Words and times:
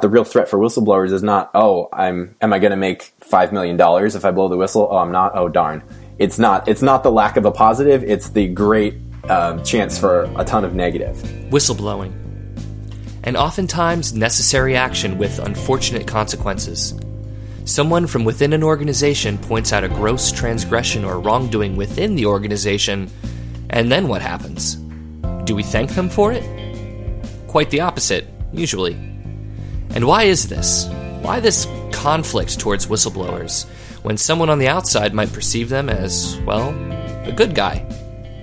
The 0.00 0.08
real 0.08 0.22
threat 0.22 0.48
for 0.48 0.60
whistleblowers 0.60 1.12
is 1.12 1.24
not, 1.24 1.50
oh, 1.56 1.88
I'm 1.92 2.36
am 2.40 2.52
I 2.52 2.60
going 2.60 2.70
to 2.70 2.76
make 2.76 3.02
five 3.18 3.52
million 3.52 3.76
dollars 3.76 4.14
if 4.14 4.24
I 4.24 4.30
blow 4.30 4.46
the 4.46 4.56
whistle? 4.56 4.86
Oh, 4.88 4.98
I'm 4.98 5.10
not. 5.10 5.32
Oh, 5.34 5.48
darn. 5.48 5.82
It's 6.18 6.38
not. 6.38 6.68
It's 6.68 6.82
not 6.82 7.02
the 7.02 7.10
lack 7.10 7.36
of 7.36 7.44
a 7.44 7.50
positive. 7.50 8.04
It's 8.04 8.28
the 8.28 8.46
great 8.46 8.94
uh, 9.28 9.60
chance 9.64 9.98
for 9.98 10.30
a 10.36 10.44
ton 10.44 10.64
of 10.64 10.72
negative. 10.72 11.16
Whistleblowing, 11.50 12.12
and 13.24 13.36
oftentimes 13.36 14.14
necessary 14.14 14.76
action 14.76 15.18
with 15.18 15.40
unfortunate 15.40 16.06
consequences. 16.06 16.94
Someone 17.64 18.06
from 18.06 18.24
within 18.24 18.52
an 18.52 18.62
organization 18.62 19.36
points 19.36 19.72
out 19.72 19.82
a 19.82 19.88
gross 19.88 20.30
transgression 20.30 21.04
or 21.04 21.18
wrongdoing 21.18 21.74
within 21.74 22.14
the 22.14 22.26
organization, 22.26 23.10
and 23.70 23.90
then 23.90 24.06
what 24.06 24.22
happens? 24.22 24.76
Do 25.42 25.56
we 25.56 25.64
thank 25.64 25.90
them 25.96 26.08
for 26.08 26.32
it? 26.32 26.44
Quite 27.48 27.70
the 27.70 27.80
opposite, 27.80 28.28
usually. 28.52 29.07
And 29.98 30.06
why 30.06 30.22
is 30.22 30.46
this? 30.46 30.86
Why 31.22 31.40
this 31.40 31.66
conflict 31.90 32.60
towards 32.60 32.86
whistleblowers 32.86 33.66
when 34.04 34.16
someone 34.16 34.48
on 34.48 34.60
the 34.60 34.68
outside 34.68 35.12
might 35.12 35.32
perceive 35.32 35.70
them 35.70 35.88
as, 35.88 36.38
well, 36.46 36.68
a 37.24 37.32
good 37.32 37.52
guy? 37.52 37.84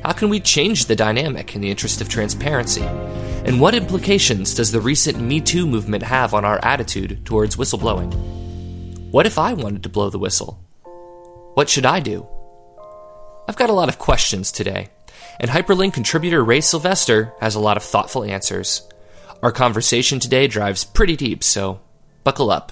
How 0.03 0.11
can 0.11 0.27
we 0.27 0.41
change 0.41 0.87
the 0.87 0.97
dynamic 0.97 1.55
in 1.55 1.61
the 1.61 1.71
interest 1.71 2.01
of 2.01 2.09
transparency? 2.09 2.81
And 2.81 3.61
what 3.61 3.73
implications 3.73 4.53
does 4.53 4.73
the 4.73 4.81
recent 4.81 5.21
Me 5.21 5.39
Too 5.39 5.65
movement 5.65 6.03
have 6.03 6.33
on 6.33 6.43
our 6.43 6.59
attitude 6.61 7.25
towards 7.25 7.55
whistleblowing? 7.55 8.13
What 9.11 9.25
if 9.25 9.39
I 9.39 9.53
wanted 9.53 9.83
to 9.83 9.89
blow 9.89 10.09
the 10.09 10.19
whistle? 10.19 10.59
What 11.53 11.69
should 11.69 11.85
I 11.85 12.01
do? 12.01 12.27
I've 13.47 13.55
got 13.55 13.69
a 13.69 13.79
lot 13.79 13.87
of 13.87 13.97
questions 13.97 14.51
today, 14.51 14.89
and 15.39 15.49
Hyperlink 15.49 15.93
contributor 15.93 16.43
Ray 16.43 16.59
Sylvester 16.59 17.33
has 17.39 17.55
a 17.55 17.61
lot 17.61 17.77
of 17.77 17.83
thoughtful 17.83 18.25
answers. 18.25 18.85
Our 19.45 19.51
conversation 19.51 20.19
today 20.19 20.47
drives 20.47 20.83
pretty 20.83 21.15
deep, 21.15 21.43
so 21.43 21.79
buckle 22.23 22.49
up. 22.49 22.71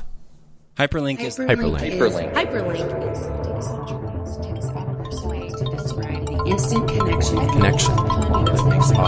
Hyperlink, 0.75 1.19
is 1.19 1.37
Hyperlink. 1.37 1.77
Hyperlink. 1.77 2.33
Hyperlink 2.33 3.13
is 3.13 3.21
instant 6.47 6.89
connection, 6.89 7.37
Connection. 7.49 7.93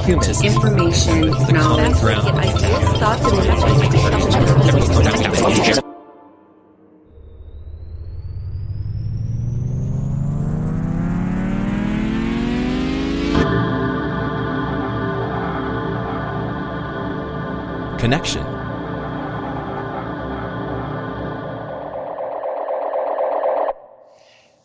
human 0.03 0.45
information, 0.45 1.31
knowledge, 1.55 2.03
ideas, 2.03 2.99
thoughts, 2.99 3.25
and 3.25 3.35
messages. 5.47 5.94
Connection. 18.15 18.45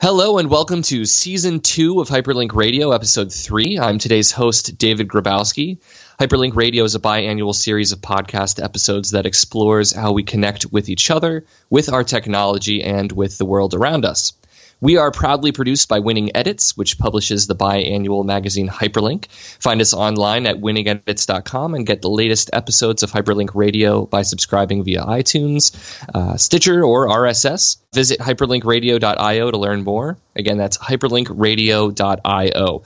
Hello 0.01 0.39
and 0.39 0.48
welcome 0.48 0.83
to 0.83 1.05
season 1.05 1.61
two 1.61 2.01
of 2.01 2.09
Hyperlink 2.09 2.55
Radio, 2.55 2.93
episode 2.93 3.33
three. 3.33 3.78
I'm 3.78 3.98
today's 3.98 4.31
host, 4.31 4.78
David 4.78 5.09
Grabowski. 5.09 5.78
Hyperlink 6.19 6.55
Radio 6.55 6.84
is 6.84 6.95
a 6.95 7.01
biannual 7.01 7.55
series 7.55 7.93
of 7.93 8.01
podcast 8.01 8.62
episodes 8.62 9.11
that 9.11 9.27
explores 9.27 9.93
how 9.93 10.12
we 10.12 10.23
connect 10.23 10.67
with 10.73 10.89
each 10.89 11.11
other, 11.11 11.45
with 11.69 11.93
our 11.93 12.05
technology, 12.05 12.83
and 12.83 13.11
with 13.11 13.37
the 13.37 13.45
world 13.45 13.75
around 13.75 14.05
us. 14.05 14.33
We 14.81 14.97
are 14.97 15.11
proudly 15.11 15.53
produced 15.53 15.91
by 15.91 15.98
Winning 15.98 16.34
Edits, 16.34 16.75
which 16.77 16.98
publishes 16.98 17.47
the 17.47 17.55
biannual 17.55 18.25
magazine 18.25 18.69
Hyperlink. 18.69 19.27
Find 19.61 19.83
us 19.83 19.92
online 19.92 20.47
at 20.47 20.56
winningedits.com 20.56 21.75
and 21.75 21.87
get 21.87 22.00
the 22.00 22.09
latest 22.09 22.48
episodes 22.53 23.03
of 23.03 23.11
Hyperlink 23.11 23.55
Radio 23.55 24.06
by 24.06 24.22
subscribing 24.22 24.84
via 24.84 25.03
iTunes, 25.03 25.77
uh, 26.14 26.39
Stitcher, 26.39 26.83
or 26.83 27.09
RSS. 27.09 27.77
Visit 27.92 28.20
hyperlinkradio.io 28.20 29.50
to 29.50 29.59
learn 29.59 29.84
more. 29.84 30.17
Again, 30.34 30.56
that's 30.56 30.78
hyperlinkradio.io. 30.78 32.83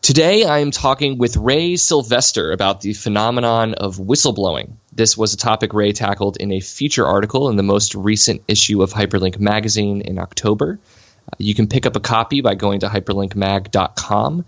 Today, 0.00 0.44
I 0.44 0.60
am 0.60 0.70
talking 0.70 1.18
with 1.18 1.36
Ray 1.36 1.76
Sylvester 1.76 2.52
about 2.52 2.80
the 2.80 2.94
phenomenon 2.94 3.74
of 3.74 3.96
whistleblowing. 3.96 4.74
This 4.92 5.18
was 5.18 5.34
a 5.34 5.36
topic 5.36 5.74
Ray 5.74 5.92
tackled 5.92 6.36
in 6.38 6.52
a 6.52 6.60
feature 6.60 7.06
article 7.06 7.50
in 7.50 7.56
the 7.56 7.62
most 7.62 7.94
recent 7.94 8.42
issue 8.48 8.82
of 8.82 8.92
Hyperlink 8.92 9.38
Magazine 9.38 10.00
in 10.00 10.18
October. 10.18 10.78
Uh, 11.26 11.36
you 11.38 11.54
can 11.54 11.66
pick 11.66 11.84
up 11.84 11.96
a 11.96 12.00
copy 12.00 12.40
by 12.40 12.54
going 12.54 12.80
to 12.80 12.86
hyperlinkmag.com. 12.86 14.44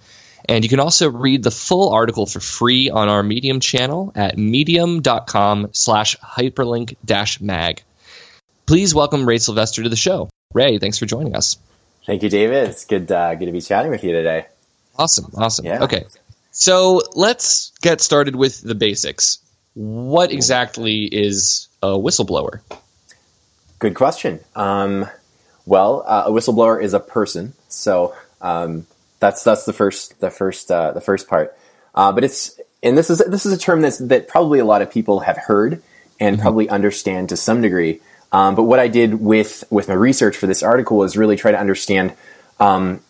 And 0.49 0.65
you 0.65 0.71
can 0.71 0.81
also 0.81 1.11
read 1.11 1.43
the 1.43 1.51
full 1.51 1.93
article 1.93 2.27
for 2.27 2.41
free 2.41 2.89
on 2.89 3.09
our 3.09 3.23
Medium 3.23 3.61
channel 3.61 4.13
at 4.15 4.39
medium.com 4.39 5.71
slash 5.73 6.17
hyperlink 6.19 6.97
dash 7.05 7.41
mag. 7.41 7.83
Please 8.67 8.95
welcome 8.95 9.27
Ray 9.27 9.39
Sylvester 9.39 9.83
to 9.83 9.89
the 9.89 9.97
show. 9.97 10.31
Ray, 10.55 10.79
thanks 10.79 10.99
for 10.99 11.07
joining 11.07 11.35
us. 11.37 11.59
Thank 12.07 12.23
you, 12.23 12.31
David. 12.31 12.71
It's 12.71 12.85
good, 12.87 13.13
uh, 13.13 13.35
good 13.35 13.47
to 13.47 13.53
be 13.53 13.61
chatting 13.61 13.91
with 13.91 14.05
you 14.05 14.13
today. 14.13 14.47
Awesome, 15.01 15.31
awesome. 15.35 15.65
Yeah. 15.65 15.85
Okay, 15.85 16.05
so 16.51 17.01
let's 17.15 17.73
get 17.81 18.03
started 18.03 18.37
with 18.37 18.61
the 18.61 18.75
basics. 18.75 19.39
What 19.73 20.31
exactly 20.31 21.05
is 21.05 21.69
a 21.83 21.93
whistleblower? 21.93 22.61
Good 23.79 23.95
question. 23.95 24.41
Um, 24.55 25.09
well, 25.65 26.05
uh, 26.07 26.25
a 26.27 26.31
whistleblower 26.31 26.83
is 26.83 26.93
a 26.93 27.01
person, 27.01 27.55
so 27.69 28.15
um, 28.43 28.87
that's 29.21 29.43
that's 29.43 29.65
the 29.65 29.73
first 29.73 30.21
the 30.21 30.31
first 30.31 30.71
uh, 30.71 30.93
the 30.93 31.01
first 31.01 31.29
part. 31.29 31.57
Uh, 31.95 32.13
but 32.13 32.23
it's 32.23 32.61
and 32.83 32.99
this 32.99 33.09
is 33.09 33.21
this 33.27 33.47
is 33.47 33.55
a 33.55 33.59
term 33.59 33.81
that's, 33.81 33.97
that 33.97 34.29
probably 34.29 34.59
a 34.59 34.67
lot 34.67 34.83
of 34.83 34.91
people 34.91 35.21
have 35.21 35.39
heard 35.39 35.83
and 36.21 36.39
probably 36.39 36.69
understand 36.69 37.31
to 37.31 37.39
some 37.39 37.63
degree. 37.63 38.03
Um, 38.33 38.55
but 38.55 38.65
what 38.65 38.79
I 38.79 38.89
did 38.89 39.15
with 39.15 39.65
with 39.71 39.89
my 39.89 39.95
research 39.95 40.37
for 40.37 40.47
this 40.47 40.63
article 40.63 40.99
was 40.99 41.17
really 41.17 41.37
try 41.37 41.53
to 41.53 41.59
understand 41.59 42.13
um, 42.59 43.01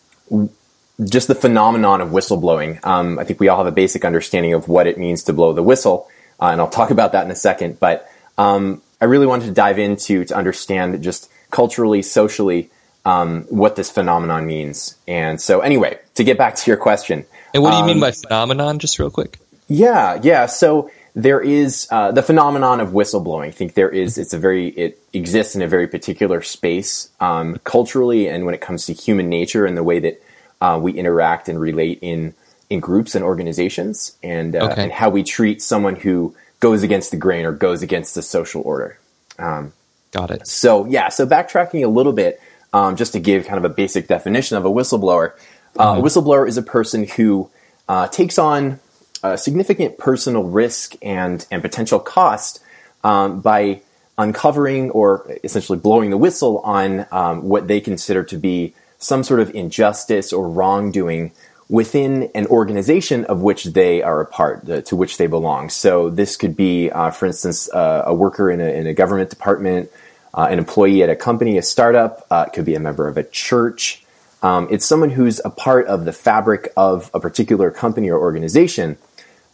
just 1.03 1.27
the 1.27 1.35
phenomenon 1.35 2.01
of 2.01 2.09
whistleblowing. 2.09 2.85
Um, 2.85 3.19
I 3.19 3.23
think 3.23 3.39
we 3.39 3.47
all 3.47 3.57
have 3.57 3.67
a 3.67 3.71
basic 3.71 4.05
understanding 4.05 4.53
of 4.53 4.67
what 4.67 4.87
it 4.87 4.97
means 4.97 5.23
to 5.23 5.33
blow 5.33 5.53
the 5.53 5.63
whistle, 5.63 6.07
uh, 6.39 6.45
and 6.47 6.61
I'll 6.61 6.69
talk 6.79 6.91
about 6.91 7.11
that 7.13 7.25
in 7.25 7.31
a 7.31 7.35
second. 7.35 7.79
But 7.79 8.09
um, 8.37 8.81
I 8.99 9.05
really 9.05 9.27
wanted 9.27 9.45
to 9.45 9.51
dive 9.51 9.79
into 9.79 10.25
to 10.25 10.35
understand 10.35 11.01
just 11.03 11.29
culturally, 11.49 12.01
socially, 12.01 12.69
um, 13.03 13.43
what 13.49 13.75
this 13.75 13.89
phenomenon 13.89 14.45
means. 14.45 14.95
And 15.07 15.41
so, 15.41 15.61
anyway, 15.61 15.99
to 16.15 16.23
get 16.23 16.37
back 16.37 16.55
to 16.55 16.69
your 16.69 16.77
question, 16.77 17.25
And 17.53 17.63
what 17.63 17.71
do 17.71 17.77
you 17.77 17.85
mean 17.85 17.95
Um, 17.97 18.01
by 18.01 18.11
phenomenon, 18.11 18.79
just 18.79 18.99
real 18.99 19.09
quick? 19.09 19.39
yeah, 19.67 20.19
yeah. 20.21 20.45
So 20.45 20.91
there 21.15 21.41
is 21.41 21.87
uh, 21.91 22.11
the 22.11 22.21
phenomenon 22.21 22.79
of 22.79 22.89
whistleblowing. 22.91 23.47
I 23.47 23.51
think 23.51 23.73
there 23.73 23.89
is. 23.89 24.17
It's 24.17 24.33
a 24.33 24.37
very. 24.39 24.67
It 24.69 25.01
exists 25.13 25.55
in 25.55 25.61
a 25.61 25.67
very 25.67 25.87
particular 25.87 26.41
space 26.41 27.09
um, 27.19 27.59
culturally, 27.63 28.27
and 28.27 28.45
when 28.45 28.53
it 28.53 28.61
comes 28.61 28.85
to 28.85 28.93
human 28.93 29.29
nature 29.29 29.65
and 29.65 29.75
the 29.75 29.83
way 29.83 29.99
that 29.99 30.21
uh, 30.61 30.79
we 30.81 30.93
interact 30.93 31.49
and 31.49 31.59
relate 31.59 31.99
in 32.01 32.33
in 32.69 32.79
groups 32.79 33.15
and 33.15 33.25
organizations, 33.25 34.15
and 34.23 34.55
uh, 34.55 34.69
Okay. 34.71 34.83
and 34.83 34.91
how 34.93 35.09
we 35.09 35.23
treat 35.23 35.61
someone 35.61 35.95
who 35.97 36.33
goes 36.61 36.83
against 36.83 37.11
the 37.11 37.17
grain 37.17 37.45
or 37.45 37.51
goes 37.51 37.81
against 37.83 38.15
the 38.15 38.21
social 38.21 38.61
order. 38.61 38.97
Um, 39.37 39.73
Got 40.11 40.31
it. 40.31 40.47
so 40.47 40.85
yeah, 40.85 41.09
so 41.09 41.25
backtracking 41.25 41.83
a 41.83 41.89
little 41.89 42.13
bit, 42.13 42.39
um, 42.71 42.95
just 42.95 43.11
to 43.13 43.19
give 43.19 43.45
kind 43.45 43.57
of 43.57 43.65
a 43.69 43.73
basic 43.73 44.07
definition 44.07 44.57
of 44.57 44.63
a 44.65 44.69
whistleblower. 44.69 45.33
Uh, 45.77 45.95
A 45.97 46.01
whistleblower 46.01 46.47
is 46.47 46.57
a 46.57 46.61
person 46.61 47.07
who 47.07 47.49
uh, 47.89 48.07
takes 48.07 48.37
on 48.37 48.79
a 49.23 49.37
significant 49.37 49.97
personal 49.97 50.43
risk 50.43 50.95
and 51.01 51.45
and 51.51 51.61
potential 51.61 51.99
cost 51.99 52.61
um, 53.03 53.41
by 53.41 53.81
uncovering 54.17 54.91
or 54.91 55.25
essentially 55.43 55.77
blowing 55.79 56.09
the 56.09 56.17
whistle 56.17 56.59
on 56.59 57.05
um, 57.11 57.41
what 57.43 57.67
they 57.67 57.79
consider 57.81 58.23
to 58.23 58.37
be 58.37 58.73
some 59.01 59.23
sort 59.23 59.39
of 59.39 59.53
injustice 59.53 60.31
or 60.31 60.47
wrongdoing 60.47 61.31
within 61.67 62.29
an 62.35 62.45
organization 62.47 63.25
of 63.25 63.41
which 63.41 63.63
they 63.63 64.01
are 64.03 64.21
a 64.21 64.25
part, 64.25 64.65
to 64.85 64.95
which 64.95 65.17
they 65.17 65.25
belong. 65.25 65.69
So 65.69 66.09
this 66.09 66.37
could 66.37 66.55
be, 66.55 66.91
uh, 66.91 67.11
for 67.11 67.25
instance, 67.25 67.69
uh, 67.73 68.03
a 68.05 68.13
worker 68.13 68.51
in 68.51 68.61
a, 68.61 68.65
in 68.65 68.87
a 68.87 68.93
government 68.93 69.29
department, 69.29 69.89
uh, 70.33 70.47
an 70.51 70.59
employee 70.59 71.01
at 71.01 71.09
a 71.09 71.15
company, 71.15 71.57
a 71.57 71.61
startup. 71.61 72.27
Uh, 72.29 72.45
it 72.47 72.53
could 72.53 72.65
be 72.65 72.75
a 72.75 72.79
member 72.79 73.07
of 73.07 73.17
a 73.17 73.23
church. 73.23 74.03
Um, 74.43 74.67
it's 74.69 74.85
someone 74.85 75.09
who's 75.11 75.39
a 75.43 75.49
part 75.49 75.87
of 75.87 76.05
the 76.05 76.13
fabric 76.13 76.73
of 76.75 77.09
a 77.13 77.19
particular 77.19 77.71
company 77.71 78.09
or 78.09 78.19
organization, 78.19 78.97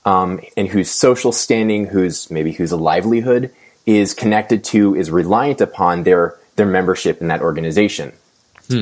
um, 0.03 0.39
and 0.55 0.67
whose 0.67 0.89
social 0.89 1.31
standing, 1.31 1.85
whose 1.85 2.31
maybe 2.31 2.51
whose 2.51 2.73
livelihood 2.73 3.53
is 3.85 4.13
connected 4.13 4.63
to, 4.65 4.95
is 4.95 5.11
reliant 5.11 5.61
upon 5.61 6.03
their 6.03 6.35
their 6.55 6.65
membership 6.65 7.21
in 7.21 7.27
that 7.27 7.41
organization. 7.41 8.11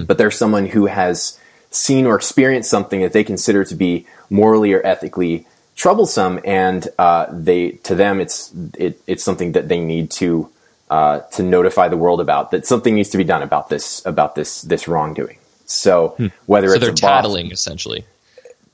But 0.05 0.17
there's 0.17 0.35
someone 0.37 0.65
who 0.67 0.85
has 0.87 1.39
seen 1.71 2.05
or 2.05 2.15
experienced 2.15 2.69
something 2.69 3.01
that 3.01 3.13
they 3.13 3.23
consider 3.23 3.63
to 3.65 3.75
be 3.75 4.05
morally 4.29 4.73
or 4.73 4.85
ethically 4.85 5.45
troublesome, 5.75 6.39
and 6.45 6.87
uh, 6.97 7.27
they 7.31 7.71
to 7.83 7.95
them 7.95 8.19
it's 8.19 8.51
it, 8.77 8.99
it's 9.07 9.23
something 9.23 9.53
that 9.53 9.67
they 9.67 9.79
need 9.79 10.09
to 10.11 10.49
uh, 10.89 11.19
to 11.19 11.43
notify 11.43 11.87
the 11.89 11.97
world 11.97 12.21
about 12.21 12.51
that 12.51 12.65
something 12.65 12.95
needs 12.95 13.09
to 13.09 13.17
be 13.17 13.23
done 13.23 13.43
about 13.43 13.69
this 13.69 14.05
about 14.05 14.35
this 14.35 14.61
this 14.61 14.87
wrongdoing. 14.87 15.37
So 15.65 16.15
whether 16.45 16.67
So 16.69 16.73
it's 16.75 16.81
they're 16.81 16.89
a 16.89 16.93
boss- 16.93 16.99
tattling, 16.99 17.51
essentially. 17.51 18.05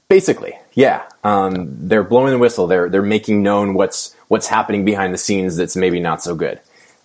Basically, 0.09 0.53
yeah. 0.73 1.03
Um, 1.23 1.87
they're 1.87 2.03
blowing 2.03 2.31
the 2.33 2.37
whistle. 2.37 2.67
They're 2.67 2.89
they're 2.89 3.01
making 3.01 3.43
known 3.43 3.73
what's 3.73 4.13
what's 4.27 4.47
happening 4.47 4.83
behind 4.83 5.13
the 5.13 5.17
scenes 5.17 5.55
that's 5.55 5.75
maybe 5.77 5.99
not 6.01 6.21
so 6.21 6.35
good. 6.35 6.59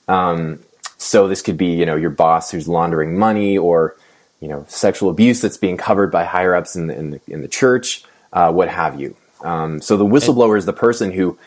Um, 0.08 0.60
so 0.98 1.28
this 1.28 1.42
could 1.42 1.56
be 1.56 1.66
you 1.66 1.86
know 1.86 1.96
your 1.96 2.10
boss 2.10 2.50
who's 2.50 2.68
laundering 2.68 3.18
money 3.18 3.58
or 3.58 3.96
you 4.40 4.48
know 4.48 4.64
sexual 4.68 5.10
abuse 5.10 5.40
that's 5.40 5.58
being 5.58 5.76
covered 5.76 6.10
by 6.10 6.24
higher 6.24 6.54
ups 6.54 6.76
in 6.76 6.86
the 6.86 6.98
in 6.98 7.10
the, 7.10 7.20
in 7.28 7.42
the 7.42 7.48
church, 7.48 8.04
uh, 8.32 8.52
what 8.52 8.68
have 8.68 9.00
you. 9.00 9.16
Um, 9.42 9.80
so 9.80 9.96
the 9.96 10.04
whistleblower 10.04 10.56
is 10.58 10.66
the 10.66 10.72
person 10.72 11.12
who 11.12 11.38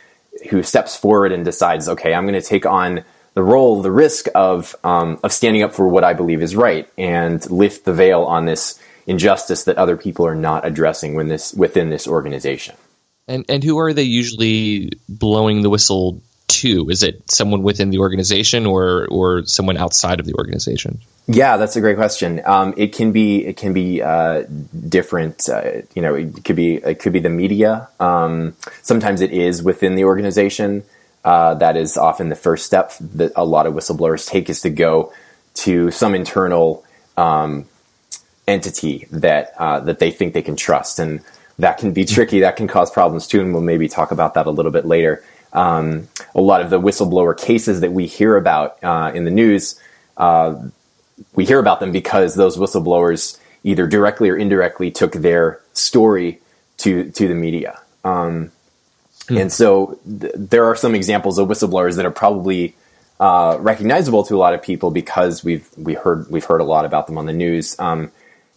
who 0.50 0.63
steps 0.63 0.96
forward 0.96 1.31
and 1.31 1.44
decides, 1.44 1.90
okay, 1.90 2.13
I'm 2.13 2.25
going 2.25 2.40
to 2.40 2.48
take 2.48 2.66
on 2.66 3.04
the 3.34 3.44
role, 3.44 3.81
the 3.81 3.92
risk 3.92 4.28
of 4.36 4.75
um, 4.84 5.19
of 5.24 5.31
standing 5.31 5.63
up 5.63 5.74
for 5.74 5.88
what 5.88 6.04
I 6.04 6.13
believe 6.13 6.42
is 6.42 6.56
right 6.56 6.90
and 6.98 7.50
lift 7.50 7.86
the 7.86 7.94
veil 7.94 8.24
on 8.24 8.46
this 8.46 8.80
injustice 9.07 9.63
that 9.63 9.78
other 9.78 9.98
people 9.98 10.25
are 10.25 10.36
not 10.36 10.66
addressing 10.66 11.16
when 11.16 11.28
this 11.28 11.54
within 11.54 11.90
this 11.90 12.07
organization. 12.07 12.75
And 13.28 13.46
and 13.50 13.63
who 13.63 13.80
are 13.80 13.94
they 13.94 14.04
usually 14.04 14.92
blowing 15.07 15.62
the 15.62 15.69
whistle 15.69 16.22
to? 16.50 16.90
Is 16.90 17.04
it 17.04 17.30
someone 17.31 17.63
within 17.63 17.90
the 17.90 18.00
organization 18.00 18.66
or 18.66 19.07
or 19.10 19.46
someone 19.46 19.78
outside 19.78 20.19
of 20.19 20.25
the 20.25 20.34
organization? 20.34 21.00
Yeah, 21.28 21.57
that's 21.57 21.75
a 21.75 21.81
great 21.81 21.96
question. 21.96 22.42
Um, 22.46 22.74
it 22.75 22.94
can 22.94 23.12
be 23.12 23.46
it 23.46 23.57
can 23.57 23.74
be 23.74 24.01
uh, 24.01 24.44
different. 24.88 25.48
Uh, 25.48 25.84
you 25.94 26.01
know, 26.01 26.16
it 26.16 26.44
could 26.44 26.56
be 26.56 26.75
it 26.75 27.00
could 27.00 27.13
be 27.13 27.19
the 27.19 27.30
media. 27.30 27.88
Um, 28.00 28.56
sometimes 28.81 29.22
it 29.22 29.31
is 29.31 29.62
within 29.62 29.96
the 29.96 30.06
organization. 30.06 30.84
Uh, 31.24 31.54
that 31.56 31.75
is 31.78 31.98
often 31.98 32.30
the 32.30 32.36
first 32.36 32.66
step 32.66 32.94
that 33.00 33.31
a 33.36 33.46
lot 33.46 33.68
of 33.68 33.74
whistleblowers 33.74 34.28
take 34.28 34.50
is 34.50 34.62
to 34.62 34.69
go 34.69 35.13
to 35.54 35.92
some 35.92 36.16
internal 36.16 36.84
um, 37.18 37.66
entity 38.48 39.07
that 39.12 39.54
uh, 39.60 39.80
that 39.81 40.00
they 40.00 40.12
think 40.12 40.34
they 40.34 40.42
can 40.42 40.56
trust, 40.56 40.98
and 41.00 41.22
that 41.60 41.78
can 41.78 41.92
be 41.92 42.06
tricky. 42.06 42.40
That 42.40 42.56
can 42.56 42.68
cause 42.68 42.90
problems 42.90 43.28
too, 43.28 43.42
and 43.42 43.54
we'll 43.54 43.62
maybe 43.62 43.88
talk 43.88 44.12
about 44.12 44.34
that 44.34 44.48
a 44.48 44.51
little 44.51 44.72
bit 44.72 44.86
later. 44.86 45.24
Um, 45.51 46.07
a 46.36 46.42
lot 46.42 46.62
of 46.62 46.69
the 46.69 46.80
whistleblower 46.80 47.38
cases 47.38 47.81
that 47.81 47.92
we 47.92 48.06
hear 48.06 48.36
about 48.36 48.84
uh, 48.84 49.12
in 49.13 49.25
the 49.25 49.31
news 49.31 49.80
uh, 50.19 50.62
we 51.34 51.46
hear 51.46 51.60
about 51.60 51.80
them 51.80 51.92
because 51.92 52.36
those 52.36 52.57
whistleblowers 52.57 53.38
either 53.63 53.88
directly 53.88 54.30
or 54.30 54.38
indirectly 54.38 54.92
took 54.92 55.13
their 55.13 55.62
story 55.74 56.40
to 56.78 57.10
to 57.12 57.28
the 57.28 57.34
media. 57.34 57.80
Um, 58.04 58.51
hmm. 59.28 59.38
And 59.38 59.51
so 59.51 60.00
th- 60.19 60.34
there 60.36 60.66
are 60.66 60.75
some 60.75 60.96
examples 60.96 61.38
of 61.38 61.48
whistleblowers 61.48 61.96
that 61.96 62.06
are 62.06 62.12
probably 62.12 62.75
uh, 63.19 63.57
recognizable 63.60 64.24
to 64.25 64.36
a 64.36 64.38
lot 64.38 64.54
of 64.54 64.62
people 64.62 64.92
because 64.92 65.44
we've 65.44 65.68
we 65.78 65.94
heard 65.94 66.30
we've 66.30 66.46
heard 66.46 66.62
a 66.62 66.66
lot 66.66 66.86
about 66.86 67.07
them 67.07 67.18
on 67.18 67.25
the 67.25 67.34
news. 67.34 67.78
Um, 67.80 68.12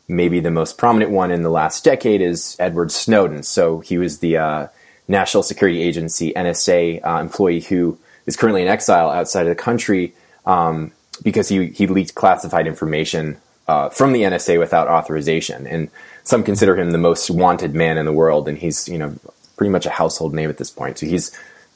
maybe 0.09 0.41
the 0.41 0.51
most 0.51 0.79
prominent 0.79 1.11
one 1.11 1.31
in 1.31 1.43
the 1.43 1.51
last 1.51 1.85
decade 1.85 2.21
is 2.21 2.57
Edward 2.59 2.91
Snowden. 2.91 3.43
So 3.43 3.81
he 3.81 3.99
was 3.99 4.19
the 4.19 4.37
uh, 4.37 4.67
National 5.13 5.45
Security 5.45 5.81
Agency 5.81 6.33
NSA 6.35 7.07
uh, 7.07 7.21
employee 7.21 7.61
who 7.61 7.97
is 8.27 8.37
currently 8.37 8.63
in 8.63 8.69
exile 8.69 9.11
outside 9.11 9.43
of 9.43 9.57
the 9.57 9.63
country. 9.63 10.15
Um, 10.45 10.93
because 11.23 11.49
he, 11.49 11.67
he 11.69 11.87
leaked 11.87 12.15
classified 12.15 12.67
information 12.67 13.37
uh, 13.69 13.89
from 13.91 14.13
the 14.13 14.23
NSA 14.23 14.59
without 14.59 14.89
authorization. 14.89 15.67
And 15.67 15.89
some 16.25 16.43
consider 16.43 16.77
him 16.77 16.91
the 16.91 16.99
most 16.99 17.31
wanted 17.31 17.75
man 17.75 17.99
in 17.99 18.07
the 18.07 18.13
world, 18.13 18.49
and 18.49 18.59
he's 18.59 18.89
you 18.89 18.99
know 18.99 19.15
pretty 19.57 19.71
much 19.71 19.87
a 19.87 19.91
household 19.91 20.35
name 20.35 20.51
at 20.51 20.59
this 20.59 20.71
point. 20.71 20.99
So 20.99 21.07
he's 21.07 21.31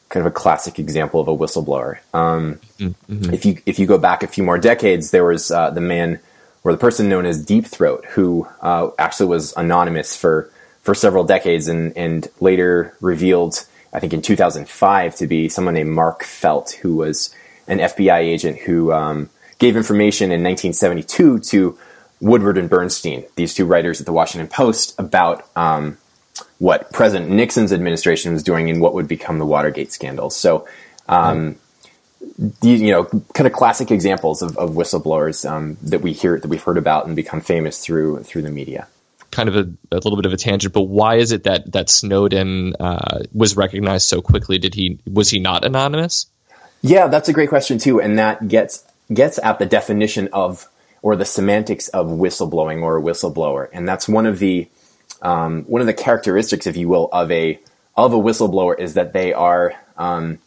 kind 0.08 0.24
of 0.24 0.30
a 0.30 0.34
classic 0.34 0.78
example 0.78 1.20
of 1.20 1.28
a 1.28 1.36
whistleblower. 1.36 1.98
Um, 2.14 2.60
mm-hmm. 2.78 3.32
If 3.32 3.44
you 3.44 3.58
if 3.66 3.78
you 3.78 3.86
go 3.86 3.98
back 3.98 4.22
a 4.22 4.26
few 4.28 4.44
more 4.44 4.58
decades, 4.58 5.10
there 5.10 5.24
was 5.24 5.50
uh, 5.50 5.70
the 5.70 5.80
man 5.80 6.20
or 6.64 6.72
the 6.72 6.78
person 6.78 7.08
known 7.08 7.26
as 7.26 7.44
Deep 7.44 7.66
Throat, 7.66 8.04
who 8.10 8.48
uh, 8.60 8.90
actually 8.98 9.26
was 9.26 9.52
anonymous 9.56 10.16
for 10.16 10.50
for 10.86 10.94
several 10.94 11.24
decades, 11.24 11.66
and 11.66 11.94
and 11.96 12.28
later 12.40 12.96
revealed, 13.00 13.66
I 13.92 13.98
think 13.98 14.12
in 14.14 14.22
2005, 14.22 15.16
to 15.16 15.26
be 15.26 15.48
someone 15.48 15.74
named 15.74 15.90
Mark 15.90 16.22
Felt, 16.22 16.70
who 16.80 16.94
was 16.94 17.34
an 17.66 17.78
FBI 17.78 18.18
agent 18.18 18.58
who 18.58 18.92
um, 18.92 19.28
gave 19.58 19.76
information 19.76 20.26
in 20.26 20.44
1972 20.44 21.40
to 21.40 21.76
Woodward 22.20 22.56
and 22.56 22.70
Bernstein, 22.70 23.24
these 23.34 23.52
two 23.52 23.66
writers 23.66 23.98
at 24.00 24.06
the 24.06 24.12
Washington 24.12 24.48
Post, 24.48 24.94
about 24.96 25.48
um, 25.56 25.98
what 26.58 26.92
President 26.92 27.32
Nixon's 27.32 27.72
administration 27.72 28.32
was 28.32 28.44
doing 28.44 28.68
in 28.68 28.78
what 28.78 28.94
would 28.94 29.08
become 29.08 29.40
the 29.40 29.44
Watergate 29.44 29.92
scandal. 29.92 30.30
So, 30.30 30.68
um, 31.08 31.56
these, 32.60 32.80
you 32.80 32.92
know, 32.92 33.04
kind 33.34 33.48
of 33.48 33.52
classic 33.52 33.90
examples 33.90 34.40
of, 34.40 34.56
of 34.56 34.70
whistleblowers 34.70 35.48
um, 35.50 35.78
that 35.82 36.00
we 36.00 36.12
hear 36.12 36.38
that 36.38 36.48
we've 36.48 36.62
heard 36.62 36.78
about 36.78 37.06
and 37.06 37.16
become 37.16 37.40
famous 37.40 37.84
through 37.84 38.22
through 38.22 38.42
the 38.42 38.50
media. 38.50 38.86
Kind 39.36 39.50
of 39.50 39.56
a, 39.56 39.94
a 39.94 39.96
little 39.96 40.16
bit 40.16 40.24
of 40.24 40.32
a 40.32 40.38
tangent, 40.38 40.72
but 40.72 40.84
why 40.84 41.16
is 41.16 41.30
it 41.30 41.44
that 41.44 41.70
that 41.72 41.90
Snowden 41.90 42.74
uh, 42.80 43.24
was 43.34 43.54
recognized 43.54 44.08
so 44.08 44.22
quickly? 44.22 44.56
Did 44.56 44.74
he 44.74 44.98
was 45.06 45.28
he 45.28 45.40
not 45.40 45.62
anonymous? 45.62 46.24
Yeah, 46.80 47.08
that's 47.08 47.28
a 47.28 47.34
great 47.34 47.50
question 47.50 47.76
too, 47.76 48.00
and 48.00 48.18
that 48.18 48.48
gets 48.48 48.82
gets 49.12 49.38
at 49.38 49.58
the 49.58 49.66
definition 49.66 50.30
of 50.32 50.66
or 51.02 51.16
the 51.16 51.26
semantics 51.26 51.88
of 51.88 52.06
whistleblowing 52.06 52.80
or 52.80 52.96
a 52.96 53.02
whistleblower, 53.02 53.68
and 53.74 53.86
that's 53.86 54.08
one 54.08 54.24
of 54.24 54.38
the 54.38 54.68
um, 55.20 55.64
one 55.64 55.82
of 55.82 55.86
the 55.86 55.92
characteristics, 55.92 56.66
if 56.66 56.78
you 56.78 56.88
will, 56.88 57.10
of 57.12 57.30
a 57.30 57.60
of 57.94 58.14
a 58.14 58.18
whistleblower 58.18 58.78
is 58.78 58.94
that 58.94 59.12
they 59.12 59.34
are 59.34 59.74
um, 59.98 60.38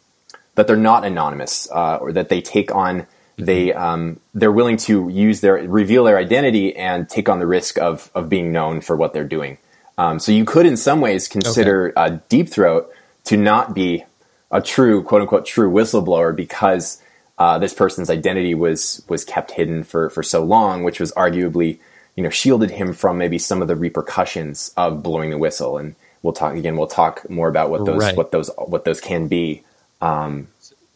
that 0.56 0.66
they're 0.66 0.76
not 0.76 1.04
anonymous 1.04 1.70
uh, 1.70 1.98
or 1.98 2.10
that 2.10 2.28
they 2.28 2.40
take 2.40 2.74
on 2.74 3.06
they 3.44 3.72
um, 3.72 4.20
they're 4.34 4.52
willing 4.52 4.76
to 4.78 5.08
use 5.08 5.40
their 5.40 5.54
reveal 5.54 6.04
their 6.04 6.18
identity 6.18 6.76
and 6.76 7.08
take 7.08 7.28
on 7.28 7.38
the 7.38 7.46
risk 7.46 7.78
of 7.78 8.10
of 8.14 8.28
being 8.28 8.52
known 8.52 8.80
for 8.80 8.96
what 8.96 9.12
they're 9.12 9.24
doing. 9.24 9.58
Um, 9.98 10.18
so 10.18 10.32
you 10.32 10.44
could, 10.44 10.64
in 10.64 10.76
some 10.76 11.00
ways, 11.00 11.28
consider 11.28 11.92
okay. 11.96 12.20
Deep 12.28 12.48
Throat 12.48 12.90
to 13.24 13.36
not 13.36 13.74
be 13.74 14.04
a 14.50 14.62
true 14.62 15.02
quote 15.02 15.22
unquote 15.22 15.46
true 15.46 15.70
whistleblower 15.70 16.34
because 16.34 17.02
uh, 17.38 17.58
this 17.58 17.74
person's 17.74 18.10
identity 18.10 18.54
was 18.54 19.02
was 19.08 19.24
kept 19.24 19.50
hidden 19.52 19.84
for 19.84 20.10
for 20.10 20.22
so 20.22 20.42
long, 20.42 20.84
which 20.84 21.00
was 21.00 21.12
arguably 21.12 21.78
you 22.16 22.22
know 22.22 22.30
shielded 22.30 22.70
him 22.70 22.92
from 22.92 23.18
maybe 23.18 23.38
some 23.38 23.62
of 23.62 23.68
the 23.68 23.76
repercussions 23.76 24.72
of 24.76 25.02
blowing 25.02 25.30
the 25.30 25.38
whistle. 25.38 25.78
And 25.78 25.94
we'll 26.22 26.32
talk 26.32 26.54
again. 26.54 26.76
We'll 26.76 26.86
talk 26.86 27.28
more 27.28 27.48
about 27.48 27.70
what 27.70 27.84
those 27.84 28.00
right. 28.00 28.16
what 28.16 28.32
those 28.32 28.50
what 28.56 28.84
those 28.84 29.00
can 29.00 29.28
be 29.28 29.64
um, 30.00 30.48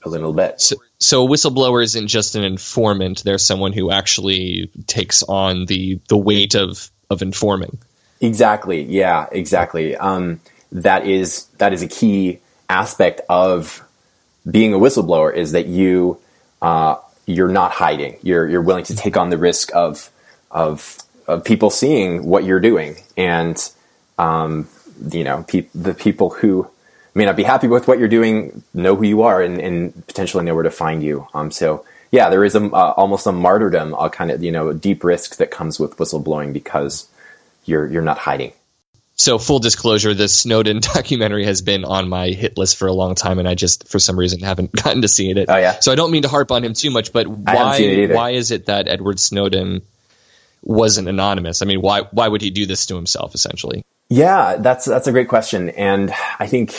a 0.04 0.08
little 0.08 0.32
bit. 0.32 0.60
So, 0.60 0.76
so 0.98 1.26
a 1.26 1.28
whistleblower 1.28 1.82
isn't 1.82 2.08
just 2.08 2.34
an 2.34 2.44
informant; 2.44 3.24
they're 3.24 3.38
someone 3.38 3.72
who 3.72 3.90
actually 3.90 4.70
takes 4.86 5.22
on 5.22 5.66
the 5.66 6.00
the 6.08 6.16
weight 6.16 6.54
of 6.54 6.90
of 7.10 7.22
informing. 7.22 7.78
Exactly. 8.20 8.82
Yeah. 8.82 9.26
Exactly. 9.30 9.96
Um, 9.96 10.40
that 10.72 11.06
is 11.06 11.46
that 11.58 11.72
is 11.72 11.82
a 11.82 11.88
key 11.88 12.40
aspect 12.68 13.20
of 13.28 13.84
being 14.50 14.74
a 14.74 14.78
whistleblower 14.78 15.34
is 15.34 15.52
that 15.52 15.66
you 15.66 16.18
uh, 16.60 16.96
you're 17.26 17.48
not 17.48 17.72
hiding. 17.72 18.18
You're 18.22 18.48
you're 18.48 18.62
willing 18.62 18.84
to 18.84 18.96
take 18.96 19.16
on 19.16 19.30
the 19.30 19.38
risk 19.38 19.74
of 19.74 20.10
of, 20.50 20.98
of 21.26 21.44
people 21.44 21.70
seeing 21.70 22.26
what 22.26 22.44
you're 22.44 22.60
doing, 22.60 22.96
and 23.16 23.56
um, 24.18 24.68
you 25.10 25.24
know 25.24 25.44
pe- 25.46 25.68
the 25.74 25.94
people 25.94 26.30
who 26.30 26.68
may 27.14 27.24
not 27.24 27.36
be 27.36 27.42
happy 27.42 27.68
with 27.68 27.86
what 27.86 27.98
you're 27.98 28.08
doing 28.08 28.62
know 28.74 28.96
who 28.96 29.04
you 29.04 29.22
are 29.22 29.40
and, 29.40 29.60
and 29.60 30.06
potentially 30.06 30.44
know 30.44 30.54
where 30.54 30.64
to 30.64 30.70
find 30.70 31.02
you. 31.02 31.26
Um, 31.34 31.50
so 31.50 31.84
yeah, 32.10 32.30
there 32.30 32.44
is 32.44 32.54
a, 32.54 32.64
uh, 32.64 32.94
almost 32.96 33.26
a 33.26 33.32
martyrdom, 33.32 33.94
a 33.94 34.10
kind 34.10 34.30
of 34.30 34.42
you 34.42 34.52
know 34.52 34.72
deep 34.72 35.04
risk 35.04 35.36
that 35.36 35.50
comes 35.50 35.80
with 35.80 35.96
whistleblowing 35.96 36.52
because 36.52 37.08
you're 37.64 37.86
you're 37.86 38.02
not 38.02 38.18
hiding 38.18 38.52
so 39.16 39.38
full 39.38 39.60
disclosure, 39.60 40.12
the 40.14 40.28
Snowden 40.28 40.80
documentary 40.94 41.44
has 41.44 41.62
been 41.62 41.84
on 41.84 42.08
my 42.08 42.28
hit 42.28 42.58
list 42.58 42.76
for 42.76 42.88
a 42.88 42.92
long 42.92 43.14
time, 43.14 43.38
and 43.38 43.48
I 43.48 43.54
just 43.54 43.88
for 43.88 43.98
some 43.98 44.18
reason 44.18 44.40
haven't 44.40 44.72
gotten 44.84 45.02
to 45.02 45.08
see 45.08 45.30
it. 45.30 45.48
Oh 45.48 45.56
yeah. 45.56 45.78
So 45.80 45.92
I 45.92 45.94
don't 45.94 46.10
mean 46.10 46.22
to 46.22 46.28
harp 46.28 46.50
on 46.50 46.64
him 46.64 46.74
too 46.74 46.90
much, 46.90 47.12
but 47.12 47.26
why 47.26 48.06
why 48.10 48.30
is 48.30 48.50
it 48.50 48.66
that 48.66 48.88
Edward 48.88 49.20
Snowden 49.20 49.82
wasn't 50.62 51.08
anonymous? 51.08 51.62
I 51.62 51.66
mean, 51.66 51.80
why 51.80 52.02
why 52.02 52.28
would 52.28 52.42
he 52.42 52.50
do 52.50 52.66
this 52.66 52.86
to 52.86 52.96
himself 52.96 53.34
essentially? 53.34 53.84
Yeah, 54.08 54.56
that's 54.56 54.84
that's 54.84 55.06
a 55.06 55.12
great 55.12 55.28
question, 55.28 55.70
and 55.70 56.12
I 56.38 56.46
think 56.46 56.74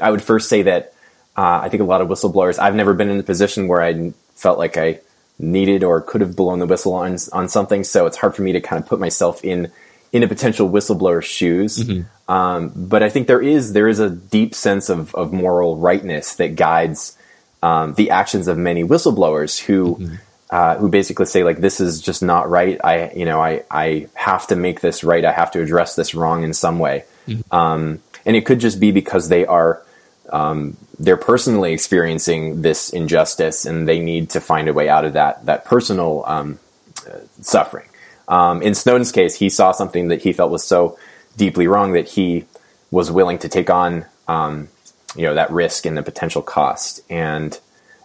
I 0.00 0.10
would 0.10 0.22
first 0.22 0.48
say 0.48 0.62
that 0.62 0.92
uh, 1.36 1.60
I 1.62 1.68
think 1.68 1.82
a 1.82 1.86
lot 1.86 2.00
of 2.00 2.08
whistleblowers. 2.08 2.58
I've 2.58 2.74
never 2.74 2.94
been 2.94 3.08
in 3.08 3.18
a 3.18 3.22
position 3.22 3.68
where 3.68 3.82
I 3.82 4.12
felt 4.34 4.58
like 4.58 4.76
I 4.76 5.00
needed 5.38 5.84
or 5.84 6.00
could 6.00 6.20
have 6.20 6.36
blown 6.36 6.58
the 6.58 6.66
whistle 6.66 6.94
on 6.94 7.16
on 7.32 7.48
something, 7.48 7.82
so 7.84 8.06
it's 8.06 8.16
hard 8.16 8.36
for 8.36 8.42
me 8.42 8.52
to 8.52 8.60
kind 8.60 8.82
of 8.82 8.88
put 8.88 9.00
myself 9.00 9.44
in 9.44 9.72
in 10.12 10.22
a 10.22 10.28
potential 10.28 10.68
whistleblower's 10.68 11.24
shoes. 11.24 11.78
Mm-hmm. 11.78 12.32
Um, 12.32 12.72
but 12.74 13.02
I 13.02 13.08
think 13.08 13.26
there 13.26 13.40
is 13.40 13.72
there 13.72 13.88
is 13.88 13.98
a 13.98 14.10
deep 14.10 14.54
sense 14.54 14.88
of, 14.88 15.14
of 15.14 15.32
moral 15.32 15.76
rightness 15.76 16.36
that 16.36 16.56
guides 16.56 17.16
um, 17.62 17.94
the 17.94 18.10
actions 18.10 18.48
of 18.48 18.58
many 18.58 18.84
whistleblowers 18.84 19.58
who 19.58 19.96
mm-hmm. 19.96 20.14
Uh, 20.50 20.76
who 20.76 20.88
basically 20.88 21.26
say 21.26 21.44
like 21.44 21.58
this 21.58 21.80
is 21.80 22.00
just 22.00 22.22
not 22.22 22.48
right. 22.48 22.80
I 22.82 23.10
you 23.12 23.24
know 23.24 23.40
I 23.40 23.64
I 23.70 24.08
have 24.14 24.46
to 24.48 24.56
make 24.56 24.80
this 24.80 25.04
right. 25.04 25.24
I 25.24 25.32
have 25.32 25.50
to 25.52 25.62
address 25.62 25.94
this 25.94 26.14
wrong 26.14 26.42
in 26.42 26.54
some 26.54 26.78
way. 26.78 27.04
Mm-hmm. 27.26 27.54
Um, 27.54 28.00
and 28.24 28.36
it 28.36 28.46
could 28.46 28.60
just 28.60 28.80
be 28.80 28.92
because 28.92 29.28
they 29.28 29.46
are 29.46 29.82
um, 30.30 30.76
they're 30.98 31.16
personally 31.16 31.72
experiencing 31.72 32.62
this 32.62 32.90
injustice 32.90 33.64
and 33.64 33.88
they 33.88 34.00
need 34.00 34.30
to 34.30 34.40
find 34.40 34.68
a 34.68 34.72
way 34.72 34.88
out 34.88 35.04
of 35.04 35.14
that 35.14 35.44
that 35.46 35.64
personal 35.64 36.24
um, 36.26 36.58
uh, 37.06 37.18
suffering. 37.40 37.88
Um, 38.26 38.60
in 38.62 38.74
Snowden's 38.74 39.12
case, 39.12 39.34
he 39.34 39.48
saw 39.48 39.72
something 39.72 40.08
that 40.08 40.22
he 40.22 40.32
felt 40.32 40.50
was 40.50 40.64
so 40.64 40.98
deeply 41.36 41.66
wrong 41.66 41.92
that 41.92 42.08
he 42.08 42.44
was 42.90 43.10
willing 43.10 43.38
to 43.38 43.48
take 43.48 43.70
on 43.70 44.04
um, 44.26 44.68
you 45.16 45.22
know 45.22 45.34
that 45.34 45.50
risk 45.50 45.86
and 45.86 45.96
the 45.96 46.02
potential 46.02 46.42
cost. 46.42 47.00
And 47.10 47.58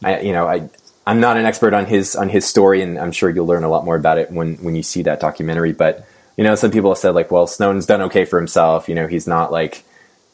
I, 0.03 0.21
you 0.21 0.33
know, 0.33 0.47
I 0.47 0.69
I'm 1.05 1.19
not 1.19 1.37
an 1.37 1.45
expert 1.45 1.73
on 1.73 1.85
his 1.85 2.15
on 2.15 2.29
his 2.29 2.45
story, 2.45 2.81
and 2.81 2.97
I'm 2.97 3.11
sure 3.11 3.29
you'll 3.29 3.45
learn 3.47 3.63
a 3.63 3.69
lot 3.69 3.83
more 3.85 3.95
about 3.95 4.17
it 4.17 4.31
when 4.31 4.55
when 4.57 4.75
you 4.75 4.83
see 4.83 5.03
that 5.03 5.19
documentary. 5.19 5.73
But 5.73 6.07
you 6.37 6.43
know, 6.43 6.55
some 6.55 6.71
people 6.71 6.91
have 6.91 6.97
said 6.97 7.11
like, 7.11 7.29
well, 7.31 7.45
Snowden's 7.47 7.85
done 7.85 8.01
okay 8.03 8.25
for 8.25 8.39
himself. 8.39 8.87
You 8.89 8.95
know, 8.95 9.07
he's 9.07 9.27
not 9.27 9.51
like 9.51 9.83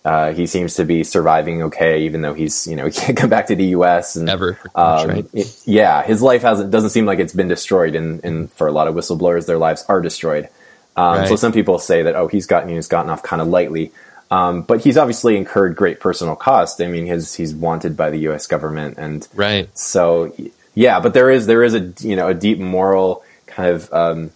uh, 0.06 0.32
he 0.32 0.48
seems 0.48 0.76
to 0.76 0.86
be 0.86 1.04
surviving 1.04 1.64
okay, 1.64 2.04
even 2.04 2.22
though 2.22 2.34
he's 2.34 2.68
you 2.68 2.76
know 2.76 2.86
he 2.90 2.92
can't 2.92 3.18
come 3.18 3.30
back 3.30 3.48
to 3.48 3.56
the 3.56 3.66
U.S. 3.78 4.16
and 4.16 4.30
Ever, 4.30 4.60
um, 4.76 5.08
right. 5.10 5.26
it- 5.34 5.62
yeah, 5.66 6.04
his 6.04 6.22
life 6.22 6.44
hasn't 6.44 6.70
doesn't 6.72 6.92
seem 6.92 7.06
like 7.06 7.20
it's 7.20 7.34
been 7.34 7.48
destroyed, 7.50 7.96
and, 7.96 8.24
and 8.24 8.52
for 8.54 8.68
a 8.68 8.72
lot 8.72 8.88
of 8.88 8.96
whistleblowers, 8.96 9.46
their 9.48 9.58
lives 9.58 9.84
are 9.90 10.02
destroyed. 10.02 10.50
Um, 10.96 11.26
So 11.28 11.36
some 11.36 11.52
people 11.52 11.80
say 11.80 12.04
that 12.04 12.16
oh 12.16 12.28
he's 12.28 12.46
gotten 12.46 12.70
he's 12.70 12.88
gotten 12.88 13.10
off 13.10 13.24
kind 13.24 13.42
of 13.42 13.48
lightly, 13.48 13.92
um, 14.32 14.62
but 14.62 14.82
he's 14.82 14.98
obviously 14.98 15.36
incurred 15.36 15.76
great 15.76 16.00
personal 16.00 16.36
cost. 16.36 16.80
I 16.80 16.88
mean, 16.88 17.06
his 17.08 17.34
he's 17.36 17.54
wanted 17.56 17.98
by 17.98 18.10
the 18.10 18.20
U.S. 18.30 18.46
government, 18.48 18.98
and 19.00 19.28
Right. 19.34 19.68
so 19.78 20.34
yeah, 20.79 21.01
but 21.01 21.13
there 21.13 21.29
is 21.29 21.45
there 21.45 21.62
is 21.62 21.74
a 21.74 21.93
you 22.00 22.15
know 22.15 22.29
a 22.29 22.33
deep 22.33 22.57
moral 22.57 23.21
kind 23.48 23.75
of 23.75 23.91
um, 23.91 24.31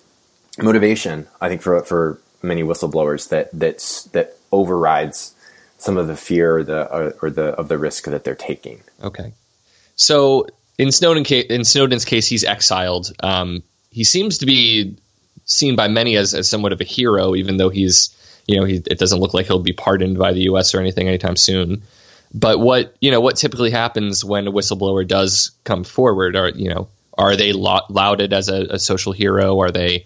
motivation 0.57 1.25
I 1.39 1.47
think 1.47 1.62
for 1.62 1.81
for 1.83 2.19
many 2.41 2.63
whistleblowers 2.63 3.29
that 3.29 3.50
that's 3.53 4.03
that 4.12 4.35
overrides 4.51 5.33
some 5.77 5.95
of 5.95 6.07
the 6.07 6.17
fear 6.17 6.57
or 6.57 6.63
the 6.65 7.13
or, 7.21 7.29
the 7.29 7.45
of 7.45 7.69
the 7.69 7.77
risk 7.77 8.03
that 8.03 8.25
they're 8.25 8.35
taking. 8.35 8.81
Okay. 9.01 9.31
So 9.95 10.47
in 10.77 10.91
Snowden 10.91 11.23
ca- 11.23 11.47
in 11.50 11.63
Snowden's 11.63 12.03
case, 12.03 12.27
he's 12.27 12.43
exiled. 12.43 13.13
Um, 13.21 13.63
he 13.89 14.03
seems 14.03 14.39
to 14.39 14.45
be 14.45 14.97
seen 15.45 15.77
by 15.77 15.88
many 15.88 16.17
as, 16.17 16.33
as 16.33 16.50
somewhat 16.50 16.73
of 16.73 16.81
a 16.81 16.85
hero, 16.85 17.35
even 17.35 17.55
though 17.55 17.69
he's 17.69 18.13
you 18.47 18.59
know 18.59 18.65
he, 18.65 18.83
it 18.85 19.00
doesn't 19.00 19.21
look 19.21 19.33
like 19.33 19.45
he'll 19.45 19.59
be 19.59 19.71
pardoned 19.71 20.17
by 20.17 20.33
the 20.33 20.41
U.S. 20.41 20.75
or 20.75 20.81
anything 20.81 21.07
anytime 21.07 21.38
soon. 21.38 21.83
But 22.34 22.60
what 22.60 22.96
you 23.00 23.12
know 23.12 23.22
what 23.22 23.36
typically 23.36 23.70
happens 23.70 24.25
when 24.25 24.48
a 24.48 24.52
whistleblower 24.52 25.08
does 25.08 25.52
come 25.63 25.84
forward? 25.84 26.36
Are 26.36 26.50
you 26.50 26.70
know 26.70 26.88
are 27.18 27.36
they 27.36 27.54
lau- 27.54 27.86
lauded 27.90 28.34
as 28.34 28.50
a, 28.50 28.66
a 28.72 28.80
social 28.80 29.13
hero? 29.13 29.60
Are 29.60 29.72
they 29.72 30.06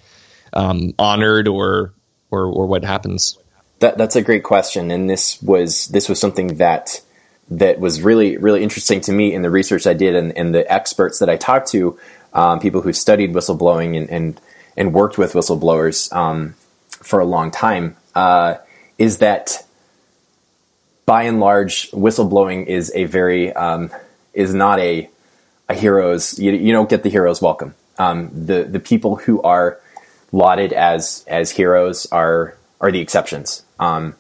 um, 0.54 0.94
honored 1.00 1.48
or 1.48 1.94
or 2.30 2.46
or 2.46 2.66
what 2.68 2.84
happens? 2.84 3.38
That 3.80 3.98
that's 3.98 4.16
a 4.16 4.22
great 4.22 4.44
question, 4.44 4.92
and 4.92 5.10
this 5.10 5.42
was 5.42 5.88
this 5.88 6.10
was 6.10 6.20
something 6.20 6.56
that 6.56 7.02
that 7.50 7.80
was 7.80 8.02
really 8.02 8.38
really 8.38 8.62
interesting 8.62 9.00
to 9.02 9.14
me 9.14 9.34
in 9.34 9.42
the 9.42 9.50
research 9.50 9.88
I 9.88 9.94
did 9.94 10.16
and, 10.16 10.38
and 10.38 10.54
the 10.54 10.70
experts 10.72 11.20
that 11.20 11.30
I 11.30 11.38
talked 11.38 11.70
to, 11.70 11.98
um, 12.34 12.60
people 12.60 12.82
who 12.82 12.92
studied 12.92 13.34
whistleblowing 13.34 13.96
and 13.96 14.10
and, 14.10 14.42
and 14.76 14.94
worked 14.94 15.18
with 15.18 15.34
whistleblowers 15.34 16.12
um, 16.14 16.56
for 16.90 17.20
a 17.20 17.26
long 17.26 17.52
time, 17.52 17.96
uh, 18.16 18.56
is 18.98 19.20
that 19.20 19.64
by 21.08 21.24
and 21.24 21.40
large, 21.40 21.90
whistleblowing 21.92 22.68
is 22.68 22.92
a 22.94 23.06
very 23.06 23.52
um, 23.54 23.90
is 24.34 24.54
not 24.54 24.78
a 24.80 25.10
a 25.68 25.74
hero's. 25.74 26.38
You, 26.38 26.52
you 26.52 26.72
don't 26.72 26.90
get 26.90 27.02
the 27.02 27.10
hero's 27.10 27.42
welcome. 27.42 27.74
Um, 27.98 28.30
the 28.34 28.64
the 28.64 28.80
people 28.80 29.16
who 29.16 29.42
are 29.42 29.80
lauded 30.32 30.74
as 30.74 31.26
as 31.28 31.50
heroes 31.50 32.06
are 32.12 32.56
are 32.80 32.92
the 32.92 33.00
exceptions. 33.00 33.64
Um, 33.80 34.16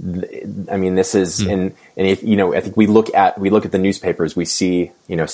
th- 0.00 0.44
I 0.70 0.76
mean, 0.76 0.94
this 0.94 1.16
is 1.16 1.40
and 1.40 1.74
and 1.96 2.06
if 2.06 2.22
you 2.22 2.36
know, 2.36 2.54
I 2.54 2.60
think 2.60 2.76
we 2.76 2.86
look 2.86 3.12
at 3.14 3.40
we 3.40 3.50
look 3.50 3.64
at 3.64 3.72
the 3.72 3.78
newspapers, 3.78 4.36
we 4.36 4.44
see 4.44 4.92
you 5.08 5.16
know 5.16 5.26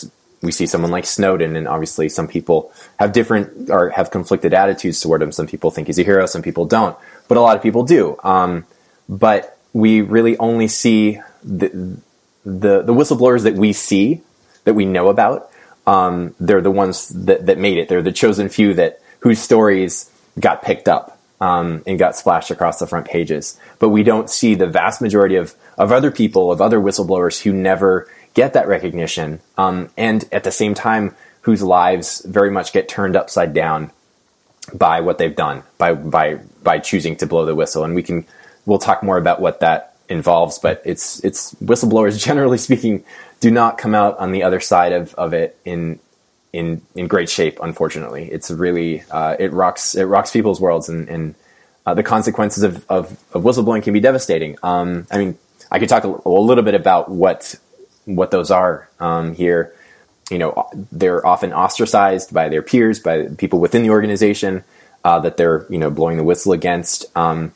we 0.43 0.53
see 0.53 0.67
someone 0.67 0.93
like 0.93 1.07
Snowden, 1.07 1.57
and 1.57 1.67
obviously 1.67 2.09
some 2.09 2.29
people 2.29 2.73
have 3.01 3.13
different 3.13 3.69
or 3.69 3.91
have 3.91 4.13
conflicted 4.13 4.55
attitudes 4.55 5.01
toward 5.01 5.23
him. 5.23 5.33
Some 5.33 5.49
people 5.49 5.73
think 5.73 5.89
he's 5.89 5.99
a 5.99 6.05
hero, 6.05 6.25
some 6.27 6.43
people 6.43 6.67
don't, 6.67 6.97
but 7.27 7.37
a 7.37 7.41
lot 7.41 7.57
of 7.57 7.63
people 7.63 7.83
do. 7.83 8.17
Um, 8.23 8.65
but 9.09 9.59
we 9.73 10.01
really 10.01 10.37
only 10.39 10.69
see 10.69 11.21
the, 11.43 11.69
the 12.45 12.83
the 12.83 12.95
whistleblowers 12.95 13.43
that 13.45 13.55
we 13.55 13.73
see 13.73 14.21
that 14.65 14.75
we 14.75 14.85
know 14.85 15.09
about. 15.09 15.51
Um, 15.87 16.35
they're 16.39 16.61
the 16.61 16.71
ones 16.71 17.09
that, 17.09 17.47
that 17.47 17.59
made 17.59 17.79
it. 17.79 17.89
They're 17.89 18.03
the 18.03 18.13
chosen 18.13 18.49
few 18.49 18.75
that 18.75 19.01
whose 19.21 19.41
stories 19.41 20.11
got 20.39 20.63
picked 20.63 20.89
up 20.89 21.19
um, 21.41 21.83
and 21.87 21.99
got 21.99 22.17
splashed 22.17 22.51
across 22.51 22.79
the 22.79 22.87
front 22.87 23.07
pages. 23.07 23.59
But 23.81 23.89
we 23.89 24.03
don't 24.03 24.31
see 24.31 24.55
the 24.55 24.67
vast 24.67 25.01
majority 25.01 25.37
of 25.37 25.55
of 25.79 25.91
other 25.91 26.11
people, 26.11 26.53
of 26.53 26.61
other 26.61 26.79
whistleblowers 26.79 27.43
who 27.43 27.53
never 27.53 28.09
get 28.35 28.53
that 28.53 28.69
recognition, 28.69 29.41
um, 29.59 29.91
and 29.97 30.27
at 30.33 30.45
the 30.45 30.53
same 30.53 30.75
time, 30.75 31.15
whose 31.43 31.63
lives 31.63 32.25
very 32.25 32.51
much 32.51 32.73
get 32.73 32.89
turned 32.89 33.17
upside 33.17 33.53
down 33.53 33.91
by 34.73 35.01
what 35.01 35.19
they've 35.19 35.35
done 35.35 35.63
by 35.77 35.93
by 35.93 36.37
by 36.63 36.79
choosing 36.79 37.17
to 37.17 37.27
blow 37.27 37.45
the 37.45 37.55
whistle 37.55 37.85
and 37.85 37.95
we 37.95 38.03
can 38.03 38.25
we'll 38.67 38.79
talk 38.79 39.03
more 39.03 39.19
about 39.19 39.41
what 39.41 39.61
that 39.61 39.95
involves 40.09 40.59
but 40.59 40.83
it's 40.85 41.25
it's 41.25 41.55
whistleblowers 41.57 42.23
generally 42.25 42.59
speaking 42.59 43.05
do 43.43 43.51
not 43.51 43.77
come 43.77 43.95
out 43.95 44.17
on 44.19 44.31
the 44.31 44.45
other 44.45 44.61
side 44.61 44.93
of, 44.93 45.15
of 45.15 45.35
it 45.35 45.59
in 45.65 45.99
in 46.53 46.81
in 46.95 47.09
great 47.09 47.29
shape 47.29 47.59
unfortunately. 47.61 48.31
It's 48.31 48.51
really 48.51 49.03
uh, 49.11 49.37
it 49.39 49.53
rocks 49.53 49.95
it 49.95 50.05
rocks 50.05 50.31
people's 50.31 50.61
worlds 50.61 50.89
and, 50.89 51.09
and 51.09 51.35
uh, 51.85 51.95
the 51.95 52.05
consequences 52.05 52.63
of, 52.63 52.87
of, 52.89 53.11
of 53.33 53.43
whistleblowing 53.43 53.83
can 53.83 53.93
be 53.93 54.01
devastating. 54.01 54.57
Um, 54.63 55.07
I 55.11 55.19
mean 55.19 55.39
I 55.71 55.81
could 55.81 55.89
talk 55.89 56.05
a, 56.05 56.21
a 56.25 56.31
little 56.31 56.65
bit 56.65 56.75
about 56.75 57.11
what 57.11 57.57
what 58.05 58.31
those 58.31 58.51
are 58.51 58.89
um, 59.01 59.35
here. 59.35 59.75
You 60.31 60.39
know 60.39 60.69
they're 60.93 61.27
often 61.27 61.53
ostracized 61.53 62.33
by 62.33 62.49
their 62.49 62.63
peers 62.63 63.01
by 63.01 63.27
people 63.39 63.59
within 63.59 63.83
the 63.83 63.91
organization 63.91 64.63
uh, 65.05 65.19
that 65.21 65.37
they're 65.37 65.67
you 65.69 65.79
know 65.79 65.91
blowing 65.91 66.17
the 66.17 66.25
whistle 66.25 66.53
against. 66.53 67.07
Um, 67.17 67.53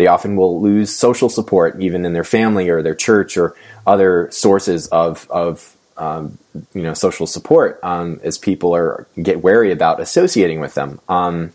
they 0.00 0.06
often 0.06 0.36
will 0.36 0.60
lose 0.60 0.96
social 0.96 1.28
support 1.28 1.80
even 1.80 2.04
in 2.04 2.12
their 2.12 2.24
family 2.24 2.68
or 2.68 2.82
their 2.82 2.94
church 2.94 3.36
or 3.36 3.54
other 3.86 4.28
sources 4.30 4.86
of 4.88 5.30
of 5.30 5.76
um, 5.96 6.38
you 6.72 6.82
know 6.82 6.94
social 6.94 7.26
support 7.26 7.78
um, 7.82 8.20
as 8.24 8.38
people 8.38 8.74
are 8.74 9.06
get 9.22 9.42
wary 9.42 9.70
about 9.70 10.00
associating 10.00 10.60
with 10.60 10.74
them 10.74 11.00
um, 11.08 11.52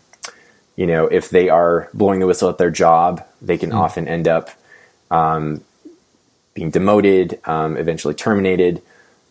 you 0.76 0.86
know 0.86 1.06
if 1.06 1.30
they 1.30 1.48
are 1.48 1.88
blowing 1.92 2.20
the 2.20 2.26
whistle 2.26 2.48
at 2.48 2.58
their 2.58 2.70
job 2.70 3.24
they 3.42 3.58
can 3.58 3.72
often 3.72 4.06
end 4.06 4.28
up 4.28 4.50
um, 5.10 5.60
being 6.54 6.70
demoted 6.70 7.40
um, 7.44 7.76
eventually 7.76 8.14
terminated 8.14 8.80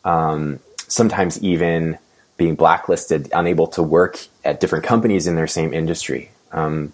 um, 0.04 0.60
sometimes 0.88 1.42
even 1.42 1.98
being 2.38 2.56
blacklisted, 2.56 3.30
unable 3.34 3.68
to 3.68 3.84
work 3.84 4.20
at 4.44 4.60
different 4.60 4.84
companies 4.84 5.28
in 5.28 5.36
their 5.36 5.48
same 5.48 5.74
industry. 5.74 6.32
Um, 6.52 6.94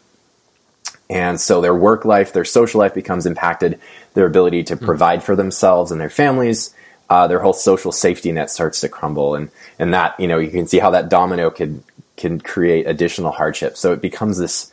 and 1.11 1.41
so 1.41 1.59
their 1.59 1.75
work 1.75 2.05
life, 2.05 2.31
their 2.31 2.45
social 2.45 2.79
life 2.79 2.93
becomes 2.93 3.25
impacted, 3.25 3.79
their 4.13 4.25
ability 4.25 4.63
to 4.63 4.77
provide 4.77 5.21
for 5.23 5.35
themselves 5.35 5.91
and 5.91 5.99
their 5.99 6.09
families, 6.09 6.73
uh, 7.09 7.27
their 7.27 7.39
whole 7.39 7.51
social 7.51 7.91
safety 7.91 8.31
net 8.31 8.49
starts 8.49 8.79
to 8.79 8.87
crumble. 8.87 9.35
And, 9.35 9.49
and 9.77 9.93
that, 9.93 10.17
you 10.17 10.27
know, 10.29 10.39
you 10.39 10.49
can 10.49 10.67
see 10.67 10.79
how 10.79 10.91
that 10.91 11.09
domino 11.09 11.49
can, 11.49 11.83
can 12.15 12.39
create 12.39 12.87
additional 12.87 13.31
hardship. 13.31 13.75
So 13.75 13.91
it 13.91 14.01
becomes 14.01 14.37
this 14.37 14.71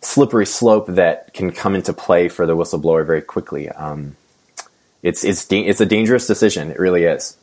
slippery 0.00 0.46
slope 0.46 0.88
that 0.88 1.32
can 1.32 1.52
come 1.52 1.76
into 1.76 1.92
play 1.92 2.28
for 2.28 2.46
the 2.46 2.56
whistleblower 2.56 3.06
very 3.06 3.22
quickly. 3.22 3.68
Um, 3.68 4.16
it's, 5.04 5.22
it's, 5.22 5.46
da- 5.46 5.64
it's 5.64 5.80
a 5.80 5.86
dangerous 5.86 6.26
decision. 6.26 6.72
It 6.72 6.80
really 6.80 7.04
is. 7.04 7.36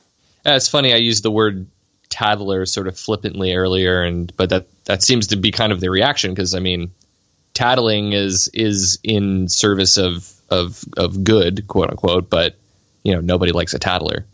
Yeah, 0.45 0.57
it's 0.57 0.67
funny. 0.67 0.93
I 0.93 0.97
used 0.97 1.23
the 1.23 1.31
word 1.31 1.67
tattler 2.09 2.65
sort 2.65 2.87
of 2.87 2.99
flippantly 2.99 3.55
earlier, 3.55 4.03
and 4.03 4.35
but 4.35 4.49
that 4.49 4.67
that 4.83 5.01
seems 5.01 5.27
to 5.27 5.37
be 5.37 5.51
kind 5.51 5.71
of 5.71 5.79
the 5.79 5.89
reaction 5.89 6.31
because 6.31 6.53
I 6.53 6.59
mean, 6.59 6.91
tattling 7.53 8.13
is 8.13 8.49
is 8.53 8.99
in 9.03 9.47
service 9.47 9.97
of 9.97 10.31
of 10.49 10.83
of 10.97 11.23
good, 11.23 11.67
quote 11.67 11.89
unquote. 11.89 12.29
But 12.29 12.55
you 13.03 13.13
know, 13.13 13.21
nobody 13.21 13.51
likes 13.51 13.73
a 13.73 13.79
tattler. 13.79 14.25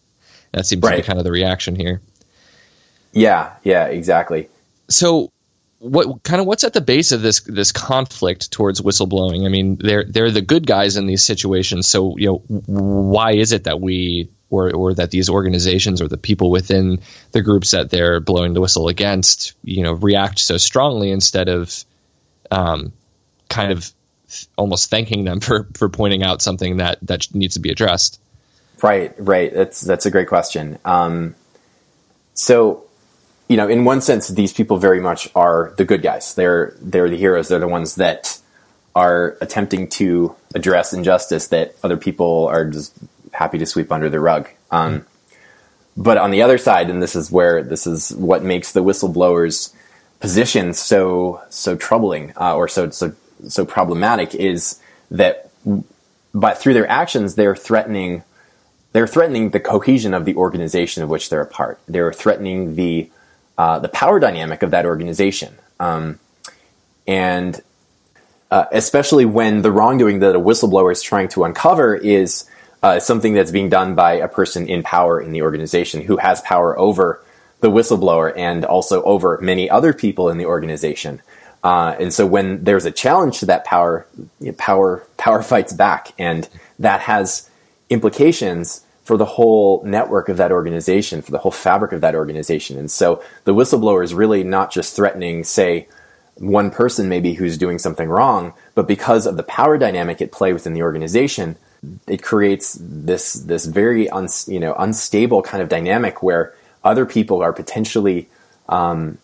that 0.52 0.66
seems 0.66 0.82
to 0.82 0.96
be 0.96 1.02
kind 1.02 1.18
of 1.18 1.24
the 1.24 1.32
reaction 1.32 1.76
here. 1.76 2.00
Yeah, 3.12 3.52
yeah, 3.62 3.86
exactly. 3.86 4.48
So, 4.88 5.32
what 5.78 6.22
kind 6.22 6.40
of 6.40 6.46
what's 6.46 6.64
at 6.64 6.72
the 6.72 6.80
base 6.80 7.12
of 7.12 7.22
this 7.22 7.40
this 7.40 7.72
conflict 7.72 8.50
towards 8.52 8.80
whistleblowing? 8.80 9.46
I 9.46 9.48
mean, 9.48 9.76
they're 9.76 10.04
they're 10.04 10.30
the 10.30 10.42
good 10.42 10.66
guys 10.66 10.96
in 10.96 11.06
these 11.06 11.24
situations. 11.24 11.88
So, 11.88 12.16
you 12.18 12.26
know, 12.26 12.42
why 12.66 13.32
is 13.32 13.52
it 13.52 13.64
that 13.64 13.80
we 13.80 14.28
or 14.50 14.72
or 14.74 14.94
that 14.94 15.10
these 15.10 15.30
organizations 15.30 16.02
or 16.02 16.08
the 16.08 16.16
people 16.16 16.50
within 16.50 17.00
the 17.32 17.42
groups 17.42 17.70
that 17.70 17.90
they're 17.90 18.20
blowing 18.20 18.52
the 18.52 18.60
whistle 18.60 18.88
against, 18.88 19.54
you 19.64 19.82
know, 19.82 19.92
react 19.92 20.38
so 20.38 20.56
strongly 20.56 21.10
instead 21.10 21.48
of 21.48 21.84
um, 22.50 22.92
kind 23.48 23.72
of 23.72 23.90
almost 24.56 24.90
thanking 24.90 25.24
them 25.24 25.40
for 25.40 25.68
for 25.74 25.88
pointing 25.88 26.22
out 26.22 26.42
something 26.42 26.78
that 26.78 26.98
that 27.02 27.26
needs 27.34 27.54
to 27.54 27.60
be 27.60 27.70
addressed? 27.70 28.20
Right, 28.82 29.14
right. 29.18 29.52
That's 29.52 29.80
that's 29.80 30.06
a 30.06 30.10
great 30.10 30.28
question. 30.28 30.78
Um, 30.84 31.34
so, 32.34 32.84
you 33.48 33.56
know, 33.56 33.68
in 33.68 33.84
one 33.84 34.00
sense, 34.00 34.28
these 34.28 34.52
people 34.52 34.76
very 34.76 35.00
much 35.00 35.28
are 35.34 35.72
the 35.76 35.84
good 35.84 36.02
guys. 36.02 36.34
They're 36.34 36.74
they're 36.80 37.08
the 37.08 37.16
heroes. 37.16 37.48
They're 37.48 37.58
the 37.58 37.68
ones 37.68 37.94
that 37.94 38.38
are 38.94 39.36
attempting 39.40 39.88
to 39.88 40.34
address 40.54 40.92
injustice 40.92 41.48
that 41.48 41.74
other 41.82 41.96
people 41.96 42.46
are 42.48 42.64
just 42.64 42.94
happy 43.32 43.58
to 43.58 43.66
sweep 43.66 43.92
under 43.92 44.08
the 44.10 44.20
rug. 44.20 44.48
Um, 44.70 45.06
But 45.98 46.18
on 46.18 46.30
the 46.30 46.42
other 46.42 46.58
side, 46.58 46.90
and 46.90 47.02
this 47.02 47.16
is 47.16 47.30
where 47.32 47.62
this 47.62 47.86
is 47.86 48.14
what 48.14 48.42
makes 48.42 48.72
the 48.72 48.82
whistleblowers' 48.84 49.72
position 50.26 50.72
so 50.72 51.40
so 51.50 51.76
troubling, 51.76 52.32
uh, 52.36 52.56
or 52.56 52.66
so 52.66 52.90
so 52.90 53.14
so 53.46 53.64
problematic 53.64 54.34
is 54.34 54.80
that, 55.08 55.48
but 56.34 56.58
through 56.58 56.74
their 56.74 56.90
actions, 56.90 57.36
they're 57.36 57.54
threatening 57.54 58.24
they're 58.92 59.06
threatening 59.06 59.50
the 59.50 59.60
cohesion 59.60 60.14
of 60.14 60.24
the 60.24 60.34
organization 60.34 61.04
of 61.04 61.08
which 61.08 61.30
they're 61.30 61.42
a 61.42 61.46
part. 61.46 61.78
They're 61.86 62.12
threatening 62.12 62.74
the 62.74 63.08
uh, 63.56 63.78
the 63.78 63.88
power 63.88 64.18
dynamic 64.18 64.64
of 64.64 64.72
that 64.72 64.84
organization, 64.84 65.54
um, 65.78 66.18
and 67.06 67.60
uh, 68.50 68.64
especially 68.72 69.26
when 69.26 69.62
the 69.62 69.70
wrongdoing 69.70 70.18
that 70.20 70.34
a 70.34 70.40
whistleblower 70.40 70.90
is 70.90 71.02
trying 71.02 71.28
to 71.28 71.44
uncover 71.44 71.94
is 71.94 72.50
uh, 72.82 72.98
something 72.98 73.32
that's 73.32 73.52
being 73.52 73.68
done 73.68 73.94
by 73.94 74.14
a 74.14 74.26
person 74.26 74.68
in 74.68 74.82
power 74.82 75.20
in 75.20 75.30
the 75.30 75.42
organization 75.42 76.00
who 76.00 76.16
has 76.16 76.40
power 76.40 76.76
over 76.76 77.22
the 77.60 77.70
whistleblower 77.70 78.32
and 78.36 78.64
also 78.64 79.02
over 79.02 79.38
many 79.40 79.68
other 79.70 79.92
people 79.92 80.28
in 80.28 80.38
the 80.38 80.46
organization. 80.46 81.22
Uh, 81.64 81.96
and 81.98 82.12
so 82.12 82.26
when 82.26 82.62
there's 82.64 82.84
a 82.84 82.90
challenge 82.90 83.40
to 83.40 83.46
that 83.46 83.64
power, 83.64 84.06
power 84.56 85.06
power 85.16 85.42
fights 85.42 85.72
back, 85.72 86.12
and 86.18 86.48
that 86.78 87.00
has 87.00 87.50
implications 87.90 88.84
for 89.04 89.16
the 89.16 89.24
whole 89.24 89.82
network 89.84 90.28
of 90.28 90.36
that 90.36 90.52
organization, 90.52 91.22
for 91.22 91.30
the 91.30 91.38
whole 91.38 91.52
fabric 91.52 91.92
of 91.92 92.00
that 92.00 92.14
organization. 92.14 92.76
And 92.78 92.90
so 92.90 93.22
the 93.44 93.54
whistleblower 93.54 94.04
is 94.04 94.12
really 94.12 94.44
not 94.44 94.72
just 94.72 94.94
threatening, 94.94 95.44
say, 95.44 95.88
one 96.38 96.70
person 96.70 97.08
maybe 97.08 97.32
who's 97.32 97.56
doing 97.56 97.78
something 97.78 98.08
wrong, 98.08 98.52
but 98.74 98.86
because 98.86 99.26
of 99.26 99.36
the 99.36 99.42
power 99.42 99.78
dynamic 99.78 100.20
at 100.20 100.32
play 100.32 100.52
within 100.52 100.74
the 100.74 100.82
organization, 100.82 101.56
it 102.06 102.22
creates 102.22 102.76
this 102.80 103.34
this 103.34 103.64
very 103.66 104.08
un, 104.10 104.28
you 104.46 104.60
know 104.60 104.74
unstable 104.74 105.42
kind 105.42 105.62
of 105.62 105.68
dynamic 105.68 106.22
where 106.22 106.54
other 106.86 107.06
people 107.06 107.42
are 107.42 107.52
potentially 107.52 108.28
um, 108.68 109.18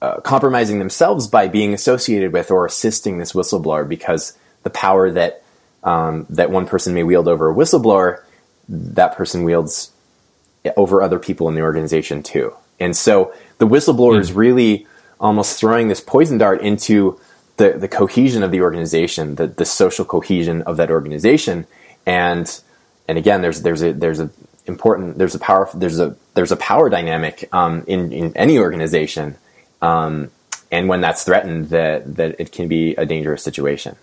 uh, 0.00 0.20
compromising 0.20 0.78
themselves 0.78 1.26
by 1.26 1.48
being 1.48 1.74
associated 1.74 2.32
with 2.32 2.50
or 2.50 2.66
assisting 2.66 3.18
this 3.18 3.32
whistleblower 3.32 3.88
because 3.88 4.36
the 4.62 4.70
power 4.70 5.10
that 5.10 5.42
um, 5.84 6.26
that 6.30 6.50
one 6.50 6.66
person 6.66 6.94
may 6.94 7.04
wield 7.04 7.28
over 7.28 7.50
a 7.50 7.54
whistleblower 7.54 8.22
that 8.68 9.16
person 9.16 9.44
wields 9.44 9.90
over 10.76 11.02
other 11.02 11.18
people 11.18 11.48
in 11.48 11.54
the 11.54 11.62
organization 11.62 12.22
too. 12.22 12.54
And 12.78 12.96
so 12.96 13.32
the 13.58 13.66
whistleblower 13.66 14.16
mm. 14.16 14.20
is 14.20 14.32
really 14.32 14.86
almost 15.18 15.58
throwing 15.58 15.88
this 15.88 16.00
poison 16.00 16.38
dart 16.38 16.60
into 16.60 17.18
the, 17.56 17.70
the 17.70 17.88
cohesion 17.88 18.42
of 18.42 18.50
the 18.50 18.60
organization, 18.60 19.34
the, 19.34 19.46
the 19.46 19.64
social 19.64 20.04
cohesion 20.04 20.62
of 20.62 20.76
that 20.76 20.90
organization. 20.90 21.66
And, 22.06 22.60
and 23.08 23.18
again, 23.18 23.42
there's, 23.42 23.62
there's 23.62 23.82
a, 23.82 23.92
there's 23.92 24.20
a 24.20 24.30
important, 24.68 25.18
there's 25.18 25.34
a 25.34 25.38
power, 25.38 25.68
there's 25.74 26.00
a, 26.00 26.16
there's 26.34 26.52
a 26.52 26.56
power 26.56 26.88
dynamic, 26.90 27.48
um, 27.52 27.84
in, 27.86 28.12
in 28.12 28.36
any 28.36 28.58
organization. 28.58 29.36
Um, 29.80 30.30
and 30.70 30.88
when 30.88 31.00
that's 31.00 31.24
threatened, 31.24 31.70
that, 31.70 32.16
that 32.16 32.36
it 32.38 32.52
can 32.52 32.68
be 32.68 32.94
a 32.96 33.06
dangerous 33.06 33.42
situation 33.42 33.96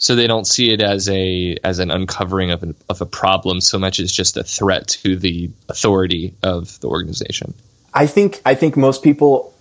so 0.00 0.14
they 0.14 0.26
don't 0.26 0.46
see 0.46 0.72
it 0.72 0.80
as 0.80 1.10
a 1.10 1.58
as 1.62 1.78
an 1.78 1.90
uncovering 1.90 2.50
of, 2.50 2.62
an, 2.62 2.74
of 2.88 3.02
a 3.02 3.06
problem 3.06 3.60
so 3.60 3.78
much 3.78 4.00
as 4.00 4.10
just 4.10 4.38
a 4.38 4.42
threat 4.42 4.88
to 4.88 5.14
the 5.14 5.50
authority 5.68 6.34
of 6.42 6.80
the 6.80 6.88
organization. 6.88 7.52
I 7.92 8.06
think 8.06 8.40
I 8.46 8.54
think 8.54 8.78
most 8.78 9.02
people, 9.02 9.54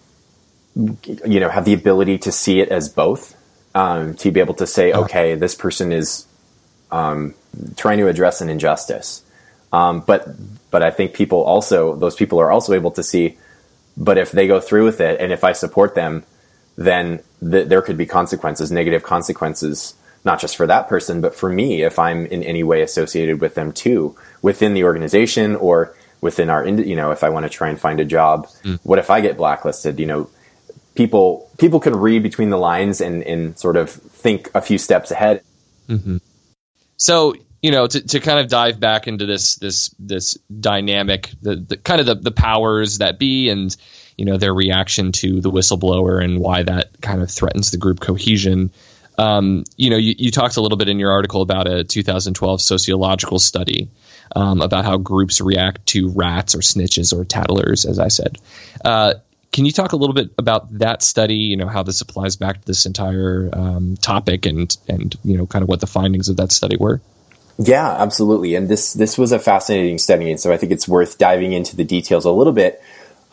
you 0.76 1.42
know, 1.42 1.50
have 1.50 1.66
the 1.66 1.74
ability 1.74 2.20
to 2.20 2.32
see 2.32 2.62
it 2.62 2.70
as 2.70 2.88
both. 2.88 3.36
Um, 3.76 4.16
to 4.16 4.32
be 4.32 4.40
able 4.40 4.56
to 4.56 4.66
say, 4.66 4.92
okay, 4.94 5.36
this 5.36 5.54
person 5.54 5.92
is 5.92 6.26
um, 6.90 7.36
trying 7.76 8.00
to 8.00 8.08
address 8.08 8.42
an 8.42 8.50
injustice, 8.50 9.22
um, 9.72 10.02
but 10.02 10.28
but 10.72 10.84
I 10.84 10.92
think 10.92 11.14
people 11.14 11.42
also 11.44 11.96
those 11.96 12.16
people 12.16 12.40
are 12.40 12.52
also 12.52 12.74
able 12.74 12.92
to 12.92 13.04
see, 13.04 13.38
but 13.98 14.18
if 14.18 14.32
they 14.32 14.48
go 14.48 14.60
through 14.60 14.86
with 14.86 15.02
it 15.02 15.20
and 15.20 15.32
if 15.32 15.44
I 15.44 15.54
support 15.54 15.96
them, 15.96 16.24
then 16.78 17.22
th- 17.42 17.68
there 17.68 17.82
could 17.82 17.98
be 17.98 18.06
consequences, 18.06 18.72
negative 18.72 19.04
consequences 19.04 19.96
not 20.26 20.40
just 20.40 20.58
for 20.58 20.68
that 20.68 20.88
person, 20.88 21.22
but 21.22 21.34
for 21.34 21.50
me, 21.50 21.84
if 21.84 21.98
I'm 21.98 22.26
in 22.26 22.44
any 22.44 22.64
way 22.64 22.82
associated 22.82 23.42
with 23.42 23.56
them 23.56 23.72
too, 23.72 24.16
within 24.42 24.74
the 24.74 24.84
organization 24.84 25.56
or 25.56 25.96
within 26.22 26.50
our, 26.50 26.68
you 26.68 26.96
know, 26.96 27.12
if 27.12 27.24
I 27.24 27.30
want 27.30 27.46
to 27.46 27.50
try 27.50 27.70
and 27.70 27.80
find 27.80 28.00
a 28.00 28.06
job, 28.06 28.48
mm. 28.64 28.80
what 28.84 29.00
if 29.00 29.10
I 29.10 29.22
get 29.22 29.38
blacklisted? 29.38 30.00
You 30.00 30.06
know, 30.06 30.30
people 30.96 31.50
people 31.58 31.80
can 31.80 31.96
read 31.96 32.24
between 32.24 32.50
the 32.50 32.58
lines 32.58 33.00
and 33.00 33.24
and 33.24 33.58
sort 33.58 33.78
of 33.78 33.90
think 33.90 34.50
a 34.54 34.62
few 34.62 34.78
steps 34.78 35.12
ahead. 35.12 35.42
Mm-hmm. 35.88 36.18
So 36.98 37.36
you 37.62 37.72
know, 37.72 37.88
to, 37.88 38.02
to 38.02 38.20
kind 38.20 38.40
of 38.40 38.48
dive 38.48 38.80
back 38.80 39.08
into 39.08 39.26
this 39.26 39.56
this 39.56 39.94
this 40.00 40.36
dynamic, 40.48 41.32
the, 41.42 41.56
the 41.56 41.78
kind 41.78 42.00
of 42.00 42.06
the, 42.06 42.16
the 42.16 42.32
powers 42.32 43.00
that 43.00 43.20
be, 43.20 43.50
and 43.50 43.76
you 44.18 44.26
know 44.26 44.38
their 44.38 44.54
reaction 44.54 45.12
to 45.14 45.42
the 45.42 45.52
whistleblower 45.52 46.24
and 46.24 46.40
why 46.40 46.64
that 46.64 47.02
kind 47.02 47.22
of 47.22 47.30
threatens 47.30 47.72
the 47.72 47.78
group 47.78 48.00
cohesion. 48.00 48.72
Um, 49.18 49.66
you 49.76 49.90
know, 49.90 49.98
you, 49.98 50.16
you, 50.18 50.32
talked 50.32 50.56
a 50.56 50.62
little 50.62 50.78
bit 50.78 50.88
in 50.88 50.98
your 50.98 51.12
article 51.12 51.42
about 51.42 51.68
a 51.68 51.84
2012 51.84 52.62
sociological 52.62 53.38
study 53.38 53.90
um, 54.34 54.62
about 54.62 54.86
how 54.86 54.96
groups 54.96 55.42
react 55.42 55.88
to 55.88 56.10
rats 56.12 56.56
or 56.56 56.60
snitches 56.60 57.12
or 57.12 57.26
tattlers, 57.26 57.84
as 57.84 58.00
I 58.00 58.08
said. 58.08 58.38
Uh, 58.84 59.16
can 59.52 59.66
you 59.66 59.74
talk 59.74 59.92
a 59.92 59.98
little 59.98 60.14
bit 60.14 60.30
about 60.38 60.78
that 60.80 61.04
study? 61.04 61.36
You 61.36 61.58
know 61.58 61.68
how 61.68 61.84
this 61.84 62.00
applies 62.00 62.38
back 62.38 62.62
to 62.62 62.66
this 62.66 62.86
entire 62.86 63.50
um, 63.52 63.98
topic, 63.98 64.46
and 64.46 64.76
and 64.88 65.14
you 65.26 65.38
know 65.38 65.46
kind 65.46 65.64
of 65.64 65.70
what 65.70 65.82
the 65.82 65.88
findings 65.88 66.30
of 66.30 66.38
that 66.38 66.54
study 66.54 66.78
were. 66.78 67.02
Yeah, 67.62 67.92
absolutely. 67.92 68.56
And 68.56 68.70
this 68.70 68.94
this 68.94 69.18
was 69.18 69.34
a 69.34 69.40
fascinating 69.40 69.98
study, 69.98 70.32
and 70.32 70.40
so 70.40 70.52
I 70.52 70.58
think 70.58 70.72
it's 70.72 70.88
worth 70.88 71.18
diving 71.18 71.52
into 71.52 71.76
the 71.76 71.84
details 71.84 72.24
a 72.24 72.32
little 72.32 72.54
bit 72.54 72.82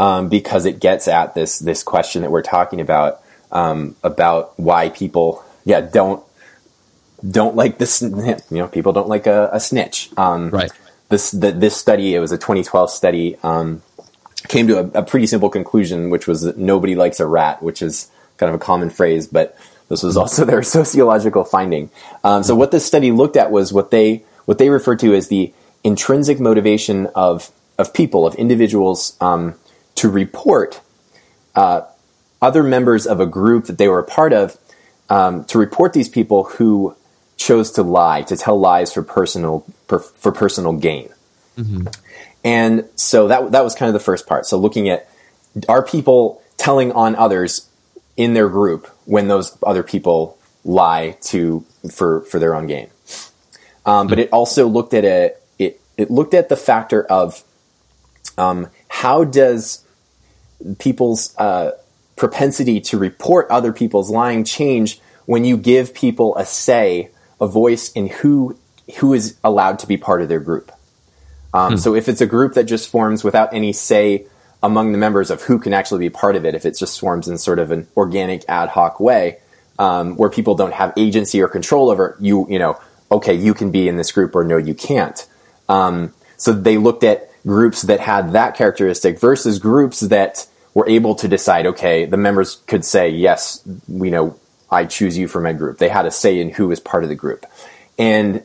um, 0.00 0.28
because 0.28 0.66
it 0.66 0.80
gets 0.80 1.06
at 1.06 1.34
this 1.34 1.60
this 1.60 1.84
question 1.84 2.22
that 2.22 2.32
we're 2.32 2.42
talking 2.42 2.80
about 2.80 3.22
um, 3.52 3.94
about 4.02 4.58
why 4.58 4.88
people 4.88 5.44
yeah, 5.64 5.80
don't 5.80 6.22
don't 7.28 7.54
like 7.56 7.78
this. 7.78 8.02
You 8.50 8.58
know, 8.58 8.68
people 8.68 8.92
don't 8.92 9.08
like 9.08 9.26
a, 9.26 9.50
a 9.52 9.60
snitch. 9.60 10.10
Um, 10.16 10.50
right. 10.50 10.72
This 11.08 11.30
the, 11.30 11.52
this 11.52 11.76
study, 11.76 12.14
it 12.14 12.20
was 12.20 12.32
a 12.32 12.38
2012 12.38 12.90
study, 12.90 13.36
um, 13.44 13.82
came 14.48 14.66
to 14.66 14.80
a, 14.80 15.00
a, 15.00 15.02
pretty 15.04 15.26
simple 15.26 15.50
conclusion, 15.50 16.10
which 16.10 16.26
was 16.26 16.42
that 16.42 16.58
nobody 16.58 16.96
likes 16.96 17.20
a 17.20 17.26
rat, 17.26 17.62
which 17.62 17.80
is 17.80 18.10
kind 18.38 18.48
of 18.52 18.60
a 18.60 18.64
common 18.64 18.90
phrase, 18.90 19.28
but 19.28 19.56
this 19.88 20.02
was 20.02 20.16
also 20.16 20.44
their 20.46 20.62
sociological 20.62 21.44
finding. 21.44 21.90
Um, 22.24 22.42
so 22.42 22.54
what 22.54 22.70
this 22.70 22.86
study 22.86 23.12
looked 23.12 23.36
at 23.36 23.50
was 23.50 23.72
what 23.72 23.90
they 23.90 24.24
what 24.44 24.58
they 24.58 24.70
referred 24.70 25.00
to 25.00 25.14
as 25.14 25.28
the 25.28 25.52
intrinsic 25.84 26.40
motivation 26.40 27.06
of 27.14 27.50
of 27.78 27.92
people 27.92 28.26
of 28.26 28.34
individuals 28.36 29.16
um, 29.20 29.54
to 29.96 30.08
report 30.08 30.80
uh, 31.54 31.82
other 32.40 32.62
members 32.62 33.06
of 33.06 33.20
a 33.20 33.26
group 33.26 33.66
that 33.66 33.78
they 33.78 33.88
were 33.88 33.98
a 33.98 34.04
part 34.04 34.32
of 34.32 34.56
um, 35.08 35.44
to 35.44 35.58
report 35.58 35.92
these 35.92 36.08
people 36.08 36.44
who 36.44 36.96
chose 37.36 37.70
to 37.72 37.82
lie, 37.82 38.22
to 38.22 38.36
tell 38.36 38.58
lies 38.58 38.92
for 38.92 39.02
personal 39.02 39.64
for, 39.88 40.00
for 40.00 40.32
personal 40.32 40.72
gain. 40.72 41.08
Mm-hmm. 41.56 41.86
And 42.44 42.88
so 42.96 43.28
that 43.28 43.52
that 43.52 43.64
was 43.64 43.74
kind 43.74 43.88
of 43.88 43.94
the 43.94 44.00
first 44.00 44.26
part. 44.26 44.46
So 44.46 44.58
looking 44.58 44.88
at 44.88 45.08
are 45.68 45.82
people 45.82 46.42
telling 46.56 46.92
on 46.92 47.14
others 47.14 47.68
in 48.16 48.34
their 48.34 48.48
group 48.48 48.86
when 49.04 49.28
those 49.28 49.56
other 49.62 49.82
people 49.82 50.38
lie 50.64 51.16
to 51.20 51.64
for 51.90 52.22
for 52.22 52.38
their 52.38 52.54
own 52.54 52.66
gain. 52.66 52.90
Um, 53.84 54.08
but 54.08 54.18
it 54.18 54.30
also 54.32 54.66
looked 54.66 54.94
at 54.94 55.04
a 55.04 55.32
it 55.58 55.80
it 55.96 56.10
looked 56.10 56.34
at 56.34 56.48
the 56.48 56.56
factor 56.56 57.04
of 57.04 57.44
um, 58.36 58.68
how 58.88 59.24
does 59.24 59.84
people's 60.78 61.36
uh, 61.38 61.72
propensity 62.16 62.80
to 62.80 62.98
report 62.98 63.46
other 63.50 63.72
people's 63.72 64.10
lying 64.10 64.44
change 64.44 65.00
when 65.26 65.44
you 65.44 65.56
give 65.56 65.94
people 65.94 66.36
a 66.36 66.46
say, 66.46 67.10
a 67.40 67.46
voice 67.46 67.92
in 67.92 68.08
who 68.08 68.58
who 68.98 69.12
is 69.14 69.36
allowed 69.42 69.78
to 69.80 69.86
be 69.86 69.96
part 69.96 70.22
of 70.22 70.28
their 70.28 70.40
group. 70.40 70.72
Um, 71.52 71.72
hmm. 71.72 71.76
So 71.78 71.94
if 71.94 72.08
it's 72.08 72.20
a 72.20 72.26
group 72.26 72.54
that 72.54 72.64
just 72.64 72.88
forms 72.88 73.24
without 73.24 73.52
any 73.52 73.72
say 73.72 74.26
among 74.66 74.90
the 74.90 74.98
members 74.98 75.30
of 75.30 75.42
who 75.42 75.60
can 75.60 75.72
actually 75.72 76.00
be 76.00 76.10
part 76.10 76.34
of 76.34 76.44
it, 76.44 76.54
if 76.56 76.66
it 76.66 76.76
just 76.76 76.94
swarms 76.94 77.28
in 77.28 77.38
sort 77.38 77.60
of 77.60 77.70
an 77.70 77.86
organic 77.96 78.44
ad 78.48 78.68
hoc 78.68 78.98
way, 78.98 79.38
um, 79.78 80.16
where 80.16 80.28
people 80.28 80.56
don't 80.56 80.74
have 80.74 80.92
agency 80.96 81.40
or 81.40 81.46
control 81.46 81.88
over 81.88 82.16
you, 82.18 82.46
you 82.50 82.58
know, 82.58 82.78
okay, 83.12 83.32
you 83.32 83.54
can 83.54 83.70
be 83.70 83.86
in 83.86 83.96
this 83.96 84.10
group 84.10 84.34
or 84.34 84.42
no, 84.42 84.56
you 84.56 84.74
can't. 84.74 85.24
Um, 85.68 86.12
so 86.36 86.52
they 86.52 86.78
looked 86.78 87.04
at 87.04 87.30
groups 87.46 87.82
that 87.82 88.00
had 88.00 88.32
that 88.32 88.56
characteristic 88.56 89.20
versus 89.20 89.60
groups 89.60 90.00
that 90.00 90.48
were 90.74 90.88
able 90.88 91.14
to 91.14 91.28
decide, 91.28 91.66
okay, 91.66 92.04
the 92.04 92.16
members 92.16 92.56
could 92.66 92.84
say, 92.84 93.08
yes, 93.08 93.62
we 93.86 94.10
know, 94.10 94.36
I 94.68 94.84
choose 94.84 95.16
you 95.16 95.28
for 95.28 95.40
my 95.40 95.52
group. 95.52 95.78
They 95.78 95.88
had 95.88 96.06
a 96.06 96.10
say 96.10 96.40
in 96.40 96.50
who 96.50 96.66
was 96.66 96.80
part 96.80 97.04
of 97.04 97.08
the 97.08 97.14
group. 97.14 97.46
And 97.98 98.42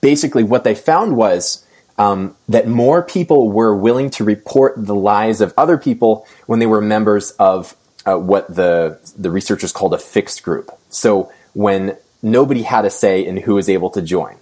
basically, 0.00 0.44
what 0.44 0.62
they 0.62 0.76
found 0.76 1.16
was 1.16 1.66
um, 1.98 2.36
that 2.48 2.68
more 2.68 3.02
people 3.02 3.50
were 3.50 3.74
willing 3.74 4.10
to 4.10 4.24
report 4.24 4.74
the 4.76 4.94
lies 4.94 5.40
of 5.40 5.52
other 5.56 5.76
people 5.76 6.26
when 6.46 6.60
they 6.60 6.66
were 6.66 6.80
members 6.80 7.32
of 7.32 7.76
uh, 8.06 8.16
what 8.16 8.54
the, 8.54 8.98
the 9.18 9.30
researchers 9.30 9.72
called 9.72 9.92
a 9.92 9.98
fixed 9.98 10.42
group. 10.42 10.70
So 10.88 11.32
when 11.54 11.96
nobody 12.22 12.62
had 12.62 12.84
a 12.84 12.90
say 12.90 13.24
in 13.24 13.36
who 13.36 13.54
was 13.54 13.68
able 13.68 13.90
to 13.90 14.02
join. 14.02 14.36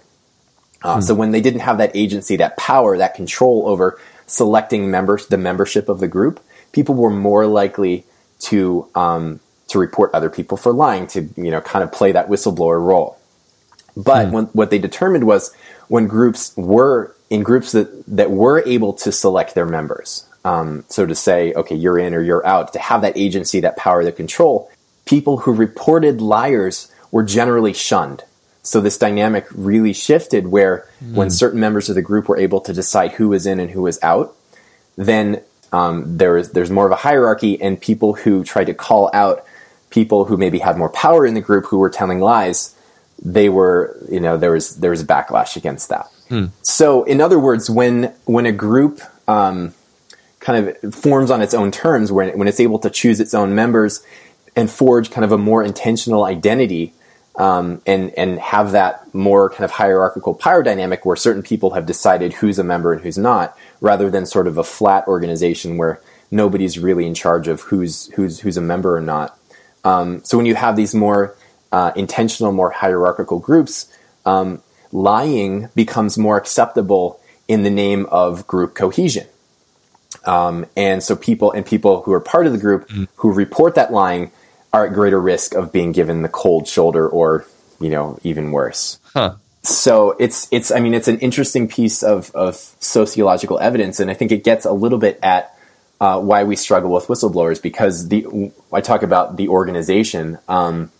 Uh, 0.81 0.95
hmm. 0.95 1.01
So 1.01 1.15
when 1.15 1.31
they 1.31 1.41
didn't 1.41 1.61
have 1.61 1.77
that 1.79 1.95
agency, 1.95 2.37
that 2.37 2.57
power, 2.57 2.97
that 2.97 3.15
control 3.15 3.67
over 3.67 3.99
selecting 4.25 4.91
members, 4.91 5.27
the 5.27 5.37
membership 5.37 5.89
of 5.89 5.99
the 5.99 6.07
group, 6.07 6.39
people 6.71 6.95
were 6.95 7.09
more 7.09 7.45
likely 7.47 8.05
to 8.39 8.87
um, 8.93 9.39
to 9.69 9.79
report 9.79 10.11
other 10.13 10.29
people 10.29 10.57
for 10.57 10.71
lying, 10.71 11.07
to 11.07 11.29
you 11.35 11.51
know 11.51 11.61
kind 11.61 11.83
of 11.83 11.91
play 11.91 12.11
that 12.11 12.29
whistleblower 12.29 12.83
role. 12.83 13.17
But 13.95 14.31
when, 14.31 14.45
what 14.47 14.69
they 14.69 14.77
determined 14.77 15.25
was 15.25 15.55
when 15.87 16.05
groups 16.05 16.55
were 16.55 17.15
in 17.29 17.43
groups 17.43 17.71
that, 17.73 17.89
that 18.07 18.31
were 18.31 18.63
able 18.65 18.93
to 18.93 19.11
select 19.11 19.55
their 19.55 19.65
members. 19.65 20.25
Um, 20.45 20.85
so 20.87 21.05
to 21.05 21.15
say, 21.15 21.53
okay, 21.53 21.75
you're 21.75 21.99
in 21.99 22.13
or 22.13 22.21
you're 22.21 22.45
out, 22.45 22.73
to 22.73 22.79
have 22.79 23.01
that 23.01 23.17
agency, 23.17 23.59
that 23.61 23.75
power, 23.75 24.03
that 24.03 24.15
control, 24.15 24.71
people 25.05 25.37
who 25.37 25.53
reported 25.53 26.21
liars 26.21 26.91
were 27.11 27.23
generally 27.23 27.73
shunned. 27.73 28.23
So 28.63 28.81
this 28.81 28.97
dynamic 28.97 29.45
really 29.51 29.93
shifted 29.93 30.47
where 30.47 30.87
mm. 31.03 31.13
when 31.13 31.29
certain 31.29 31.59
members 31.59 31.89
of 31.89 31.95
the 31.95 32.01
group 32.01 32.29
were 32.29 32.37
able 32.37 32.61
to 32.61 32.73
decide 32.73 33.11
who 33.13 33.29
was 33.29 33.45
in 33.45 33.59
and 33.59 33.69
who 33.69 33.81
was 33.81 33.99
out, 34.01 34.35
then 34.95 35.41
um, 35.71 36.17
there 36.17 36.37
is, 36.37 36.51
there's 36.51 36.71
more 36.71 36.85
of 36.85 36.91
a 36.91 36.97
hierarchy, 36.97 37.61
and 37.61 37.79
people 37.79 38.13
who 38.13 38.43
tried 38.43 38.65
to 38.65 38.73
call 38.73 39.09
out 39.13 39.45
people 39.89 40.25
who 40.25 40.37
maybe 40.37 40.59
had 40.59 40.77
more 40.77 40.89
power 40.89 41.25
in 41.25 41.33
the 41.33 41.41
group 41.41 41.65
who 41.65 41.77
were 41.77 41.89
telling 41.89 42.19
lies, 42.19 42.75
they 43.21 43.49
were, 43.49 43.97
you 44.09 44.19
know, 44.19 44.37
there 44.37 44.51
was 44.51 44.77
there 44.77 44.91
was 44.91 45.01
a 45.01 45.05
backlash 45.05 45.55
against 45.55 45.89
that. 45.89 46.09
Hmm. 46.29 46.45
So, 46.61 47.03
in 47.03 47.21
other 47.21 47.39
words, 47.39 47.69
when 47.69 48.13
when 48.25 48.45
a 48.45 48.51
group 48.51 49.01
um, 49.27 49.73
kind 50.39 50.67
of 50.67 50.93
forms 50.93 51.31
on 51.31 51.41
its 51.41 51.53
own 51.53 51.71
terms, 51.71 52.11
when 52.11 52.37
when 52.37 52.47
it's 52.47 52.59
able 52.59 52.79
to 52.79 52.89
choose 52.89 53.19
its 53.19 53.33
own 53.33 53.55
members 53.55 54.03
and 54.55 54.69
forge 54.69 55.11
kind 55.11 55.23
of 55.23 55.31
a 55.31 55.37
more 55.37 55.63
intentional 55.63 56.25
identity, 56.25 56.93
um, 57.37 57.81
and 57.85 58.11
and 58.17 58.39
have 58.39 58.71
that 58.71 59.13
more 59.13 59.49
kind 59.49 59.63
of 59.63 59.71
hierarchical 59.71 60.33
power 60.33 60.63
dynamic 60.63 61.05
where 61.05 61.15
certain 61.15 61.43
people 61.43 61.71
have 61.71 61.85
decided 61.85 62.33
who's 62.33 62.59
a 62.59 62.63
member 62.63 62.91
and 62.93 63.01
who's 63.01 63.17
not, 63.17 63.57
rather 63.79 64.09
than 64.09 64.25
sort 64.25 64.47
of 64.47 64.57
a 64.57 64.63
flat 64.63 65.07
organization 65.07 65.77
where 65.77 66.01
nobody's 66.31 66.77
really 66.77 67.05
in 67.05 67.13
charge 67.13 67.47
of 67.47 67.61
who's 67.61 68.07
who's 68.13 68.39
who's 68.39 68.57
a 68.57 68.61
member 68.61 68.95
or 68.95 69.01
not. 69.01 69.37
Um, 69.83 70.23
so 70.25 70.37
when 70.37 70.45
you 70.45 70.55
have 70.55 70.75
these 70.75 70.93
more 70.93 71.35
uh, 71.71 71.91
intentional, 71.95 72.51
more 72.51 72.71
hierarchical 72.71 73.39
groups, 73.39 73.91
um, 74.25 74.61
lying 74.91 75.69
becomes 75.75 76.17
more 76.17 76.37
acceptable 76.37 77.19
in 77.47 77.63
the 77.63 77.69
name 77.69 78.05
of 78.07 78.47
group 78.47 78.75
cohesion. 78.75 79.27
Um, 80.25 80.65
and 80.75 81.01
so 81.01 81.15
people 81.15 81.51
and 81.51 81.65
people 81.65 82.01
who 82.01 82.11
are 82.13 82.19
part 82.19 82.47
of 82.47 82.51
the 82.51 82.57
group 82.57 82.89
mm. 82.89 83.07
who 83.17 83.31
report 83.31 83.75
that 83.75 83.91
lying 83.91 84.31
are 84.73 84.87
at 84.87 84.93
greater 84.93 85.19
risk 85.19 85.53
of 85.53 85.71
being 85.71 85.91
given 85.91 86.21
the 86.21 86.29
cold 86.29 86.67
shoulder 86.67 87.07
or, 87.07 87.45
you 87.79 87.89
know, 87.89 88.19
even 88.23 88.51
worse. 88.51 88.99
Huh. 89.13 89.35
So 89.63 90.11
it's 90.19 90.47
it's 90.51 90.71
I 90.71 90.79
mean 90.79 90.93
it's 90.93 91.07
an 91.07 91.19
interesting 91.19 91.67
piece 91.67 92.03
of, 92.03 92.31
of 92.33 92.55
sociological 92.79 93.59
evidence, 93.59 93.99
and 93.99 94.09
I 94.09 94.13
think 94.13 94.31
it 94.31 94.43
gets 94.43 94.65
a 94.65 94.71
little 94.71 94.97
bit 94.97 95.19
at 95.21 95.57
uh, 95.99 96.19
why 96.21 96.43
we 96.43 96.55
struggle 96.55 96.91
with 96.91 97.07
whistleblowers 97.07 97.61
because 97.61 98.07
the 98.07 98.51
I 98.71 98.81
talk 98.81 99.03
about 99.03 99.35
the 99.35 99.49
organization 99.49 100.37
um, 100.47 100.91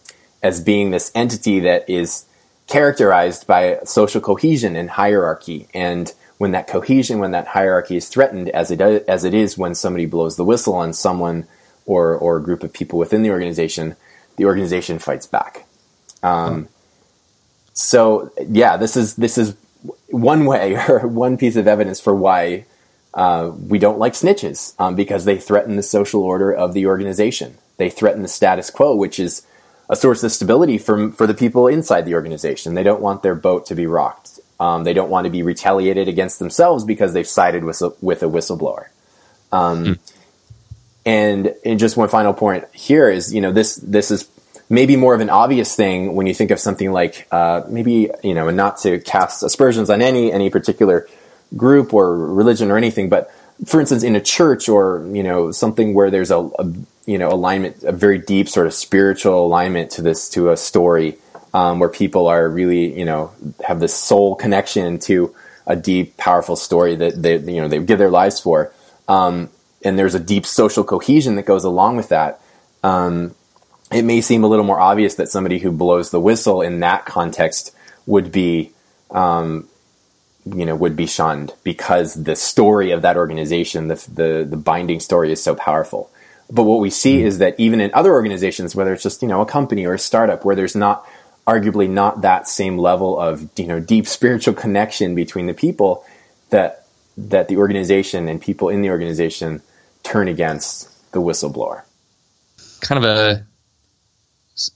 as 0.43 0.61
being 0.61 0.91
this 0.91 1.11
entity 1.15 1.61
that 1.61 1.89
is 1.89 2.25
characterized 2.67 3.47
by 3.47 3.79
social 3.85 4.21
cohesion 4.21 4.75
and 4.75 4.89
hierarchy. 4.89 5.67
And 5.73 6.13
when 6.37 6.51
that 6.51 6.67
cohesion, 6.67 7.19
when 7.19 7.31
that 7.31 7.47
hierarchy 7.47 7.97
is 7.97 8.09
threatened, 8.09 8.49
as 8.49 8.69
it 8.71 8.81
as 8.81 9.23
it 9.23 9.33
is 9.33 9.57
when 9.57 9.73
somebody 9.73 10.05
blows 10.05 10.35
the 10.35 10.43
whistle 10.43 10.75
on 10.75 10.93
someone 10.93 11.47
or 11.85 12.15
or 12.15 12.37
a 12.37 12.43
group 12.43 12.63
of 12.63 12.73
people 12.73 12.99
within 12.99 13.23
the 13.23 13.31
organization, 13.31 13.95
the 14.35 14.45
organization 14.45 14.99
fights 14.99 15.25
back. 15.25 15.65
Um, 16.21 16.67
so 17.73 18.31
yeah, 18.47 18.77
this 18.77 18.97
is 18.97 19.15
this 19.15 19.37
is 19.37 19.55
one 20.09 20.45
way 20.45 20.75
or 20.89 21.07
one 21.07 21.37
piece 21.37 21.55
of 21.55 21.67
evidence 21.67 21.99
for 21.99 22.13
why 22.13 22.65
uh, 23.13 23.51
we 23.67 23.79
don't 23.79 23.97
like 23.97 24.13
snitches 24.13 24.79
um, 24.79 24.95
because 24.95 25.25
they 25.25 25.37
threaten 25.37 25.75
the 25.75 25.83
social 25.83 26.21
order 26.21 26.51
of 26.51 26.73
the 26.73 26.85
organization. 26.85 27.57
They 27.77 27.89
threaten 27.89 28.21
the 28.21 28.27
status 28.27 28.69
quo, 28.69 28.95
which 28.95 29.19
is 29.19 29.45
a 29.89 29.95
source 29.95 30.23
of 30.23 30.31
stability 30.31 30.77
for, 30.77 31.11
for 31.11 31.27
the 31.27 31.33
people 31.33 31.67
inside 31.67 32.01
the 32.05 32.15
organization. 32.15 32.73
They 32.73 32.83
don't 32.83 33.01
want 33.01 33.23
their 33.23 33.35
boat 33.35 33.67
to 33.67 33.75
be 33.75 33.87
rocked. 33.87 34.39
Um, 34.59 34.83
they 34.83 34.93
don't 34.93 35.09
want 35.09 35.25
to 35.25 35.29
be 35.29 35.43
retaliated 35.43 36.07
against 36.07 36.39
themselves 36.39 36.83
because 36.83 37.13
they've 37.13 37.27
sided 37.27 37.63
with 37.63 37.81
a, 37.81 37.93
with 38.01 38.23
a 38.23 38.25
whistleblower. 38.25 38.87
Um, 39.51 39.85
mm. 39.85 39.99
And, 41.05 41.55
and 41.63 41.79
just 41.79 41.95
one 41.95 42.09
final 42.09 42.33
point 42.33 42.65
here 42.73 43.09
is, 43.09 43.33
you 43.33 43.39
know, 43.39 43.53
this 43.53 43.77
this 43.77 44.11
is 44.11 44.29
maybe 44.69 44.95
more 44.95 45.13
of 45.13 45.21
an 45.21 45.29
obvious 45.29 45.75
thing 45.75 46.15
when 46.15 46.27
you 46.27 46.33
think 46.33 46.51
of 46.51 46.59
something 46.59 46.91
like 46.91 47.27
uh, 47.31 47.61
maybe 47.69 48.09
you 48.23 48.33
know, 48.33 48.49
not 48.49 48.77
to 48.79 48.99
cast 48.99 49.43
aspersions 49.43 49.89
on 49.89 50.01
any 50.01 50.31
any 50.31 50.49
particular 50.49 51.07
group 51.55 51.93
or 51.93 52.17
religion 52.17 52.71
or 52.71 52.77
anything, 52.77 53.09
but 53.09 53.31
for 53.65 53.79
instance, 53.79 54.03
in 54.03 54.15
a 54.15 54.21
church 54.21 54.69
or 54.69 55.07
you 55.11 55.23
know 55.23 55.51
something 55.51 55.93
where 55.93 56.11
there's 56.11 56.31
a, 56.31 56.39
a 56.39 56.73
you 57.07 57.17
know 57.17 57.29
alignment, 57.29 57.83
a 57.83 57.91
very 57.91 58.19
deep 58.19 58.47
sort 58.47 58.67
of 58.67 58.73
spiritual 58.73 59.43
alignment 59.43 59.91
to 59.91 60.03
this 60.03 60.29
to 60.31 60.51
a 60.51 60.57
story, 60.57 61.17
um, 61.53 61.79
where 61.79 61.89
people 61.89 62.27
are 62.27 62.47
really 62.47 62.95
you 62.95 63.05
know 63.05 63.31
have 63.65 63.79
this 63.79 63.95
soul 63.95 64.35
connection 64.35 64.99
to 64.99 65.33
a 65.65 65.75
deep, 65.75 66.15
powerful 66.17 66.55
story 66.55 66.95
that 66.97 67.19
they 67.19 67.37
you 67.37 67.61
know 67.61 67.67
they 67.67 67.79
give 67.79 67.97
their 67.97 68.11
lives 68.11 68.39
for, 68.39 68.71
um, 69.07 69.49
and 69.83 69.97
there's 69.97 70.15
a 70.15 70.19
deep 70.19 70.45
social 70.45 70.83
cohesion 70.83 71.35
that 71.37 71.45
goes 71.45 71.63
along 71.63 71.95
with 71.95 72.09
that. 72.09 72.41
Um, 72.83 73.33
it 73.89 74.03
may 74.03 74.19
seem 74.19 74.43
a 74.43 74.47
little 74.47 74.65
more 74.65 74.79
obvious 74.79 75.15
that 75.15 75.29
somebody 75.29 75.59
who 75.59 75.71
blows 75.71 76.11
the 76.11 76.19
whistle 76.19 76.61
in 76.61 76.81
that 76.81 77.05
context 77.05 77.73
would 78.05 78.33
be 78.33 78.71
um, 79.11 79.67
you 80.45 80.65
know 80.65 80.75
would 80.75 80.97
be 80.97 81.07
shunned 81.07 81.53
because 81.63 82.21
the 82.21 82.35
story 82.35 82.91
of 82.91 83.01
that 83.01 83.15
organization 83.15 83.87
the 83.87 83.95
the, 84.13 84.47
the 84.49 84.57
binding 84.57 84.99
story 84.99 85.31
is 85.31 85.41
so 85.41 85.55
powerful 85.55 86.09
but 86.49 86.63
what 86.63 86.79
we 86.79 86.89
see 86.89 87.17
mm-hmm. 87.17 87.27
is 87.27 87.37
that 87.39 87.55
even 87.59 87.81
in 87.81 87.91
other 87.93 88.11
organizations, 88.11 88.75
whether 88.75 88.93
it's 88.93 89.03
just 89.03 89.21
you 89.21 89.27
know 89.27 89.41
a 89.41 89.45
company 89.45 89.85
or 89.85 89.93
a 89.93 89.99
startup, 89.99 90.45
where 90.45 90.55
there's 90.55 90.75
not 90.75 91.07
arguably 91.45 91.89
not 91.89 92.21
that 92.21 92.47
same 92.47 92.77
level 92.77 93.19
of 93.19 93.47
you 93.57 93.67
know 93.67 93.79
deep 93.79 94.07
spiritual 94.07 94.53
connection 94.53 95.15
between 95.15 95.47
the 95.47 95.53
people, 95.53 96.05
that 96.49 96.85
that 97.17 97.47
the 97.47 97.57
organization 97.57 98.27
and 98.27 98.41
people 98.41 98.69
in 98.69 98.81
the 98.81 98.89
organization 98.89 99.61
turn 100.03 100.27
against 100.27 100.89
the 101.11 101.21
whistleblower. 101.21 101.83
Kind 102.79 103.03
of 103.03 103.09
a, 103.09 103.45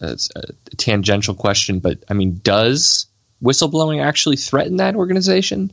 a, 0.01 0.17
a 0.35 0.75
tangential 0.75 1.35
question, 1.35 1.79
but 1.79 2.03
I 2.09 2.13
mean, 2.13 2.41
does 2.43 3.05
whistleblowing 3.43 4.03
actually 4.03 4.37
threaten 4.37 4.77
that 4.77 4.95
organization? 4.95 5.71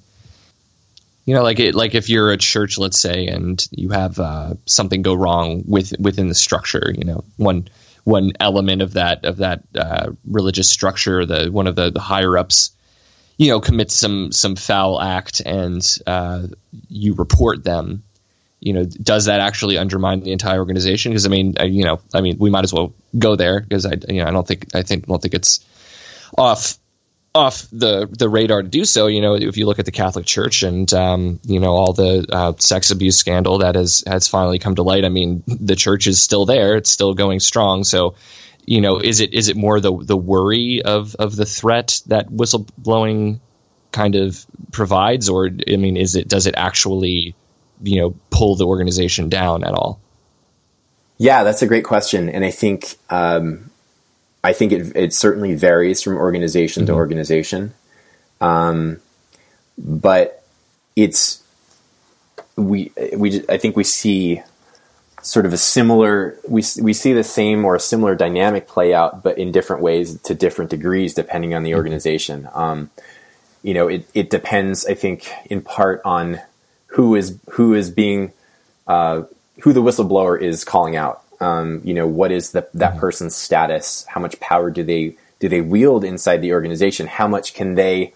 You 1.28 1.34
know 1.34 1.42
like 1.42 1.60
it 1.60 1.74
like 1.74 1.94
if 1.94 2.08
you're 2.08 2.32
a 2.32 2.38
church 2.38 2.78
let's 2.78 2.98
say 2.98 3.26
and 3.26 3.68
you 3.70 3.90
have 3.90 4.18
uh, 4.18 4.54
something 4.64 5.02
go 5.02 5.12
wrong 5.12 5.62
with 5.66 5.92
within 6.00 6.28
the 6.28 6.34
structure 6.34 6.90
you 6.96 7.04
know 7.04 7.22
one 7.36 7.68
one 8.04 8.32
element 8.40 8.80
of 8.80 8.94
that 8.94 9.26
of 9.26 9.36
that 9.36 9.62
uh, 9.74 10.10
religious 10.24 10.70
structure 10.70 11.26
the 11.26 11.50
one 11.50 11.66
of 11.66 11.76
the, 11.76 11.90
the 11.90 12.00
higher 12.00 12.38
ups 12.38 12.70
you 13.36 13.50
know 13.50 13.60
commits 13.60 13.94
some 13.94 14.32
some 14.32 14.56
foul 14.56 14.98
act 14.98 15.42
and 15.44 15.98
uh, 16.06 16.46
you 16.88 17.12
report 17.12 17.62
them 17.62 18.02
you 18.58 18.72
know 18.72 18.86
does 18.86 19.26
that 19.26 19.40
actually 19.40 19.76
undermine 19.76 20.20
the 20.20 20.32
entire 20.32 20.58
organization? 20.58 21.12
Because 21.12 21.26
i 21.26 21.28
mean 21.28 21.56
I, 21.60 21.64
you 21.64 21.84
know 21.84 22.00
i 22.14 22.22
mean 22.22 22.38
we 22.38 22.48
might 22.48 22.64
as 22.64 22.72
well 22.72 22.94
go 23.18 23.36
there 23.36 23.60
because 23.60 23.84
i 23.84 23.92
you 24.08 24.22
know 24.22 24.28
i 24.28 24.30
don't 24.30 24.48
think 24.48 24.74
i 24.74 24.82
think 24.82 25.06
don't 25.06 25.20
think 25.20 25.34
it's 25.34 25.62
off 26.38 26.78
off 27.34 27.66
the 27.70 28.06
the 28.06 28.28
radar 28.28 28.62
to 28.62 28.68
do 28.68 28.84
so. 28.84 29.06
You 29.06 29.20
know, 29.20 29.34
if 29.34 29.56
you 29.56 29.66
look 29.66 29.78
at 29.78 29.84
the 29.84 29.92
Catholic 29.92 30.26
Church 30.26 30.62
and 30.62 30.92
um, 30.92 31.40
you 31.44 31.60
know 31.60 31.72
all 31.72 31.92
the 31.92 32.26
uh, 32.28 32.52
sex 32.58 32.90
abuse 32.90 33.16
scandal 33.16 33.58
that 33.58 33.74
has 33.74 34.02
has 34.06 34.28
finally 34.28 34.58
come 34.58 34.74
to 34.76 34.82
light. 34.82 35.04
I 35.04 35.08
mean, 35.08 35.42
the 35.46 35.76
church 35.76 36.06
is 36.06 36.20
still 36.20 36.46
there; 36.46 36.76
it's 36.76 36.90
still 36.90 37.14
going 37.14 37.40
strong. 37.40 37.84
So, 37.84 38.14
you 38.64 38.80
know, 38.80 38.98
is 38.98 39.20
it 39.20 39.34
is 39.34 39.48
it 39.48 39.56
more 39.56 39.80
the 39.80 39.96
the 39.96 40.16
worry 40.16 40.82
of 40.82 41.14
of 41.16 41.36
the 41.36 41.46
threat 41.46 42.00
that 42.06 42.28
whistleblowing 42.28 43.40
kind 43.92 44.14
of 44.14 44.44
provides, 44.72 45.28
or 45.28 45.46
I 45.46 45.76
mean, 45.76 45.96
is 45.96 46.16
it 46.16 46.28
does 46.28 46.46
it 46.46 46.54
actually 46.56 47.34
you 47.82 48.00
know 48.00 48.16
pull 48.30 48.56
the 48.56 48.66
organization 48.66 49.28
down 49.28 49.64
at 49.64 49.74
all? 49.74 50.00
Yeah, 51.18 51.42
that's 51.42 51.62
a 51.62 51.66
great 51.66 51.84
question, 51.84 52.28
and 52.28 52.44
I 52.44 52.52
think 52.52 52.96
um, 53.10 53.67
I 54.48 54.54
think 54.54 54.72
it, 54.72 54.96
it 54.96 55.12
certainly 55.12 55.54
varies 55.54 56.02
from 56.02 56.16
organization 56.16 56.84
mm-hmm. 56.84 56.94
to 56.94 56.96
organization. 56.96 57.74
Um, 58.40 59.00
but 59.76 60.42
it's, 60.96 61.42
we, 62.56 62.90
we, 63.14 63.44
I 63.46 63.58
think 63.58 63.76
we 63.76 63.84
see 63.84 64.40
sort 65.20 65.44
of 65.44 65.52
a 65.52 65.58
similar, 65.58 66.38
we, 66.48 66.62
we 66.80 66.94
see 66.94 67.12
the 67.12 67.24
same 67.24 67.66
or 67.66 67.74
a 67.74 67.80
similar 67.80 68.14
dynamic 68.14 68.66
play 68.66 68.94
out, 68.94 69.22
but 69.22 69.36
in 69.36 69.52
different 69.52 69.82
ways 69.82 70.18
to 70.22 70.34
different 70.34 70.70
degrees, 70.70 71.12
depending 71.12 71.52
on 71.52 71.62
the 71.62 71.72
mm-hmm. 71.72 71.76
organization. 71.76 72.48
Um, 72.54 72.90
you 73.62 73.74
know, 73.74 73.86
it, 73.88 74.08
it 74.14 74.30
depends, 74.30 74.86
I 74.86 74.94
think, 74.94 75.30
in 75.50 75.60
part 75.60 76.00
on 76.06 76.40
who 76.86 77.16
is, 77.16 77.38
who 77.50 77.74
is 77.74 77.90
being, 77.90 78.32
uh, 78.86 79.24
who 79.60 79.74
the 79.74 79.82
whistleblower 79.82 80.40
is 80.40 80.64
calling 80.64 80.96
out. 80.96 81.22
Um, 81.40 81.80
you 81.84 81.94
know, 81.94 82.06
what 82.06 82.32
is 82.32 82.50
the, 82.50 82.68
that 82.74 82.92
mm-hmm. 82.92 83.00
person's 83.00 83.36
status? 83.36 84.04
How 84.08 84.20
much 84.20 84.38
power 84.40 84.70
do 84.70 84.82
they 84.82 85.16
do 85.40 85.48
they 85.48 85.60
wield 85.60 86.04
inside 86.04 86.38
the 86.38 86.52
organization? 86.52 87.06
How 87.06 87.28
much 87.28 87.54
can 87.54 87.74
they 87.76 88.12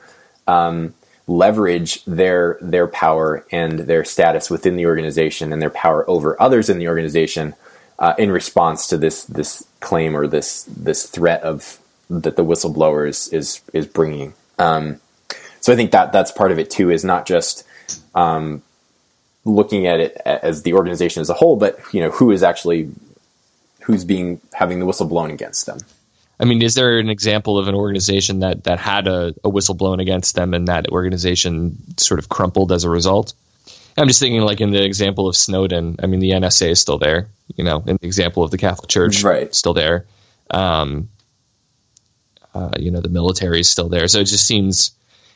um, 0.47 0.95
leverage 1.27 2.05
their 2.05 2.59
their 2.61 2.89
power 2.89 3.47
and 3.53 3.81
their 3.81 4.05
status 4.05 4.51
within 4.51 4.77
the 4.77 4.87
organization 4.87 5.53
and 5.53 5.63
their 5.63 5.71
power 5.71 6.09
over 6.11 6.41
others 6.43 6.69
in 6.69 6.79
the 6.79 6.89
organization 6.89 7.55
uh, 7.99 8.15
in 8.19 8.31
response 8.31 8.89
to 8.89 8.99
this 8.99 9.25
this 9.25 9.65
claim 9.81 10.17
or 10.17 10.27
this 10.27 10.65
this 10.65 11.07
threat 11.07 11.43
of 11.43 11.79
that 12.11 12.37
the 12.37 12.45
whistleblower 12.45 13.09
is 13.09 13.29
is, 13.29 13.61
is 13.73 13.87
bringing. 13.87 14.35
Um, 14.59 15.01
so 15.61 15.73
I 15.73 15.77
think 15.77 15.93
that 15.93 16.13
that's 16.13 16.33
part 16.33 16.53
of 16.53 16.59
it 16.59 16.71
too. 16.71 16.91
Is 16.91 17.05
not 17.05 17.27
just 17.27 17.65
um, 18.15 18.63
looking 19.45 19.87
at 19.87 20.01
it 20.01 20.21
as 20.27 20.63
the 20.63 20.75
organization 20.75 21.21
as 21.21 21.31
a 21.31 21.35
whole, 21.35 21.57
but 21.57 21.79
you 21.93 22.01
know 22.01 22.11
who 22.11 22.33
is 22.33 22.43
actually 22.43 22.91
who's 23.83 24.05
being 24.05 24.41
having 24.53 24.79
the 24.79 24.87
whistle 24.87 25.07
blown 25.07 25.31
against 25.31 25.67
them. 25.67 25.79
I 26.41 26.45
mean, 26.45 26.61
is 26.63 26.75
there 26.75 26.99
an 26.99 27.09
example 27.09 27.59
of 27.59 27.69
an 27.69 27.75
organization 27.75 28.41
that 28.41 28.65
that 28.65 28.79
had 28.79 29.07
a, 29.07 29.35
a 29.45 29.49
whistle 29.49 29.75
blown 29.75 30.01
against 30.01 30.35
them 30.35 30.55
and 30.55 30.69
that 30.69 30.89
organization 30.89 31.77
sort 31.99 32.19
of 32.19 32.29
crumpled 32.29 32.73
as 32.73 32.85
a 32.85 32.91
result? 32.91 33.35
I'm 33.97 34.09
just 34.09 34.21
thinking, 34.21 34.41
like 34.41 34.61
in 34.61 34.71
the 34.71 34.83
example 34.83 35.29
of 35.29 35.37
Snowden. 35.37 35.97
I 36.03 36.07
mean, 36.07 36.21
the 36.21 36.31
NSA 36.31 36.71
is 36.71 36.81
still 36.81 36.99
there. 36.99 37.29
You 37.55 37.65
know, 37.65 37.85
in 37.87 37.99
the 38.01 38.07
example 38.07 38.43
of 38.43 38.51
the 38.51 38.59
Catholic 38.59 38.89
Church, 38.89 39.23
right, 39.23 39.55
still 39.55 39.75
there. 39.75 40.07
Um, 40.51 41.11
uh, 42.55 42.73
you 42.79 42.91
know, 42.91 43.01
the 43.01 43.09
military 43.09 43.61
is 43.61 43.71
still 43.71 43.89
there. 43.89 44.09
So 44.09 44.21
it 44.21 44.25
just 44.25 44.47
seems, 44.47 44.93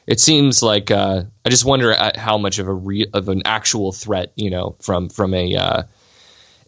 it 0.06 0.20
seems 0.20 0.62
like 0.62 0.90
uh, 0.90 1.24
I 1.44 1.48
just 1.48 1.64
wonder 1.64 1.94
how 2.14 2.38
much 2.38 2.58
of 2.58 2.68
a 2.68 2.72
re- 2.72 3.10
of 3.12 3.28
an 3.28 3.42
actual 3.44 3.92
threat, 3.92 4.32
you 4.36 4.50
know, 4.50 4.76
from 4.80 5.08
from 5.08 5.34
a 5.34 5.54
uh, 5.54 5.82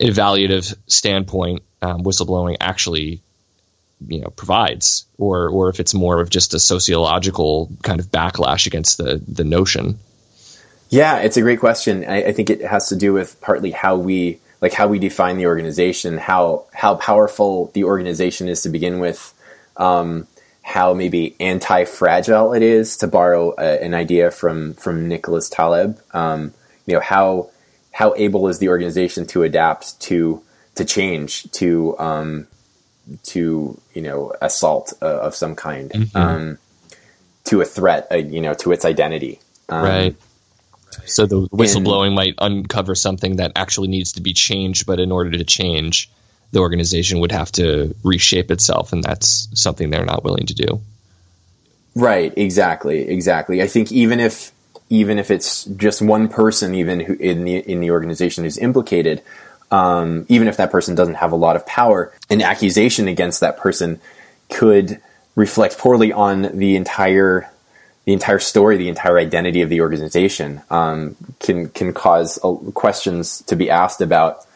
evaluative 0.00 0.76
standpoint, 0.86 1.62
um, 1.82 2.02
whistleblowing 2.02 2.56
actually 2.60 3.20
you 4.06 4.20
know 4.20 4.30
provides 4.30 5.06
or 5.18 5.48
or 5.48 5.68
if 5.70 5.80
it's 5.80 5.94
more 5.94 6.20
of 6.20 6.30
just 6.30 6.54
a 6.54 6.60
sociological 6.60 7.70
kind 7.82 8.00
of 8.00 8.06
backlash 8.06 8.66
against 8.66 8.98
the 8.98 9.20
the 9.26 9.44
notion? 9.44 9.98
Yeah 10.88 11.18
it's 11.18 11.36
a 11.36 11.42
great 11.42 11.60
question. 11.60 12.04
I, 12.04 12.26
I, 12.26 12.32
think 12.32 12.50
it 12.50 12.62
has 12.62 12.88
to 12.90 12.96
do 12.96 13.12
with 13.12 13.40
partly 13.40 13.70
how 13.70 13.96
we 13.96 14.38
like 14.60 14.72
how 14.72 14.86
we 14.86 14.98
define 14.98 15.36
the 15.36 15.46
organization 15.46 16.16
how 16.18 16.66
how 16.72 16.94
powerful 16.94 17.70
the 17.74 17.84
organization 17.84 18.48
is 18.48 18.62
to 18.62 18.68
begin 18.68 19.00
with 19.00 19.34
um, 19.76 20.26
how 20.62 20.94
maybe 20.94 21.34
anti-fragile 21.40 22.52
it 22.52 22.62
is 22.62 22.98
to 22.98 23.06
borrow 23.06 23.54
a, 23.58 23.82
an 23.82 23.94
idea 23.94 24.30
from 24.30 24.74
from 24.74 25.08
Nicholas 25.08 25.48
Taleb. 25.48 26.00
Um, 26.12 26.54
you 26.86 26.94
know 26.94 27.00
how 27.00 27.50
how 27.92 28.14
able 28.16 28.48
is 28.48 28.58
the 28.58 28.68
organization 28.68 29.26
to 29.26 29.42
adapt 29.42 30.00
to 30.00 30.42
to 30.74 30.84
change 30.84 31.50
to 31.52 31.98
um, 31.98 32.46
to 33.24 33.80
you 33.94 34.02
know 34.02 34.32
assault 34.40 34.92
uh, 35.02 35.06
of 35.06 35.34
some 35.34 35.54
kind, 35.54 35.90
mm-hmm. 35.90 36.16
um, 36.16 36.58
to 37.44 37.60
a 37.60 37.64
threat, 37.64 38.08
uh, 38.10 38.16
you 38.16 38.40
know, 38.40 38.54
to 38.54 38.72
its 38.72 38.84
identity. 38.84 39.40
Um, 39.68 39.84
right. 39.84 40.16
So 41.04 41.26
the 41.26 41.48
whistleblowing 41.48 42.14
might 42.14 42.34
uncover 42.38 42.94
something 42.94 43.36
that 43.36 43.52
actually 43.56 43.88
needs 43.88 44.12
to 44.12 44.22
be 44.22 44.32
changed, 44.32 44.86
but 44.86 45.00
in 45.00 45.12
order 45.12 45.30
to 45.30 45.44
change, 45.44 46.10
the 46.52 46.60
organization 46.60 47.20
would 47.20 47.32
have 47.32 47.52
to 47.52 47.94
reshape 48.02 48.50
itself, 48.50 48.92
and 48.92 49.02
that's 49.02 49.48
something 49.54 49.90
they're 49.90 50.04
not 50.04 50.24
willing 50.24 50.46
to 50.46 50.54
do. 50.54 50.80
Right. 51.94 52.32
Exactly. 52.36 53.08
Exactly. 53.08 53.62
I 53.62 53.66
think 53.66 53.92
even 53.92 54.20
if 54.20 54.52
even 54.90 55.18
if 55.18 55.30
it's 55.30 55.64
just 55.64 56.00
one 56.00 56.28
person, 56.28 56.74
even 56.74 57.00
who 57.00 57.14
in 57.14 57.44
the 57.44 57.56
in 57.56 57.80
the 57.80 57.90
organization 57.90 58.44
who's 58.44 58.58
implicated, 58.58 59.22
um, 59.70 60.24
even 60.28 60.48
if 60.48 60.56
that 60.56 60.70
person 60.70 60.94
doesn't 60.94 61.14
have 61.14 61.32
a 61.32 61.36
lot 61.36 61.56
of 61.56 61.66
power, 61.66 62.12
an 62.30 62.42
accusation 62.42 63.08
against 63.08 63.40
that 63.40 63.58
person 63.58 64.00
could 64.50 65.00
reflect 65.34 65.78
poorly 65.78 66.12
on 66.12 66.58
the 66.58 66.76
entire 66.76 67.50
the 68.04 68.14
entire 68.14 68.38
story, 68.38 68.78
the 68.78 68.88
entire 68.88 69.18
identity 69.18 69.60
of 69.60 69.68
the 69.68 69.82
organization. 69.82 70.62
Um, 70.70 71.16
can 71.40 71.68
can 71.68 71.92
cause 71.92 72.38
uh, 72.42 72.52
questions 72.72 73.42
to 73.42 73.56
be 73.56 73.68
asked 73.68 74.00
about 74.00 74.46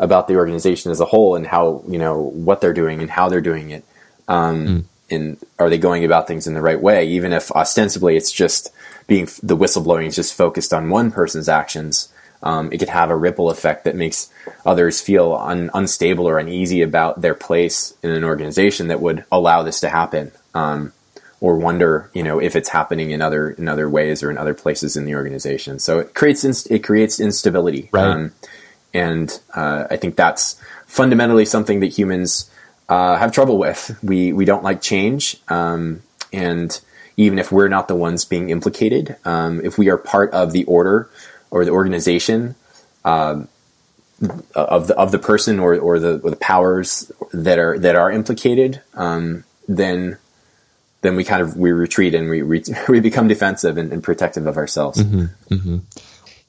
about 0.00 0.28
the 0.28 0.36
organization 0.36 0.90
as 0.90 1.00
a 1.00 1.04
whole 1.04 1.36
and 1.36 1.46
how 1.46 1.84
you 1.86 1.98
know 1.98 2.22
what 2.22 2.60
they're 2.60 2.72
doing 2.72 3.00
and 3.00 3.10
how 3.10 3.28
they're 3.28 3.42
doing 3.42 3.70
it. 3.70 3.84
Um, 4.28 4.66
mm. 4.66 4.84
And 5.10 5.36
are 5.58 5.68
they 5.68 5.76
going 5.76 6.06
about 6.06 6.26
things 6.26 6.46
in 6.46 6.54
the 6.54 6.62
right 6.62 6.80
way? 6.80 7.06
Even 7.08 7.34
if 7.34 7.52
ostensibly 7.52 8.16
it's 8.16 8.32
just 8.32 8.72
being 9.06 9.26
the 9.42 9.56
whistleblowing 9.56 10.06
is 10.06 10.16
just 10.16 10.34
focused 10.34 10.72
on 10.72 10.90
one 10.90 11.10
person's 11.10 11.48
actions, 11.48 12.12
um, 12.42 12.72
it 12.72 12.78
could 12.78 12.88
have 12.88 13.10
a 13.10 13.16
ripple 13.16 13.50
effect 13.50 13.84
that 13.84 13.94
makes 13.94 14.30
others 14.66 15.00
feel 15.00 15.34
un- 15.34 15.70
unstable 15.74 16.28
or 16.28 16.38
uneasy 16.38 16.82
about 16.82 17.20
their 17.20 17.34
place 17.34 17.94
in 18.02 18.10
an 18.10 18.24
organization 18.24 18.88
that 18.88 19.00
would 19.00 19.24
allow 19.30 19.62
this 19.62 19.80
to 19.80 19.88
happen, 19.88 20.32
um, 20.54 20.92
or 21.40 21.56
wonder, 21.56 22.10
you 22.14 22.22
know, 22.22 22.40
if 22.40 22.56
it's 22.56 22.68
happening 22.68 23.10
in 23.10 23.22
other 23.22 23.50
in 23.50 23.68
other 23.68 23.88
ways 23.88 24.22
or 24.22 24.30
in 24.30 24.38
other 24.38 24.54
places 24.54 24.96
in 24.96 25.04
the 25.04 25.14
organization. 25.14 25.78
So 25.78 26.00
it 26.00 26.14
creates 26.14 26.44
inst- 26.44 26.70
it 26.70 26.80
creates 26.80 27.20
instability, 27.20 27.88
right. 27.92 28.04
um, 28.04 28.32
and 28.92 29.40
uh, 29.54 29.86
I 29.90 29.96
think 29.96 30.16
that's 30.16 30.60
fundamentally 30.86 31.44
something 31.44 31.80
that 31.80 31.96
humans 31.96 32.50
uh, 32.88 33.16
have 33.16 33.32
trouble 33.32 33.58
with. 33.58 33.96
We 34.02 34.32
we 34.32 34.44
don't 34.44 34.64
like 34.64 34.82
change, 34.82 35.36
um, 35.48 36.02
and 36.32 36.80
even 37.16 37.38
if 37.38 37.52
we're 37.52 37.68
not 37.68 37.88
the 37.88 37.94
ones 37.94 38.24
being 38.24 38.50
implicated, 38.50 39.16
um, 39.24 39.64
if 39.64 39.78
we 39.78 39.88
are 39.88 39.96
part 39.96 40.32
of 40.32 40.52
the 40.52 40.64
order 40.64 41.10
or 41.50 41.64
the 41.64 41.70
organization 41.70 42.54
um, 43.04 43.48
of 44.54 44.86
the 44.86 44.96
of 44.96 45.12
the 45.12 45.18
person 45.18 45.58
or, 45.58 45.76
or 45.76 45.98
the 45.98 46.18
or 46.18 46.30
the 46.30 46.36
powers 46.36 47.10
that 47.32 47.58
are 47.58 47.78
that 47.78 47.96
are 47.96 48.10
implicated, 48.10 48.80
um, 48.94 49.44
then 49.68 50.18
then 51.02 51.16
we 51.16 51.24
kind 51.24 51.42
of 51.42 51.56
we 51.56 51.72
retreat 51.72 52.14
and 52.14 52.30
we 52.30 52.42
we, 52.42 52.62
we 52.88 53.00
become 53.00 53.28
defensive 53.28 53.76
and, 53.76 53.92
and, 53.92 54.02
protective 54.02 54.46
of 54.46 54.56
ourselves. 54.56 55.02
Mm-hmm, 55.02 55.54
mm-hmm. 55.54 55.78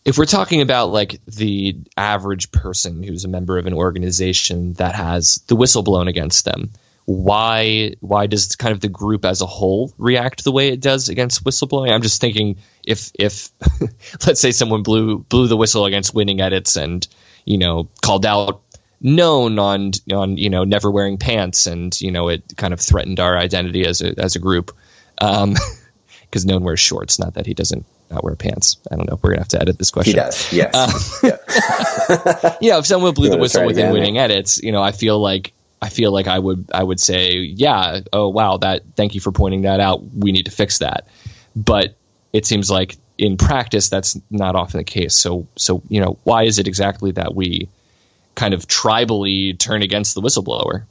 If 0.05 0.17
we're 0.17 0.25
talking 0.25 0.61
about 0.61 0.91
like 0.91 1.19
the 1.25 1.77
average 1.97 2.51
person 2.51 3.03
who's 3.03 3.25
a 3.25 3.29
member 3.29 3.57
of 3.57 3.65
an 3.65 3.73
organization 3.73 4.73
that 4.73 4.95
has 4.95 5.41
the 5.47 5.55
whistle 5.55 5.81
blown 5.81 6.07
against 6.07 6.45
them, 6.45 6.71
why 7.05 7.95
why 7.99 8.27
does 8.27 8.55
kind 8.55 8.71
of 8.71 8.79
the 8.79 8.87
group 8.87 9.25
as 9.25 9.41
a 9.41 9.45
whole 9.45 9.93
react 9.97 10.43
the 10.43 10.51
way 10.51 10.69
it 10.69 10.79
does 10.79 11.09
against 11.09 11.43
whistleblowing? 11.43 11.91
I'm 11.91 12.01
just 12.01 12.21
thinking 12.21 12.57
if 12.85 13.11
if 13.19 13.49
let's 14.25 14.39
say 14.39 14.51
someone 14.51 14.83
blew 14.83 15.19
blew 15.19 15.47
the 15.47 15.57
whistle 15.57 15.85
against 15.85 16.13
winning 16.13 16.39
edits 16.39 16.75
and 16.77 17.05
you 17.45 17.57
know 17.57 17.89
called 18.01 18.25
out 18.25 18.61
known 19.01 19.59
on 19.59 19.91
on 20.13 20.37
you 20.37 20.49
know 20.49 20.63
never 20.63 20.89
wearing 20.89 21.17
pants 21.17 21.67
and 21.67 21.99
you 21.99 22.11
know 22.11 22.29
it 22.29 22.53
kind 22.55 22.73
of 22.73 22.79
threatened 22.79 23.19
our 23.19 23.37
identity 23.37 23.85
as 23.85 24.01
a 24.01 24.17
as 24.17 24.37
a 24.37 24.39
group 24.39 24.71
because 25.19 25.43
um, 25.43 25.55
known 26.45 26.63
wears 26.63 26.79
shorts 26.79 27.19
not 27.19 27.33
that 27.33 27.45
he 27.45 27.53
doesn't 27.53 27.85
not 28.09 28.23
wear 28.23 28.37
pants 28.37 28.77
i 28.89 28.95
don't 28.95 29.09
know 29.09 29.19
we're 29.21 29.31
gonna 29.31 29.41
have 29.41 29.47
to 29.49 29.61
edit 29.61 29.77
this 29.77 29.91
question 29.91 30.13
he 30.13 30.15
does 30.15 30.53
yes 30.53 30.73
uh, 30.73 31.27
yeah. 32.39 32.55
yeah 32.61 32.77
if 32.77 32.85
someone 32.85 33.13
blew 33.13 33.29
the 33.29 33.37
whistle 33.37 33.65
within 33.65 33.91
winning 33.91 34.17
edits 34.17 34.63
you 34.63 34.71
know 34.71 34.81
i 34.81 34.93
feel 34.93 35.19
like 35.19 35.51
I 35.83 35.89
feel 35.89 36.13
like 36.13 36.27
I 36.27 36.39
would 36.39 36.69
I 36.73 36.81
would 36.81 37.01
say, 37.01 37.33
yeah, 37.39 37.99
oh 38.13 38.29
wow, 38.29 38.55
that 38.55 38.83
thank 38.95 39.15
you 39.15 39.21
for 39.21 39.33
pointing 39.33 39.63
that 39.63 39.81
out. 39.81 40.01
We 40.01 40.31
need 40.31 40.45
to 40.45 40.51
fix 40.51 40.77
that. 40.77 41.07
But 41.57 41.97
it 42.31 42.45
seems 42.45 42.71
like 42.71 42.95
in 43.17 43.35
practice 43.35 43.89
that's 43.89 44.17
not 44.31 44.55
often 44.55 44.77
the 44.77 44.85
case. 44.85 45.13
So 45.13 45.45
so 45.57 45.83
you 45.89 45.99
know, 45.99 46.17
why 46.23 46.43
is 46.43 46.57
it 46.57 46.69
exactly 46.69 47.11
that 47.11 47.35
we 47.35 47.67
kind 48.33 48.53
of 48.53 48.65
tribally 48.65 49.59
turn 49.59 49.81
against 49.81 50.15
the 50.15 50.21
whistleblower? 50.21 50.83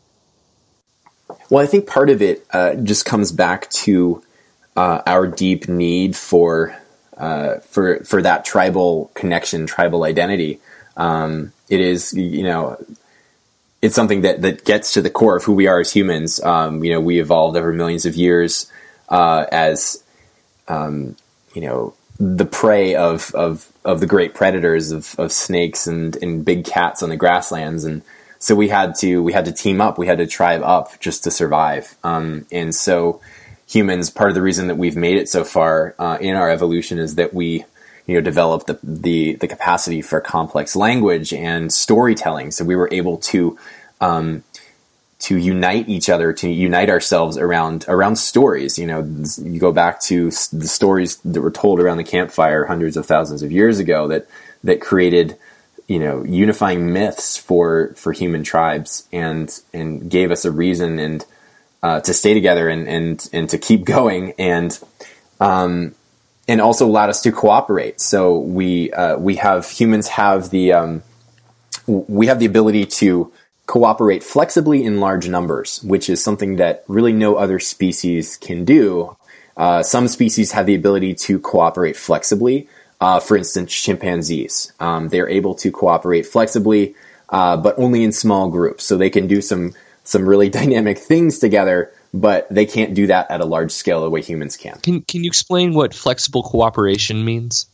Well, 1.48 1.64
I 1.64 1.66
think 1.66 1.87
part 1.87 2.11
of 2.11 2.20
it 2.20 2.46
uh, 2.52 2.74
just 2.74 3.07
comes 3.07 3.33
back 3.33 3.70
to 3.70 4.22
uh, 4.76 5.00
our 5.07 5.26
deep 5.26 5.70
need 5.70 6.16
for 6.16 6.76
uh, 7.16 7.61
for 7.61 8.05
for 8.05 8.20
that 8.20 8.44
tribal 8.44 9.11
connection, 9.14 9.64
tribal 9.66 10.05
identity. 10.05 10.61
Um, 10.98 11.55
it 11.70 11.81
is, 11.81 12.12
you 12.12 12.42
know, 12.42 12.76
it's 13.82 13.96
something 13.96 14.22
that 14.22 14.42
that 14.42 14.64
gets 14.64 14.92
to 14.94 15.02
the 15.02 15.10
core 15.10 15.36
of 15.36 15.44
who 15.44 15.52
we 15.52 15.66
are 15.66 15.80
as 15.80 15.92
humans. 15.92 16.40
Um, 16.40 16.82
you 16.84 16.92
know, 16.92 17.00
we 17.00 17.20
evolved 17.20 17.56
over 17.56 17.72
millions 17.72 18.06
of 18.06 18.14
years 18.14 18.70
uh, 19.08 19.44
as 19.50 20.02
um, 20.68 21.16
you 21.52 21.62
know 21.62 21.94
the 22.18 22.46
prey 22.46 22.94
of 22.94 23.34
of 23.34 23.70
of 23.84 23.98
the 23.98 24.06
great 24.06 24.34
predators 24.34 24.92
of, 24.92 25.14
of 25.18 25.32
snakes 25.32 25.86
and 25.88 26.16
and 26.22 26.44
big 26.44 26.64
cats 26.64 27.02
on 27.02 27.10
the 27.10 27.16
grasslands, 27.16 27.84
and 27.84 28.02
so 28.38 28.54
we 28.54 28.68
had 28.68 28.94
to 28.96 29.22
we 29.22 29.32
had 29.32 29.44
to 29.46 29.52
team 29.52 29.80
up, 29.80 29.98
we 29.98 30.06
had 30.06 30.18
to 30.18 30.26
tribe 30.26 30.62
up 30.62 30.98
just 31.00 31.24
to 31.24 31.30
survive. 31.30 31.96
Um, 32.04 32.46
and 32.52 32.72
so 32.72 33.20
humans, 33.66 34.10
part 34.10 34.30
of 34.30 34.34
the 34.34 34.42
reason 34.42 34.68
that 34.68 34.76
we've 34.76 34.96
made 34.96 35.16
it 35.16 35.28
so 35.28 35.44
far 35.44 35.94
uh, 35.98 36.18
in 36.20 36.36
our 36.36 36.50
evolution 36.50 36.98
is 36.98 37.16
that 37.16 37.34
we 37.34 37.64
you 38.06 38.14
know 38.14 38.20
developed 38.20 38.66
the, 38.66 38.78
the, 38.82 39.34
the 39.36 39.48
capacity 39.48 40.02
for 40.02 40.20
complex 40.20 40.74
language 40.74 41.32
and 41.32 41.72
storytelling. 41.72 42.50
So 42.50 42.64
we 42.64 42.76
were 42.76 42.88
able 42.92 43.18
to 43.18 43.58
um, 44.00 44.44
to 45.20 45.36
unite 45.36 45.88
each 45.88 46.10
other, 46.10 46.32
to 46.32 46.50
unite 46.50 46.90
ourselves 46.90 47.38
around 47.38 47.84
around 47.86 48.16
stories. 48.16 48.78
You 48.78 48.86
know, 48.86 49.08
you 49.40 49.60
go 49.60 49.72
back 49.72 50.00
to 50.02 50.26
the 50.30 50.66
stories 50.66 51.16
that 51.18 51.40
were 51.40 51.52
told 51.52 51.80
around 51.80 51.98
the 51.98 52.04
campfire 52.04 52.64
hundreds 52.64 52.96
of 52.96 53.06
thousands 53.06 53.42
of 53.42 53.52
years 53.52 53.78
ago 53.78 54.08
that 54.08 54.26
that 54.64 54.80
created 54.80 55.36
you 55.86 55.98
know 55.98 56.24
unifying 56.24 56.92
myths 56.92 57.36
for 57.36 57.92
for 57.96 58.12
human 58.12 58.42
tribes 58.42 59.06
and 59.12 59.60
and 59.72 60.10
gave 60.10 60.30
us 60.30 60.44
a 60.44 60.50
reason 60.50 60.98
and 60.98 61.24
uh, 61.82 62.00
to 62.00 62.12
stay 62.12 62.34
together 62.34 62.68
and 62.68 62.88
and 62.88 63.28
and 63.32 63.48
to 63.50 63.58
keep 63.58 63.84
going 63.96 64.32
and 64.38 64.78
um, 65.40 65.94
and 66.48 66.61
also 66.61 66.87
allowed 66.87 67.11
us 67.11 67.22
to 67.22 67.33
cooperate. 67.33 68.00
So 68.00 68.38
we 68.38 68.92
uh, 68.92 69.16
we 69.18 69.37
have 69.37 69.68
humans 69.68 70.09
have 70.09 70.50
the 70.50 70.72
um, 70.72 71.02
we 71.87 72.26
have 72.26 72.38
the 72.38 72.46
ability 72.46 72.87
to 72.87 73.33
cooperate 73.66 74.22
flexibly 74.22 74.85
in 74.85 75.00
large 75.00 75.28
numbers, 75.28 75.83
which 75.83 76.11
is 76.11 76.22
something 76.22 76.57
that 76.57 76.85
really 76.88 77.12
no 77.12 77.37
other 77.37 77.59
species 77.59 78.37
can 78.37 78.64
do. 78.64 79.16
Uh, 79.57 79.83
some 79.83 80.09
species 80.09 80.52
have 80.52 80.66
the 80.66 80.74
ability 80.74 81.14
to 81.14 81.38
cooperate 81.38 81.96
flexibly. 81.96 82.68
Uh, 83.00 83.18
for 83.18 83.37
instance, 83.37 83.72
chimpanzees. 83.72 84.72
Um, 84.78 85.09
they're 85.09 85.28
able 85.28 85.57
to 85.57 85.72
cooperate 85.72 86.24
flexibly, 86.24 86.94
uh, 87.31 87.57
but 87.57 87.76
only 87.76 88.05
in 88.05 88.12
small 88.12 88.48
groups. 88.48 88.85
So 88.85 88.96
they 88.96 89.11
can 89.11 89.26
do 89.26 89.40
some 89.40 89.74
some 90.05 90.28
really 90.28 90.48
dynamic 90.61 90.98
things 90.98 91.38
together, 91.38 91.92
but 92.14 92.46
they 92.51 92.66
can't 92.66 92.94
do 92.94 93.07
that 93.07 93.31
at 93.31 93.40
a 93.40 93.44
large 93.44 93.72
scale 93.72 94.03
the 94.03 94.11
way 94.11 94.22
humans 94.22 94.57
can. 94.57 94.79
Can 94.81 95.03
Can 95.03 95.25
you 95.25 95.29
explain 95.29 95.75
what 95.75 95.94
flexible 95.94 96.42
cooperation 96.42 97.25
means? 97.25 97.66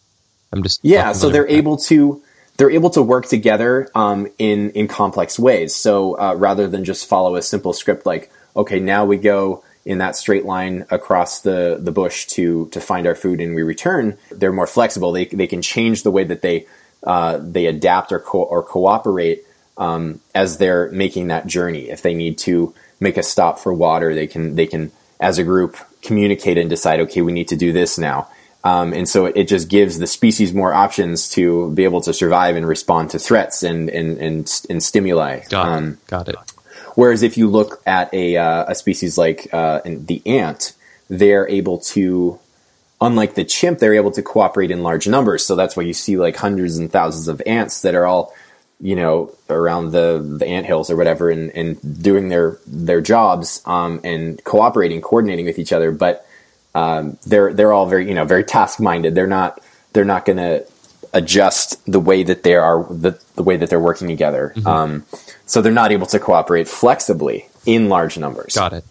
I'm 0.52 0.62
just 0.62 0.80
yeah. 0.82 1.12
So 1.12 1.30
they're 1.30 1.48
able 1.48 1.76
to 1.78 2.22
they're 2.56 2.70
able 2.70 2.90
to 2.90 3.02
work 3.02 3.26
together 3.26 3.88
um, 3.94 4.28
in 4.38 4.70
in 4.70 4.88
complex 4.88 5.38
ways. 5.38 5.74
So 5.74 6.18
uh, 6.18 6.34
rather 6.34 6.68
than 6.68 6.84
just 6.84 7.06
follow 7.06 7.36
a 7.36 7.42
simple 7.42 7.72
script 7.72 8.06
like 8.06 8.30
okay, 8.56 8.80
now 8.80 9.04
we 9.04 9.16
go 9.16 9.62
in 9.84 9.98
that 9.98 10.16
straight 10.16 10.44
line 10.44 10.84
across 10.90 11.40
the, 11.40 11.78
the 11.80 11.92
bush 11.92 12.26
to 12.26 12.68
to 12.68 12.80
find 12.80 13.06
our 13.06 13.14
food 13.14 13.40
and 13.40 13.54
we 13.54 13.62
return, 13.62 14.18
they're 14.30 14.52
more 14.52 14.66
flexible. 14.66 15.12
They 15.12 15.26
they 15.26 15.46
can 15.46 15.62
change 15.62 16.02
the 16.02 16.10
way 16.10 16.24
that 16.24 16.42
they 16.42 16.66
uh, 17.02 17.38
they 17.40 17.66
adapt 17.66 18.12
or 18.12 18.20
co- 18.20 18.42
or 18.42 18.62
cooperate 18.62 19.44
um, 19.76 20.20
as 20.34 20.58
they're 20.58 20.90
making 20.90 21.28
that 21.28 21.46
journey. 21.46 21.88
If 21.88 22.02
they 22.02 22.14
need 22.14 22.38
to 22.38 22.74
make 23.00 23.16
a 23.16 23.22
stop 23.22 23.58
for 23.58 23.72
water, 23.72 24.14
they 24.14 24.26
can 24.26 24.56
they 24.56 24.66
can 24.66 24.92
as 25.20 25.38
a 25.38 25.44
group 25.44 25.76
communicate 26.02 26.58
and 26.58 26.70
decide. 26.70 27.00
Okay, 27.00 27.22
we 27.22 27.32
need 27.32 27.48
to 27.48 27.56
do 27.56 27.72
this 27.72 27.98
now. 27.98 28.28
Um, 28.64 28.92
and 28.92 29.08
so 29.08 29.26
it 29.26 29.44
just 29.44 29.68
gives 29.68 29.98
the 29.98 30.06
species 30.06 30.52
more 30.52 30.74
options 30.74 31.30
to 31.30 31.70
be 31.70 31.84
able 31.84 32.00
to 32.02 32.12
survive 32.12 32.56
and 32.56 32.66
respond 32.66 33.10
to 33.10 33.18
threats 33.18 33.62
and 33.62 33.88
and 33.88 34.18
and, 34.18 34.62
and 34.68 34.82
stimuli. 34.82 35.40
Got 35.48 35.66
it. 35.66 35.72
Um, 35.72 35.98
Got 36.06 36.28
it. 36.28 36.36
Whereas 36.98 37.22
if 37.22 37.38
you 37.38 37.46
look 37.46 37.80
at 37.86 38.12
a, 38.12 38.36
uh, 38.36 38.64
a 38.66 38.74
species 38.74 39.16
like 39.16 39.48
uh, 39.52 39.82
the 39.84 40.20
ant, 40.26 40.72
they're 41.08 41.48
able 41.48 41.78
to, 41.78 42.40
unlike 43.00 43.36
the 43.36 43.44
chimp, 43.44 43.78
they're 43.78 43.94
able 43.94 44.10
to 44.10 44.20
cooperate 44.20 44.72
in 44.72 44.82
large 44.82 45.06
numbers. 45.06 45.46
So 45.46 45.54
that's 45.54 45.76
why 45.76 45.84
you 45.84 45.94
see 45.94 46.16
like 46.16 46.34
hundreds 46.34 46.76
and 46.76 46.90
thousands 46.90 47.28
of 47.28 47.40
ants 47.46 47.82
that 47.82 47.94
are 47.94 48.04
all, 48.04 48.34
you 48.80 48.94
know, 48.96 49.34
around 49.50 49.92
the 49.92 50.36
the 50.38 50.46
ant 50.46 50.66
hills 50.66 50.90
or 50.90 50.96
whatever, 50.96 51.30
and, 51.30 51.50
and 51.50 52.02
doing 52.02 52.28
their 52.28 52.58
their 52.66 53.00
jobs 53.00 53.60
um, 53.66 54.00
and 54.04 54.42
cooperating, 54.44 55.00
coordinating 55.00 55.46
with 55.46 55.58
each 55.58 55.72
other. 55.72 55.90
But 55.90 56.26
um, 56.74 57.18
they're 57.26 57.52
they're 57.52 57.72
all 57.72 57.86
very 57.86 58.08
you 58.08 58.14
know 58.14 58.24
very 58.24 58.44
task 58.44 58.80
minded. 58.80 59.14
They're 59.14 59.26
not 59.26 59.60
they're 59.92 60.04
not 60.04 60.24
going 60.24 60.38
to 60.38 60.66
adjust 61.12 61.84
the 61.90 62.00
way 62.00 62.22
that 62.22 62.42
they 62.42 62.54
are 62.54 62.84
the, 62.90 63.20
the 63.34 63.42
way 63.42 63.56
that 63.56 63.70
they're 63.70 63.80
working 63.80 64.08
together. 64.08 64.52
Mm-hmm. 64.54 64.66
Um, 64.66 65.06
so 65.46 65.62
they're 65.62 65.72
not 65.72 65.92
able 65.92 66.06
to 66.06 66.18
cooperate 66.18 66.68
flexibly 66.68 67.48
in 67.66 67.88
large 67.88 68.18
numbers. 68.18 68.54
Got 68.54 68.74
it. 68.74 68.84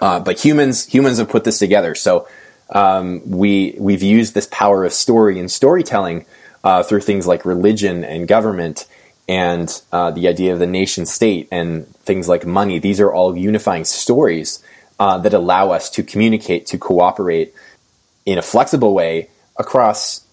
Uh, 0.00 0.20
but 0.20 0.42
humans 0.42 0.86
humans 0.86 1.18
have 1.18 1.28
put 1.28 1.44
this 1.44 1.58
together. 1.58 1.94
So 1.94 2.28
um, 2.70 3.28
we 3.28 3.76
we've 3.78 4.02
used 4.02 4.34
this 4.34 4.48
power 4.50 4.84
of 4.84 4.92
story 4.92 5.38
and 5.38 5.50
storytelling 5.50 6.26
uh, 6.62 6.82
through 6.82 7.00
things 7.00 7.26
like 7.26 7.44
religion 7.44 8.04
and 8.04 8.26
government 8.26 8.86
and 9.28 9.82
uh, 9.92 10.10
the 10.10 10.28
idea 10.28 10.52
of 10.52 10.58
the 10.58 10.66
nation 10.66 11.06
state 11.06 11.48
and 11.50 11.86
things 11.98 12.28
like 12.28 12.44
money. 12.46 12.78
These 12.78 13.00
are 13.00 13.12
all 13.12 13.36
unifying 13.36 13.84
stories 13.84 14.62
uh, 14.98 15.18
that 15.18 15.34
allow 15.34 15.70
us 15.70 15.90
to 15.90 16.02
communicate, 16.02 16.66
to 16.66 16.78
cooperate 16.78 17.54
in 18.26 18.38
a 18.38 18.42
flexible 18.42 18.94
way 18.94 19.30
across 19.56 20.24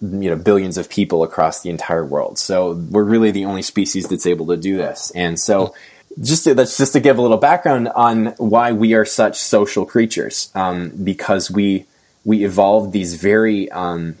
you 0.00 0.28
know 0.28 0.36
billions 0.36 0.76
of 0.76 0.90
people 0.90 1.22
across 1.22 1.62
the 1.62 1.70
entire 1.70 2.04
world. 2.04 2.38
So 2.38 2.72
we're 2.72 3.04
really 3.04 3.30
the 3.30 3.46
only 3.46 3.62
species 3.62 4.08
that's 4.08 4.26
able 4.26 4.46
to 4.48 4.56
do 4.56 4.76
this. 4.76 5.10
And 5.14 5.38
so 5.40 5.74
just 6.20 6.44
to, 6.44 6.54
that's 6.54 6.76
just 6.76 6.92
to 6.94 7.00
give 7.00 7.18
a 7.18 7.22
little 7.22 7.36
background 7.36 7.88
on 7.88 8.26
why 8.38 8.72
we 8.72 8.94
are 8.94 9.04
such 9.04 9.38
social 9.38 9.86
creatures, 9.86 10.50
um, 10.54 10.90
because 11.02 11.50
we 11.50 11.86
we 12.24 12.44
evolved 12.44 12.92
these 12.92 13.14
very 13.14 13.70
um, 13.70 14.16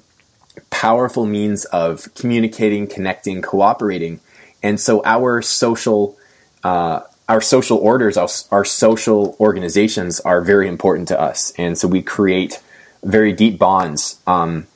powerful 0.80 1.26
means 1.26 1.64
of 1.66 2.12
communicating, 2.14 2.86
connecting, 2.86 3.42
cooperating, 3.42 4.20
and 4.62 4.78
so 4.80 5.02
our 5.04 5.42
social 5.42 6.16
uh, 6.64 7.00
our 7.28 7.40
social 7.40 7.78
orders, 7.78 8.16
our, 8.16 8.28
our 8.50 8.64
social 8.64 9.36
organizations 9.40 10.20
are 10.20 10.40
very 10.40 10.68
important 10.68 11.08
to 11.08 11.20
us, 11.20 11.52
and 11.58 11.76
so 11.78 11.88
we 11.88 12.02
create 12.02 12.62
very 13.02 13.32
deep 13.32 13.58
bonds. 13.58 14.20
Um, 14.26 14.66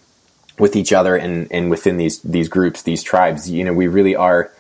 with 0.60 0.76
each 0.76 0.92
other 0.92 1.16
and, 1.16 1.50
and 1.50 1.70
within 1.70 1.96
these 1.96 2.20
these 2.20 2.48
groups, 2.48 2.82
these 2.82 3.02
tribes. 3.02 3.50
You 3.50 3.64
know, 3.64 3.72
we 3.72 3.88
really 3.88 4.14
are. 4.14 4.52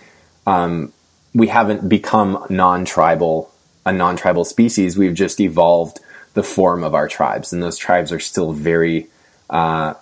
Um, 0.46 0.92
we 1.34 1.46
haven't 1.48 1.88
become 1.88 2.44
non-tribal 2.48 3.52
a 3.86 3.92
non-tribal 3.92 4.44
species. 4.44 4.96
We've 4.96 5.14
just 5.14 5.40
evolved 5.40 6.00
the 6.34 6.42
form 6.42 6.84
of 6.84 6.94
our 6.94 7.08
tribes, 7.08 7.52
and 7.52 7.62
those 7.62 7.76
tribes 7.76 8.12
are 8.12 8.20
still 8.20 8.52
very, 8.52 9.08
uh, 9.48 9.94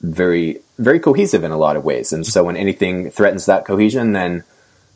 very, 0.00 0.60
very 0.82 1.00
cohesive 1.00 1.44
in 1.44 1.50
a 1.50 1.56
lot 1.56 1.76
of 1.76 1.84
ways. 1.84 2.12
And 2.12 2.26
so, 2.26 2.44
when 2.44 2.56
anything 2.56 3.10
threatens 3.10 3.46
that 3.46 3.64
cohesion, 3.64 4.12
then 4.12 4.44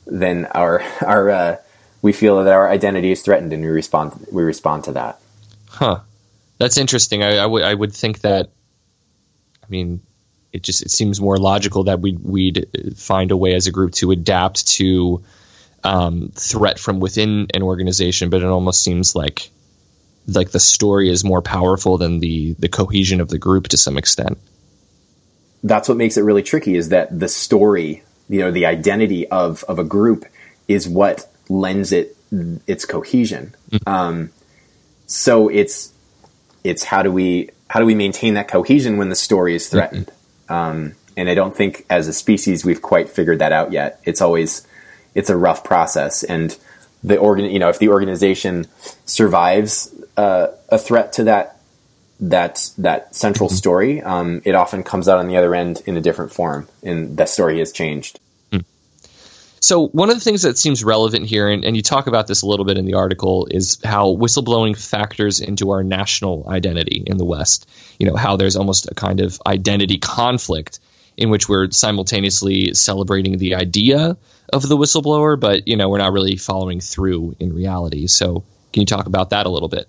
then 0.07 0.47
our 0.47 0.83
our 1.01 1.31
uh, 1.31 1.57
we 2.03 2.13
feel 2.13 2.43
that 2.45 2.53
our 2.53 2.69
identity 2.69 3.13
is 3.13 3.23
threatened, 3.23 3.53
and 3.53 3.63
we 3.63 3.69
respond 3.69 4.27
we 4.31 4.43
respond 4.43 4.85
to 4.85 4.93
that. 4.93 5.21
Huh. 5.69 6.01
That's 6.59 6.79
interesting. 6.79 7.23
I, 7.23 7.75
would 7.75 7.93
think 7.93 8.21
that. 8.21 8.49
I 9.63 9.67
mean, 9.69 10.01
it 10.53 10.63
just 10.63 10.83
it 10.83 10.91
seems 10.91 11.21
more 11.21 11.37
logical 11.37 11.85
that 11.85 12.01
we'd 12.01 12.21
we'd 12.21 12.67
find 12.97 13.31
a 13.31 13.37
way 13.37 13.55
as 13.55 13.67
a 13.67 13.73
group 13.73 13.93
to 13.95 14.11
adapt 14.11 14.67
to 14.69 15.23
um, 15.85 16.33
threat 16.35 16.79
from 16.79 16.99
within 16.99 17.49
an 17.53 17.63
organization, 17.63 18.31
but 18.31 18.43
it 18.43 18.47
almost 18.47 18.83
seems 18.83 19.15
like 19.15 19.51
like 20.27 20.51
the 20.51 20.61
story 20.61 21.11
is 21.11 21.25
more 21.25 21.43
powerful 21.43 21.99
than 21.99 22.21
the 22.21 22.55
the 22.59 22.69
cohesion 22.69 23.21
of 23.21 23.29
the 23.29 23.39
group 23.39 23.69
to 23.69 23.77
some 23.77 23.99
extent. 23.99 24.39
That's 25.63 25.89
what 25.89 25.99
makes 25.99 26.17
it 26.17 26.23
really 26.23 26.43
tricky 26.43 26.77
is 26.77 26.91
that 26.91 27.19
the 27.19 27.29
story, 27.29 28.03
you 28.29 28.41
know, 28.41 28.51
the 28.51 28.67
identity 28.67 29.27
of 29.29 29.65
of 29.65 29.79
a 29.79 29.85
group 29.85 30.25
is 30.69 30.89
what 30.89 31.29
lends 31.49 31.93
it 31.93 32.17
its 32.67 32.85
cohesion. 32.85 33.55
Mm-hmm. 33.71 33.89
Um, 33.89 34.31
so 35.07 35.49
it's 35.49 35.93
it's 36.65 36.85
how 36.85 37.03
do 37.03 37.13
we 37.13 37.51
how 37.69 37.81
do 37.81 37.87
we 37.87 37.95
maintain 37.95 38.35
that 38.35 38.49
cohesion 38.49 38.97
when 38.97 39.09
the 39.09 39.17
story 39.17 39.55
is 39.55 39.69
threatened? 39.69 40.07
Mm-hmm. 40.07 40.53
Um, 40.53 40.93
and 41.17 41.29
I 41.29 41.35
don't 41.35 41.57
think 41.57 41.87
as 41.89 42.09
a 42.09 42.13
species 42.13 42.65
we've 42.65 42.83
quite 42.83 43.09
figured 43.09 43.39
that 43.39 43.53
out 43.53 43.73
yet. 43.73 44.01
It's 44.05 44.21
always 44.21 44.67
it's 45.15 45.31
a 45.31 45.37
rough 45.37 45.65
process, 45.65 46.23
and 46.23 46.57
the 47.03 47.17
organ 47.17 47.47
you 47.47 47.59
know 47.59 47.69
if 47.69 47.79
the 47.79 47.89
organization 47.89 48.67
survives 49.05 49.95
uh, 50.17 50.49
a 50.69 50.79
threat 50.79 51.13
to 51.15 51.25
that 51.25 51.56
that 52.21 52.71
that 52.79 53.15
central 53.15 53.49
mm-hmm. 53.49 53.57
story, 53.57 54.03
um, 54.03 54.43
it 54.45 54.55
often 54.55 54.83
comes 54.83 55.09
out 55.09 55.19
on 55.19 55.29
the 55.29 55.37
other 55.37 55.55
end 55.55 55.83
in 55.87 55.97
a 55.97 56.01
different 56.01 56.33
form, 56.33 56.69
and 56.83 57.17
that 57.17 57.29
story 57.29 57.59
has 57.59 57.73
changed. 57.73 58.21
So 59.67 59.89
one 59.89 60.11
of 60.11 60.17
the 60.17 60.21
things 60.21 60.43
that 60.43 60.59
seems 60.59 60.85
relevant 60.85 61.27
here, 61.27 61.49
and, 61.49 61.65
and, 61.65 61.77
you 61.77 61.83
talk 61.83 62.07
about 62.07 62.29
this 62.29 62.43
a 62.43 62.47
little 62.47 62.65
bit 62.65 62.79
in 62.79 62.85
the 62.85 62.95
article, 62.95 63.49
is 63.51 63.81
how 63.83 64.15
whistleblowing 64.15 64.79
factors 64.79 65.41
into 65.41 65.71
our 65.71 65.83
national 65.83 66.49
identity 66.49 67.03
in 67.05 67.17
the 67.17 67.25
West. 67.25 67.69
You 67.99 68.07
know, 68.07 68.15
how 68.15 68.37
there's 68.37 68.55
almost 68.55 68.87
a 68.89 68.95
kind 68.95 69.21
of 69.21 69.41
identity 69.45 69.99
conflict 69.99 70.79
in 71.17 71.31
which 71.31 71.49
we're 71.49 71.71
simultaneously 71.71 72.75
celebrating 72.75 73.39
the 73.39 73.57
idea 73.57 74.17
of 74.53 74.69
the 74.69 74.77
whistleblower, 74.77 75.41
but 75.41 75.67
you 75.67 75.77
know, 75.77 75.89
we're 75.89 75.99
not 75.99 76.13
really 76.13 76.37
following 76.37 76.81
through 76.81 77.35
in 77.41 77.53
reality. 77.53 78.07
So 78.07 78.45
can 78.73 78.83
you 78.83 78.87
talk 78.87 79.07
about 79.07 79.31
that 79.31 79.47
a 79.47 79.49
little 79.49 79.69
bit? 79.69 79.89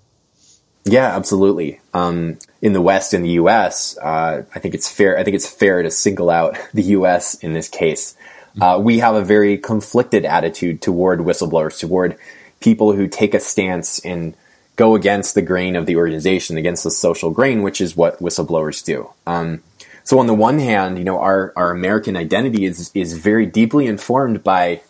Yeah, 0.86 1.16
absolutely. 1.16 1.82
Um, 1.94 2.40
in 2.62 2.74
the 2.74 2.82
West, 2.82 3.14
in 3.14 3.22
the 3.24 3.32
U.S., 3.32 3.98
uh, 3.98 4.44
I 4.56 4.60
think 4.60 4.74
it's 4.74 4.90
fair. 4.90 5.18
I 5.18 5.24
think 5.24 5.36
it's 5.36 5.50
fair 5.50 5.84
to 5.84 5.92
single 5.92 6.30
out 6.30 6.58
the 6.74 6.84
U.S. 6.84 7.36
in 7.36 7.54
this 7.54 7.68
case 7.70 8.16
uh, 8.60 8.80
we 8.82 9.00
have 9.00 9.16
a 9.16 9.24
very 9.24 9.58
conflicted 9.58 10.26
attitude 10.26 10.82
toward 10.82 11.20
whistleblowers, 11.20 11.80
toward 11.80 12.18
people 12.60 12.94
who 12.94 13.08
take 13.08 13.34
a 13.34 13.40
stance 13.40 14.00
and 14.00 14.36
go 14.76 14.96
against 14.96 15.36
the 15.36 15.42
grain 15.42 15.76
of 15.76 15.86
the 15.86 15.96
organization, 15.96 16.58
against 16.58 16.84
the 16.84 16.92
social 16.92 17.32
grain, 17.32 17.62
which 17.62 17.82
is 17.82 17.96
what 17.96 18.20
whistleblowers 18.20 18.84
do. 18.84 19.10
Um, 19.26 19.62
so 20.04 20.20
on 20.20 20.28
the 20.28 20.34
one 20.34 20.60
hand, 20.60 20.98
you 20.98 21.04
know, 21.04 21.20
our, 21.20 21.54
our 21.56 21.72
American 21.72 22.16
identity 22.16 22.66
is 22.66 22.92
is 22.94 23.18
very 23.18 23.46
deeply 23.46 23.88
informed 23.88 24.44
by, 24.44 24.82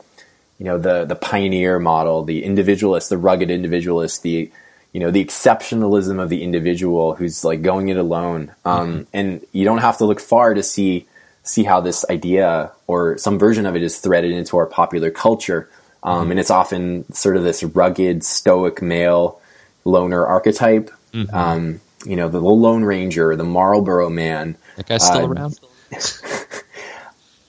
you 0.59 0.65
know, 0.65 0.77
the 0.77 1.05
the 1.05 1.15
pioneer 1.15 1.79
model, 1.79 2.23
the 2.23 2.43
individualist, 2.43 3.09
the 3.09 3.17
rugged 3.17 3.49
individualist, 3.49 4.21
the 4.21 4.51
you 4.93 4.99
know 4.99 5.11
the 5.11 5.23
exceptionalism 5.23 6.21
of 6.21 6.29
the 6.29 6.43
individual 6.43 7.15
who's 7.15 7.43
like 7.43 7.61
going 7.61 7.89
it 7.89 7.97
alone. 7.97 8.51
Um, 8.65 8.87
mm-hmm. 8.87 9.03
And 9.13 9.45
you 9.51 9.65
don't 9.65 9.79
have 9.79 9.97
to 9.99 10.05
look 10.05 10.19
far 10.19 10.53
to 10.53 10.63
see 10.63 11.07
see 11.43 11.63
how 11.63 11.81
this 11.81 12.05
idea 12.09 12.71
or 12.87 13.17
some 13.17 13.39
version 13.39 13.65
of 13.65 13.75
it 13.75 13.83
is 13.83 13.99
threaded 13.99 14.31
into 14.31 14.57
our 14.57 14.65
popular 14.65 15.11
culture. 15.11 15.69
Um, 16.03 16.23
mm-hmm. 16.23 16.31
And 16.31 16.39
it's 16.39 16.51
often 16.51 17.11
sort 17.13 17.37
of 17.37 17.43
this 17.43 17.63
rugged, 17.63 18.23
stoic 18.23 18.81
male 18.81 19.39
loner 19.85 20.25
archetype. 20.25 20.91
Mm-hmm. 21.13 21.35
Um, 21.35 21.81
you 22.05 22.15
know, 22.15 22.29
the 22.29 22.39
Lone 22.39 22.83
Ranger, 22.83 23.35
the 23.35 23.43
Marlboro 23.43 24.09
Man. 24.09 24.57
That 24.75 24.87
guy's 24.87 25.05
still 25.05 25.25
uh, 25.25 25.27
around. 25.27 25.59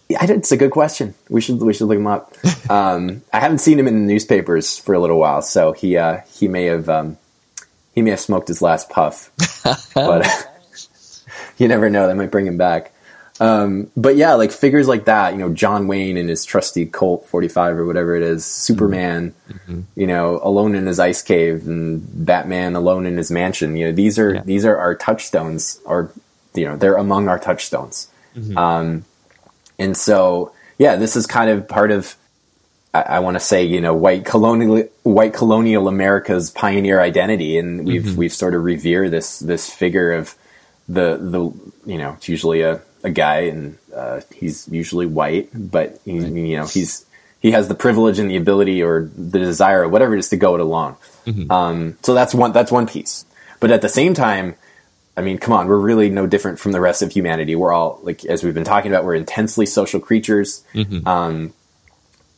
Yeah, 0.08 0.24
it's 0.24 0.52
a 0.52 0.56
good 0.56 0.70
question. 0.70 1.14
We 1.28 1.42
should 1.42 1.60
we 1.60 1.74
should 1.74 1.86
look 1.86 1.98
him 1.98 2.06
up. 2.06 2.34
Um, 2.70 3.22
I 3.32 3.40
haven't 3.40 3.60
seen 3.60 3.78
him 3.78 3.88
in 3.88 3.94
the 4.06 4.12
newspapers 4.12 4.76
for 4.76 4.94
a 4.94 4.98
little 4.98 5.18
while, 5.18 5.40
so 5.40 5.72
he 5.72 5.96
uh, 5.96 6.20
he 6.30 6.48
may 6.48 6.64
have 6.64 6.86
um, 6.90 7.16
he 7.98 8.02
may 8.02 8.10
have 8.10 8.20
smoked 8.20 8.46
his 8.46 8.62
last 8.62 8.88
puff, 8.88 9.32
but 9.94 10.24
you 11.58 11.66
never 11.66 11.90
know. 11.90 12.06
That 12.06 12.14
might 12.14 12.30
bring 12.30 12.46
him 12.46 12.56
back. 12.56 12.92
Um, 13.40 13.90
but 13.96 14.14
yeah, 14.14 14.34
like 14.34 14.52
figures 14.52 14.86
like 14.86 15.06
that, 15.06 15.32
you 15.32 15.40
know, 15.40 15.52
John 15.52 15.88
Wayne 15.88 16.16
and 16.16 16.28
his 16.28 16.44
trusty 16.44 16.86
Colt 16.86 17.26
45 17.26 17.78
or 17.78 17.86
whatever 17.86 18.14
it 18.14 18.22
is, 18.22 18.44
Superman, 18.44 19.34
mm-hmm. 19.48 19.80
you 19.96 20.06
know, 20.06 20.38
alone 20.44 20.76
in 20.76 20.86
his 20.86 21.00
ice 21.00 21.22
cave 21.22 21.66
and 21.66 22.24
Batman 22.24 22.76
alone 22.76 23.04
in 23.04 23.16
his 23.16 23.32
mansion. 23.32 23.76
You 23.76 23.86
know, 23.86 23.92
these 23.92 24.16
are, 24.16 24.34
yeah. 24.34 24.42
these 24.44 24.64
are 24.64 24.76
our 24.76 24.94
touchstones 24.94 25.80
or, 25.84 26.12
you 26.54 26.66
know, 26.66 26.76
they're 26.76 26.96
among 26.96 27.28
our 27.28 27.38
touchstones. 27.38 28.08
Mm-hmm. 28.36 28.56
Um, 28.56 29.04
and 29.76 29.96
so, 29.96 30.52
yeah, 30.78 30.94
this 30.94 31.16
is 31.16 31.26
kind 31.26 31.50
of 31.50 31.66
part 31.66 31.90
of, 31.90 32.16
I, 32.94 33.02
I 33.02 33.18
want 33.20 33.36
to 33.36 33.40
say, 33.40 33.64
you 33.64 33.80
know, 33.80 33.94
white 33.94 34.24
colonial, 34.24 34.84
white 35.02 35.34
colonial 35.34 35.88
America's 35.88 36.50
pioneer 36.50 37.00
identity. 37.00 37.58
And 37.58 37.86
we've, 37.86 38.02
mm-hmm. 38.02 38.16
we've 38.16 38.32
sort 38.32 38.54
of 38.54 38.64
revere 38.64 39.10
this, 39.10 39.38
this 39.38 39.72
figure 39.72 40.12
of 40.12 40.34
the, 40.88 41.16
the, 41.16 41.90
you 41.90 41.98
know, 41.98 42.14
it's 42.14 42.28
usually 42.28 42.62
a, 42.62 42.80
a 43.04 43.10
guy, 43.10 43.40
and 43.40 43.78
uh, 43.94 44.20
he's 44.34 44.68
usually 44.68 45.06
white, 45.06 45.50
but 45.54 46.00
he, 46.04 46.12
you 46.12 46.56
know 46.56 46.66
he's 46.66 47.04
he 47.40 47.52
has 47.52 47.68
the 47.68 47.74
privilege 47.74 48.18
and 48.18 48.30
the 48.30 48.36
ability 48.36 48.82
or 48.82 49.08
the 49.16 49.38
desire 49.38 49.82
or 49.82 49.88
whatever 49.88 50.14
it 50.14 50.18
is 50.18 50.28
to 50.30 50.36
go 50.36 50.54
it 50.54 50.60
alone. 50.60 50.96
Mm-hmm. 51.26 51.50
Um, 51.50 51.98
so 52.02 52.14
that's 52.14 52.34
one 52.34 52.52
that's 52.52 52.72
one 52.72 52.86
piece. 52.86 53.24
But 53.60 53.70
at 53.70 53.82
the 53.82 53.88
same 53.88 54.14
time, 54.14 54.54
I 55.16 55.20
mean, 55.22 55.38
come 55.38 55.54
on, 55.54 55.66
we're 55.68 55.78
really 55.78 56.10
no 56.10 56.26
different 56.26 56.58
from 56.58 56.72
the 56.72 56.80
rest 56.80 57.02
of 57.02 57.12
humanity. 57.12 57.54
We're 57.54 57.72
all 57.72 58.00
like 58.02 58.24
as 58.24 58.42
we've 58.42 58.54
been 58.54 58.64
talking 58.64 58.90
about, 58.90 59.04
we're 59.04 59.14
intensely 59.14 59.66
social 59.66 60.00
creatures. 60.00 60.64
Mm-hmm. 60.74 61.06
Um, 61.06 61.54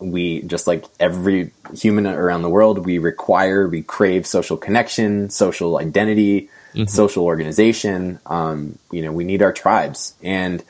we 0.01 0.43
just 0.43 0.67
like 0.67 0.85
every 0.99 1.53
human 1.75 2.07
around 2.07 2.43
the 2.43 2.51
world, 2.51 2.85
we 2.85 2.99
require, 2.99 3.69
we 3.69 3.83
crave 3.83 4.27
social 4.27 4.57
connection, 4.57 5.31
social 5.31 5.79
identity 5.79 6.49
mm-hmm. 6.75 6.87
social 6.87 7.25
organization. 7.25 8.19
Um, 8.27 8.79
you 8.91 9.03
know, 9.03 9.13
we 9.13 9.25
need 9.25 9.43
our 9.43 9.53
tribes. 9.53 10.15
And 10.23 10.63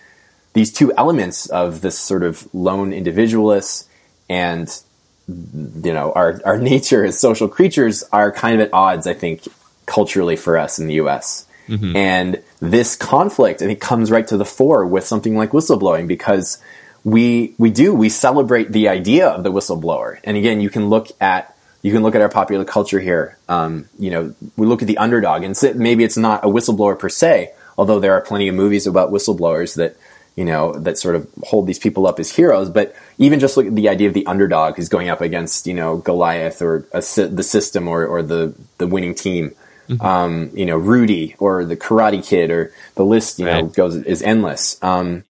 these 0.52 0.72
two 0.72 0.92
elements 0.96 1.46
of 1.46 1.80
this 1.80 1.98
sort 1.98 2.22
of 2.22 2.52
lone 2.54 2.92
individualist 2.92 3.88
and 4.28 4.80
you 5.28 5.92
know 5.92 6.12
our 6.12 6.40
our 6.44 6.58
nature 6.72 7.04
as 7.04 7.18
social 7.18 7.46
creatures 7.46 8.02
are 8.12 8.32
kind 8.32 8.60
of 8.60 8.66
at 8.66 8.74
odds 8.74 9.06
i 9.06 9.14
think 9.14 9.46
culturally 9.86 10.34
for 10.34 10.58
us 10.58 10.80
in 10.80 10.88
the 10.88 10.94
us 10.94 11.46
mm-hmm. 11.68 11.94
and 11.94 12.42
this 12.58 12.96
conflict 12.96 13.62
i 13.62 13.66
think 13.66 13.80
comes 13.80 14.10
right 14.10 14.26
to 14.26 14.36
the 14.36 14.44
fore 14.44 14.84
with 14.84 15.06
something 15.06 15.36
like 15.36 15.50
whistleblowing 15.50 16.08
because 16.08 16.60
we 17.04 17.54
we 17.58 17.70
do 17.70 17.94
we 17.94 18.08
celebrate 18.08 18.72
the 18.72 18.88
idea 18.88 19.28
of 19.28 19.42
the 19.42 19.50
whistleblower 19.50 20.18
and 20.24 20.36
again 20.36 20.60
you 20.60 20.70
can 20.70 20.88
look 20.88 21.08
at 21.20 21.56
you 21.82 21.92
can 21.92 22.02
look 22.02 22.14
at 22.14 22.20
our 22.20 22.28
popular 22.28 22.64
culture 22.64 23.00
here. 23.00 23.38
Um, 23.48 23.88
you 23.98 24.10
know, 24.10 24.34
we 24.56 24.66
look 24.66 24.82
at 24.82 24.88
the 24.88 24.98
underdog, 24.98 25.42
and 25.42 25.58
maybe 25.76 26.04
it's 26.04 26.16
not 26.16 26.44
a 26.44 26.48
whistleblower 26.48 26.98
per 26.98 27.08
se, 27.08 27.52
although 27.78 28.00
there 28.00 28.12
are 28.12 28.20
plenty 28.20 28.48
of 28.48 28.54
movies 28.54 28.86
about 28.86 29.10
whistleblowers 29.10 29.76
that 29.76 29.96
you 30.36 30.44
know 30.44 30.72
that 30.72 30.98
sort 30.98 31.16
of 31.16 31.28
hold 31.42 31.66
these 31.66 31.78
people 31.78 32.06
up 32.06 32.20
as 32.20 32.30
heroes. 32.30 32.70
But 32.70 32.94
even 33.18 33.40
just 33.40 33.56
look 33.56 33.66
at 33.66 33.74
the 33.74 33.88
idea 33.88 34.08
of 34.08 34.14
the 34.14 34.26
underdog 34.26 34.76
who's 34.76 34.88
going 34.88 35.08
up 35.08 35.20
against 35.20 35.66
you 35.66 35.74
know 35.74 35.96
Goliath 35.96 36.60
or 36.60 36.86
a, 36.92 37.00
the 37.00 37.42
system 37.42 37.88
or, 37.88 38.06
or 38.06 38.22
the 38.22 38.54
the 38.78 38.86
winning 38.86 39.14
team. 39.14 39.54
Mm-hmm. 39.88 40.06
Um, 40.06 40.50
you 40.54 40.66
know, 40.66 40.76
Rudy 40.76 41.34
or 41.40 41.64
the 41.64 41.76
Karate 41.76 42.24
Kid 42.24 42.52
or 42.52 42.72
the 42.94 43.04
list, 43.04 43.40
you 43.40 43.46
right. 43.46 43.64
know, 43.64 43.68
goes 43.68 43.96
is 43.96 44.22
endless. 44.22 44.80
Um, 44.84 45.24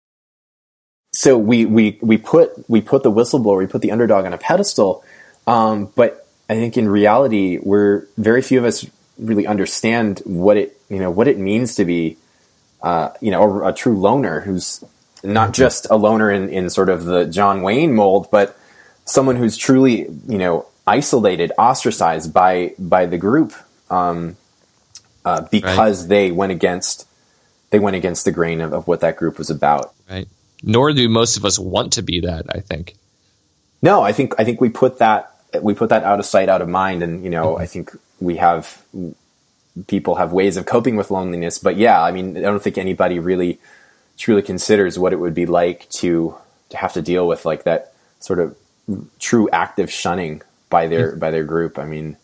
so 1.13 1.37
we 1.37 1.67
we 1.67 1.99
we 2.01 2.17
put 2.19 2.69
we 2.69 2.81
put 2.81 3.03
the 3.03 3.11
whistleblower, 3.11 3.59
we 3.59 3.67
put 3.67 3.83
the 3.83 3.91
underdog 3.91 4.25
on 4.25 4.33
a 4.33 4.39
pedestal, 4.39 5.05
um, 5.47 5.91
but 5.95 6.27
I 6.49 6.55
think 6.55 6.77
in 6.77 6.89
reality, 6.89 7.59
we're 7.63 8.07
very 8.17 8.43
few 8.43 8.59
of 8.59 8.65
us 8.65 8.87
really 9.19 9.47
understand 9.47 10.21
what 10.25 10.57
it 10.57 10.81
you 10.89 10.99
know 10.99 11.11
what 11.11 11.29
it 11.29 11.39
means 11.39 11.75
to 11.77 11.85
be 11.85 12.17
uh, 12.83 13.11
you 13.21 13.31
know 13.31 13.43
a, 13.43 13.69
a, 13.69 13.73
true 13.73 13.99
loner 13.99 14.41
who's 14.41 14.83
not 15.23 15.47
mm-hmm. 15.47 15.53
just 15.53 15.87
a 15.91 15.97
loner 15.97 16.31
in, 16.31 16.49
in 16.49 16.71
sort 16.71 16.89
of 16.89 17.05
the 17.05 17.27
John 17.27 17.63
Wayne 17.63 17.95
mold, 17.95 18.29
but 18.31 18.57
someone 19.05 19.37
who's 19.37 19.57
truly 19.57 20.07
you 20.29 20.39
know 20.39 20.67
isolated, 20.87 21.53
ostracized 21.59 22.33
by 22.33 22.75
by 22.79 23.07
the 23.07 23.19
group 23.19 23.53
um, 23.91 24.37
uh, 25.25 25.43
because 25.51 26.03
right. 26.03 26.09
they 26.09 26.31
went 26.31 26.53
against 26.53 27.07
they 27.71 27.79
went 27.79 27.97
against 27.97 28.25
the 28.25 28.33
grain 28.33 28.61
of, 28.61 28.73
of 28.73 28.87
what 28.89 29.01
that 29.01 29.17
group 29.17 29.39
was 29.39 29.51
about. 29.51 29.93
Right. 30.09 30.29
Nor 30.63 30.93
do 30.93 31.09
most 31.09 31.37
of 31.37 31.45
us 31.45 31.59
want 31.59 31.95
to 31.95 32.03
be 32.03 32.21
that. 32.21 32.47
I 32.55 32.61
think. 32.61 32.95
No, 33.83 34.03
I 34.03 34.13
think 34.13 34.35
I 34.39 34.45
think 34.45 34.61
we 34.61 34.69
put 34.69 34.99
that 34.99 35.35
we 35.61 35.75
put 35.75 35.89
that 35.89 36.05
out 36.05 36.21
of 36.21 36.27
sight, 36.27 36.49
out 36.49 36.63
of 36.63 36.69
mind, 36.69 37.03
and 37.03 37.25
you 37.25 37.31
know, 37.31 37.55
mm-hmm. 37.55 37.63
I 37.63 37.67
think 37.67 37.97
we 38.21 38.37
have 38.37 38.83
people 39.87 40.17
have 40.17 40.33
ways 40.33 40.57
of 40.57 40.67
coping 40.67 40.97
with 40.97 41.11
loneliness. 41.11 41.59
But 41.59 41.77
yeah, 41.77 42.03
I 42.03 42.13
mean, 42.13 42.37
I 42.37 42.41
don't 42.41 42.63
think 42.63 42.79
anybody 42.79 43.19
really 43.19 43.59
truly 44.19 44.43
considers 44.43 44.99
what 44.99 45.13
it 45.13 45.17
would 45.17 45.35
be 45.35 45.47
like 45.47 45.89
to 45.91 46.35
to 46.71 46.77
have 46.77 46.93
to 46.93 47.03
deal 47.03 47.27
with 47.27 47.45
like 47.45 47.65
that 47.65 47.93
sort 48.21 48.39
of 48.39 48.57
true 49.19 49.49
active 49.53 49.91
shunning 49.91 50.43
by 50.69 50.87
their 50.87 51.11
mm-hmm. 51.11 51.19
by 51.19 51.31
their 51.31 51.45
group. 51.45 51.79
I 51.79 51.85
mean, 51.85 52.17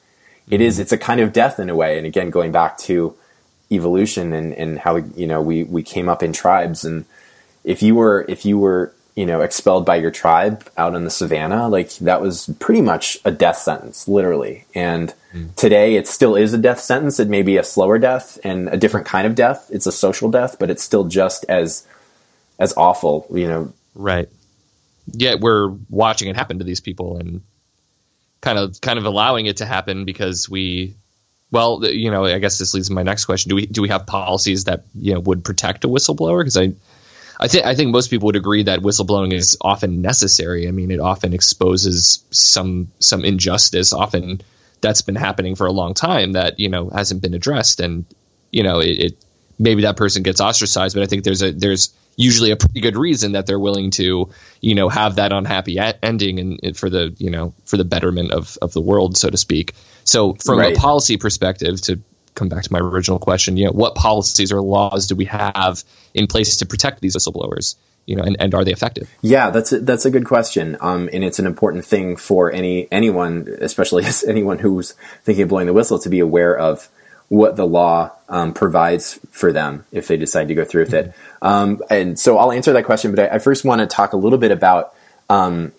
it 0.51 0.61
is 0.61 0.74
mm-hmm. 0.74 0.82
it's 0.82 0.93
a 0.93 0.99
kind 0.99 1.20
of 1.20 1.32
death 1.32 1.59
in 1.59 1.70
a 1.70 1.74
way. 1.74 1.97
And 1.97 2.07
again, 2.07 2.30
going 2.30 2.53
back 2.53 2.78
to 2.78 3.14
evolution 3.70 4.32
and 4.32 4.53
and 4.53 4.78
how 4.78 4.97
you 4.97 5.26
know 5.26 5.41
we 5.41 5.64
we 5.64 5.82
came 5.82 6.09
up 6.09 6.22
in 6.22 6.32
tribes 6.32 6.84
and 6.84 7.05
if 7.66 7.82
you 7.82 7.94
were 7.94 8.24
if 8.26 8.46
you 8.46 8.58
were 8.58 8.94
you 9.16 9.24
know, 9.24 9.40
expelled 9.40 9.86
by 9.86 9.96
your 9.96 10.10
tribe 10.10 10.68
out 10.76 10.94
in 10.94 11.04
the 11.04 11.10
savannah, 11.10 11.68
like 11.68 11.90
that 11.96 12.20
was 12.20 12.50
pretty 12.58 12.82
much 12.82 13.18
a 13.24 13.30
death 13.30 13.56
sentence, 13.56 14.06
literally. 14.06 14.66
And 14.74 15.12
mm. 15.34 15.54
today 15.56 15.96
it 15.96 16.06
still 16.06 16.36
is 16.36 16.52
a 16.52 16.58
death 16.58 16.80
sentence. 16.80 17.18
It 17.18 17.28
may 17.28 17.40
be 17.40 17.56
a 17.56 17.64
slower 17.64 17.98
death 17.98 18.38
and 18.44 18.68
a 18.68 18.76
different 18.76 19.06
kind 19.06 19.26
of 19.26 19.34
death. 19.34 19.70
It's 19.72 19.86
a 19.86 19.92
social 19.92 20.30
death, 20.30 20.58
but 20.58 20.68
it's 20.68 20.82
still 20.82 21.04
just 21.04 21.46
as 21.48 21.86
as 22.58 22.74
awful, 22.76 23.26
you 23.32 23.48
know. 23.48 23.72
Right. 23.94 24.28
Yet 25.06 25.40
we're 25.40 25.68
watching 25.88 26.28
it 26.28 26.36
happen 26.36 26.58
to 26.58 26.64
these 26.64 26.80
people 26.80 27.16
and 27.16 27.40
kind 28.42 28.58
of 28.58 28.78
kind 28.82 28.98
of 28.98 29.06
allowing 29.06 29.46
it 29.46 29.58
to 29.58 29.66
happen 29.66 30.04
because 30.04 30.46
we 30.46 30.94
well, 31.50 31.82
you 31.86 32.10
know, 32.10 32.26
I 32.26 32.38
guess 32.38 32.58
this 32.58 32.74
leads 32.74 32.88
to 32.88 32.94
my 32.94 33.02
next 33.02 33.24
question. 33.24 33.48
Do 33.48 33.54
we 33.54 33.64
do 33.64 33.80
we 33.80 33.88
have 33.88 34.06
policies 34.06 34.64
that, 34.64 34.84
you 34.94 35.14
know, 35.14 35.20
would 35.20 35.42
protect 35.42 35.86
a 35.86 35.88
whistleblower? 35.88 36.40
Because 36.40 36.58
I 36.58 36.74
I 37.39 37.49
think 37.49 37.66
I 37.66 37.74
think 37.74 37.91
most 37.91 38.11
people 38.11 38.26
would 38.26 38.37
agree 38.37 38.62
that 38.64 38.80
whistleblowing 38.80 39.32
is 39.32 39.57
often 39.61 40.01
necessary. 40.01 40.68
I 40.68 40.70
mean, 40.70 40.91
it 40.91 41.01
often 41.01 41.34
exposes 41.34 42.24
some 42.30 42.91
some 42.99 43.24
injustice. 43.24 43.93
Often 43.93 44.41
that's 44.80 45.03
been 45.03 45.16
happening 45.16 45.55
for 45.55 45.66
a 45.66 45.72
long 45.72 45.95
time 45.95 46.32
that 46.32 46.59
you 46.59 46.68
know 46.68 46.89
hasn't 46.89 47.22
been 47.22 47.34
addressed, 47.34 47.80
and 47.80 48.07
you 48.51 48.62
know 48.62 48.80
it, 48.80 48.99
it 48.99 49.24
maybe 49.59 49.82
that 49.82 49.97
person 49.97 50.22
gets 50.22 50.41
ostracized. 50.41 50.95
But 50.95 51.03
I 51.03 51.07
think 51.07 51.24
there's 51.24 51.43
a 51.43 51.53
there's 51.53 51.93
usually 52.16 52.51
a 52.51 52.57
pretty 52.57 52.80
good 52.80 52.97
reason 52.97 53.32
that 53.32 53.47
they're 53.47 53.61
willing 53.61 53.91
to 53.93 54.30
you 54.62 54.74
know 54.74 54.89
have 54.89 55.16
that 55.16 55.32
unhappy 55.32 55.78
ending 56.03 56.59
and 56.62 56.76
for 56.76 56.89
the 56.89 57.14
you 57.18 57.30
know 57.30 57.53
for 57.66 57.76
the 57.76 57.84
betterment 57.84 58.32
of 58.32 58.57
of 58.62 58.72
the 58.72 58.80
world, 58.80 59.16
so 59.16 59.28
to 59.28 59.37
speak. 59.37 59.74
So 60.05 60.34
from 60.34 60.59
right. 60.59 60.76
a 60.76 60.80
policy 60.80 61.18
perspective, 61.18 61.80
to 61.82 62.01
come 62.37 62.49
back 62.49 62.62
to 62.62 62.72
my 62.72 62.78
original 62.78 63.18
question, 63.18 63.57
you 63.57 63.64
know, 63.64 63.72
what 63.72 63.97
policies 63.97 64.53
or 64.53 64.61
laws 64.61 65.09
do 65.09 65.16
we 65.16 65.24
have 65.24 65.82
in 66.14 66.28
place 66.28 66.59
to 66.59 66.66
protect 66.66 67.01
these 67.01 67.16
whistleblowers? 67.16 67.74
You 68.07 68.14
know, 68.14 68.22
and, 68.22 68.37
and 68.39 68.55
are 68.55 68.64
they 68.64 68.70
effective? 68.70 69.11
Yeah, 69.20 69.51
that's 69.51 69.72
a, 69.72 69.80
that's 69.80 70.05
a 70.05 70.11
good 70.12 70.26
question, 70.26 70.76
um, 70.80 71.11
and 71.12 71.24
it's 71.24 71.41
an 71.41 71.47
important 71.47 71.84
thing 71.84 72.14
for 72.14 72.53
any 72.53 72.87
anyone, 72.93 73.49
especially 73.61 74.05
anyone 74.28 74.61
who's 74.61 74.93
thinking 75.24 75.43
of 75.43 75.49
blowing 75.49 75.66
the 75.66 75.72
whistle, 75.72 75.99
to 75.99 76.09
be 76.09 76.20
aware 76.20 76.57
of 76.57 76.89
what 77.28 77.57
the 77.57 77.66
law 77.66 78.12
um, 78.28 78.55
provides 78.55 79.18
for 79.32 79.51
them 79.51 79.84
if 79.91 80.07
they 80.07 80.16
decide 80.16 80.47
to 80.47 80.55
go 80.55 80.64
through 80.64 80.84
with 80.84 80.93
mm-hmm. 80.93 81.09
it. 81.09 81.14
Um, 81.43 81.82
and 81.91 82.16
so 82.16 82.39
I'll 82.39 82.53
answer 82.53 82.72
that 82.74 82.84
question, 82.84 83.12
but 83.12 83.32
I, 83.32 83.37
I 83.37 83.39
first 83.41 83.64
want 83.64 83.80
to 83.80 83.89
talk 83.89 84.12
a 84.12 84.16
little 84.16 84.39
bit 84.39 84.53
about 84.53 84.95
um, 85.28 85.72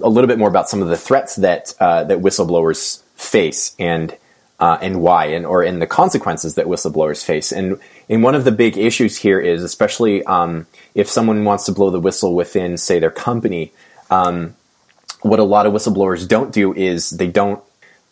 a 0.00 0.08
little 0.08 0.28
bit 0.28 0.38
more 0.38 0.48
about 0.48 0.70
some 0.70 0.80
of 0.80 0.88
the 0.88 0.96
threats 0.96 1.36
that 1.36 1.74
uh, 1.78 2.04
that 2.04 2.20
whistleblowers 2.20 3.02
face 3.16 3.76
and 3.78 4.16
uh, 4.64 4.78
and 4.80 5.02
why, 5.02 5.26
and 5.26 5.44
or 5.44 5.62
in 5.62 5.78
the 5.78 5.86
consequences 5.86 6.54
that 6.54 6.64
whistleblowers 6.64 7.22
face. 7.22 7.52
And 7.52 7.78
and 8.08 8.22
one 8.22 8.34
of 8.34 8.44
the 8.44 8.50
big 8.50 8.78
issues 8.78 9.18
here 9.18 9.38
is, 9.38 9.62
especially 9.62 10.24
um, 10.24 10.66
if 10.94 11.06
someone 11.06 11.44
wants 11.44 11.66
to 11.66 11.72
blow 11.72 11.90
the 11.90 12.00
whistle 12.00 12.34
within, 12.34 12.78
say, 12.78 12.98
their 12.98 13.10
company, 13.10 13.72
um, 14.10 14.56
what 15.20 15.38
a 15.38 15.44
lot 15.44 15.66
of 15.66 15.74
whistleblowers 15.74 16.26
don't 16.26 16.50
do 16.50 16.72
is 16.72 17.10
they 17.10 17.26
don't 17.26 17.62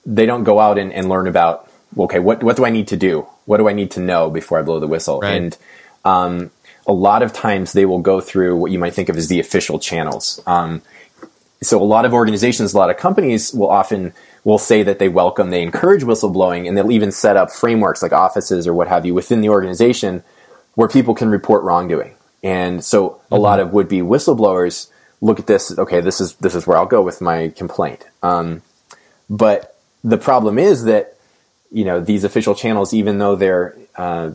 they 0.05 0.27
don't 0.27 0.45
go 0.45 0.61
out 0.61 0.77
and, 0.77 0.93
and 0.93 1.09
learn 1.09 1.27
about 1.27 1.71
okay, 1.97 2.19
what 2.19 2.43
what 2.43 2.59
do 2.59 2.67
I 2.67 2.71
need 2.71 2.89
to 2.89 2.99
do? 2.99 3.27
What 3.47 3.57
do 3.57 3.67
I 3.67 3.73
need 3.73 3.93
to 3.93 4.01
know 4.01 4.29
before 4.29 4.59
I 4.59 4.63
blow 4.63 4.79
the 4.79 4.87
whistle? 4.87 5.21
Right. 5.21 5.33
And 5.33 5.57
um, 6.05 6.51
a 6.87 6.93
lot 6.93 7.23
of 7.23 7.33
times 7.33 7.73
they 7.73 7.87
will 7.87 8.01
go 8.01 8.21
through 8.21 8.57
what 8.57 8.71
you 8.71 8.79
might 8.79 8.93
think 8.93 9.09
of 9.09 9.17
as 9.17 9.29
the 9.29 9.41
official 9.41 9.79
channels. 9.79 10.39
Um, 10.47 10.83
so 11.63 11.81
a 11.81 11.85
lot 11.85 12.05
of 12.05 12.13
organizations, 12.13 12.75
a 12.75 12.79
lot 12.79 12.91
of 12.91 12.97
companies 12.97 13.53
will 13.53 13.71
often 13.71 14.13
will 14.45 14.59
say 14.59 14.83
that 14.83 14.99
they 14.99 15.09
welcome, 15.09 15.51
they 15.51 15.63
encourage 15.63 16.03
whistleblowing, 16.03 16.69
and 16.69 16.77
they'll 16.77 16.91
even 16.91 17.13
set 17.13 17.37
up 17.37 17.51
frameworks 17.51 18.03
like 18.03 18.13
offices 18.13 18.67
or 18.67 18.75
what 18.75 18.89
have 18.89 19.07
you 19.07 19.15
within 19.15 19.41
the 19.41 19.49
organization 19.49 20.23
where 20.75 20.89
people 20.89 21.15
can 21.15 21.29
report 21.29 21.63
wrongdoing. 21.63 22.15
And 22.43 22.85
so 22.85 23.21
a 23.31 23.39
lot 23.39 23.61
of 23.61 23.73
would 23.73 23.89
be 23.89 24.01
whistleblowers 24.01 24.91
look 25.21 25.39
at 25.39 25.47
this. 25.47 25.77
Okay, 25.79 26.01
this 26.01 26.21
is 26.21 26.35
this 26.37 26.55
is 26.55 26.67
where 26.67 26.77
I'll 26.77 26.87
go 26.87 27.03
with 27.03 27.21
my 27.21 27.49
complaint. 27.57 28.05
Um, 28.23 28.63
but 29.31 29.79
the 30.03 30.19
problem 30.19 30.59
is 30.59 30.85
that 30.85 31.17
you 31.71 31.85
know 31.85 32.01
these 32.01 32.25
official 32.25 32.55
channels, 32.55 32.93
even 32.93 33.19
though 33.19 33.37
they're 33.37 33.77
uh, 33.97 34.33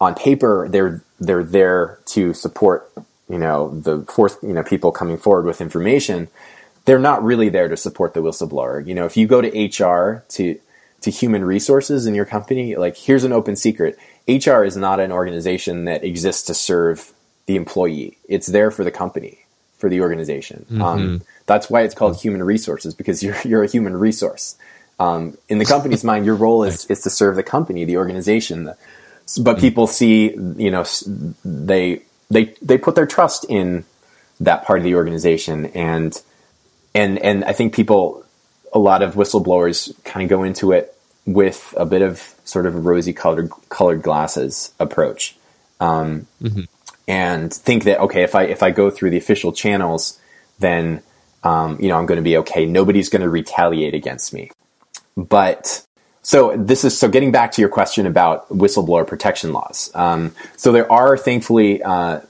on 0.00 0.14
paper, 0.14 0.68
they're 0.70 1.04
they're 1.20 1.44
there 1.44 1.98
to 2.06 2.32
support 2.32 2.90
you 3.30 3.38
know 3.38 3.70
the 3.80 4.02
fourth 4.02 4.38
you 4.42 4.52
know 4.52 4.62
people 4.62 4.92
coming 4.92 5.16
forward 5.16 5.46
with 5.46 5.60
information. 5.60 6.28
They're 6.84 6.98
not 6.98 7.22
really 7.22 7.50
there 7.50 7.68
to 7.68 7.76
support 7.76 8.14
the 8.14 8.20
whistleblower. 8.20 8.84
You 8.84 8.94
know, 8.94 9.04
if 9.04 9.16
you 9.16 9.26
go 9.26 9.40
to 9.40 9.48
HR 9.48 10.24
to 10.30 10.58
to 11.02 11.10
human 11.10 11.44
resources 11.44 12.06
in 12.06 12.14
your 12.14 12.24
company, 12.24 12.76
like 12.76 12.96
here's 12.96 13.24
an 13.24 13.32
open 13.32 13.56
secret. 13.56 13.98
HR 14.28 14.64
is 14.64 14.76
not 14.76 15.00
an 15.00 15.12
organization 15.12 15.84
that 15.86 16.04
exists 16.04 16.42
to 16.44 16.54
serve 16.54 17.12
the 17.46 17.56
employee. 17.56 18.18
It's 18.28 18.46
there 18.46 18.70
for 18.70 18.84
the 18.84 18.90
company, 18.90 19.44
for 19.78 19.88
the 19.88 20.00
organization. 20.00 20.66
Mm-hmm. 20.70 20.82
Um, 20.82 21.22
that's 21.46 21.70
why 21.70 21.82
it's 21.82 21.94
called 21.94 22.20
human 22.20 22.42
resources 22.42 22.94
because 22.94 23.22
you're 23.22 23.36
you're 23.44 23.62
a 23.62 23.68
human 23.68 23.96
resource. 23.96 24.56
Um, 24.98 25.38
in 25.48 25.58
the 25.58 25.64
company's 25.64 26.04
mind, 26.04 26.26
your 26.26 26.36
role 26.36 26.64
is 26.64 26.86
is 26.86 27.00
to 27.02 27.10
serve 27.10 27.36
the 27.36 27.42
company, 27.42 27.84
the 27.84 27.96
organization. 27.96 28.64
The, 28.64 28.76
but 29.38 29.56
mm-hmm. 29.56 29.60
people 29.60 29.86
see, 29.86 30.32
you 30.32 30.70
know, 30.70 30.84
they 31.44 32.02
they 32.30 32.54
they 32.62 32.78
put 32.78 32.94
their 32.94 33.06
trust 33.06 33.44
in 33.48 33.84
that 34.40 34.64
part 34.64 34.78
of 34.78 34.84
the 34.84 34.94
organization, 34.94 35.66
and 35.66 36.20
and 36.94 37.18
and 37.18 37.44
I 37.44 37.52
think 37.52 37.74
people, 37.74 38.24
a 38.72 38.78
lot 38.78 39.02
of 39.02 39.14
whistleblowers, 39.14 39.92
kind 40.04 40.24
of 40.24 40.30
go 40.30 40.42
into 40.42 40.72
it 40.72 40.96
with 41.26 41.74
a 41.76 41.84
bit 41.84 42.02
of 42.02 42.34
sort 42.44 42.66
of 42.66 42.74
a 42.74 42.80
rosy 42.80 43.12
colored 43.12 43.50
colored 43.68 44.02
glasses 44.02 44.72
approach, 44.78 45.36
um, 45.80 46.26
mm-hmm. 46.42 46.62
and 47.06 47.52
think 47.52 47.84
that 47.84 48.00
okay, 48.00 48.22
if 48.22 48.34
I 48.34 48.44
if 48.44 48.62
I 48.62 48.70
go 48.70 48.90
through 48.90 49.10
the 49.10 49.18
official 49.18 49.52
channels, 49.52 50.18
then 50.58 51.02
um, 51.42 51.78
you 51.80 51.88
know 51.88 51.98
I'm 51.98 52.06
going 52.06 52.16
to 52.16 52.22
be 52.22 52.38
okay. 52.38 52.64
Nobody's 52.64 53.08
going 53.08 53.22
to 53.22 53.28
retaliate 53.28 53.94
against 53.94 54.32
me. 54.32 54.50
But 55.16 55.84
so 56.22 56.56
this 56.56 56.84
is 56.84 56.98
so 56.98 57.08
getting 57.08 57.32
back 57.32 57.52
to 57.52 57.62
your 57.62 57.70
question 57.70 58.06
about 58.06 58.48
whistleblower 58.50 59.06
protection 59.06 59.52
laws. 59.52 59.90
Um, 59.94 60.34
so 60.56 60.72
there 60.72 60.90
are 60.90 61.16
thankfully 61.16 61.82
uh, 61.82 62.20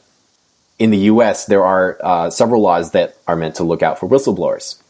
in 0.79 0.91
the 0.91 0.99
U.S. 0.99 1.47
there 1.47 1.65
are 1.65 1.99
uh, 2.03 2.31
several 2.31 2.63
laws 2.63 2.93
that 2.93 3.17
are 3.27 3.37
meant 3.37 3.57
to 3.57 3.65
look 3.65 3.83
out 3.83 3.99
for 3.99 4.09
whistleblowers. 4.09 4.81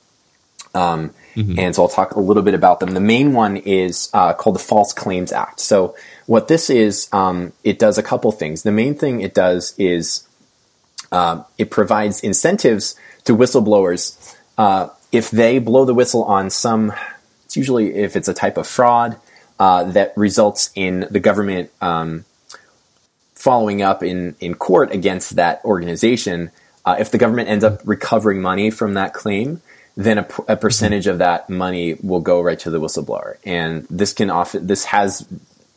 Um, 0.74 1.12
mm-hmm. 1.34 1.58
And 1.58 1.74
so 1.74 1.82
I'll 1.82 1.88
talk 1.88 2.12
a 2.12 2.20
little 2.20 2.44
bit 2.44 2.54
about 2.54 2.78
them. 2.78 2.90
The 2.90 3.00
main 3.00 3.32
one 3.32 3.56
is 3.56 4.08
uh, 4.12 4.34
called 4.34 4.54
the 4.54 4.60
False 4.60 4.92
Claims 4.92 5.32
Act. 5.32 5.58
So 5.58 5.96
what 6.26 6.46
this 6.46 6.70
is, 6.70 7.08
um, 7.12 7.52
it 7.64 7.78
does 7.78 7.98
a 7.98 8.04
couple 8.04 8.30
things. 8.30 8.62
The 8.62 8.70
main 8.70 8.94
thing 8.94 9.20
it 9.20 9.34
does 9.34 9.74
is 9.78 10.28
uh, 11.10 11.42
it 11.58 11.70
provides 11.70 12.20
incentives 12.20 12.94
to 13.24 13.36
whistleblowers 13.36 14.36
uh, 14.58 14.90
if 15.10 15.30
they 15.30 15.58
blow 15.58 15.84
the 15.84 15.94
whistle 15.94 16.22
on 16.24 16.50
some. 16.50 16.92
It's 17.50 17.56
usually 17.56 17.96
if 17.96 18.14
it's 18.14 18.28
a 18.28 18.32
type 18.32 18.56
of 18.58 18.66
fraud 18.68 19.16
uh, 19.58 19.82
that 19.90 20.16
results 20.16 20.70
in 20.76 21.08
the 21.10 21.18
government 21.18 21.72
um, 21.80 22.24
following 23.34 23.82
up 23.82 24.04
in 24.04 24.36
in 24.38 24.54
court 24.54 24.92
against 24.92 25.34
that 25.34 25.60
organization. 25.64 26.52
Uh, 26.84 26.94
if 27.00 27.10
the 27.10 27.18
government 27.18 27.48
ends 27.48 27.64
up 27.64 27.80
recovering 27.84 28.40
money 28.40 28.70
from 28.70 28.94
that 28.94 29.14
claim, 29.14 29.60
then 29.96 30.18
a, 30.18 30.28
a 30.46 30.56
percentage 30.56 31.08
of 31.08 31.18
that 31.18 31.50
money 31.50 31.94
will 32.04 32.20
go 32.20 32.40
right 32.40 32.60
to 32.60 32.70
the 32.70 32.78
whistleblower. 32.78 33.36
And 33.44 33.84
this 33.90 34.12
can 34.12 34.30
often, 34.30 34.68
this 34.68 34.84
has, 34.84 35.26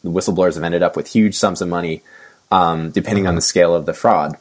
whistleblowers 0.06 0.54
have 0.54 0.64
ended 0.64 0.84
up 0.84 0.96
with 0.96 1.08
huge 1.08 1.34
sums 1.34 1.60
of 1.60 1.70
money, 1.70 2.04
um, 2.52 2.92
depending 2.92 3.26
on 3.26 3.34
the 3.34 3.42
scale 3.42 3.74
of 3.74 3.88
the 3.88 3.94
fraud. 3.96 4.38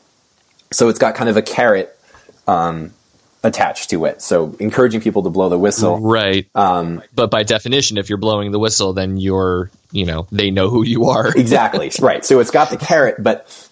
So 0.71 0.91
it's 0.91 0.99
got 0.99 1.15
kind 1.15 1.31
of 1.31 1.39
a 1.39 1.43
carrot, 1.43 1.99
um, 2.47 2.93
attached 3.43 3.91
to 3.91 4.05
it. 4.05 4.23
So 4.23 4.55
encouraging 4.61 5.01
people 5.01 5.23
to 5.25 5.31
blow 5.31 5.49
the 5.49 5.59
whistle. 5.59 5.99
Right. 5.99 6.49
Um, 6.55 7.03
but 7.15 7.31
by 7.31 7.43
definition, 7.43 7.99
if 7.99 8.09
you're 8.09 8.19
blowing 8.19 8.53
the 8.53 8.59
whistle, 8.59 8.93
then 8.93 9.17
you're, 9.17 9.71
you 9.91 10.07
know, 10.07 10.27
they 10.31 10.51
know 10.51 10.71
who 10.71 10.85
you 10.85 11.07
are. 11.07 11.29
exactly. 11.37 11.91
Right. 12.01 12.25
So 12.25 12.41
it's 12.41 12.51
got 12.51 12.71
the 12.71 12.77
carrot, 12.77 13.17
but 13.19 13.69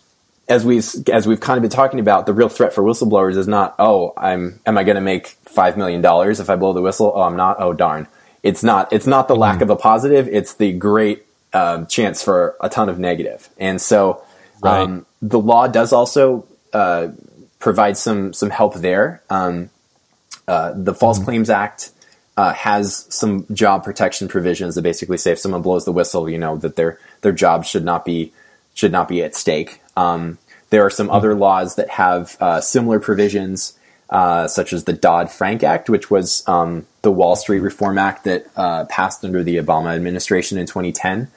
as 0.48 0.64
we 0.64 0.78
as 1.12 1.26
we've 1.28 1.40
kind 1.40 1.56
of 1.56 1.62
been 1.62 1.70
talking 1.70 2.00
about, 2.00 2.26
the 2.26 2.32
real 2.32 2.48
threat 2.48 2.72
for 2.72 2.82
whistleblowers 2.82 3.36
is 3.36 3.46
not, 3.46 3.76
oh, 3.78 4.12
I'm 4.16 4.58
am 4.66 4.76
I 4.76 4.82
going 4.82 4.96
to 4.96 5.00
make 5.00 5.28
five 5.44 5.76
million 5.76 6.02
dollars 6.02 6.40
if 6.40 6.50
I 6.50 6.56
blow 6.56 6.72
the 6.72 6.82
whistle? 6.82 7.12
Oh, 7.14 7.22
I'm 7.22 7.36
not. 7.36 7.56
Oh, 7.60 7.72
darn. 7.72 8.08
It's 8.42 8.64
not. 8.64 8.92
It's 8.92 9.06
not 9.06 9.28
the 9.28 9.36
lack 9.36 9.58
mm. 9.58 9.62
of 9.62 9.70
a 9.70 9.76
positive. 9.76 10.26
It's 10.26 10.54
the 10.54 10.72
great 10.72 11.24
um, 11.52 11.86
chance 11.86 12.22
for 12.22 12.56
a 12.60 12.68
ton 12.68 12.88
of 12.88 12.98
negative. 12.98 13.48
And 13.58 13.80
so, 13.80 14.24
right. 14.60 14.80
um, 14.80 15.06
the 15.22 15.38
law 15.38 15.68
does 15.68 15.92
also 15.92 16.46
uh, 16.72 17.08
provide 17.60 17.96
some 17.96 18.32
some 18.32 18.50
help 18.50 18.74
there. 18.74 19.22
Um, 19.30 19.70
uh, 20.48 20.72
the 20.74 20.94
False 20.94 21.20
mm. 21.20 21.24
Claims 21.24 21.50
Act. 21.50 21.92
Uh, 22.36 22.54
has 22.54 23.06
some 23.10 23.44
job 23.52 23.84
protection 23.84 24.26
provisions 24.26 24.74
that 24.74 24.80
basically 24.80 25.18
say 25.18 25.32
if 25.32 25.38
someone 25.38 25.60
blows 25.60 25.84
the 25.84 25.92
whistle, 25.92 26.30
you 26.30 26.38
know 26.38 26.56
that 26.56 26.74
their 26.74 26.98
their 27.20 27.32
job 27.32 27.66
should 27.66 27.84
not 27.84 28.02
be 28.02 28.32
should 28.72 28.92
not 28.92 29.08
be 29.08 29.22
at 29.22 29.34
stake. 29.34 29.82
Um, 29.94 30.38
there 30.70 30.86
are 30.86 30.90
some 30.90 31.08
mm-hmm. 31.08 31.16
other 31.16 31.34
laws 31.34 31.74
that 31.74 31.90
have 31.90 32.36
uh, 32.40 32.60
similar 32.62 32.98
provisions, 32.98 33.78
uh, 34.08 34.48
such 34.48 34.72
as 34.72 34.84
the 34.84 34.92
Dodd 34.94 35.30
Frank 35.30 35.62
Act, 35.62 35.90
which 35.90 36.10
was 36.10 36.42
um, 36.48 36.86
the 37.02 37.10
Wall 37.10 37.36
Street 37.36 37.60
Reform 37.60 37.98
Act 37.98 38.24
that 38.24 38.46
uh, 38.56 38.84
passed 38.86 39.24
under 39.24 39.42
the 39.42 39.56
Obama 39.56 39.94
administration 39.94 40.56
in 40.56 40.66
2010. 40.66 41.28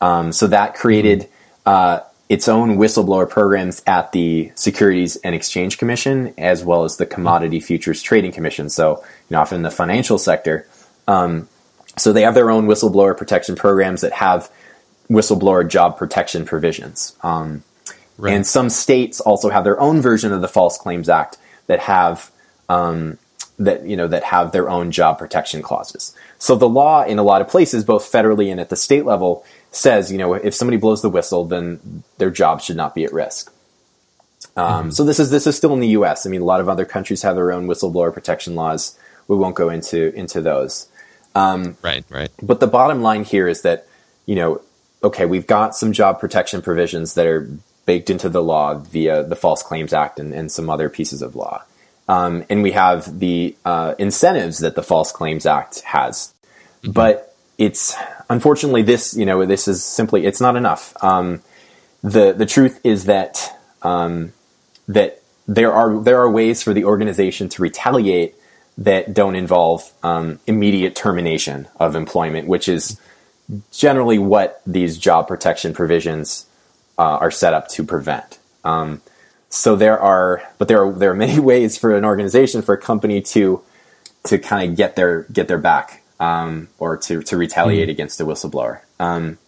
Um, 0.00 0.32
so 0.32 0.46
that 0.46 0.74
created 0.74 1.28
uh, 1.66 2.00
its 2.28 2.48
own 2.48 2.78
whistleblower 2.78 3.28
programs 3.28 3.82
at 3.86 4.12
the 4.12 4.52
Securities 4.54 5.16
and 5.16 5.34
Exchange 5.34 5.78
Commission, 5.78 6.32
as 6.38 6.64
well 6.64 6.84
as 6.84 6.96
the 6.96 7.06
Commodity 7.06 7.60
Futures 7.60 8.00
Trading 8.00 8.32
Commission. 8.32 8.70
So, 8.70 8.98
you 9.28 9.34
know, 9.34 9.40
often 9.40 9.56
in 9.56 9.62
the 9.62 9.70
financial 9.70 10.18
sector. 10.18 10.66
Um, 11.06 11.48
so 11.98 12.12
they 12.12 12.22
have 12.22 12.34
their 12.34 12.50
own 12.50 12.66
whistleblower 12.66 13.16
protection 13.16 13.54
programs 13.54 14.00
that 14.00 14.12
have 14.12 14.50
whistleblower 15.10 15.68
job 15.68 15.98
protection 15.98 16.44
provisions. 16.46 17.14
Um, 17.22 17.64
right. 18.16 18.34
And 18.34 18.46
some 18.46 18.70
states 18.70 19.20
also 19.20 19.50
have 19.50 19.64
their 19.64 19.78
own 19.78 20.00
version 20.00 20.32
of 20.32 20.40
the 20.40 20.48
False 20.48 20.78
Claims 20.78 21.08
Act 21.08 21.36
that 21.66 21.80
have 21.80 22.30
um, 22.68 23.18
that 23.58 23.84
you 23.84 23.96
know 23.96 24.08
that 24.08 24.24
have 24.24 24.52
their 24.52 24.70
own 24.70 24.90
job 24.90 25.18
protection 25.18 25.62
clauses. 25.62 26.14
So 26.38 26.56
the 26.56 26.68
law 26.68 27.04
in 27.04 27.18
a 27.18 27.22
lot 27.22 27.42
of 27.42 27.48
places, 27.48 27.84
both 27.84 28.10
federally 28.10 28.50
and 28.50 28.60
at 28.60 28.70
the 28.70 28.76
state 28.76 29.04
level, 29.04 29.44
says 29.72 30.12
you 30.12 30.18
know 30.18 30.34
if 30.34 30.54
somebody 30.54 30.76
blows 30.76 31.02
the 31.02 31.10
whistle, 31.10 31.44
then 31.44 32.04
their 32.18 32.30
job 32.30 32.60
should 32.60 32.76
not 32.76 32.94
be 32.94 33.04
at 33.04 33.12
risk. 33.12 33.52
Um, 34.56 34.64
mm-hmm. 34.64 34.90
So 34.90 35.04
this 35.04 35.18
is 35.18 35.30
this 35.30 35.46
is 35.46 35.56
still 35.56 35.72
in 35.72 35.80
the 35.80 35.88
U.S. 35.88 36.26
I 36.26 36.30
mean, 36.30 36.42
a 36.42 36.44
lot 36.44 36.60
of 36.60 36.68
other 36.68 36.84
countries 36.84 37.22
have 37.22 37.36
their 37.36 37.52
own 37.52 37.66
whistleblower 37.66 38.12
protection 38.12 38.54
laws. 38.54 38.96
We 39.28 39.36
won't 39.36 39.56
go 39.56 39.68
into 39.68 40.14
into 40.14 40.40
those. 40.40 40.88
Um, 41.34 41.76
right, 41.82 42.04
right. 42.10 42.30
But 42.42 42.60
the 42.60 42.66
bottom 42.66 43.02
line 43.02 43.24
here 43.24 43.48
is 43.48 43.62
that 43.62 43.86
you 44.26 44.36
know 44.36 44.60
okay, 45.02 45.26
we've 45.26 45.46
got 45.46 45.74
some 45.74 45.92
job 45.92 46.20
protection 46.20 46.62
provisions 46.62 47.14
that 47.14 47.26
are 47.26 47.48
baked 47.86 48.10
into 48.10 48.28
the 48.28 48.42
law 48.42 48.74
via 48.74 49.22
the 49.24 49.36
False 49.36 49.62
Claims 49.62 49.92
Act 49.92 50.20
and, 50.20 50.32
and 50.32 50.50
some 50.50 50.70
other 50.70 50.88
pieces 50.88 51.22
of 51.22 51.34
law. 51.34 51.64
Um, 52.08 52.44
and 52.48 52.62
we 52.62 52.72
have 52.72 53.18
the 53.18 53.56
uh, 53.64 53.94
incentives 53.98 54.58
that 54.58 54.76
the 54.76 54.82
False 54.82 55.12
Claims 55.12 55.46
Act 55.46 55.80
has. 55.80 56.32
Mm-hmm. 56.82 56.92
But 56.92 57.31
it's 57.58 57.94
unfortunately 58.28 58.82
this, 58.82 59.16
you 59.16 59.26
know, 59.26 59.44
this 59.46 59.68
is 59.68 59.84
simply 59.84 60.26
it's 60.26 60.40
not 60.40 60.56
enough. 60.56 60.94
Um, 61.02 61.42
the 62.02 62.32
the 62.32 62.46
truth 62.46 62.80
is 62.84 63.04
that 63.04 63.58
um, 63.82 64.32
that 64.88 65.22
there 65.46 65.72
are 65.72 66.00
there 66.00 66.18
are 66.18 66.30
ways 66.30 66.62
for 66.62 66.72
the 66.72 66.84
organization 66.84 67.48
to 67.50 67.62
retaliate 67.62 68.34
that 68.78 69.12
don't 69.12 69.36
involve 69.36 69.92
um, 70.02 70.40
immediate 70.46 70.96
termination 70.96 71.68
of 71.78 71.94
employment, 71.94 72.48
which 72.48 72.68
is 72.68 73.00
generally 73.70 74.18
what 74.18 74.62
these 74.66 74.98
job 74.98 75.28
protection 75.28 75.74
provisions 75.74 76.46
uh, 76.98 77.18
are 77.18 77.30
set 77.30 77.54
up 77.54 77.68
to 77.68 77.84
prevent. 77.84 78.38
Um, 78.64 79.02
so 79.50 79.76
there 79.76 80.00
are, 80.00 80.42
but 80.58 80.68
there 80.68 80.82
are 80.84 80.92
there 80.92 81.10
are 81.10 81.14
many 81.14 81.38
ways 81.50 81.76
for 81.76 81.94
an 81.94 82.04
organization, 82.04 82.62
for 82.62 82.74
a 82.74 82.78
company 82.78 83.20
to 83.20 83.62
to 84.24 84.38
kind 84.38 84.70
of 84.70 84.76
get 84.76 84.96
their 84.96 85.22
get 85.24 85.48
their 85.48 85.58
back 85.58 86.01
um, 86.22 86.68
or 86.78 86.96
to 86.96 87.22
to 87.22 87.36
retaliate 87.36 87.88
mm 87.88 87.92
against 87.92 88.20
a 88.20 88.24
whistleblower. 88.24 88.80
Um, 89.00 89.38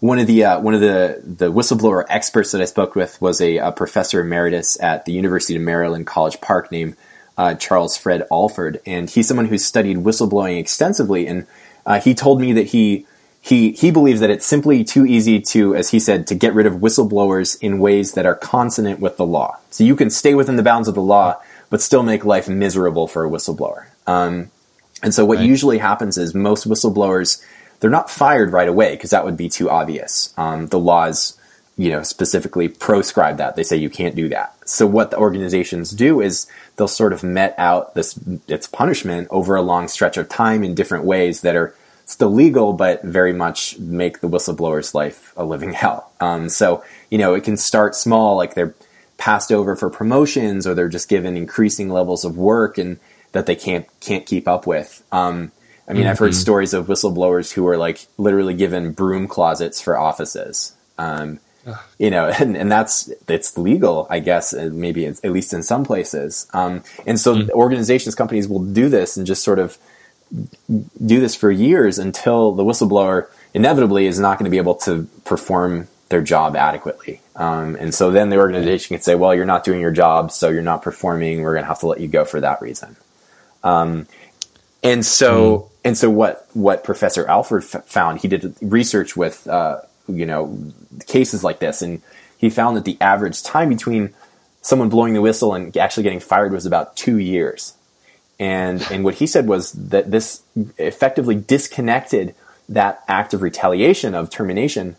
one 0.00 0.18
of 0.18 0.26
the 0.26 0.44
uh, 0.44 0.60
one 0.60 0.74
of 0.74 0.80
the 0.80 1.20
the 1.24 1.50
whistleblower 1.50 2.04
experts 2.08 2.52
that 2.52 2.60
I 2.60 2.66
spoke 2.66 2.94
with 2.94 3.20
was 3.22 3.40
a, 3.40 3.56
a 3.56 3.72
professor 3.72 4.20
emeritus 4.20 4.78
at 4.80 5.06
the 5.06 5.12
University 5.12 5.56
of 5.56 5.62
Maryland 5.62 6.06
College 6.06 6.40
Park 6.40 6.70
named 6.70 6.96
uh, 7.38 7.54
Charles 7.54 7.96
Fred 7.96 8.26
Alford, 8.30 8.80
and 8.84 9.08
he's 9.08 9.26
someone 9.26 9.46
who's 9.46 9.64
studied 9.64 9.96
whistleblowing 9.98 10.60
extensively 10.60 11.26
and 11.26 11.46
uh, 11.86 12.00
he 12.00 12.14
told 12.14 12.38
me 12.38 12.52
that 12.52 12.66
he 12.66 13.06
he 13.40 13.72
he 13.72 13.90
believes 13.90 14.20
that 14.20 14.28
it's 14.28 14.44
simply 14.44 14.84
too 14.84 15.06
easy 15.06 15.40
to, 15.40 15.74
as 15.74 15.88
he 15.88 15.98
said, 15.98 16.26
to 16.26 16.34
get 16.34 16.52
rid 16.52 16.66
of 16.66 16.74
whistleblowers 16.74 17.58
in 17.62 17.78
ways 17.78 18.12
that 18.12 18.26
are 18.26 18.34
consonant 18.34 19.00
with 19.00 19.16
the 19.16 19.24
law. 19.24 19.56
So 19.70 19.84
you 19.84 19.96
can 19.96 20.10
stay 20.10 20.34
within 20.34 20.56
the 20.56 20.62
bounds 20.62 20.86
of 20.86 20.94
the 20.94 21.02
law, 21.02 21.40
but 21.70 21.80
still 21.80 22.02
make 22.02 22.26
life 22.26 22.46
miserable 22.46 23.08
for 23.08 23.24
a 23.24 23.30
whistleblower. 23.30 23.86
Um, 24.06 24.50
and 25.02 25.14
so 25.14 25.24
what 25.24 25.38
right. 25.38 25.46
usually 25.46 25.78
happens 25.78 26.18
is 26.18 26.34
most 26.34 26.68
whistleblowers 26.68 27.42
they're 27.80 27.90
not 27.90 28.10
fired 28.10 28.52
right 28.52 28.68
away 28.68 28.96
because 28.96 29.10
that 29.10 29.24
would 29.24 29.36
be 29.36 29.48
too 29.48 29.70
obvious. 29.70 30.34
Um, 30.36 30.66
the 30.66 30.80
laws 30.80 31.38
you 31.78 31.90
know, 31.90 32.02
specifically 32.02 32.68
proscribe 32.68 33.36
that. 33.36 33.54
They 33.54 33.62
say 33.62 33.76
you 33.76 33.88
can't 33.88 34.16
do 34.16 34.28
that. 34.30 34.52
So 34.68 34.84
what 34.84 35.12
the 35.12 35.18
organizations 35.18 35.92
do 35.92 36.20
is 36.20 36.48
they'll 36.76 36.88
sort 36.88 37.12
of 37.12 37.22
met 37.22 37.54
out 37.56 37.94
this 37.94 38.18
its 38.48 38.66
punishment 38.66 39.28
over 39.30 39.54
a 39.54 39.62
long 39.62 39.86
stretch 39.86 40.16
of 40.16 40.28
time 40.28 40.64
in 40.64 40.74
different 40.74 41.04
ways 41.04 41.42
that 41.42 41.54
are 41.54 41.72
still 42.04 42.30
legal, 42.30 42.72
but 42.72 43.04
very 43.04 43.32
much 43.32 43.78
make 43.78 44.20
the 44.20 44.28
whistleblower's 44.28 44.92
life 44.92 45.32
a 45.36 45.44
living 45.44 45.72
hell. 45.82 46.10
Um, 46.20 46.48
so 46.48 46.82
you 47.10 47.16
know, 47.16 47.34
it 47.34 47.44
can 47.44 47.56
start 47.56 47.94
small, 47.94 48.36
like 48.36 48.54
they're 48.54 48.74
passed 49.16 49.52
over 49.52 49.76
for 49.76 49.88
promotions, 49.88 50.66
or 50.66 50.74
they're 50.74 50.88
just 50.88 51.08
given 51.08 51.36
increasing 51.36 51.90
levels 51.90 52.24
of 52.24 52.36
work 52.36 52.76
and 52.76 52.98
that 53.38 53.46
they 53.46 53.54
can't 53.54 53.86
can't 54.00 54.26
keep 54.26 54.48
up 54.48 54.66
with. 54.66 55.02
Um, 55.12 55.52
I 55.86 55.92
mean, 55.92 56.02
mm-hmm. 56.02 56.10
I've 56.10 56.18
heard 56.18 56.32
mm-hmm. 56.32 56.40
stories 56.40 56.74
of 56.74 56.88
whistleblowers 56.88 57.52
who 57.52 57.66
are 57.68 57.76
like 57.76 58.04
literally 58.18 58.52
given 58.52 58.90
broom 58.92 59.28
closets 59.28 59.80
for 59.80 59.96
offices. 59.96 60.74
Um, 60.98 61.38
you 61.98 62.10
know, 62.10 62.26
and, 62.40 62.56
and 62.56 62.70
that's 62.70 63.12
it's 63.28 63.56
legal, 63.56 64.08
I 64.10 64.18
guess, 64.18 64.52
maybe 64.52 65.06
at 65.06 65.24
least 65.24 65.52
in 65.52 65.62
some 65.62 65.84
places. 65.84 66.48
Um, 66.52 66.82
and 67.06 67.18
so 67.20 67.36
mm-hmm. 67.36 67.50
organizations, 67.50 68.16
companies 68.16 68.48
will 68.48 68.64
do 68.64 68.88
this 68.88 69.16
and 69.16 69.24
just 69.24 69.44
sort 69.44 69.60
of 69.60 69.78
do 71.06 71.20
this 71.20 71.36
for 71.36 71.50
years 71.52 71.98
until 71.98 72.52
the 72.52 72.64
whistleblower 72.64 73.28
inevitably 73.54 74.06
is 74.06 74.18
not 74.18 74.38
going 74.38 74.44
to 74.44 74.50
be 74.50 74.58
able 74.58 74.74
to 74.74 75.08
perform 75.24 75.86
their 76.08 76.22
job 76.22 76.56
adequately. 76.56 77.20
Um, 77.36 77.76
and 77.76 77.94
so 77.94 78.10
then 78.10 78.30
the 78.30 78.38
organization 78.38 78.96
can 78.96 79.02
say, 79.02 79.14
well, 79.14 79.34
you're 79.34 79.44
not 79.44 79.64
doing 79.64 79.80
your 79.80 79.90
job, 79.90 80.32
so 80.32 80.48
you're 80.48 80.62
not 80.62 80.82
performing. 80.82 81.42
We're 81.42 81.52
going 81.52 81.64
to 81.64 81.68
have 81.68 81.80
to 81.80 81.86
let 81.86 82.00
you 82.00 82.08
go 82.08 82.24
for 82.24 82.40
that 82.40 82.60
reason. 82.60 82.96
Um, 83.62 84.06
and 84.82 85.04
so, 85.04 85.58
mm. 85.58 85.70
and 85.84 85.98
so 85.98 86.10
what, 86.10 86.46
what 86.54 86.84
Professor 86.84 87.26
Alford 87.26 87.64
f- 87.64 87.86
found, 87.86 88.20
he 88.20 88.28
did 88.28 88.54
research 88.60 89.16
with, 89.16 89.46
uh, 89.48 89.80
you 90.08 90.26
know, 90.26 90.72
cases 91.06 91.44
like 91.44 91.58
this, 91.58 91.82
and 91.82 92.00
he 92.38 92.50
found 92.50 92.76
that 92.76 92.84
the 92.84 92.96
average 93.00 93.42
time 93.42 93.68
between 93.68 94.14
someone 94.62 94.88
blowing 94.88 95.14
the 95.14 95.20
whistle 95.20 95.54
and 95.54 95.76
actually 95.76 96.02
getting 96.02 96.20
fired 96.20 96.52
was 96.52 96.66
about 96.66 96.96
two 96.96 97.18
years. 97.18 97.74
And, 98.38 98.86
and 98.90 99.02
what 99.02 99.14
he 99.14 99.26
said 99.26 99.48
was 99.48 99.72
that 99.72 100.10
this 100.10 100.42
effectively 100.78 101.34
disconnected 101.34 102.34
that 102.68 103.02
act 103.08 103.34
of 103.34 103.42
retaliation, 103.42 104.14
of 104.14 104.30
termination, 104.30 104.96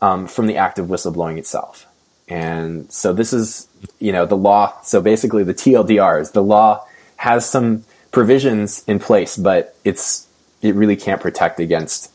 um, 0.00 0.26
from 0.26 0.46
the 0.46 0.56
act 0.56 0.78
of 0.78 0.86
whistleblowing 0.86 1.36
itself. 1.36 1.86
And 2.28 2.90
so 2.92 3.12
this 3.12 3.32
is, 3.32 3.68
you 3.98 4.12
know, 4.12 4.26
the 4.26 4.36
law. 4.36 4.80
So 4.82 5.00
basically, 5.00 5.44
the 5.44 5.54
TLDR 5.54 6.20
is 6.20 6.30
the 6.32 6.42
law 6.42 6.86
has 7.16 7.48
some 7.48 7.84
provisions 8.10 8.84
in 8.86 8.98
place, 8.98 9.36
but 9.36 9.76
it's 9.84 10.26
it 10.62 10.74
really 10.74 10.96
can't 10.96 11.20
protect 11.20 11.60
against 11.60 12.10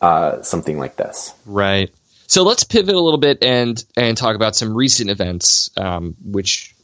uh, 0.00 0.42
something 0.42 0.78
like 0.78 0.96
this. 0.96 1.34
Right. 1.46 1.90
So 2.26 2.44
let's 2.44 2.64
pivot 2.64 2.94
a 2.94 3.00
little 3.00 3.20
bit 3.20 3.44
and 3.44 3.82
and 3.96 4.16
talk 4.16 4.36
about 4.36 4.56
some 4.56 4.74
recent 4.74 5.10
events, 5.10 5.70
um, 5.76 6.16
which 6.24 6.74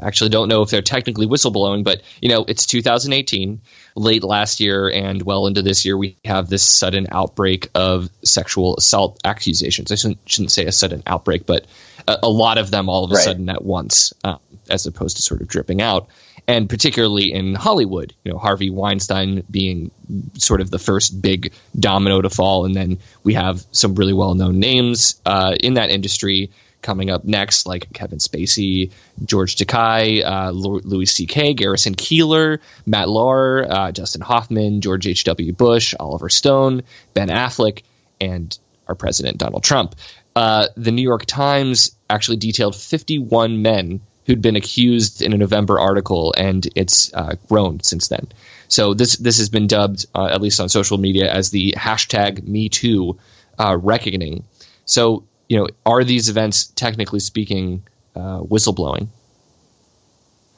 actually 0.00 0.30
don't 0.30 0.48
know 0.48 0.62
if 0.62 0.70
they're 0.70 0.82
technically 0.82 1.26
whistleblowing, 1.26 1.84
but 1.84 2.02
you 2.20 2.28
know, 2.28 2.44
it's 2.46 2.66
2018, 2.66 3.60
late 3.94 4.24
last 4.24 4.60
year 4.60 4.88
and 4.88 5.22
well 5.22 5.46
into 5.46 5.62
this 5.62 5.84
year, 5.84 5.96
we 5.96 6.16
have 6.24 6.48
this 6.48 6.62
sudden 6.62 7.06
outbreak 7.10 7.68
of 7.74 8.10
sexual 8.24 8.76
assault 8.76 9.18
accusations. 9.24 9.92
I 9.92 9.96
shouldn't, 9.96 10.18
shouldn't 10.26 10.52
say 10.52 10.64
a 10.64 10.72
sudden 10.72 11.02
outbreak, 11.06 11.46
but 11.46 11.66
a, 12.06 12.18
a, 12.24 12.28
lot 12.28 12.58
of 12.58 12.70
them 12.70 12.88
all 12.88 13.04
of 13.04 13.10
a 13.10 13.14
right. 13.14 13.24
sudden 13.24 13.48
at 13.48 13.64
once, 13.64 14.12
um, 14.24 14.40
as 14.68 14.86
opposed 14.86 15.16
to 15.16 15.22
sort 15.22 15.40
of 15.40 15.48
dripping 15.48 15.82
out. 15.82 16.08
And 16.46 16.68
particularly 16.68 17.32
in 17.32 17.54
Hollywood, 17.54 18.14
you 18.24 18.32
know, 18.32 18.38
Harvey 18.38 18.70
Weinstein 18.70 19.44
being 19.50 19.90
sort 20.38 20.62
of 20.62 20.70
the 20.70 20.78
first 20.78 21.20
big 21.20 21.52
domino 21.78 22.22
to 22.22 22.30
fall, 22.30 22.64
and 22.64 22.74
then 22.74 22.98
we 23.22 23.34
have 23.34 23.66
some 23.72 23.94
really 23.96 24.14
well-known 24.14 24.58
names 24.58 25.20
uh, 25.26 25.54
in 25.60 25.74
that 25.74 25.90
industry 25.90 26.50
coming 26.82 27.10
up 27.10 27.24
next, 27.24 27.66
like 27.66 27.92
Kevin 27.92 28.18
Spacey, 28.18 28.92
George 29.24 29.56
Takei, 29.56 30.24
uh, 30.24 30.50
Louis 30.50 31.06
C.K., 31.06 31.54
Garrison 31.54 31.94
Keillor, 31.94 32.58
Matt 32.86 33.08
Lauer, 33.08 33.66
uh, 33.68 33.90
Dustin 33.90 34.20
Hoffman, 34.20 34.80
George 34.80 35.06
H.W. 35.06 35.52
Bush, 35.52 35.94
Oliver 35.98 36.28
Stone, 36.28 36.82
Ben 37.14 37.28
Affleck, 37.28 37.82
and 38.20 38.56
our 38.86 38.94
president, 38.94 39.38
Donald 39.38 39.64
Trump. 39.64 39.94
Uh, 40.34 40.68
the 40.76 40.92
New 40.92 41.02
York 41.02 41.26
Times 41.26 41.96
actually 42.08 42.36
detailed 42.36 42.76
51 42.76 43.60
men 43.60 44.00
who'd 44.26 44.42
been 44.42 44.56
accused 44.56 45.22
in 45.22 45.32
a 45.32 45.38
November 45.38 45.80
article, 45.80 46.34
and 46.36 46.68
it's 46.76 47.12
uh, 47.14 47.34
grown 47.48 47.80
since 47.80 48.08
then. 48.08 48.28
So 48.68 48.92
this 48.92 49.16
this 49.16 49.38
has 49.38 49.48
been 49.48 49.66
dubbed, 49.66 50.06
uh, 50.14 50.26
at 50.26 50.42
least 50.42 50.60
on 50.60 50.68
social 50.68 50.98
media, 50.98 51.32
as 51.32 51.50
the 51.50 51.74
hashtag 51.76 52.46
Me 52.46 52.68
Too 52.68 53.18
uh, 53.58 53.76
reckoning. 53.80 54.44
So 54.84 55.24
you 55.48 55.58
know, 55.58 55.68
are 55.86 56.04
these 56.04 56.28
events 56.28 56.66
technically 56.66 57.20
speaking 57.20 57.82
uh, 58.14 58.40
whistleblowing? 58.40 59.08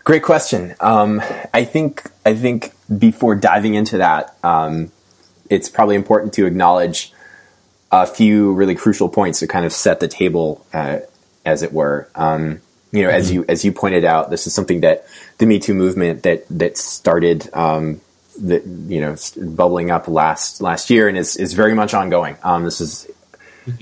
Great 0.03 0.23
question. 0.23 0.75
Um, 0.81 1.23
I 1.55 1.65
think 1.65 2.11
I 2.25 2.35
think 2.35 2.73
before 2.99 3.35
diving 3.35 3.75
into 3.75 3.99
that, 3.99 4.35
um, 4.43 4.91
it's 5.49 5.69
probably 5.69 5.95
important 5.95 6.33
to 6.35 6.47
acknowledge 6.47 7.13
a 7.93 8.07
few 8.07 8.53
really 8.53 8.75
crucial 8.75 9.09
points 9.09 9.41
to 9.41 9.47
kind 9.47 9.67
of 9.67 9.73
set 9.73 10.01
the 10.01 10.09
table, 10.09 10.65
uh, 10.73 11.01
as 11.45 11.63
it 11.63 11.73
were. 11.73 12.09
Um, 12.15 12.61
you 12.93 13.03
know, 13.03 13.09
mm-hmm. 13.09 13.17
as 13.17 13.33
you 13.33 13.45
as 13.49 13.65
you 13.65 13.73
pointed 13.73 14.05
out, 14.05 14.31
this 14.31 14.47
is 14.47 14.55
something 14.55 14.81
that 14.81 15.07
the 15.39 15.47
Me 15.47 15.59
Too 15.59 15.75
movement 15.75 16.23
that 16.25 16.45
that 16.51 16.77
started, 16.77 17.49
um, 17.55 18.01
that 18.41 18.65
you 18.65 19.01
know, 19.01 19.17
bubbling 19.37 19.91
up 19.91 20.09
last 20.09 20.61
last 20.61 20.91
year 20.91 21.09
and 21.09 21.17
is 21.17 21.37
is 21.37 21.53
very 21.53 21.75
much 21.75 21.95
ongoing. 21.95 22.37
Um, 22.43 22.65
this 22.65 22.81
is 22.81 23.07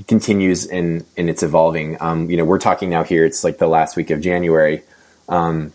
continues 0.07 0.66
in 0.66 1.05
in 1.16 1.29
its 1.29 1.43
evolving. 1.43 1.97
Um, 2.01 2.31
you 2.31 2.37
know, 2.37 2.45
we're 2.45 2.59
talking 2.59 2.91
now 2.91 3.05
here. 3.05 3.24
It's 3.24 3.45
like 3.45 3.59
the 3.59 3.68
last 3.68 3.97
week 3.97 4.11
of 4.11 4.20
January. 4.20 4.83
Um, 5.29 5.72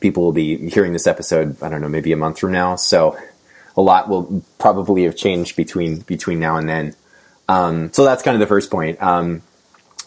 people 0.00 0.22
will 0.22 0.32
be 0.32 0.68
hearing 0.70 0.92
this 0.92 1.06
episode. 1.06 1.62
I 1.62 1.68
don't 1.68 1.80
know, 1.80 1.88
maybe 1.88 2.12
a 2.12 2.16
month 2.16 2.38
from 2.38 2.52
now. 2.52 2.76
So 2.76 3.16
a 3.76 3.82
lot 3.82 4.08
will 4.08 4.44
probably 4.58 5.04
have 5.04 5.16
changed 5.16 5.56
between 5.56 6.00
between 6.00 6.38
now 6.38 6.56
and 6.56 6.68
then. 6.68 6.96
Um, 7.48 7.92
so 7.92 8.04
that's 8.04 8.22
kind 8.22 8.34
of 8.34 8.40
the 8.40 8.46
first 8.46 8.70
point. 8.70 9.02
Um, 9.02 9.42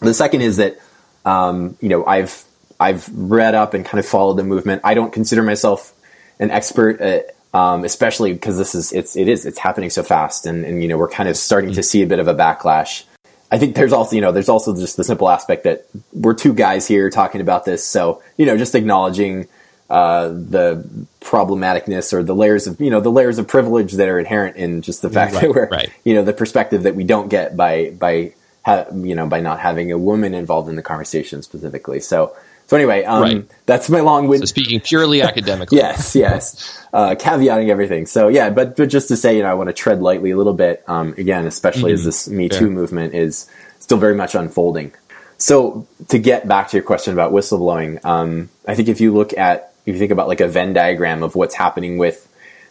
the 0.00 0.14
second 0.14 0.42
is 0.42 0.56
that 0.56 0.78
um, 1.24 1.76
you 1.80 1.88
know 1.88 2.04
I've 2.04 2.44
I've 2.78 3.08
read 3.08 3.54
up 3.54 3.74
and 3.74 3.84
kind 3.84 3.98
of 3.98 4.06
followed 4.06 4.36
the 4.36 4.44
movement. 4.44 4.82
I 4.84 4.94
don't 4.94 5.12
consider 5.12 5.42
myself 5.42 5.92
an 6.38 6.50
expert 6.50 7.00
at, 7.00 7.36
um, 7.54 7.84
especially 7.84 8.32
because 8.32 8.58
this 8.58 8.74
is 8.74 8.92
it's 8.92 9.16
it 9.16 9.28
is 9.28 9.46
it's 9.46 9.58
happening 9.58 9.90
so 9.90 10.02
fast, 10.02 10.46
and, 10.46 10.64
and 10.64 10.82
you 10.82 10.88
know 10.88 10.96
we're 10.96 11.08
kind 11.08 11.28
of 11.28 11.36
starting 11.36 11.72
to 11.72 11.82
see 11.82 12.02
a 12.02 12.06
bit 12.06 12.18
of 12.18 12.28
a 12.28 12.34
backlash 12.34 13.04
I 13.50 13.58
think 13.58 13.76
there's 13.76 13.92
also, 13.92 14.16
you 14.16 14.22
know, 14.22 14.32
there's 14.32 14.48
also 14.48 14.74
just 14.74 14.96
the 14.96 15.04
simple 15.04 15.28
aspect 15.28 15.64
that 15.64 15.86
we're 16.12 16.34
two 16.34 16.52
guys 16.52 16.86
here 16.88 17.10
talking 17.10 17.40
about 17.40 17.64
this. 17.64 17.86
So, 17.86 18.22
you 18.36 18.46
know, 18.46 18.56
just 18.56 18.74
acknowledging 18.74 19.46
uh, 19.88 20.28
the 20.28 20.84
problematicness 21.20 22.12
or 22.12 22.24
the 22.24 22.34
layers 22.34 22.66
of, 22.66 22.80
you 22.80 22.90
know, 22.90 23.00
the 23.00 23.10
layers 23.10 23.38
of 23.38 23.46
privilege 23.46 23.92
that 23.92 24.08
are 24.08 24.18
inherent 24.18 24.56
in 24.56 24.82
just 24.82 25.00
the 25.00 25.10
fact 25.10 25.34
right, 25.34 25.42
that 25.42 25.50
we're, 25.54 25.68
right. 25.68 25.90
you 26.04 26.14
know, 26.14 26.24
the 26.24 26.32
perspective 26.32 26.82
that 26.82 26.96
we 26.96 27.04
don't 27.04 27.28
get 27.28 27.56
by, 27.56 27.90
by, 27.90 28.32
ha- 28.64 28.86
you 28.92 29.14
know, 29.14 29.28
by 29.28 29.40
not 29.40 29.60
having 29.60 29.92
a 29.92 29.98
woman 29.98 30.34
involved 30.34 30.68
in 30.68 30.74
the 30.74 30.82
conversation 30.82 31.42
specifically. 31.42 32.00
So, 32.00 32.36
so 32.66 32.76
anyway, 32.76 33.04
um, 33.04 33.22
right. 33.22 33.50
that's 33.66 33.88
my 33.88 34.00
long 34.00 34.26
wind. 34.26 34.42
So 34.42 34.46
speaking 34.46 34.80
purely 34.80 35.22
academically. 35.22 35.78
yes, 35.78 36.16
yes. 36.16 36.84
Uh, 36.92 37.14
caveating 37.14 37.68
everything. 37.68 38.06
So 38.06 38.28
yeah, 38.28 38.50
but, 38.50 38.76
but 38.76 38.88
just 38.88 39.08
to 39.08 39.16
say, 39.16 39.36
you 39.36 39.42
know, 39.42 39.50
I 39.50 39.54
want 39.54 39.68
to 39.68 39.72
tread 39.72 40.02
lightly 40.02 40.32
a 40.32 40.36
little 40.36 40.54
bit. 40.54 40.82
Um, 40.88 41.14
again, 41.16 41.46
especially 41.46 41.92
mm-hmm. 41.92 41.94
as 41.94 42.04
this 42.04 42.28
Me 42.28 42.48
Too 42.48 42.66
yeah. 42.66 42.70
movement 42.70 43.14
is 43.14 43.48
still 43.78 43.98
very 43.98 44.14
much 44.14 44.34
unfolding. 44.34 44.92
So 45.38 45.86
to 46.08 46.18
get 46.18 46.48
back 46.48 46.70
to 46.70 46.76
your 46.76 46.84
question 46.84 47.12
about 47.12 47.32
whistleblowing, 47.32 48.04
um, 48.04 48.48
I 48.66 48.74
think 48.74 48.88
if 48.88 49.00
you 49.00 49.14
look 49.14 49.36
at, 49.36 49.72
if 49.84 49.94
you 49.94 49.98
think 49.98 50.10
about 50.10 50.28
like 50.28 50.40
a 50.40 50.48
Venn 50.48 50.72
diagram 50.72 51.22
of 51.22 51.36
what's 51.36 51.54
happening 51.54 51.98
with 51.98 52.28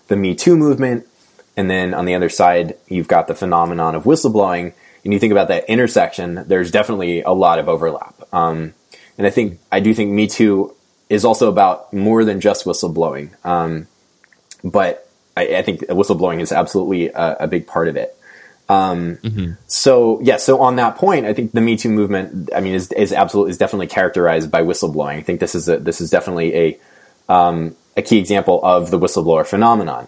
the 0.07 0.17
Me 0.17 0.35
Too 0.35 0.57
movement, 0.57 1.07
and 1.55 1.69
then 1.69 1.93
on 1.93 2.05
the 2.05 2.15
other 2.15 2.27
side, 2.27 2.75
you've 2.87 3.07
got 3.07 3.27
the 3.27 3.35
phenomenon 3.35 3.95
of 3.95 4.03
whistleblowing, 4.03 4.73
and 5.05 5.13
you 5.13 5.19
think 5.19 5.31
about 5.31 5.47
that 5.47 5.69
intersection, 5.69 6.43
there's 6.47 6.71
definitely 6.71 7.21
a 7.21 7.31
lot 7.31 7.59
of 7.59 7.69
overlap. 7.69 8.15
Um, 8.33 8.73
and 9.18 9.26
I 9.26 9.30
think 9.30 9.59
I 9.72 9.80
do 9.80 9.93
think 9.93 10.11
Me 10.11 10.28
Too 10.28 10.74
is 11.09 11.26
also 11.26 11.49
about 11.49 11.93
more 11.93 12.24
than 12.24 12.41
just 12.41 12.66
whistleblowing. 12.66 13.30
Um, 13.45 13.88
but 14.63 15.09
I, 15.38 15.57
I, 15.57 15.61
think 15.61 15.82
whistleblowing 15.82 16.41
is 16.41 16.51
absolutely 16.51 17.09
a, 17.09 17.38
a 17.41 17.47
big 17.47 17.68
part 17.68 17.88
of 17.88 17.95
it. 17.95 18.18
Um, 18.68 19.18
mm-hmm. 19.18 19.51
So 19.68 20.20
yeah, 20.22 20.38
so 20.38 20.61
on 20.61 20.78
that 20.78 20.95
point, 20.95 21.26
I 21.26 21.34
think 21.34 21.51
the 21.51 21.61
Me 21.61 21.78
Too 21.78 21.89
movement, 21.89 22.49
I 22.55 22.61
mean, 22.61 22.74
is 22.74 22.91
is 22.91 23.13
absolutely 23.13 23.51
is 23.51 23.57
definitely 23.57 23.88
characterized 23.88 24.49
by 24.49 24.61
whistleblowing. 24.61 25.18
I 25.18 25.22
think 25.22 25.39
this 25.39 25.55
is 25.55 25.70
a, 25.70 25.78
this 25.78 26.01
is 26.01 26.09
definitely 26.09 26.55
a 26.55 26.80
um, 27.30 27.76
a 27.95 28.01
key 28.01 28.18
example 28.18 28.59
of 28.63 28.91
the 28.91 28.99
whistleblower 28.99 29.45
phenomenon, 29.45 30.07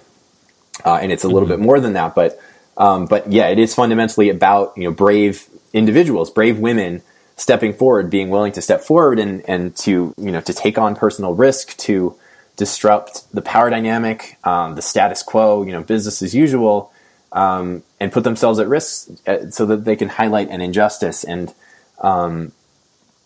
uh, 0.83 0.95
and 0.95 1.11
it's 1.11 1.23
a 1.23 1.27
little 1.27 1.47
mm-hmm. 1.47 1.61
bit 1.61 1.65
more 1.65 1.79
than 1.79 1.93
that. 1.93 2.15
But 2.15 2.39
um, 2.77 3.05
but 3.05 3.31
yeah, 3.31 3.47
it 3.47 3.59
is 3.59 3.75
fundamentally 3.75 4.29
about 4.29 4.73
you 4.75 4.85
know 4.85 4.91
brave 4.91 5.47
individuals, 5.71 6.31
brave 6.31 6.57
women 6.57 7.03
stepping 7.37 7.71
forward, 7.71 8.09
being 8.09 8.29
willing 8.29 8.51
to 8.51 8.61
step 8.61 8.81
forward 8.81 9.19
and, 9.19 9.47
and 9.47 9.75
to, 9.77 10.13
you 10.17 10.31
know, 10.31 10.41
to 10.41 10.53
take 10.53 10.77
on 10.77 10.95
personal 10.95 11.33
risk, 11.33 11.77
to 11.77 12.15
disrupt 12.57 13.31
the 13.33 13.41
power 13.41 13.69
dynamic, 13.69 14.37
um, 14.43 14.75
the 14.75 14.81
status 14.81 15.21
quo, 15.21 15.63
you 15.63 15.71
know, 15.71 15.81
business 15.81 16.21
as 16.23 16.33
usual, 16.33 16.91
um, 17.31 17.83
and 17.99 18.11
put 18.11 18.23
themselves 18.23 18.57
at 18.59 18.67
risk 18.67 19.09
uh, 19.27 19.49
so 19.51 19.67
that 19.67 19.85
they 19.85 19.95
can 19.95 20.09
highlight 20.09 20.49
an 20.49 20.61
injustice 20.61 21.23
and, 21.23 21.53
um, 22.01 22.51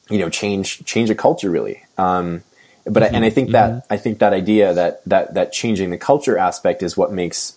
you 0.09 0.19
know, 0.19 0.29
change 0.29 0.83
change 0.83 1.09
a 1.09 1.15
culture 1.15 1.49
really. 1.49 1.83
Um, 1.97 2.43
but 2.83 3.03
mm-hmm. 3.03 3.03
I, 3.03 3.15
and 3.15 3.25
I 3.25 3.29
think 3.29 3.49
mm-hmm. 3.49 3.75
that 3.77 3.85
I 3.89 3.95
think 3.95 4.19
that 4.19 4.33
idea 4.33 4.73
that 4.73 5.05
that 5.05 5.35
that 5.35 5.53
changing 5.53 5.91
the 5.91 5.97
culture 5.97 6.37
aspect 6.37 6.83
is 6.83 6.97
what 6.97 7.13
makes 7.13 7.55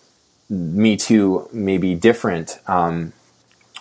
Me 0.49 0.95
Too 0.95 1.49
maybe 1.51 1.95
different 1.95 2.59
um, 2.67 3.11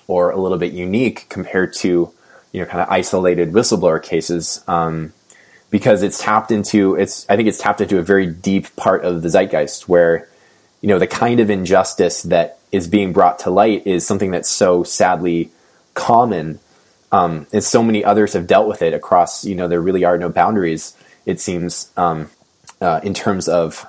or 0.08 0.30
a 0.30 0.40
little 0.40 0.58
bit 0.58 0.72
unique 0.72 1.26
compared 1.28 1.72
to 1.74 2.12
you 2.54 2.60
know 2.60 2.66
kind 2.66 2.80
of 2.80 2.88
isolated 2.88 3.52
whistleblower 3.52 4.00
cases 4.00 4.62
um, 4.68 5.12
because 5.70 6.04
it's 6.04 6.22
tapped 6.22 6.52
into 6.52 6.94
it's 6.94 7.28
I 7.28 7.36
think 7.36 7.48
it's 7.48 7.58
tapped 7.58 7.80
into 7.80 7.98
a 7.98 8.02
very 8.02 8.26
deep 8.26 8.74
part 8.76 9.04
of 9.04 9.22
the 9.22 9.28
zeitgeist 9.28 9.88
where 9.88 10.28
you 10.80 10.88
know 10.88 11.00
the 11.00 11.08
kind 11.08 11.40
of 11.40 11.50
injustice 11.50 12.22
that 12.22 12.58
is 12.70 12.86
being 12.86 13.12
brought 13.12 13.40
to 13.40 13.50
light 13.50 13.86
is 13.86 14.06
something 14.06 14.30
that's 14.30 14.48
so 14.48 14.84
sadly 14.84 15.50
common. 15.94 16.60
Um, 17.12 17.46
and 17.52 17.62
so 17.62 17.82
many 17.82 18.04
others 18.04 18.32
have 18.32 18.48
dealt 18.48 18.66
with 18.66 18.82
it 18.82 18.94
across 18.94 19.44
you 19.44 19.56
know 19.56 19.68
there 19.68 19.80
really 19.80 20.04
are 20.04 20.16
no 20.16 20.28
boundaries 20.28 20.96
it 21.26 21.40
seems 21.40 21.90
um, 21.96 22.30
uh, 22.80 23.00
in 23.02 23.14
terms 23.14 23.48
of 23.48 23.86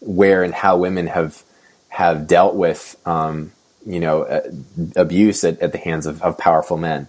where 0.00 0.42
and 0.42 0.54
how 0.54 0.78
women 0.78 1.06
have 1.06 1.42
have 1.88 2.26
dealt 2.26 2.54
with 2.54 2.96
um, 3.06 3.52
you 3.86 4.00
know 4.00 4.22
uh, 4.22 4.42
abuse 4.94 5.44
at, 5.44 5.60
at, 5.60 5.72
the 5.72 5.78
hands 5.78 6.06
of, 6.06 6.20
of, 6.22 6.36
powerful 6.36 6.76
men 6.76 7.08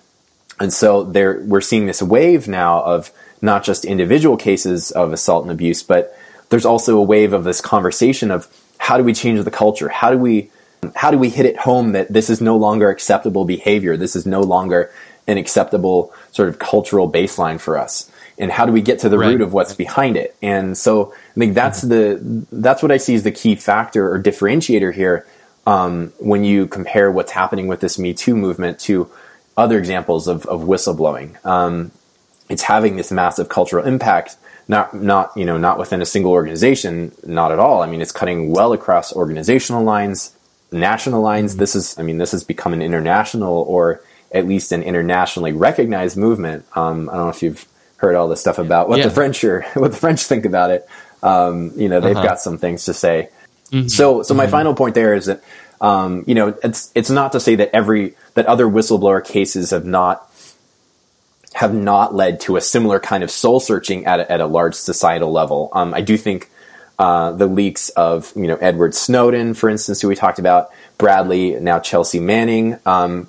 and 0.59 0.73
so 0.73 1.03
there 1.03 1.41
we're 1.41 1.61
seeing 1.61 1.85
this 1.85 2.01
wave 2.01 2.47
now 2.47 2.81
of 2.83 3.11
not 3.41 3.63
just 3.63 3.85
individual 3.85 4.37
cases 4.37 4.91
of 4.91 5.13
assault 5.13 5.43
and 5.43 5.51
abuse 5.51 5.83
but 5.83 6.17
there's 6.49 6.65
also 6.65 6.97
a 6.97 7.03
wave 7.03 7.33
of 7.33 7.43
this 7.43 7.61
conversation 7.61 8.31
of 8.31 8.47
how 8.77 8.97
do 8.97 9.03
we 9.03 9.13
change 9.13 9.43
the 9.43 9.51
culture? 9.51 9.89
How 9.89 10.11
do 10.11 10.17
we 10.17 10.49
how 10.95 11.11
do 11.11 11.17
we 11.17 11.29
hit 11.29 11.45
it 11.45 11.57
home 11.57 11.93
that 11.93 12.13
this 12.13 12.29
is 12.29 12.39
no 12.39 12.55
longer 12.55 12.89
acceptable 12.89 13.45
behavior? 13.45 13.97
This 13.97 14.15
is 14.15 14.25
no 14.25 14.41
longer 14.41 14.91
an 15.25 15.37
acceptable 15.37 16.13
sort 16.31 16.49
of 16.49 16.59
cultural 16.59 17.11
baseline 17.11 17.59
for 17.59 17.77
us. 17.77 18.09
And 18.37 18.51
how 18.51 18.65
do 18.65 18.71
we 18.71 18.81
get 18.81 18.99
to 18.99 19.09
the 19.09 19.17
right. 19.17 19.29
root 19.29 19.41
of 19.41 19.51
what's 19.51 19.73
behind 19.73 20.15
it? 20.15 20.35
And 20.41 20.77
so 20.77 21.13
i 21.35 21.39
think 21.39 21.53
that's 21.53 21.81
the 21.81 22.45
that's 22.51 22.81
what 22.81 22.91
i 22.91 22.97
see 22.97 23.15
as 23.15 23.23
the 23.23 23.31
key 23.31 23.55
factor 23.55 24.11
or 24.11 24.21
differentiator 24.21 24.93
here 24.93 25.25
um, 25.65 26.13
when 26.19 26.45
you 26.45 26.65
compare 26.65 27.11
what's 27.11 27.31
happening 27.31 27.67
with 27.67 27.81
this 27.81 27.99
me 27.99 28.13
too 28.13 28.35
movement 28.35 28.79
to 28.79 29.11
other 29.57 29.77
examples 29.77 30.27
of, 30.27 30.45
of 30.45 30.61
whistleblowing 30.61 31.43
um, 31.45 31.91
it's 32.49 32.61
having 32.61 32.95
this 32.95 33.11
massive 33.11 33.49
cultural 33.49 33.85
impact 33.85 34.37
not 34.67 34.93
not 34.93 35.35
you 35.35 35.45
know 35.45 35.57
not 35.57 35.77
within 35.77 36.01
a 36.01 36.05
single 36.05 36.31
organization 36.31 37.11
not 37.25 37.51
at 37.51 37.59
all 37.59 37.81
i 37.81 37.87
mean 37.87 38.01
it's 38.01 38.11
cutting 38.11 38.51
well 38.51 38.73
across 38.73 39.13
organizational 39.13 39.83
lines 39.83 40.35
national 40.71 41.21
lines 41.21 41.51
mm-hmm. 41.51 41.59
this 41.59 41.75
is 41.75 41.97
i 41.97 42.01
mean 42.01 42.17
this 42.17 42.31
has 42.31 42.43
become 42.43 42.73
an 42.73 42.81
international 42.81 43.63
or 43.67 44.01
at 44.33 44.45
least 44.45 44.71
an 44.71 44.83
internationally 44.83 45.53
recognized 45.53 46.17
movement 46.17 46.65
um, 46.75 47.09
i 47.09 47.13
don't 47.13 47.23
know 47.23 47.29
if 47.29 47.41
you've 47.41 47.67
heard 47.97 48.15
all 48.15 48.27
this 48.27 48.39
stuff 48.39 48.59
about 48.59 48.87
what 48.89 48.99
yeah. 48.99 49.05
the 49.05 49.11
French 49.11 49.43
are, 49.43 49.61
what 49.73 49.91
the 49.91 49.97
French 49.97 50.23
think 50.23 50.45
about 50.45 50.71
it. 50.71 50.87
Um, 51.21 51.71
you 51.75 51.89
know, 51.89 51.99
they've 51.99 52.15
uh-huh. 52.15 52.25
got 52.25 52.39
some 52.39 52.57
things 52.57 52.85
to 52.85 52.93
say. 52.93 53.29
Mm-hmm. 53.71 53.87
So, 53.87 54.23
so 54.23 54.33
my 54.33 54.43
mm-hmm. 54.43 54.51
final 54.51 54.73
point 54.75 54.95
there 54.95 55.13
is 55.13 55.25
that, 55.25 55.43
um, 55.79 56.23
you 56.27 56.35
know, 56.35 56.57
it's 56.63 56.91
it's 56.95 57.09
not 57.09 57.31
to 57.33 57.39
say 57.39 57.55
that 57.55 57.69
every 57.73 58.15
that 58.33 58.45
other 58.45 58.65
whistleblower 58.65 59.23
cases 59.23 59.71
have 59.71 59.85
not 59.85 60.23
have 61.53 61.73
not 61.73 62.13
led 62.13 62.39
to 62.41 62.55
a 62.55 62.61
similar 62.61 62.99
kind 62.99 63.23
of 63.23 63.31
soul 63.31 63.59
searching 63.59 64.05
at 64.05 64.19
a, 64.19 64.31
at 64.31 64.41
a 64.41 64.45
large 64.45 64.75
societal 64.75 65.31
level. 65.31 65.69
Um, 65.73 65.93
I 65.93 66.01
do 66.01 66.17
think 66.17 66.49
uh, 66.99 67.31
the 67.31 67.47
leaks 67.47 67.89
of 67.89 68.31
you 68.35 68.47
know 68.47 68.55
Edward 68.55 68.95
Snowden, 68.95 69.53
for 69.53 69.69
instance, 69.69 70.01
who 70.01 70.07
we 70.07 70.15
talked 70.15 70.39
about, 70.39 70.69
Bradley, 70.97 71.59
now 71.59 71.79
Chelsea 71.79 72.19
Manning. 72.19 72.79
Um, 72.85 73.27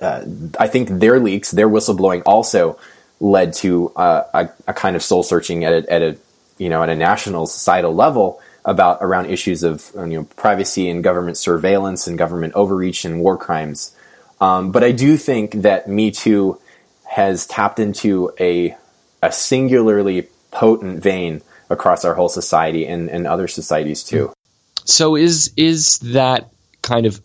uh, 0.00 0.24
I 0.60 0.68
think 0.68 0.88
their 0.88 1.18
leaks, 1.18 1.50
their 1.50 1.68
whistleblowing, 1.68 2.22
also 2.24 2.78
led 3.20 3.52
to 3.52 3.90
uh, 3.96 4.24
a, 4.32 4.48
a, 4.68 4.72
kind 4.74 4.94
of 4.94 5.02
soul 5.02 5.24
searching 5.24 5.64
at 5.64 5.72
a, 5.72 5.92
at 5.92 6.02
a 6.02 6.16
you 6.58 6.68
know 6.68 6.82
at 6.82 6.88
a 6.88 6.94
national 6.94 7.46
societal 7.46 7.94
level 7.94 8.40
about 8.68 8.98
around 9.00 9.26
issues 9.26 9.62
of 9.62 9.90
you 9.96 10.06
know 10.06 10.24
privacy 10.36 10.88
and 10.90 11.02
government 11.02 11.38
surveillance 11.38 12.06
and 12.06 12.18
government 12.18 12.52
overreach 12.54 13.04
and 13.04 13.20
war 13.20 13.36
crimes. 13.36 13.96
Um, 14.40 14.70
but 14.70 14.84
I 14.84 14.92
do 14.92 15.16
think 15.16 15.62
that 15.62 15.88
Me 15.88 16.10
Too 16.10 16.60
has 17.04 17.46
tapped 17.46 17.80
into 17.80 18.30
a 18.38 18.76
a 19.22 19.32
singularly 19.32 20.28
potent 20.50 21.02
vein 21.02 21.40
across 21.70 22.04
our 22.04 22.14
whole 22.14 22.28
society 22.28 22.86
and, 22.86 23.10
and 23.10 23.26
other 23.26 23.48
societies 23.48 24.04
too. 24.04 24.32
So 24.84 25.16
is 25.16 25.52
is 25.56 25.98
that 26.00 26.50
kind 26.82 27.06
of 27.06 27.20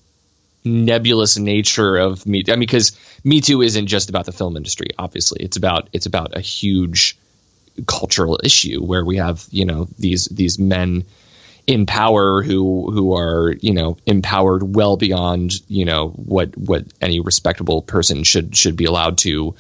nebulous 0.66 1.38
nature 1.38 1.98
of 1.98 2.26
me. 2.26 2.44
I 2.48 2.52
mean, 2.52 2.62
because 2.62 2.98
Me 3.26 3.42
Too 3.42 3.62
isn't 3.62 3.88
just 3.88 4.10
about 4.10 4.26
the 4.26 4.32
film 4.32 4.56
industry. 4.56 4.88
Obviously, 4.98 5.44
it's 5.44 5.58
about 5.58 5.90
it's 5.92 6.06
about 6.06 6.38
a 6.38 6.42
huge 6.42 7.18
cultural 7.86 8.40
issue 8.44 8.82
where 8.82 9.04
we 9.04 9.18
have 9.18 9.46
you 9.52 9.66
know 9.66 9.88
these 10.00 10.26
these 10.26 10.58
men 10.58 11.04
in 11.66 11.86
power 11.86 12.44
who 12.44 12.92
who 12.92 13.16
are 13.16 13.54
you 13.62 13.74
know 13.74 13.98
empowered 14.06 14.76
well 14.76 14.98
beyond 14.98 15.54
you 15.68 15.86
know 15.86 16.10
what 16.10 16.58
what 16.58 16.86
any 17.02 17.20
respectable 17.20 17.82
person 17.82 18.24
should 18.24 18.56
should 18.56 18.76
be 18.76 18.86
allowed 18.86 19.18
to 19.18 19.56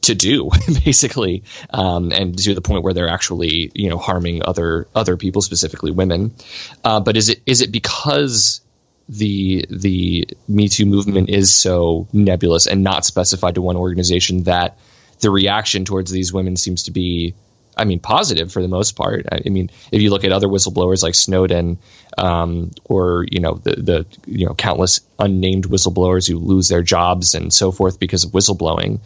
to 0.00 0.14
do 0.14 0.50
basically 0.84 1.44
um, 1.70 2.12
and 2.12 2.38
to 2.38 2.54
the 2.54 2.60
point 2.60 2.82
where 2.82 2.92
they're 2.92 3.08
actually 3.08 3.70
you 3.74 3.88
know 3.88 3.98
harming 3.98 4.42
other 4.44 4.88
other 4.94 5.16
people 5.16 5.42
specifically 5.42 5.90
women. 5.90 6.34
Uh, 6.84 7.00
but 7.00 7.16
is 7.16 7.28
it 7.28 7.42
is 7.46 7.60
it 7.60 7.72
because 7.72 8.60
the 9.08 9.64
the 9.70 10.28
Me 10.46 10.68
Too 10.68 10.86
movement 10.86 11.30
is 11.30 11.54
so 11.54 12.08
nebulous 12.12 12.66
and 12.66 12.82
not 12.82 13.04
specified 13.04 13.54
to 13.54 13.62
one 13.62 13.76
organization 13.76 14.44
that 14.44 14.78
the 15.20 15.30
reaction 15.30 15.84
towards 15.84 16.10
these 16.10 16.32
women 16.32 16.56
seems 16.56 16.84
to 16.84 16.90
be, 16.90 17.34
I 17.78 17.84
mean, 17.84 18.00
positive 18.00 18.52
for 18.52 18.60
the 18.60 18.68
most 18.68 18.96
part. 18.96 19.26
I, 19.30 19.48
mean, 19.48 19.70
if 19.92 20.02
you 20.02 20.10
look 20.10 20.24
at 20.24 20.32
other 20.32 20.48
whistleblowers 20.48 21.02
like 21.02 21.14
Snowden, 21.14 21.78
um, 22.16 22.72
or 22.84 23.24
you 23.30 23.40
know 23.40 23.54
the 23.54 23.76
the 23.76 24.06
you 24.26 24.46
know 24.46 24.54
countless 24.54 25.00
unnamed 25.18 25.68
whistleblowers 25.68 26.28
who 26.28 26.38
lose 26.38 26.68
their 26.68 26.82
jobs 26.82 27.34
and 27.34 27.52
so 27.52 27.70
forth 27.70 27.98
because 27.98 28.24
of 28.24 28.32
whistleblowing. 28.32 29.00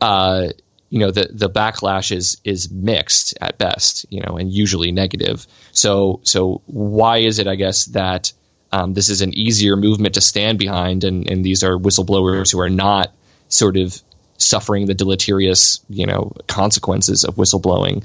Uh, 0.00 0.48
you 0.90 1.00
know 1.00 1.10
the 1.10 1.28
the 1.30 1.50
backlash 1.50 2.14
is 2.14 2.38
is 2.44 2.70
mixed 2.70 3.36
at 3.40 3.58
best, 3.58 4.06
you 4.10 4.20
know, 4.20 4.36
and 4.36 4.52
usually 4.52 4.92
negative. 4.92 5.46
So 5.72 6.20
so 6.24 6.62
why 6.66 7.18
is 7.18 7.38
it, 7.38 7.46
I 7.46 7.54
guess, 7.54 7.86
that 7.86 8.32
um, 8.72 8.94
this 8.94 9.08
is 9.08 9.22
an 9.22 9.32
easier 9.34 9.76
movement 9.76 10.14
to 10.14 10.20
stand 10.20 10.58
behind, 10.58 11.04
and, 11.04 11.30
and 11.30 11.44
these 11.44 11.62
are 11.62 11.78
whistleblowers 11.78 12.52
who 12.52 12.60
are 12.60 12.70
not 12.70 13.14
sort 13.48 13.76
of 13.76 14.00
suffering 14.38 14.86
the 14.86 14.94
deleterious, 14.94 15.84
you 15.90 16.06
know, 16.06 16.32
consequences 16.46 17.24
of 17.24 17.34
whistleblowing, 17.34 18.04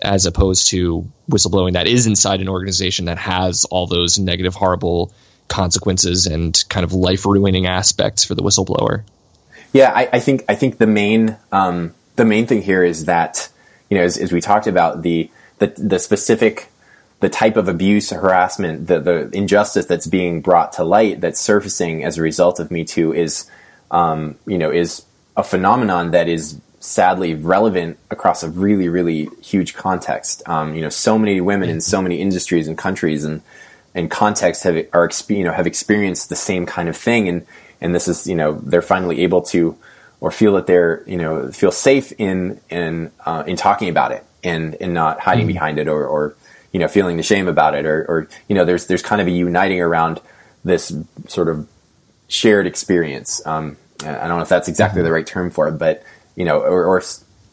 as 0.00 0.26
opposed 0.26 0.68
to 0.68 1.06
whistleblowing 1.30 1.74
that 1.74 1.86
is 1.86 2.06
inside 2.06 2.40
an 2.40 2.48
organization 2.48 3.06
that 3.06 3.18
has 3.18 3.64
all 3.66 3.86
those 3.86 4.18
negative, 4.18 4.54
horrible 4.54 5.12
consequences 5.48 6.26
and 6.26 6.64
kind 6.68 6.84
of 6.84 6.92
life 6.92 7.26
ruining 7.26 7.66
aspects 7.66 8.24
for 8.24 8.34
the 8.34 8.42
whistleblower. 8.42 9.02
Yeah, 9.72 9.92
I, 9.94 10.08
I 10.14 10.20
think 10.20 10.44
I 10.48 10.54
think 10.54 10.78
the 10.78 10.86
main 10.86 11.36
um, 11.50 11.94
the 12.16 12.24
main 12.24 12.46
thing 12.46 12.62
here 12.62 12.84
is 12.84 13.06
that 13.06 13.48
you 13.90 13.98
know 13.98 14.04
as, 14.04 14.18
as 14.18 14.32
we 14.32 14.40
talked 14.40 14.66
about 14.66 15.02
the 15.02 15.30
the, 15.58 15.68
the 15.76 15.98
specific 15.98 16.68
the 17.20 17.28
type 17.28 17.56
of 17.56 17.68
abuse, 17.68 18.10
harassment, 18.10 18.88
the, 18.88 18.98
the 18.98 19.30
injustice 19.32 19.86
that's 19.86 20.08
being 20.08 20.40
brought 20.40 20.72
to 20.72 20.82
light, 20.82 21.20
that's 21.20 21.40
surfacing 21.40 22.02
as 22.02 22.18
a 22.18 22.22
result 22.22 22.58
of 22.58 22.72
Me 22.72 22.84
Too, 22.84 23.14
is 23.14 23.48
um, 23.90 24.36
you 24.46 24.58
know 24.58 24.70
is 24.70 25.04
a 25.36 25.42
phenomenon 25.42 26.12
that 26.12 26.28
is 26.28 26.60
sadly 26.80 27.34
relevant 27.34 27.96
across 28.10 28.42
a 28.42 28.50
really 28.50 28.88
really 28.88 29.28
huge 29.42 29.74
context. 29.74 30.42
Um, 30.48 30.74
you 30.74 30.82
know, 30.82 30.88
so 30.88 31.18
many 31.18 31.40
women 31.40 31.68
in 31.68 31.80
so 31.80 32.02
many 32.02 32.16
industries 32.20 32.68
and 32.68 32.76
countries 32.76 33.24
and 33.24 33.42
and 33.94 34.10
contexts 34.10 34.64
have 34.64 34.86
are 34.92 35.10
you 35.28 35.44
know 35.44 35.52
have 35.52 35.66
experienced 35.66 36.28
the 36.28 36.36
same 36.36 36.66
kind 36.66 36.88
of 36.88 36.96
thing, 36.96 37.28
and 37.28 37.46
and 37.80 37.94
this 37.94 38.08
is 38.08 38.26
you 38.26 38.34
know 38.34 38.54
they're 38.54 38.82
finally 38.82 39.22
able 39.22 39.42
to 39.42 39.76
or 40.20 40.30
feel 40.30 40.54
that 40.54 40.66
they're 40.66 41.02
you 41.06 41.16
know 41.16 41.50
feel 41.50 41.72
safe 41.72 42.12
in 42.18 42.60
in 42.70 43.10
uh, 43.26 43.44
in 43.46 43.56
talking 43.56 43.88
about 43.88 44.12
it 44.12 44.24
and 44.44 44.76
and 44.80 44.94
not 44.94 45.20
hiding 45.20 45.46
mm-hmm. 45.46 45.54
behind 45.54 45.78
it 45.78 45.88
or, 45.88 46.06
or 46.06 46.34
you 46.72 46.80
know, 46.80 46.88
feeling 46.88 47.16
the 47.16 47.22
shame 47.22 47.48
about 47.48 47.74
it, 47.74 47.84
or, 47.84 48.04
or 48.08 48.28
you 48.48 48.54
know, 48.54 48.64
there's 48.64 48.86
there's 48.86 49.02
kind 49.02 49.20
of 49.20 49.26
a 49.26 49.30
uniting 49.30 49.80
around 49.80 50.20
this 50.64 50.92
sort 51.28 51.48
of 51.48 51.68
shared 52.28 52.66
experience. 52.66 53.46
Um, 53.46 53.76
I 54.04 54.28
don't 54.28 54.38
know 54.38 54.42
if 54.42 54.48
that's 54.48 54.68
exactly 54.68 55.02
the 55.02 55.12
right 55.12 55.26
term 55.26 55.50
for 55.50 55.68
it, 55.68 55.72
but 55.72 56.02
you 56.36 56.44
know, 56.44 56.60
or, 56.60 56.84
or 56.84 57.02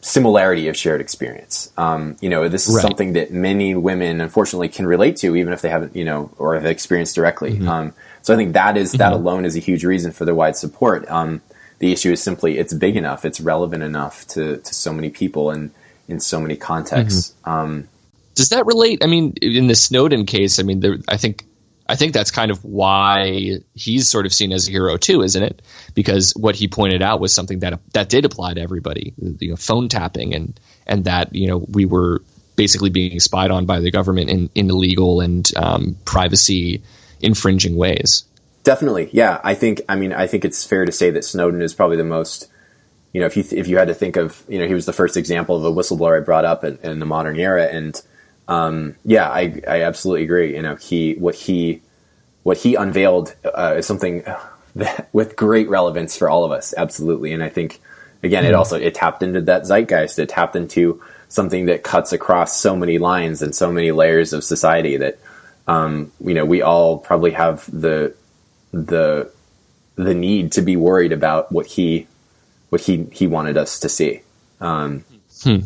similarity 0.02 0.68
of 0.68 0.76
shared 0.76 1.00
experience. 1.00 1.70
Um, 1.76 2.16
you 2.20 2.28
know, 2.28 2.48
this 2.48 2.68
is 2.68 2.76
right. 2.76 2.82
something 2.82 3.14
that 3.14 3.32
many 3.32 3.74
women, 3.74 4.20
unfortunately, 4.20 4.68
can 4.68 4.86
relate 4.86 5.16
to, 5.16 5.36
even 5.36 5.52
if 5.52 5.60
they 5.60 5.68
haven't, 5.68 5.94
you 5.94 6.04
know, 6.04 6.30
or 6.38 6.54
have 6.54 6.64
experienced 6.64 7.14
directly. 7.14 7.52
Mm-hmm. 7.52 7.68
Um, 7.68 7.94
so 8.22 8.32
I 8.32 8.36
think 8.36 8.54
that 8.54 8.76
is, 8.76 8.92
that 8.92 9.12
mm-hmm. 9.12 9.22
alone 9.22 9.44
is 9.44 9.56
a 9.56 9.60
huge 9.60 9.84
reason 9.84 10.12
for 10.12 10.24
the 10.24 10.34
wide 10.34 10.56
support. 10.56 11.10
Um, 11.10 11.42
the 11.78 11.92
issue 11.92 12.12
is 12.12 12.22
simply 12.22 12.58
it's 12.58 12.72
big 12.72 12.96
enough, 12.96 13.24
it's 13.24 13.40
relevant 13.40 13.82
enough 13.82 14.26
to, 14.28 14.58
to 14.58 14.74
so 14.74 14.92
many 14.92 15.10
people 15.10 15.50
and 15.50 15.70
in 16.08 16.20
so 16.20 16.40
many 16.40 16.56
contexts. 16.56 17.34
Mm-hmm. 17.44 17.50
Um, 17.50 17.88
does 18.34 18.50
that 18.50 18.64
relate? 18.66 19.04
I 19.04 19.06
mean, 19.06 19.34
in 19.42 19.66
the 19.66 19.74
Snowden 19.74 20.24
case, 20.24 20.58
I 20.58 20.62
mean, 20.62 20.80
there, 20.80 20.96
I 21.08 21.16
think 21.16 21.44
I 21.90 21.96
think 21.96 22.12
that's 22.12 22.30
kind 22.30 22.52
of 22.52 22.64
why 22.64 23.58
he's 23.74 24.08
sort 24.08 24.24
of 24.24 24.32
seen 24.32 24.52
as 24.52 24.68
a 24.68 24.70
hero 24.70 24.96
too, 24.96 25.22
isn't 25.22 25.42
it? 25.42 25.60
Because 25.92 26.32
what 26.36 26.54
he 26.54 26.68
pointed 26.68 27.02
out 27.02 27.18
was 27.18 27.34
something 27.34 27.58
that 27.60 27.80
that 27.94 28.08
did 28.08 28.24
apply 28.24 28.54
to 28.54 28.60
everybody, 28.60 29.12
you 29.18 29.50
know, 29.50 29.56
phone 29.56 29.88
tapping 29.88 30.32
and 30.32 30.58
and 30.86 31.04
that 31.06 31.34
you 31.34 31.48
know 31.48 31.58
we 31.58 31.86
were 31.86 32.22
basically 32.54 32.90
being 32.90 33.18
spied 33.18 33.50
on 33.50 33.66
by 33.66 33.80
the 33.80 33.90
government 33.90 34.30
in, 34.30 34.50
in 34.54 34.70
illegal 34.70 35.20
and 35.20 35.50
um, 35.56 35.96
privacy 36.04 36.80
infringing 37.20 37.74
ways. 37.74 38.24
Definitely, 38.62 39.08
yeah. 39.12 39.40
I 39.42 39.54
think. 39.54 39.82
I 39.88 39.96
mean, 39.96 40.12
I 40.12 40.28
think 40.28 40.44
it's 40.44 40.64
fair 40.64 40.84
to 40.84 40.92
say 40.92 41.10
that 41.10 41.24
Snowden 41.24 41.60
is 41.60 41.74
probably 41.74 41.96
the 41.96 42.04
most. 42.04 42.48
You 43.12 43.20
know, 43.20 43.26
if 43.26 43.36
you 43.36 43.42
if 43.50 43.66
you 43.66 43.78
had 43.78 43.88
to 43.88 43.94
think 43.94 44.14
of, 44.16 44.44
you 44.48 44.60
know, 44.60 44.68
he 44.68 44.74
was 44.74 44.86
the 44.86 44.92
first 44.92 45.16
example 45.16 45.56
of 45.56 45.64
a 45.64 45.72
whistleblower 45.72 46.20
I 46.20 46.24
brought 46.24 46.44
up 46.44 46.62
in, 46.62 46.78
in 46.84 47.00
the 47.00 47.06
modern 47.06 47.36
era, 47.40 47.64
and 47.64 48.00
um, 48.50 48.96
yeah, 49.04 49.30
I 49.30 49.62
I 49.66 49.82
absolutely 49.82 50.24
agree. 50.24 50.56
You 50.56 50.62
know, 50.62 50.74
he 50.74 51.14
what 51.14 51.36
he 51.36 51.80
what 52.42 52.58
he 52.58 52.74
unveiled 52.74 53.34
uh, 53.44 53.74
is 53.78 53.86
something 53.86 54.24
that, 54.74 55.08
with 55.12 55.36
great 55.36 55.68
relevance 55.68 56.16
for 56.16 56.28
all 56.28 56.44
of 56.44 56.50
us, 56.50 56.74
absolutely. 56.76 57.32
And 57.32 57.44
I 57.44 57.48
think 57.48 57.80
again, 58.24 58.44
it 58.44 58.52
also 58.52 58.76
it 58.76 58.94
tapped 58.94 59.22
into 59.22 59.40
that 59.42 59.62
zeitgeist. 59.62 60.18
It 60.18 60.28
tapped 60.28 60.56
into 60.56 61.00
something 61.28 61.66
that 61.66 61.84
cuts 61.84 62.12
across 62.12 62.56
so 62.56 62.74
many 62.74 62.98
lines 62.98 63.40
and 63.40 63.54
so 63.54 63.70
many 63.70 63.92
layers 63.92 64.32
of 64.32 64.42
society 64.42 64.96
that 64.96 65.18
um, 65.68 66.10
you 66.20 66.34
know 66.34 66.44
we 66.44 66.60
all 66.60 66.98
probably 66.98 67.30
have 67.30 67.64
the 67.70 68.12
the 68.72 69.30
the 69.94 70.14
need 70.14 70.50
to 70.52 70.62
be 70.62 70.74
worried 70.74 71.12
about 71.12 71.52
what 71.52 71.66
he 71.66 72.08
what 72.70 72.80
he 72.80 73.04
he 73.12 73.28
wanted 73.28 73.56
us 73.56 73.78
to 73.78 73.88
see. 73.88 74.22
Um, 74.60 75.04
hmm. 75.44 75.60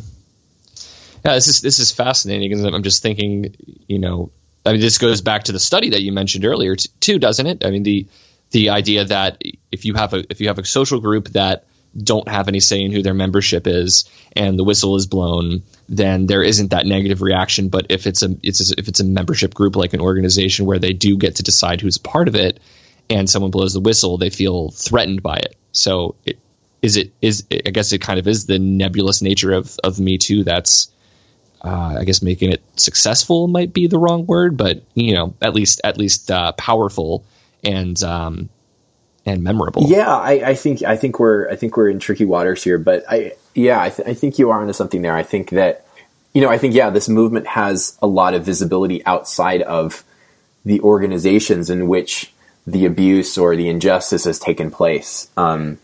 Yeah, 1.24 1.34
this 1.34 1.48
is 1.48 1.60
this 1.60 1.78
is 1.78 1.90
fascinating 1.90 2.50
because 2.50 2.64
I'm 2.64 2.82
just 2.82 3.02
thinking, 3.02 3.54
you 3.88 3.98
know, 3.98 4.30
I 4.66 4.72
mean, 4.72 4.80
this 4.80 4.98
goes 4.98 5.20
back 5.20 5.44
to 5.44 5.52
the 5.52 5.60
study 5.60 5.90
that 5.90 6.02
you 6.02 6.12
mentioned 6.12 6.44
earlier 6.44 6.76
too, 6.76 7.18
doesn't 7.18 7.46
it? 7.46 7.64
I 7.64 7.70
mean, 7.70 7.82
the 7.82 8.06
the 8.50 8.70
idea 8.70 9.04
that 9.06 9.40
if 9.72 9.84
you 9.84 9.94
have 9.94 10.12
a 10.14 10.24
if 10.30 10.40
you 10.40 10.48
have 10.48 10.58
a 10.58 10.64
social 10.64 11.00
group 11.00 11.28
that 11.30 11.66
don't 11.96 12.28
have 12.28 12.48
any 12.48 12.58
say 12.58 12.82
in 12.82 12.90
who 12.90 13.02
their 13.02 13.14
membership 13.14 13.66
is 13.68 14.04
and 14.34 14.58
the 14.58 14.64
whistle 14.64 14.96
is 14.96 15.06
blown 15.06 15.62
then 15.88 16.26
there 16.26 16.42
isn't 16.42 16.72
that 16.72 16.86
negative 16.86 17.22
reaction 17.22 17.68
but 17.68 17.86
if 17.88 18.08
it's 18.08 18.24
a 18.24 18.36
it's 18.42 18.72
a, 18.72 18.74
if 18.76 18.88
it's 18.88 18.98
a 18.98 19.04
membership 19.04 19.54
group 19.54 19.76
like 19.76 19.94
an 19.94 20.00
organization 20.00 20.66
where 20.66 20.80
they 20.80 20.92
do 20.92 21.16
get 21.16 21.36
to 21.36 21.44
decide 21.44 21.80
who's 21.80 21.96
part 21.96 22.26
of 22.26 22.34
it 22.34 22.58
and 23.10 23.28
someone 23.28 23.50
blows 23.50 23.74
the 23.74 23.80
whistle, 23.80 24.18
they 24.18 24.30
feel 24.30 24.70
threatened 24.70 25.22
by 25.22 25.36
it. 25.36 25.56
So 25.72 26.16
it, 26.24 26.38
is 26.82 26.96
it 26.96 27.12
is 27.22 27.44
I 27.50 27.70
guess 27.70 27.92
it 27.92 28.00
kind 28.00 28.18
of 28.18 28.28
is 28.28 28.46
the 28.46 28.58
nebulous 28.58 29.22
nature 29.22 29.52
of 29.52 29.78
of 29.82 29.98
Me 29.98 30.18
Too 30.18 30.44
that's 30.44 30.90
uh, 31.64 31.96
I 31.98 32.04
guess 32.04 32.22
making 32.22 32.52
it 32.52 32.62
successful 32.76 33.48
might 33.48 33.72
be 33.72 33.86
the 33.86 33.98
wrong 33.98 34.26
word, 34.26 34.56
but 34.56 34.82
you 34.94 35.14
know 35.14 35.34
at 35.40 35.54
least 35.54 35.80
at 35.82 35.96
least 35.96 36.30
uh, 36.30 36.52
powerful 36.52 37.24
and 37.64 38.00
um, 38.02 38.50
and 39.24 39.42
memorable. 39.42 39.84
Yeah, 39.88 40.14
I, 40.14 40.50
I, 40.50 40.54
think 40.54 40.82
I 40.82 40.96
think 40.96 41.18
we're 41.18 41.48
I 41.50 41.56
think 41.56 41.76
we're 41.76 41.88
in 41.88 41.98
tricky 41.98 42.26
waters 42.26 42.62
here, 42.62 42.78
but 42.78 43.04
I 43.08 43.32
yeah 43.54 43.80
I, 43.80 43.88
th- 43.88 44.06
I 44.06 44.14
think 44.14 44.38
you 44.38 44.50
are 44.50 44.60
onto 44.60 44.74
something 44.74 45.00
there. 45.00 45.14
I 45.14 45.22
think 45.22 45.50
that 45.50 45.86
you 46.34 46.42
know 46.42 46.50
I 46.50 46.58
think 46.58 46.74
yeah 46.74 46.90
this 46.90 47.08
movement 47.08 47.46
has 47.46 47.96
a 48.02 48.06
lot 48.06 48.34
of 48.34 48.44
visibility 48.44 49.04
outside 49.06 49.62
of 49.62 50.04
the 50.66 50.80
organizations 50.80 51.70
in 51.70 51.88
which 51.88 52.32
the 52.66 52.84
abuse 52.84 53.38
or 53.38 53.56
the 53.56 53.68
injustice 53.68 54.24
has 54.24 54.38
taken 54.38 54.70
place. 54.70 55.30
Um, 55.36 55.78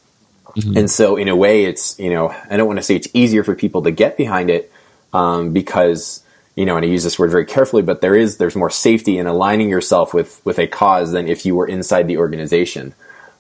mm-hmm. 0.49 0.77
And 0.77 0.91
so, 0.91 1.17
in 1.17 1.29
a 1.29 1.37
way, 1.37 1.65
it's 1.65 1.99
you 1.99 2.11
know 2.11 2.35
I 2.51 2.59
don't 2.59 2.67
want 2.67 2.79
to 2.79 2.83
say 2.83 2.97
it's 2.97 3.09
easier 3.15 3.45
for 3.45 3.55
people 3.55 3.83
to 3.83 3.91
get 3.91 4.19
behind 4.19 4.51
it 4.51 4.71
um, 5.13 5.53
because 5.53 6.23
you 6.57 6.67
know, 6.67 6.77
and 6.77 6.85
I 6.85 6.89
use 6.89 7.05
this 7.05 7.19
word 7.19 7.31
very 7.31 7.47
carefully, 7.47 7.83
but 7.83 8.01
there 8.01 8.15
is 8.15 8.37
there's 8.37 8.57
more 8.57 8.71
safety 8.71 9.19
in 9.19 9.27
aligning 9.27 9.71
yourself 9.71 10.13
with 10.13 10.45
with 10.45 10.59
a 10.59 10.67
cause 10.67 11.13
than 11.13 11.29
if 11.29 11.47
you 11.47 11.55
were 11.57 11.67
inside 11.67 12.07
the 12.07 12.19
organization. 12.19 12.95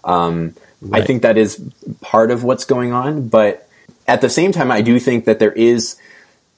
Um, 0.04 0.54
right. 0.80 1.02
I 1.02 1.06
think 1.06 1.22
that 1.22 1.36
is 1.36 1.62
part 2.00 2.30
of 2.30 2.44
what's 2.44 2.64
going 2.64 2.92
on, 2.92 3.28
but 3.28 3.68
at 4.06 4.20
the 4.20 4.30
same 4.30 4.52
time, 4.52 4.70
I 4.70 4.80
do 4.80 4.98
think 4.98 5.24
that 5.26 5.38
there 5.38 5.52
is 5.52 5.96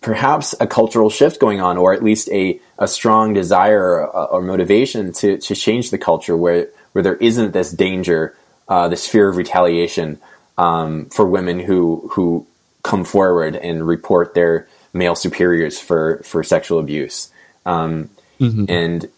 perhaps 0.01 0.55
a 0.61 0.67
cultural 0.67 1.09
shift 1.09 1.41
going 1.41 1.61
on, 1.61 1.79
or 1.79 1.93
at 1.93 2.03
least 2.03 2.29
a, 2.31 2.61
a 2.79 2.89
strong 2.89 3.33
desire 3.33 4.07
or, 4.07 4.27
or 4.27 4.43
motivation 4.43 5.13
to, 5.13 5.39
to 5.39 5.55
change 5.55 5.91
the 5.91 5.99
culture 5.99 6.37
where, 6.37 6.69
where 6.93 7.03
there 7.03 7.17
isn't 7.17 7.53
this 7.53 7.71
danger, 7.71 8.37
uh, 8.69 8.89
this 8.89 9.07
fear 9.07 9.29
of 9.29 9.37
retaliation 9.37 10.19
um, 10.59 11.07
for 11.07 11.25
women 11.25 11.61
who, 11.61 12.09
who 12.13 12.47
come 12.83 13.05
forward 13.05 13.55
and 13.55 13.87
report 13.87 14.35
their 14.35 14.67
male 14.93 15.15
superiors 15.15 15.79
for, 15.79 16.23
for 16.25 16.43
sexual 16.43 16.79
abuse. 16.79 17.31
Um, 17.65 18.11
mm-hmm. 18.41 18.65
And 18.69 19.09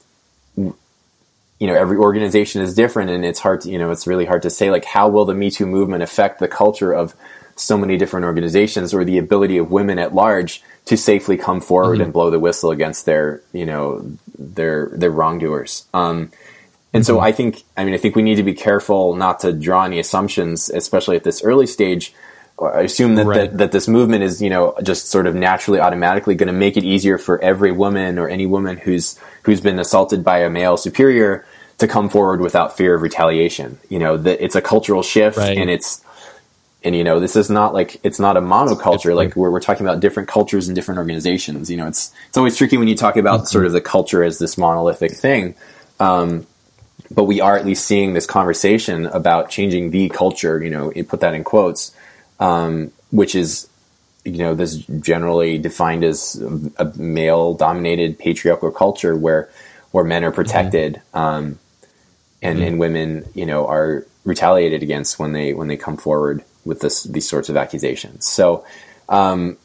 you 0.57 1.71
know 1.71 1.75
every 1.75 1.97
organization 1.97 2.61
is 2.61 2.75
different 2.75 3.11
and 3.11 3.25
it's 3.25 3.39
hard 3.39 3.61
to 3.63 3.71
you 3.71 3.79
know 3.79 3.91
it's 3.91 4.07
really 4.07 4.27
hard 4.27 4.43
to 4.43 4.51
say 4.51 4.71
like 4.71 4.85
how 4.85 5.09
will 5.09 5.25
the 5.25 5.33
me 5.35 5.51
too 5.51 5.65
movement 5.65 6.03
affect 6.03 6.39
the 6.41 6.49
culture 6.49 6.93
of 6.93 7.15
so 7.57 7.79
many 7.79 7.97
different 7.97 8.27
organizations 8.27 8.93
or 8.93 9.05
the 9.05 9.19
ability 9.19 9.59
of 9.59 9.71
women 9.71 9.99
at 9.99 10.15
large 10.15 10.63
to 10.87 10.97
safely 10.97 11.37
come 11.37 11.61
forward 11.61 11.95
mm-hmm. 11.95 12.03
and 12.03 12.13
blow 12.13 12.31
the 12.31 12.41
whistle 12.41 12.71
against 12.71 13.07
their 13.07 13.41
you 13.53 13.67
know 13.67 14.05
their 14.39 14.91
their 14.93 15.11
wrongdoers. 15.11 15.87
Um, 15.95 16.31
and 16.93 17.03
mm-hmm. 17.03 17.03
so 17.03 17.21
I 17.21 17.33
think 17.33 17.63
I 17.77 17.85
mean 17.85 17.95
I 17.95 17.99
think 17.99 18.17
we 18.17 18.23
need 18.23 18.37
to 18.37 18.43
be 18.43 18.55
careful 18.55 19.15
not 19.15 19.41
to 19.41 19.53
draw 19.53 19.85
any 19.85 19.99
assumptions, 19.99 20.71
especially 20.71 21.17
at 21.17 21.25
this 21.25 21.43
early 21.43 21.67
stage. 21.67 22.15
I 22.61 22.83
assume 22.83 23.17
that, 23.17 23.27
right. 23.27 23.51
that, 23.51 23.59
that 23.59 23.73
this 23.73 23.89
movement 23.89 24.23
is, 24.23 24.41
you 24.41 24.49
know, 24.49 24.77
just 24.83 25.09
sort 25.09 25.27
of 25.27 25.35
naturally, 25.35 25.81
automatically 25.81 26.37
going 26.37 26.47
to 26.47 26.53
make 26.53 26.77
it 26.77 26.85
easier 26.85 27.19
for 27.19 27.43
every 27.43 27.73
woman 27.73 28.19
or 28.19 28.29
any 28.29 28.47
woman 28.47 28.77
who's 28.77 29.19
who's 29.43 29.61
been 29.61 29.79
assaulted 29.79 30.23
by 30.23 30.39
a 30.39 30.51
male 30.51 30.77
superior 30.77 31.45
to 31.79 31.89
come 31.89 32.09
forward 32.09 32.41
without 32.41 32.77
fear 32.77 32.95
of 32.95 33.03
retaliation. 33.03 33.79
You 33.89 33.99
know, 33.99 34.17
that 34.17 34.43
it's 34.43 34.55
a 34.55 34.63
cultural 34.63 35.03
shift, 35.03 35.37
right. 35.37 35.59
and 35.59 35.69
it's 35.69 36.05
and 36.85 36.95
you 36.95 37.03
know 37.03 37.19
this 37.19 37.35
is 37.35 37.51
not 37.51 37.73
like 37.75 37.99
it's 38.05 38.21
not 38.21 38.37
a 38.37 38.41
monoculture 38.41 39.17
like 39.17 39.35
we're, 39.35 39.51
we're 39.51 39.61
talking 39.61 39.87
about 39.87 40.01
different 40.01 40.29
cultures 40.29 40.69
and 40.69 40.77
different 40.77 40.99
organizations 40.99 41.71
you 41.71 41.77
know 41.77 41.87
it's 41.87 42.13
it's 42.29 42.37
always 42.37 42.57
tricky 42.57 42.77
when 42.77 42.89
you 42.89 42.95
talk 42.95 43.17
about 43.17 43.41
mm-hmm. 43.41 43.47
sort 43.47 43.67
of 43.67 43.73
the 43.73 43.81
culture 43.81 44.23
as 44.23 44.39
this 44.39 44.59
monolithic 44.59 45.13
thing 45.13 45.55
um, 45.99 46.47
but 47.11 47.25
we 47.25 47.41
are 47.41 47.57
at 47.57 47.65
least 47.65 47.87
seeing 47.87 48.13
this 48.13 48.27
conversation 48.27 49.07
about 49.07 49.49
changing 49.49 49.91
the 49.91 50.09
culture 50.11 50.63
you 50.63 50.71
know 50.71 50.93
you 50.95 51.03
put 51.03 51.21
that 51.21 51.35
in 51.35 51.43
quotes 51.43 51.95
um, 52.41 52.93
which 53.11 53.35
is 53.35 53.69
you 54.25 54.39
know 54.39 54.55
this 54.55 54.77
generally 54.77 55.59
defined 55.59 56.05
as 56.05 56.41
a 56.79 56.85
male 56.97 57.55
dominated 57.55 58.19
patriarchal 58.19 58.71
culture 58.71 59.17
where 59.17 59.51
where 59.91 60.05
men 60.05 60.25
are 60.25 60.33
protected 60.33 60.95
mm-hmm. 60.95 61.19
um, 61.19 61.59
and 62.43 62.59
mm-hmm. 62.59 62.69
and 62.69 62.79
women 62.81 63.29
you 63.35 63.47
know 63.47 63.67
are 63.67 64.07
retaliated 64.25 64.83
against 64.83 65.19
when 65.19 65.33
they 65.33 65.53
when 65.55 65.69
they 65.69 65.77
come 65.77 65.97
forward 65.97 66.45
with 66.65 66.81
this 66.81 67.05
these 67.05 67.29
sorts 67.29 67.49
of 67.49 67.57
accusations. 67.57 68.27
So, 68.27 68.65
um, 69.09 69.57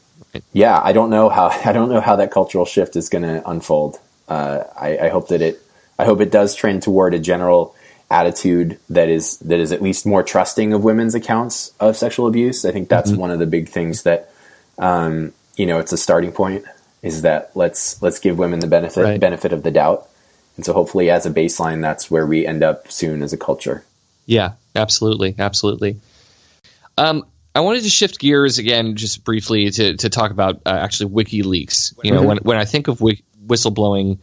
yeah, 0.53 0.79
I 0.83 0.93
don't 0.93 1.09
know 1.09 1.29
how 1.29 1.47
I 1.65 1.71
don't 1.71 1.89
know 1.89 2.01
how 2.01 2.17
that 2.17 2.31
cultural 2.31 2.65
shift 2.65 2.95
is 2.95 3.09
going 3.09 3.23
to 3.23 3.47
unfold. 3.49 3.99
Uh, 4.27 4.63
I, 4.79 4.97
I, 5.05 5.09
hope 5.09 5.29
that 5.29 5.41
it 5.41 5.59
I 5.97 6.05
hope 6.05 6.21
it 6.21 6.31
does 6.31 6.53
trend 6.53 6.83
toward 6.83 7.15
a 7.15 7.19
general 7.19 7.73
attitude 8.11 8.79
that 8.89 9.09
is 9.09 9.37
that 9.39 9.59
is 9.59 9.71
at 9.71 9.81
least 9.81 10.05
more 10.05 10.23
trusting 10.23 10.73
of 10.73 10.83
women's 10.83 11.15
accounts 11.15 11.71
of 11.79 11.95
sexual 11.95 12.27
abuse. 12.27 12.65
I 12.65 12.71
think 12.71 12.89
that's 12.89 13.11
mm-hmm. 13.11 13.19
one 13.19 13.31
of 13.31 13.39
the 13.39 13.45
big 13.45 13.69
things 13.69 14.03
that 14.03 14.31
um, 14.77 15.33
you 15.55 15.65
know 15.65 15.79
it's 15.79 15.91
a 15.91 15.97
starting 15.97 16.31
point 16.31 16.65
is 17.01 17.21
that 17.21 17.51
let's 17.55 18.01
let's 18.01 18.19
give 18.19 18.37
women 18.37 18.59
the 18.59 18.67
benefit 18.67 19.03
right. 19.03 19.19
benefit 19.19 19.53
of 19.53 19.63
the 19.63 19.71
doubt. 19.71 20.07
And 20.55 20.65
so 20.65 20.73
hopefully 20.73 21.09
as 21.09 21.25
a 21.25 21.29
baseline 21.29 21.81
that's 21.81 22.11
where 22.11 22.25
we 22.25 22.45
end 22.45 22.63
up 22.63 22.91
soon 22.91 23.21
as 23.21 23.31
a 23.31 23.37
culture. 23.37 23.85
Yeah, 24.25 24.53
absolutely, 24.75 25.35
absolutely. 25.39 25.99
Um, 26.97 27.25
I 27.55 27.61
wanted 27.61 27.83
to 27.83 27.89
shift 27.89 28.19
gears 28.19 28.57
again, 28.59 28.95
just 28.95 29.23
briefly, 29.23 29.71
to, 29.71 29.97
to 29.97 30.09
talk 30.09 30.31
about 30.31 30.61
uh, 30.65 30.69
actually 30.69 31.11
WikiLeaks. 31.11 31.97
You 32.03 32.11
know, 32.11 32.19
mm-hmm. 32.19 32.27
when 32.27 32.37
when 32.37 32.57
I 32.57 32.65
think 32.65 32.89
of 32.89 32.99
whi- 32.99 33.23
whistleblowing, 33.43 34.19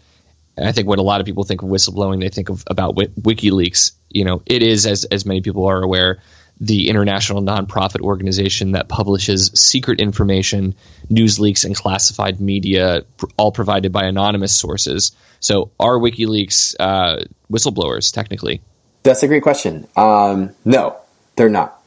I 0.58 0.72
think 0.72 0.88
what 0.88 0.98
a 0.98 1.02
lot 1.02 1.20
of 1.20 1.26
people 1.26 1.44
think 1.44 1.62
of 1.62 1.68
whistleblowing, 1.68 2.20
they 2.20 2.28
think 2.28 2.48
of 2.48 2.64
about 2.66 2.94
WikiLeaks. 2.94 3.92
You 4.08 4.24
know, 4.24 4.42
it 4.46 4.62
is 4.62 4.86
as 4.86 5.04
as 5.04 5.26
many 5.26 5.42
people 5.42 5.66
are 5.66 5.82
aware, 5.82 6.22
the 6.60 6.88
international 6.88 7.42
nonprofit 7.42 8.00
organization 8.00 8.72
that 8.72 8.88
publishes 8.88 9.50
secret 9.54 10.00
information, 10.00 10.74
news 11.10 11.38
leaks, 11.38 11.64
and 11.64 11.76
classified 11.76 12.40
media, 12.40 13.04
all 13.36 13.52
provided 13.52 13.92
by 13.92 14.04
anonymous 14.04 14.54
sources. 14.54 15.12
So, 15.40 15.70
are 15.78 15.98
WikiLeaks 15.98 16.76
uh, 16.80 17.24
whistleblowers 17.52 18.12
technically? 18.12 18.62
That's 19.02 19.22
a 19.22 19.28
great 19.28 19.42
question. 19.42 19.86
Um, 19.94 20.54
no, 20.64 20.96
they're 21.36 21.50
not. 21.50 21.80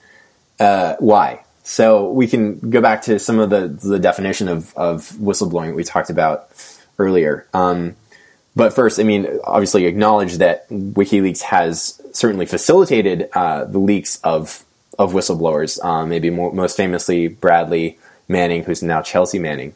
Uh, 0.60 0.96
why? 1.00 1.44
So 1.64 2.12
we 2.12 2.28
can 2.28 2.72
go 2.72 2.82
back 2.82 3.04
to 3.04 3.20
some 3.20 3.40
of 3.40 3.50
the, 3.50 3.68
the 3.68 4.00
definition 4.00 4.48
of, 4.48 4.74
of 4.76 5.10
whistleblowing 5.12 5.76
we 5.76 5.84
talked 5.84 6.10
about 6.10 6.50
earlier. 6.98 7.48
Um, 7.54 7.96
but 8.56 8.74
first, 8.74 9.00
I 9.00 9.04
mean, 9.04 9.28
obviously 9.44 9.86
acknowledge 9.86 10.38
that 10.38 10.68
WikiLeaks 10.70 11.42
has 11.42 12.02
certainly 12.14 12.46
facilitated 12.46 13.30
uh, 13.34 13.66
the 13.66 13.80
leaks 13.80 14.20
of 14.24 14.66
of 14.98 15.14
whistleblowers. 15.14 15.84
Um, 15.84 16.10
maybe 16.10 16.30
more, 16.30 16.52
most 16.52 16.76
famously 16.76 17.28
Bradley 17.28 17.98
Manning, 18.28 18.64
who's 18.64 18.84
now 18.84 19.02
Chelsea 19.02 19.40
Manning. 19.40 19.74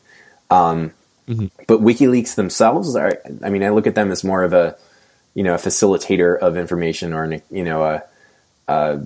Um, 0.49 0.91
mm-hmm. 1.27 1.47
But 1.67 1.81
WikiLeaks 1.81 2.35
themselves 2.35 2.95
are, 2.95 3.21
I 3.43 3.49
mean, 3.49 3.63
I 3.63 3.69
look 3.69 3.87
at 3.87 3.95
them 3.95 4.11
as 4.11 4.23
more 4.23 4.43
of 4.43 4.53
a 4.53 4.75
you 5.33 5.43
know 5.43 5.55
a 5.55 5.59
facilitator 5.59 6.37
of 6.37 6.57
information 6.57 7.13
or 7.13 7.23
an, 7.23 7.41
you 7.49 7.63
know 7.63 7.83
a, 7.83 8.03
a 8.67 9.01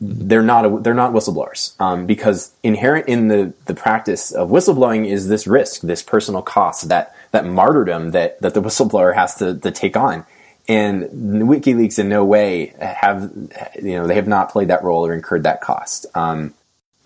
they're 0.00 0.42
not 0.42 0.66
a, 0.66 0.78
they're 0.80 0.94
not 0.94 1.12
whistleblowers 1.12 1.80
um, 1.80 2.06
because 2.06 2.52
inherent 2.62 3.08
in 3.08 3.28
the 3.28 3.52
the 3.66 3.74
practice 3.74 4.32
of 4.32 4.50
whistleblowing 4.50 5.06
is 5.06 5.28
this 5.28 5.46
risk, 5.46 5.82
this 5.82 6.02
personal 6.02 6.42
cost, 6.42 6.88
that 6.88 7.14
that 7.32 7.46
martyrdom 7.46 8.12
that 8.12 8.40
that 8.40 8.54
the 8.54 8.62
whistleblower 8.62 9.14
has 9.14 9.34
to, 9.36 9.58
to 9.58 9.70
take 9.70 9.96
on. 9.96 10.24
And 10.68 11.02
WikiLeaks 11.48 11.98
in 11.98 12.08
no 12.08 12.24
way 12.24 12.72
have 12.78 13.32
you 13.74 13.96
know 13.96 14.06
they 14.06 14.14
have 14.14 14.28
not 14.28 14.50
played 14.50 14.68
that 14.68 14.84
role 14.84 15.04
or 15.04 15.12
incurred 15.12 15.42
that 15.42 15.60
cost. 15.60 16.06
Um, 16.14 16.54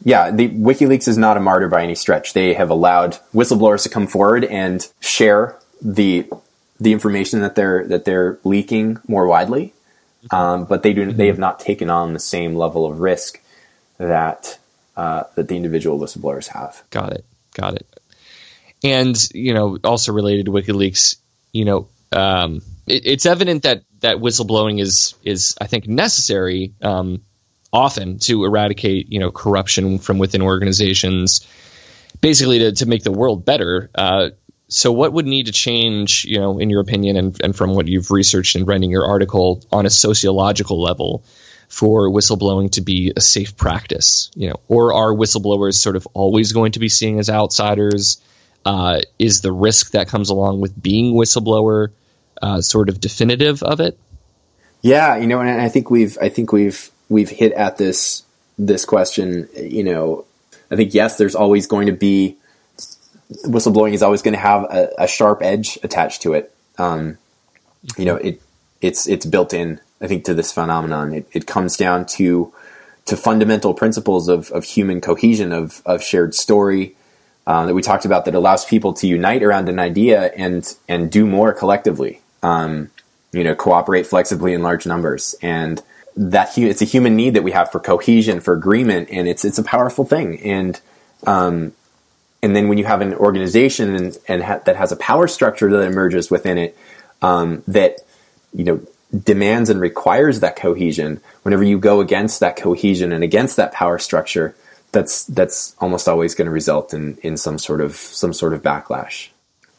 yeah, 0.05 0.31
the 0.31 0.49
WikiLeaks 0.49 1.09
is 1.09 1.17
not 1.17 1.39
a 1.39 1.41
martyr 1.41 1.69
by 1.69 1.83
any 1.83 1.95
stretch. 1.95 2.35
They 2.35 2.53
have 2.53 2.69
allowed 2.69 3.19
whistleblowers 3.35 3.85
to 3.85 3.89
come 3.89 4.07
forward 4.07 4.45
and 4.45 4.87
share 5.01 5.57
the 5.81 6.29
the 6.79 6.93
information 6.93 7.41
that 7.41 7.55
they're 7.55 7.87
that 7.87 8.05
they're 8.05 8.39
leaking 8.45 8.99
more 9.09 9.27
widely, 9.27 9.73
um, 10.31 10.67
but 10.67 10.83
they 10.83 10.93
do 10.93 11.11
they 11.11 11.29
have 11.29 11.39
not 11.39 11.59
taken 11.59 11.89
on 11.89 12.13
the 12.13 12.21
same 12.21 12.57
level 12.57 12.85
of 12.85 13.01
risk 13.01 13.41
that 13.97 14.59
uh, 14.97 15.25
that 15.35 15.49
the 15.49 15.57
individual 15.57 15.99
whistleblowers 15.99 16.49
have. 16.49 16.83
Got 16.91 17.13
it. 17.13 17.25
Got 17.55 17.77
it. 17.77 17.96
And 18.85 19.17
you 19.35 19.55
know, 19.55 19.79
also 19.83 20.13
related 20.13 20.47
to 20.47 20.53
WikiLeaks, 20.53 21.17
you 21.53 21.65
know, 21.65 21.89
um, 22.13 22.63
it, 22.87 23.07
it's 23.07 23.27
evident 23.27 23.63
that 23.63 23.83
that 24.01 24.17
whistleblowing 24.19 24.81
is 24.81 25.15
is 25.25 25.57
I 25.61 25.67
think 25.67 25.89
necessary 25.89 26.75
um, 26.83 27.23
often 27.73 28.19
to 28.21 28.45
eradicate 28.45 29.11
you 29.11 29.21
know 29.21 29.31
corruption 29.31 29.99
from 29.99 30.19
within 30.19 30.43
organizations, 30.43 31.47
basically 32.21 32.61
to 32.61 32.73
to 32.73 32.87
make 32.87 33.03
the 33.03 33.13
world 33.13 33.45
better. 33.45 33.91
Uh, 33.95 34.31
so 34.69 34.91
what 34.91 35.13
would 35.13 35.27
need 35.27 35.47
to 35.47 35.53
change, 35.53 36.25
you 36.25 36.41
know, 36.41 36.59
in 36.59 36.71
your 36.71 36.81
opinion, 36.81 37.17
and, 37.17 37.41
and 37.41 37.55
from 37.55 37.75
what 37.75 37.87
you've 37.87 38.11
researched 38.11 38.57
and 38.57 38.67
writing 38.67 38.91
your 38.91 39.07
article 39.07 39.65
on 39.71 39.87
a 39.87 39.91
sociological 39.91 40.83
level, 40.83 41.25
for 41.69 42.09
whistleblowing 42.11 42.71
to 42.73 42.81
be 42.81 43.13
a 43.17 43.21
safe 43.21 43.57
practice, 43.57 44.31
you 44.35 44.49
know, 44.49 44.57
or 44.69 44.95
are 44.95 45.15
whistleblowers 45.15 45.75
sort 45.75 45.97
of 45.97 46.07
always 46.15 46.53
going 46.53 46.73
to 46.73 46.79
be 46.79 46.89
seen 46.89 47.19
as 47.19 47.31
outsiders? 47.31 48.21
Uh, 48.67 49.01
is 49.17 49.43
the 49.43 49.53
risk 49.53 49.93
that 49.93 50.09
comes 50.09 50.29
along 50.29 50.61
with 50.61 50.83
being 50.83 51.15
whistleblower 51.15 51.91
uh, 52.43 52.61
sort 52.61 52.89
of 52.89 53.01
definitive 53.01 53.63
of 53.63 53.79
it? 53.79 53.97
Yeah, 54.83 55.17
you 55.19 55.29
know, 55.29 55.41
and 55.41 55.61
I 55.61 55.69
think 55.69 55.89
we've 55.89 56.19
I 56.21 56.31
think 56.31 56.51
we've 56.51 56.91
we've 57.09 57.31
hit 57.31 57.53
at 57.53 57.79
this 57.79 58.25
this 58.59 58.85
question. 58.85 59.49
You 59.57 59.85
know, 59.85 60.25
I 60.69 60.75
think 60.75 60.95
yes, 60.95 61.17
there's 61.17 61.37
always 61.37 61.69
going 61.69 61.87
to 61.87 61.93
be 61.93 62.39
whistleblowing 63.45 63.93
is 63.93 64.03
always 64.03 64.23
going 64.23 64.35
to 64.35 64.41
have 64.41 64.65
a, 64.65 64.91
a, 64.99 65.09
sharp 65.09 65.43
edge 65.43 65.79
attached 65.85 66.23
to 66.23 66.35
it. 66.35 66.53
Um, 66.77 67.19
you 67.97 68.05
know, 68.05 68.17
it 68.17 68.43
it's 68.81 69.07
it's 69.07 69.27
built 69.27 69.55
in. 69.55 69.81
I 70.01 70.09
think 70.09 70.25
to 70.25 70.35
this 70.35 70.53
phenomenon, 70.53 71.15
it, 71.15 71.29
it 71.31 71.47
comes 71.47 71.77
down 71.77 72.05
to 72.17 72.53
to 73.05 73.17
fundamental 73.17 73.75
principles 73.75 74.27
of, 74.27 74.51
of 74.51 74.65
human 74.65 75.01
cohesion, 75.01 75.53
of 75.53 75.83
of 75.87 76.03
shared 76.03 76.35
story 76.35 76.97
uh, 77.47 77.67
that 77.67 77.75
we 77.75 77.83
talked 77.83 78.05
about, 78.05 78.25
that 78.25 78.35
allows 78.35 78.65
people 78.65 78.93
to 78.95 79.07
unite 79.07 79.43
around 79.43 79.69
an 79.69 79.79
idea 79.79 80.33
and 80.37 80.75
and 80.89 81.11
do 81.11 81.27
more 81.27 81.53
collectively. 81.53 82.21
Um, 82.43 82.91
you 83.33 83.45
know, 83.45 83.55
cooperate 83.55 84.07
flexibly 84.07 84.55
in 84.55 84.63
large 84.63 84.87
numbers, 84.87 85.35
and 85.43 85.83
that 86.17 86.57
it's 86.57 86.83
a 86.83 86.87
human 86.87 87.17
need 87.17 87.35
that 87.35 87.43
we 87.43 87.53
have 87.53 87.71
for 87.71 87.81
cohesion, 87.81 88.41
for 88.41 88.55
agreement, 88.55 89.11
and 89.11 89.29
it's 89.29 89.45
it's 89.45 89.59
a 89.59 89.63
powerful 89.63 90.05
thing. 90.05 90.41
And 90.41 90.81
um, 91.27 91.73
and 92.43 92.55
then 92.55 92.69
when 92.69 92.79
you 92.79 92.85
have 92.85 93.01
an 93.01 93.15
organization 93.15 93.95
and, 93.95 94.19
and 94.29 94.43
ha- 94.43 94.61
that 94.65 94.77
has 94.77 94.93
a 94.93 94.97
power 94.97 95.27
structure 95.27 95.71
that 95.71 95.81
emerges 95.83 96.31
within 96.31 96.59
it 96.59 96.77
um, 97.23 97.63
that 97.67 97.99
you 98.55 98.65
know 98.65 98.81
demands 99.17 99.71
and 99.71 99.81
requires 99.81 100.41
that 100.41 100.57
cohesion 100.57 101.21
whenever 101.43 101.63
you 101.63 101.79
go 101.79 102.01
against 102.01 102.41
that 102.41 102.57
cohesion 102.57 103.13
and 103.13 103.23
against 103.23 103.57
that 103.57 103.73
power 103.73 103.99
structure 103.99 104.55
that's 104.97 105.25
that's 105.27 105.77
almost 105.79 106.09
always 106.09 106.35
going 106.35 106.47
to 106.47 106.53
result 106.53 106.95
in 106.95 107.19
in 107.23 107.37
some 107.37 107.59
sort 107.59 107.81
of 107.81 107.95
some 107.95 108.33
sort 108.33 108.53
of 108.53 108.63
backlash 108.63 109.29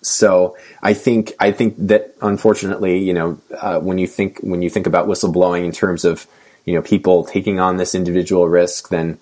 so 0.02 0.58
I 0.82 0.94
think 0.94 1.34
I 1.40 1.52
think 1.52 1.76
that 1.88 2.16
unfortunately, 2.22 3.00
you 3.00 3.14
know, 3.14 3.40
uh, 3.60 3.80
when 3.80 3.98
you 3.98 4.08
think 4.08 4.40
when 4.40 4.62
you 4.62 4.70
think 4.70 4.88
about 4.88 5.08
whistleblowing 5.08 5.66
in 5.66 5.72
terms 5.72 6.06
of 6.06 6.28
you 6.66 6.76
know 6.76 6.82
people 6.82 7.26
taking 7.26 7.60
on 7.60 7.78
this 7.78 7.96
individual 7.96 8.48
risk, 8.48 8.90
then 8.90 9.20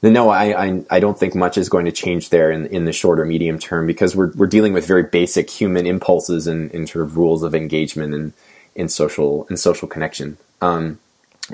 then 0.00 0.12
no, 0.12 0.28
I, 0.28 0.66
I, 0.66 0.84
I 0.90 1.00
don't 1.00 1.18
think 1.18 1.34
much 1.34 1.58
is 1.58 1.68
going 1.68 1.86
to 1.86 1.92
change 1.92 2.30
there 2.30 2.50
in 2.50 2.66
in 2.66 2.84
the 2.84 2.92
short 2.92 3.18
or 3.18 3.24
medium 3.24 3.58
term 3.58 3.86
because 3.86 4.14
we're 4.14 4.32
we're 4.34 4.46
dealing 4.46 4.72
with 4.72 4.86
very 4.86 5.04
basic 5.04 5.50
human 5.50 5.86
impulses 5.86 6.46
and, 6.46 6.72
and 6.72 6.88
sort 6.88 7.04
of 7.04 7.16
rules 7.16 7.42
of 7.42 7.54
engagement 7.54 8.14
and 8.14 8.32
in 8.74 8.88
social 8.88 9.46
and 9.48 9.58
social 9.58 9.88
connection. 9.88 10.36
Um, 10.60 10.98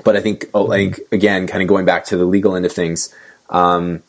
but 0.03 0.15
I 0.15 0.21
think 0.21 0.45
oh, 0.53 0.71
I 0.71 0.77
think 0.77 0.99
again, 1.11 1.47
kind 1.47 1.63
of 1.63 1.69
going 1.69 1.85
back 1.85 2.05
to 2.05 2.17
the 2.17 2.25
legal 2.25 2.55
end 2.55 2.65
of 2.65 2.73
things, 2.73 3.13
um, 3.49 4.03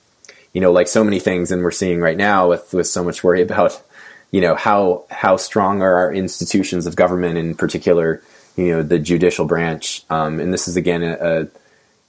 you 0.52 0.60
know, 0.60 0.72
like 0.72 0.88
so 0.88 1.04
many 1.04 1.18
things, 1.18 1.50
and 1.50 1.62
we're 1.62 1.70
seeing 1.70 2.00
right 2.00 2.16
now 2.16 2.48
with 2.48 2.72
with 2.72 2.86
so 2.86 3.04
much 3.04 3.22
worry 3.22 3.42
about, 3.48 3.80
you 4.30 4.40
know, 4.40 4.54
how 4.54 5.04
how 5.10 5.36
strong 5.36 5.82
are 5.82 5.94
our 5.94 6.12
institutions 6.12 6.86
of 6.86 6.96
government, 6.96 7.38
in 7.38 7.54
particular, 7.54 8.22
you 8.56 8.68
know, 8.68 8.82
the 8.82 8.98
judicial 8.98 9.44
branch, 9.44 10.04
um, 10.10 10.40
and 10.40 10.52
this 10.52 10.68
is 10.68 10.76
again 10.76 11.02
a, 11.02 11.16
a 11.20 11.48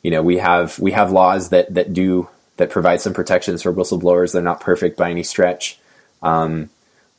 you 0.01 0.11
know, 0.11 0.21
we 0.21 0.38
have 0.38 0.80
we 0.80 0.91
have 0.91 1.11
laws 1.11 1.49
that 1.49 1.73
that 1.73 1.93
do 1.93 2.30
that 2.57 2.69
provide 2.69 3.01
some 3.01 3.13
protections 3.13 3.61
for 3.61 3.73
whistleblowers. 3.73 4.34
They're 4.34 4.41
not 4.41 4.61
perfect 4.61 4.97
by 4.97 5.11
any 5.11 5.23
stretch, 5.23 5.80
um, 6.21 6.69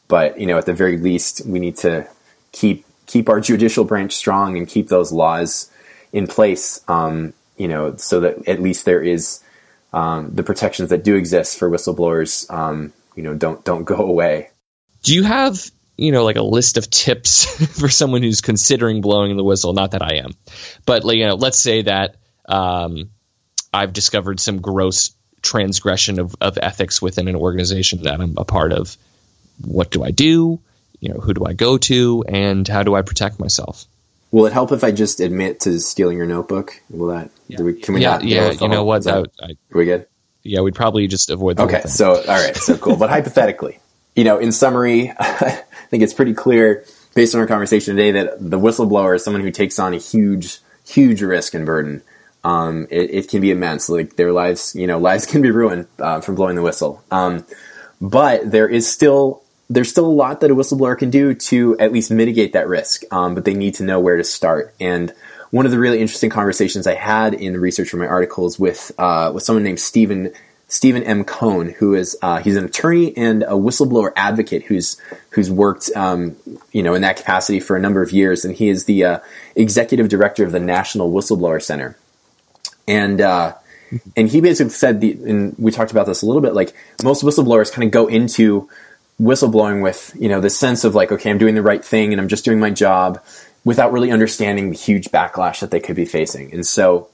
but 0.09 0.41
you 0.41 0.47
know, 0.47 0.59
at 0.59 0.67
the 0.67 0.75
very 0.75 0.97
least, 0.97 1.45
we 1.45 1.59
need 1.59 1.77
to 1.79 2.09
keep 2.53 2.85
keep 3.07 3.29
our 3.29 3.41
judicial 3.41 3.85
branch 3.85 4.15
strong 4.15 4.57
and 4.57 4.69
keep 4.69 4.89
those 4.89 5.13
laws 5.13 5.71
in 6.13 6.27
place. 6.27 6.81
Um, 6.89 7.35
you 7.57 7.69
know, 7.69 7.97
so 7.97 8.21
that 8.21 8.49
at 8.49 8.63
least 8.63 8.85
there 8.85 9.03
is 9.03 9.43
um, 9.93 10.35
the 10.35 10.43
protections 10.43 10.91
that 10.91 11.05
do 11.05 11.17
exist 11.17 11.59
for 11.59 11.71
whistleblowers. 11.71 12.51
Um, 12.53 12.93
you 13.17 13.23
know, 13.23 13.35
don't 13.35 13.65
don't 13.65 13.85
go 13.85 13.97
away. 13.97 14.51
Do 15.03 15.15
you 15.15 15.23
have 15.25 15.71
you 15.97 16.13
know 16.13 16.25
like 16.25 16.37
a 16.37 16.43
list 16.43 16.77
of 16.77 16.91
tips 16.91 17.45
for 17.81 17.89
someone 17.89 18.23
who's 18.23 18.41
considering 18.41 19.01
blowing 19.01 19.37
the 19.37 19.45
whistle? 19.45 19.73
Not 19.73 19.93
that 19.93 20.03
I 20.03 20.17
am, 20.17 20.33
but 20.87 21.05
like, 21.05 21.17
you 21.17 21.27
know, 21.27 21.35
let's 21.35 21.59
say 21.59 21.83
that 21.83 22.17
um, 22.49 23.11
I've 23.73 23.93
discovered 23.93 24.41
some 24.41 24.61
gross 24.61 25.15
transgression 25.43 26.19
of, 26.19 26.35
of 26.41 26.59
ethics 26.59 27.01
within 27.01 27.29
an 27.29 27.37
organization 27.37 28.03
that 28.03 28.21
I'm 28.21 28.35
a 28.37 28.45
part 28.45 28.73
of. 28.73 28.97
What 29.65 29.91
do 29.91 30.05
I 30.05 30.11
do? 30.11 30.61
You 31.01 31.15
know, 31.15 31.21
who 31.21 31.35
do 31.35 31.45
I 31.45 31.53
go 31.53 31.79
to, 31.79 32.25
and 32.29 32.67
how 32.67 32.83
do 32.83 32.95
I 32.95 33.03
protect 33.03 33.39
myself? 33.39 33.87
Will 34.31 34.47
it 34.47 34.53
help 34.53 34.73
if 34.73 34.85
I 34.85 34.91
just 34.91 35.21
admit 35.21 35.61
to 35.61 35.81
stealing 35.81 36.19
your 36.19 36.27
notebook? 36.27 36.81
Will 36.91 37.09
that? 37.09 37.31
Yeah, 37.47 37.63
we, 37.63 37.75
can 37.75 37.95
we 37.95 38.03
yeah, 38.03 38.21
yeah. 38.21 38.51
You 38.51 38.69
know 38.69 38.85
what? 38.85 39.05
That, 39.05 39.27
I, 39.41 39.47
are 39.47 39.79
we 39.79 39.87
good? 39.87 40.07
Yeah, 40.43 40.61
we'd 40.61 40.75
probably 40.75 41.07
just 41.07 41.31
avoid. 41.31 41.57
The 41.57 41.63
okay, 41.65 41.83
so 41.83 42.17
all 42.17 42.25
right, 42.25 42.57
so 42.57 42.77
cool. 42.77 42.97
but 42.97 43.11
hypothetically, 43.17 43.79
you 44.15 44.25
know, 44.25 44.39
in 44.39 44.53
summary, 44.53 45.11
I 45.19 45.63
think 45.89 46.03
it's 46.03 46.15
pretty 46.15 46.35
clear 46.35 46.85
based 47.15 47.35
on 47.35 47.41
our 47.41 47.47
conversation 47.47 47.97
today 47.97 48.13
that 48.13 48.39
the 48.39 48.59
whistleblower 48.59 49.17
is 49.17 49.25
someone 49.25 49.43
who 49.43 49.51
takes 49.51 49.79
on 49.79 49.95
a 49.95 49.99
huge, 49.99 50.61
huge 50.85 51.23
risk 51.23 51.55
and 51.55 51.65
burden 51.65 52.03
um, 52.45 52.87
it, 52.91 53.11
it, 53.11 53.29
can 53.29 53.41
be 53.41 53.51
immense. 53.51 53.89
Like 53.89 54.17
their 54.17 54.33
lives, 54.33 54.75
you 54.75 54.87
know, 54.87 54.99
lives 54.99 55.27
can 55.31 55.43
be 55.43 55.51
ruined 55.51 55.87
uh, 55.99 56.21
from 56.21 56.35
blowing 56.35 56.57
the 56.57 56.63
whistle. 56.63 57.03
Um, 57.11 57.45
but 58.01 58.51
there 58.51 58.69
is 58.69 58.91
still 58.91 59.43
there's 59.71 59.91
still 59.91 60.07
a 60.07 60.09
lot 60.09 60.41
that 60.41 60.51
a 60.51 60.55
whistleblower 60.55 60.99
can 60.99 61.11
do 61.11 61.35
to 61.35 61.77
at 61.79 61.93
least 61.93 62.11
mitigate 62.11 62.55
that 62.55 62.69
risk. 62.69 63.03
Um, 63.13 63.35
but 63.35 63.45
they 63.45 63.55
need 63.55 63.75
to 63.75 63.85
know 63.85 64.01
where 64.01 64.17
to 64.17 64.25
start. 64.25 64.75
And 64.81 65.13
one 65.51 65.67
of 65.67 65.73
the 65.73 65.79
really 65.79 66.01
interesting 66.01 66.31
conversations 66.31 66.87
I 66.87 66.95
had 66.95 67.35
in 67.35 67.59
research 67.59 67.91
for 67.91 67.97
my 67.97 68.07
articles 68.07 68.59
with 68.59 68.93
uh, 68.99 69.31
with 69.35 69.43
someone 69.43 69.65
named 69.65 69.81
Stephen 69.81 70.33
Stephen 70.71 71.03
M. 71.03 71.25
Kohn, 71.25 71.71
who 71.71 71.95
is 71.95 72.17
uh, 72.21 72.41
he's 72.41 72.57
an 72.57 72.65
attorney 72.65 73.17
and 73.17 73.43
a 73.43 73.53
whistleblower 73.53 74.13
advocate 74.17 74.65
who's 74.65 75.01
who's 75.31 75.51
worked 75.51 75.91
um, 75.97 76.37
you 76.73 76.83
know 76.83 76.95
in 76.95 77.03
that 77.03 77.17
capacity 77.17 77.61
for 77.61 77.77
a 77.77 77.81
number 77.81 78.03
of 78.03 78.13
years, 78.13 78.45
and 78.45 78.55
he 78.55 78.69
is 78.69 78.85
the 78.85 79.05
uh, 79.05 79.19
executive 79.57 80.09
director 80.09 80.45
of 80.45 80.53
the 80.53 80.61
National 80.61 81.11
Whistleblower 81.11 81.63
Center 81.63 81.97
and 82.89 83.21
uh, 83.21 83.55
and 84.17 84.29
he 84.29 84.41
basically 84.41 84.71
said 84.71 85.01
the 85.01 85.13
and 85.13 85.55
we 85.59 85.71
talked 85.71 85.93
about 85.93 86.07
this 86.07 86.23
a 86.23 86.27
little 86.27 86.43
bit 86.43 86.55
like 86.55 86.75
most 87.05 87.23
whistleblowers 87.23 87.71
kind 87.71 87.85
of 87.85 87.93
go 87.93 88.09
into 88.09 88.69
whistleblowing 89.21 89.83
with 89.83 90.13
you 90.19 90.29
know 90.29 90.41
the 90.41 90.51
sense 90.51 90.85
of 90.85 90.95
like 90.95 91.11
okay 91.11 91.31
i'm 91.31 91.39
doing 91.39 91.55
the 91.55 91.63
right 91.63 91.85
thing 91.85 92.13
and 92.13 92.21
i'm 92.21 92.29
just 92.29 92.45
doing 92.45 92.61
my 92.61 92.71
job 92.71 93.23
without 93.65 93.93
really 93.93 94.13
understanding 94.13 94.71
the 94.71 94.77
huge 94.77 95.11
backlash 95.11 95.61
that 95.61 95.71
they 95.71 95.81
could 95.81 95.97
be 95.97 96.05
facing 96.05 96.53
and 96.53 96.67
so 96.67 97.09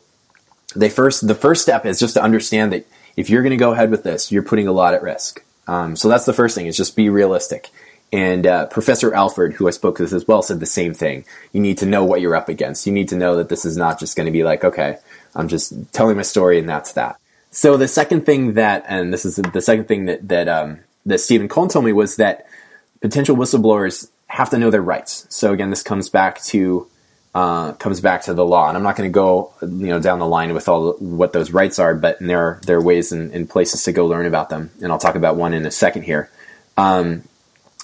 they 0.76 0.90
first 0.90 1.26
the 1.26 1.34
first 1.34 1.62
step 1.62 1.86
is 1.86 1.98
just 1.98 2.14
to 2.14 2.22
understand 2.22 2.72
that 2.72 2.86
if 3.16 3.30
you're 3.30 3.42
going 3.42 3.50
to 3.50 3.56
go 3.56 3.72
ahead 3.72 3.90
with 3.90 4.02
this 4.02 4.30
you're 4.30 4.42
putting 4.42 4.68
a 4.68 4.72
lot 4.72 4.94
at 4.94 5.02
risk 5.02 5.42
um, 5.66 5.96
so 5.96 6.10
that's 6.10 6.26
the 6.26 6.34
first 6.34 6.54
thing 6.54 6.66
is 6.66 6.76
just 6.76 6.94
be 6.94 7.08
realistic 7.08 7.70
and 8.12 8.46
uh, 8.46 8.66
Professor 8.66 9.12
Alford, 9.12 9.54
who 9.54 9.66
I 9.66 9.72
spoke 9.72 9.98
with 9.98 10.12
as 10.12 10.28
well, 10.28 10.40
said 10.40 10.60
the 10.60 10.66
same 10.66 10.94
thing. 10.94 11.24
You 11.52 11.60
need 11.60 11.78
to 11.78 11.86
know 11.86 12.04
what 12.04 12.20
you're 12.20 12.36
up 12.36 12.48
against. 12.48 12.86
You 12.86 12.92
need 12.92 13.08
to 13.08 13.16
know 13.16 13.34
that 13.34 13.48
this 13.48 13.64
is 13.64 13.76
not 13.76 13.98
just 13.98 14.16
going 14.16 14.26
to 14.26 14.30
be 14.30 14.44
like, 14.44 14.62
okay, 14.62 14.98
I'm 15.34 15.48
just 15.48 15.72
telling 15.92 16.16
my 16.16 16.22
story 16.22 16.60
and 16.60 16.68
that's 16.68 16.92
that. 16.92 17.18
So 17.50 17.76
the 17.76 17.88
second 17.88 18.24
thing 18.24 18.54
that, 18.54 18.84
and 18.86 19.12
this 19.12 19.24
is 19.24 19.34
the 19.34 19.60
second 19.60 19.88
thing 19.88 20.04
that 20.04 20.28
that 20.28 20.46
um, 20.46 20.78
that 21.06 21.18
Stephen 21.18 21.48
Kohn 21.48 21.68
told 21.68 21.84
me 21.84 21.92
was 21.92 22.16
that 22.16 22.46
potential 23.00 23.36
whistleblowers 23.36 24.10
have 24.26 24.50
to 24.50 24.58
know 24.58 24.70
their 24.70 24.82
rights. 24.82 25.26
So 25.28 25.52
again, 25.52 25.70
this 25.70 25.82
comes 25.82 26.08
back 26.08 26.42
to 26.44 26.88
uh, 27.34 27.72
comes 27.72 28.00
back 28.00 28.22
to 28.22 28.34
the 28.34 28.44
law. 28.44 28.68
And 28.68 28.76
I'm 28.76 28.82
not 28.82 28.96
going 28.96 29.10
to 29.10 29.12
go, 29.12 29.52
you 29.60 29.88
know, 29.88 29.98
down 29.98 30.20
the 30.20 30.26
line 30.26 30.54
with 30.54 30.68
all 30.68 30.92
what 30.94 31.32
those 31.32 31.50
rights 31.50 31.78
are, 31.78 31.94
but 31.94 32.18
there 32.20 32.38
are 32.38 32.60
there 32.64 32.78
are 32.78 32.82
ways 32.82 33.10
and, 33.12 33.32
and, 33.32 33.50
places 33.50 33.82
to 33.84 33.92
go 33.92 34.06
learn 34.06 34.26
about 34.26 34.50
them. 34.50 34.70
And 34.80 34.92
I'll 34.92 34.98
talk 34.98 35.16
about 35.16 35.36
one 35.36 35.52
in 35.52 35.66
a 35.66 35.70
second 35.70 36.02
here. 36.02 36.30
Um, 36.76 37.24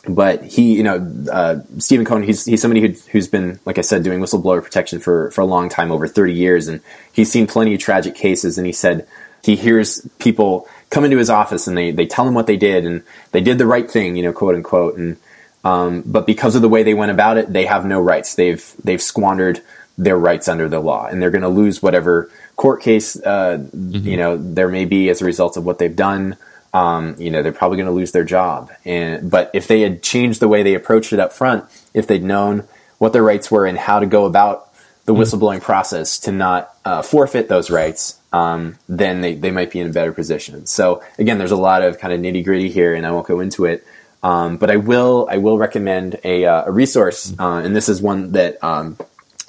but 0.08 0.44
he, 0.44 0.76
you 0.76 0.82
know, 0.82 1.26
uh, 1.30 1.60
Stephen 1.78 2.06
Kohn, 2.06 2.22
he's 2.22 2.44
he's 2.44 2.62
somebody 2.62 2.80
who, 2.80 2.94
who's 3.10 3.28
been, 3.28 3.58
like 3.66 3.76
I 3.76 3.82
said, 3.82 4.04
doing 4.04 4.20
whistleblower 4.20 4.62
protection 4.62 5.00
for 5.00 5.30
for 5.32 5.40
a 5.40 5.46
long 5.46 5.68
time, 5.68 5.90
over 5.90 6.06
30 6.06 6.32
years, 6.32 6.68
and 6.68 6.80
he's 7.12 7.30
seen 7.30 7.46
plenty 7.46 7.74
of 7.74 7.80
tragic 7.80 8.14
cases. 8.14 8.56
And 8.56 8.66
he 8.66 8.72
said 8.72 9.06
he 9.42 9.56
hears 9.56 10.08
people 10.18 10.68
come 10.90 11.04
into 11.04 11.16
his 11.16 11.30
office 11.30 11.66
and 11.66 11.76
they 11.76 11.92
they 11.92 12.06
tell 12.06 12.26
him 12.26 12.34
what 12.34 12.46
they 12.46 12.56
did 12.56 12.84
and 12.84 13.02
they 13.32 13.40
did 13.40 13.58
the 13.58 13.66
right 13.66 13.90
thing, 13.90 14.16
you 14.16 14.22
know, 14.22 14.32
quote 14.32 14.54
unquote, 14.54 14.96
and 14.96 15.16
um, 15.64 16.02
but 16.04 16.26
because 16.26 16.56
of 16.56 16.62
the 16.62 16.68
way 16.68 16.82
they 16.82 16.94
went 16.94 17.12
about 17.12 17.38
it, 17.38 17.52
they 17.52 17.66
have 17.66 17.86
no 17.86 18.00
rights. 18.00 18.34
They've 18.34 18.74
they've 18.82 19.00
squandered 19.00 19.62
their 19.96 20.18
rights 20.18 20.48
under 20.48 20.68
the 20.68 20.80
law, 20.80 21.06
and 21.06 21.22
they're 21.22 21.30
going 21.30 21.42
to 21.42 21.48
lose 21.48 21.82
whatever 21.82 22.30
court 22.56 22.82
case 22.82 23.16
uh, 23.16 23.58
mm-hmm. 23.58 24.06
you 24.06 24.18
know 24.18 24.36
there 24.36 24.68
may 24.68 24.84
be 24.84 25.08
as 25.08 25.22
a 25.22 25.24
result 25.24 25.56
of 25.56 25.64
what 25.64 25.78
they've 25.78 25.96
done. 25.96 26.36
Um, 26.72 27.16
you 27.18 27.30
know, 27.30 27.42
they're 27.42 27.50
probably 27.50 27.78
going 27.78 27.88
to 27.88 27.92
lose 27.92 28.12
their 28.12 28.24
job. 28.24 28.70
And 28.84 29.28
but 29.28 29.50
if 29.54 29.66
they 29.66 29.80
had 29.80 30.04
changed 30.04 30.38
the 30.38 30.46
way 30.46 30.62
they 30.62 30.74
approached 30.74 31.12
it 31.12 31.18
up 31.18 31.32
front, 31.32 31.64
if 31.94 32.06
they'd 32.06 32.22
known 32.22 32.68
what 32.98 33.12
their 33.12 33.24
rights 33.24 33.50
were 33.50 33.66
and 33.66 33.76
how 33.76 33.98
to 33.98 34.06
go 34.06 34.24
about 34.24 34.72
the 35.04 35.12
mm-hmm. 35.12 35.22
whistleblowing 35.22 35.62
process 35.62 36.20
to 36.20 36.32
not 36.32 36.72
uh, 36.84 37.02
forfeit 37.02 37.48
those 37.48 37.70
rights, 37.70 38.19
um, 38.32 38.78
then 38.88 39.20
they, 39.20 39.34
they 39.34 39.50
might 39.50 39.70
be 39.70 39.80
in 39.80 39.88
a 39.88 39.92
better 39.92 40.12
position. 40.12 40.66
So 40.66 41.02
again, 41.18 41.38
there's 41.38 41.50
a 41.50 41.56
lot 41.56 41.82
of 41.82 41.98
kind 41.98 42.12
of 42.12 42.20
nitty 42.20 42.44
gritty 42.44 42.70
here, 42.70 42.94
and 42.94 43.06
I 43.06 43.10
won't 43.10 43.26
go 43.26 43.40
into 43.40 43.64
it. 43.64 43.84
Um, 44.22 44.58
but 44.58 44.70
I 44.70 44.76
will 44.76 45.28
I 45.30 45.38
will 45.38 45.56
recommend 45.58 46.20
a, 46.24 46.44
uh, 46.44 46.64
a 46.66 46.72
resource, 46.72 47.32
uh, 47.38 47.62
and 47.64 47.74
this 47.74 47.88
is 47.88 48.02
one 48.02 48.32
that 48.32 48.62
um, 48.62 48.98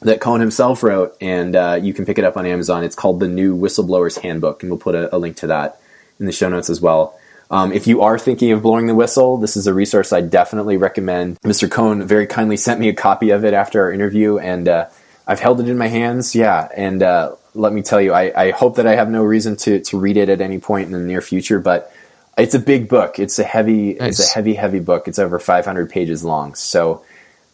that 0.01 0.21
Kohn 0.21 0.39
himself 0.39 0.81
wrote, 0.81 1.15
and 1.19 1.55
uh, 1.55 1.79
you 1.81 1.93
can 1.93 2.05
pick 2.05 2.17
it 2.17 2.23
up 2.23 2.37
on 2.37 2.45
Amazon. 2.45 2.83
It's 2.83 2.95
called 2.95 3.19
the 3.19 3.27
New 3.27 3.55
Whistleblower's 3.55 4.17
Handbook, 4.17 4.63
and 4.63 4.71
we'll 4.71 4.79
put 4.79 4.95
a, 4.95 5.13
a 5.13 5.17
link 5.17 5.37
to 5.37 5.47
that 5.47 5.79
in 6.19 6.25
the 6.25 6.31
show 6.31 6.49
notes 6.49 6.69
as 6.69 6.79
well. 6.79 7.17
Um, 7.51 7.73
if 7.73 7.85
you 7.85 8.01
are 8.01 8.17
thinking 8.17 8.53
of 8.53 8.61
blowing 8.61 8.87
the 8.87 8.95
whistle, 8.95 9.37
this 9.37 9.57
is 9.57 9.67
a 9.67 9.73
resource 9.73 10.13
I 10.13 10.21
definitely 10.21 10.77
recommend. 10.77 11.37
Mr. 11.41 11.69
Kohn 11.69 12.07
very 12.07 12.25
kindly 12.25 12.55
sent 12.55 12.79
me 12.79 12.87
a 12.87 12.93
copy 12.93 13.31
of 13.31 13.43
it 13.43 13.53
after 13.53 13.83
our 13.83 13.91
interview, 13.91 14.37
and 14.37 14.69
uh, 14.69 14.87
I've 15.27 15.41
held 15.41 15.59
it 15.59 15.67
in 15.67 15.77
my 15.77 15.87
hands. 15.87 16.33
Yeah, 16.33 16.69
and 16.75 17.03
uh, 17.03 17.35
let 17.53 17.73
me 17.73 17.81
tell 17.81 18.01
you, 18.01 18.13
I, 18.13 18.31
I, 18.47 18.51
hope 18.51 18.77
that 18.77 18.87
I 18.87 18.95
have 18.95 19.09
no 19.09 19.23
reason 19.23 19.55
to 19.57 19.79
to 19.81 19.99
read 19.99 20.17
it 20.17 20.29
at 20.29 20.41
any 20.41 20.59
point 20.59 20.85
in 20.85 20.93
the 20.93 20.99
near 20.99 21.21
future, 21.21 21.59
but 21.59 21.93
it's 22.37 22.55
a 22.55 22.59
big 22.59 22.87
book. 22.87 23.19
It's 23.19 23.39
a 23.39 23.43
heavy. 23.43 23.93
Nice. 23.93 24.19
It's 24.19 24.31
a 24.31 24.33
heavy, 24.33 24.53
heavy 24.53 24.79
book. 24.79 25.07
It's 25.07 25.19
over 25.19 25.39
500 25.39 25.89
pages 25.89 26.23
long. 26.23 26.55
So 26.55 27.03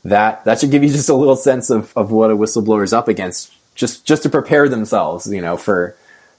that 0.05 0.45
that 0.45 0.59
should 0.59 0.71
give 0.71 0.83
you 0.83 0.89
just 0.91 1.09
a 1.09 1.15
little 1.15 1.35
sense 1.35 1.69
of, 1.69 1.95
of 1.97 2.11
what 2.11 2.31
a 2.31 2.35
whistleblower 2.35 2.83
is 2.83 2.93
up 2.93 3.07
against, 3.07 3.53
just 3.75 4.05
just 4.05 4.23
to 4.23 4.29
prepare 4.29 4.69
themselves, 4.69 5.31
you 5.31 5.41
know, 5.41 5.57
for 5.57 5.95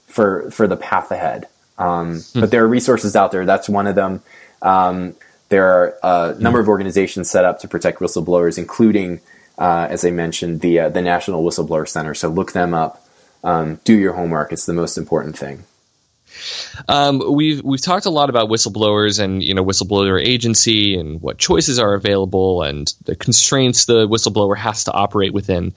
for 0.07 0.49
for 0.51 0.67
the 0.67 0.77
path 0.77 1.11
ahead. 1.11 1.47
Um, 1.77 2.19
hmm. 2.19 2.41
But 2.41 2.51
there 2.51 2.63
are 2.63 2.67
resources 2.67 3.15
out 3.15 3.31
there. 3.31 3.45
That's 3.45 3.69
one 3.69 3.87
of 3.87 3.95
them. 3.95 4.21
Um, 4.61 5.15
there 5.49 5.65
are 5.67 5.95
a 6.03 6.39
number 6.39 6.59
hmm. 6.59 6.63
of 6.63 6.69
organizations 6.69 7.29
set 7.29 7.45
up 7.45 7.59
to 7.61 7.67
protect 7.67 7.99
whistleblowers, 7.99 8.57
including, 8.57 9.21
uh, 9.57 9.87
as 9.89 10.05
I 10.05 10.11
mentioned, 10.11 10.61
the 10.61 10.79
uh, 10.79 10.89
the 10.89 11.01
National 11.01 11.43
Whistleblower 11.43 11.87
Center. 11.87 12.13
So 12.13 12.29
look 12.29 12.53
them 12.53 12.73
up. 12.73 12.98
Um, 13.43 13.79
do 13.83 13.97
your 13.97 14.13
homework. 14.13 14.51
It's 14.51 14.65
the 14.65 14.73
most 14.73 14.97
important 14.97 15.37
thing. 15.37 15.63
Um, 16.87 17.21
we've 17.33 17.63
we've 17.63 17.81
talked 17.81 18.05
a 18.05 18.09
lot 18.09 18.29
about 18.29 18.49
whistleblowers 18.49 19.19
and 19.19 19.43
you 19.43 19.53
know 19.53 19.63
whistleblower 19.63 20.23
agency 20.23 20.97
and 20.97 21.21
what 21.21 21.37
choices 21.37 21.79
are 21.79 21.93
available 21.93 22.63
and 22.63 22.93
the 23.05 23.15
constraints 23.15 23.85
the 23.85 24.07
whistleblower 24.07 24.55
has 24.57 24.85
to 24.85 24.93
operate 24.93 25.33
within. 25.33 25.73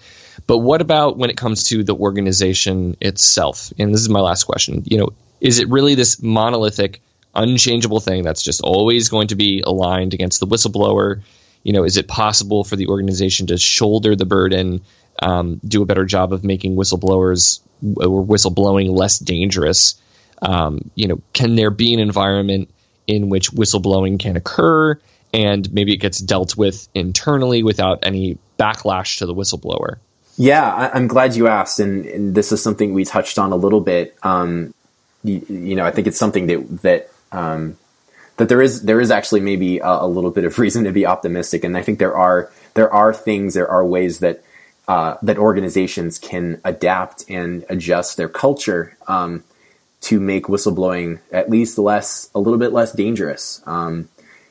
But 0.46 0.58
what 0.58 0.80
about 0.80 1.16
when 1.16 1.30
it 1.30 1.36
comes 1.36 1.64
to 1.64 1.82
the 1.84 1.94
organization 1.94 2.96
itself? 3.00 3.72
And 3.78 3.92
this 3.92 4.00
is 4.00 4.08
my 4.08 4.20
last 4.20 4.44
question. 4.44 4.82
You 4.86 4.98
know, 4.98 5.08
is 5.40 5.58
it 5.58 5.68
really 5.68 5.94
this 5.94 6.22
monolithic, 6.22 7.00
unchangeable 7.34 8.00
thing 8.00 8.22
that's 8.22 8.42
just 8.42 8.60
always 8.62 9.08
going 9.08 9.28
to 9.28 9.36
be 9.36 9.62
aligned 9.64 10.14
against 10.14 10.40
the 10.40 10.46
whistleblower? 10.46 11.22
You 11.62 11.72
know, 11.72 11.84
is 11.84 11.96
it 11.96 12.08
possible 12.08 12.64
for 12.64 12.76
the 12.76 12.88
organization 12.88 13.48
to 13.48 13.58
shoulder 13.58 14.16
the 14.16 14.26
burden, 14.26 14.82
um, 15.22 15.60
do 15.64 15.82
a 15.82 15.86
better 15.86 16.04
job 16.04 16.32
of 16.32 16.44
making 16.44 16.76
whistleblowers 16.76 17.60
or 17.82 18.24
whistleblowing 18.24 18.90
less 18.90 19.18
dangerous? 19.18 19.94
Um, 20.40 20.90
you 20.94 21.08
know, 21.08 21.20
can 21.32 21.54
there 21.54 21.70
be 21.70 21.94
an 21.94 22.00
environment 22.00 22.68
in 23.06 23.28
which 23.28 23.50
whistleblowing 23.50 24.18
can 24.18 24.36
occur 24.36 24.98
and 25.32 25.72
maybe 25.72 25.94
it 25.94 25.98
gets 25.98 26.18
dealt 26.18 26.56
with 26.56 26.88
internally 26.94 27.62
without 27.62 28.00
any 28.02 28.38
backlash 28.58 29.18
to 29.18 29.26
the 29.26 29.34
whistleblower? 29.34 29.96
Yeah, 30.36 30.72
I, 30.72 30.96
am 30.96 31.08
glad 31.08 31.36
you 31.36 31.46
asked, 31.46 31.78
and, 31.78 32.06
and, 32.06 32.34
this 32.34 32.52
is 32.52 32.62
something 32.62 32.94
we 32.94 33.04
touched 33.04 33.38
on 33.38 33.52
a 33.52 33.56
little 33.56 33.80
bit. 33.80 34.16
Um, 34.22 34.72
you, 35.22 35.44
you, 35.48 35.76
know, 35.76 35.84
I 35.84 35.90
think 35.90 36.06
it's 36.06 36.18
something 36.18 36.46
that 36.46 36.82
that 36.82 37.10
um, 37.32 37.76
that 38.38 38.48
there 38.48 38.62
is 38.62 38.82
there 38.82 39.00
is 39.00 39.10
actually 39.10 39.40
maybe 39.40 39.78
a, 39.78 39.86
a, 39.86 40.06
little 40.06 40.30
bit 40.30 40.44
of 40.44 40.58
reason 40.58 40.84
to 40.84 40.90
be 40.90 41.04
optimistic, 41.04 41.64
and 41.64 41.76
I 41.76 41.82
think 41.82 41.98
there 41.98 42.16
are 42.16 42.50
there 42.74 42.90
are 42.92 43.12
things, 43.12 43.52
there 43.52 43.70
are 43.70 43.84
ways 43.84 44.20
that 44.20 44.42
uh, 44.92 45.16
that 45.22 45.38
organizations 45.38 46.18
can 46.18 46.60
adapt 46.66 47.24
and 47.30 47.64
adjust 47.70 48.18
their 48.18 48.28
culture 48.28 48.94
um, 49.08 49.42
to 50.02 50.20
make 50.20 50.48
whistleblowing 50.48 51.18
at 51.32 51.48
least 51.48 51.78
less, 51.78 52.28
a 52.34 52.38
little 52.38 52.58
bit 52.58 52.74
less 52.74 52.92
dangerous. 52.92 53.62
Um, 53.64 54.10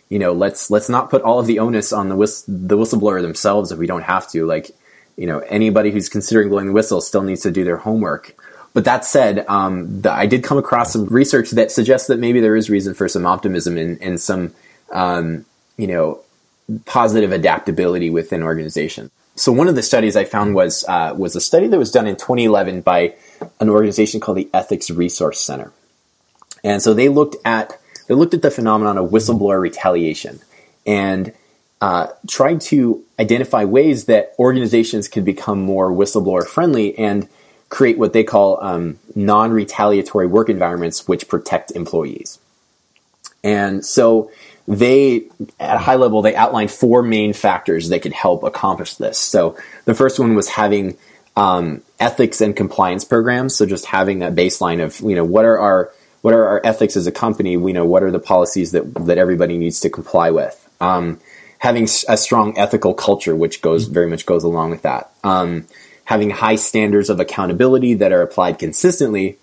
you 0.10 0.18
know, 0.18 0.34
let's 0.34 0.72
let's 0.72 0.90
not 0.90 1.12
put 1.12 1.22
all 1.22 1.38
of 1.38 1.46
the 1.46 1.60
onus 1.60 1.94
on 1.94 2.10
the 2.10 2.16
whist- 2.16 2.48
the 2.48 2.76
whistleblower 2.76 3.22
themselves 3.22 3.72
if 3.72 3.78
we 3.78 3.86
don't 3.86 4.02
have 4.02 4.28
to. 4.32 4.48
Like, 4.48 4.72
you 5.16 5.28
know, 5.28 5.40
anybody 5.42 5.92
who's 5.92 6.10
considering 6.10 6.50
blowing 6.50 6.66
the 6.66 6.74
whistle 6.74 7.02
still 7.02 7.22
needs 7.22 7.42
to 7.42 7.52
do 7.52 7.64
their 7.64 7.78
homework. 7.78 8.36
But 8.74 8.86
that 8.86 9.06
said, 9.06 9.46
um, 9.48 10.02
the, 10.02 10.12
I 10.12 10.26
did 10.26 10.44
come 10.44 10.58
across 10.58 10.94
some 10.94 11.06
research 11.06 11.52
that 11.52 11.70
suggests 11.70 12.08
that 12.08 12.18
maybe 12.18 12.40
there 12.40 12.56
is 12.56 12.68
reason 12.68 12.96
for 12.96 13.08
some 13.08 13.28
optimism 13.28 13.78
and, 13.78 14.02
and 14.02 14.20
some, 14.20 14.56
um, 14.92 15.46
you 15.78 15.86
know, 15.86 16.22
positive 16.86 17.32
adaptability 17.32 18.10
within 18.10 18.42
organizations. 18.42 19.12
So 19.36 19.52
one 19.52 19.68
of 19.68 19.76
the 19.76 19.84
studies 19.84 20.16
I 20.16 20.26
found 20.26 20.56
was 20.56 20.86
uh, 20.88 21.14
was 21.18 21.36
a 21.36 21.42
study 21.42 21.68
that 21.68 21.78
was 21.78 21.92
done 21.92 22.08
in 22.08 22.16
2011 22.16 22.82
by 22.82 23.16
an 23.60 23.70
organization 23.70 24.20
called 24.20 24.38
the 24.38 24.50
Ethics 24.54 24.92
Resource 24.92 25.40
Center. 25.40 25.72
And 26.64 26.82
so 26.82 26.94
they 26.94 27.10
looked 27.10 27.38
at 27.46 27.80
they 28.08 28.14
looked 28.14 28.34
at 28.34 28.42
the 28.42 28.52
phenomenon 28.52 28.98
of 28.98 29.10
whistleblower 29.10 29.60
retaliation 29.60 30.42
and 30.86 31.34
uh, 31.80 32.08
tried 32.28 32.62
to 32.62 33.04
identify 33.20 33.66
ways 33.66 34.06
that 34.06 34.34
organizations 34.38 35.08
could 35.08 35.26
become 35.26 35.62
more 35.62 35.92
whistleblower 35.92 36.46
friendly 36.46 36.98
and 36.98 37.28
create 37.70 37.98
what 37.98 38.14
they 38.14 38.24
call 38.24 38.62
um, 38.64 39.00
non-retaliatory 39.16 40.28
work 40.28 40.50
environments 40.50 41.08
which 41.08 41.28
protect 41.28 41.72
employees. 41.72 42.38
And 43.44 43.84
so 43.84 44.30
they, 44.72 45.26
at 45.60 45.76
a 45.76 45.80
high 45.80 45.96
level, 45.96 46.22
they 46.22 46.34
outlined 46.34 46.72
four 46.72 47.04
main 47.04 47.34
factors 47.34 47.90
that 47.90 48.02
could 48.02 48.14
help 48.14 48.44
accomplish 48.44 48.96
this. 48.96 49.18
So 49.18 49.58
the 49.86 49.94
first 49.94 50.18
one 50.18 50.34
was 50.34 50.48
having 50.48 50.98
um, 51.36 51.82
ethics 52.00 52.40
and 52.40 52.56
compliance 52.56 53.04
programs. 53.04 53.56
So 53.56 53.66
just 53.66 53.86
having 53.86 54.20
that 54.20 54.34
baseline 54.34 54.82
of 54.84 55.00
you 55.02 55.16
know 55.16 55.26
what 55.26 55.46
are 55.46 55.60
our 55.60 55.92
what 56.22 56.34
are 56.34 56.46
our 56.46 56.62
ethics 56.64 56.96
as 56.96 57.08
a 57.08 57.12
company? 57.12 57.58
We 57.58 57.74
know 57.74 57.86
what 57.86 58.04
are 58.04 58.12
the 58.12 58.20
policies 58.20 58.72
that 58.72 58.94
that 59.06 59.18
everybody 59.18 59.58
needs 59.58 59.82
to 59.82 59.90
comply 59.90 60.32
with. 60.32 60.58
Um, 60.80 61.20
having 61.58 61.84
a 62.08 62.18
strong 62.18 62.58
ethical 62.58 62.94
culture, 62.94 63.36
which 63.36 63.62
goes 63.62 63.86
very 63.86 64.08
much 64.08 64.26
goes 64.26 64.44
along 64.44 64.72
with 64.72 64.84
that. 64.84 65.12
Um, 65.24 65.68
having 66.06 66.30
high 66.30 66.56
standards 66.56 67.10
of 67.10 67.20
accountability 67.20 67.96
that 67.96 68.12
are 68.12 68.22
applied 68.22 68.58
consistently, 68.58 69.38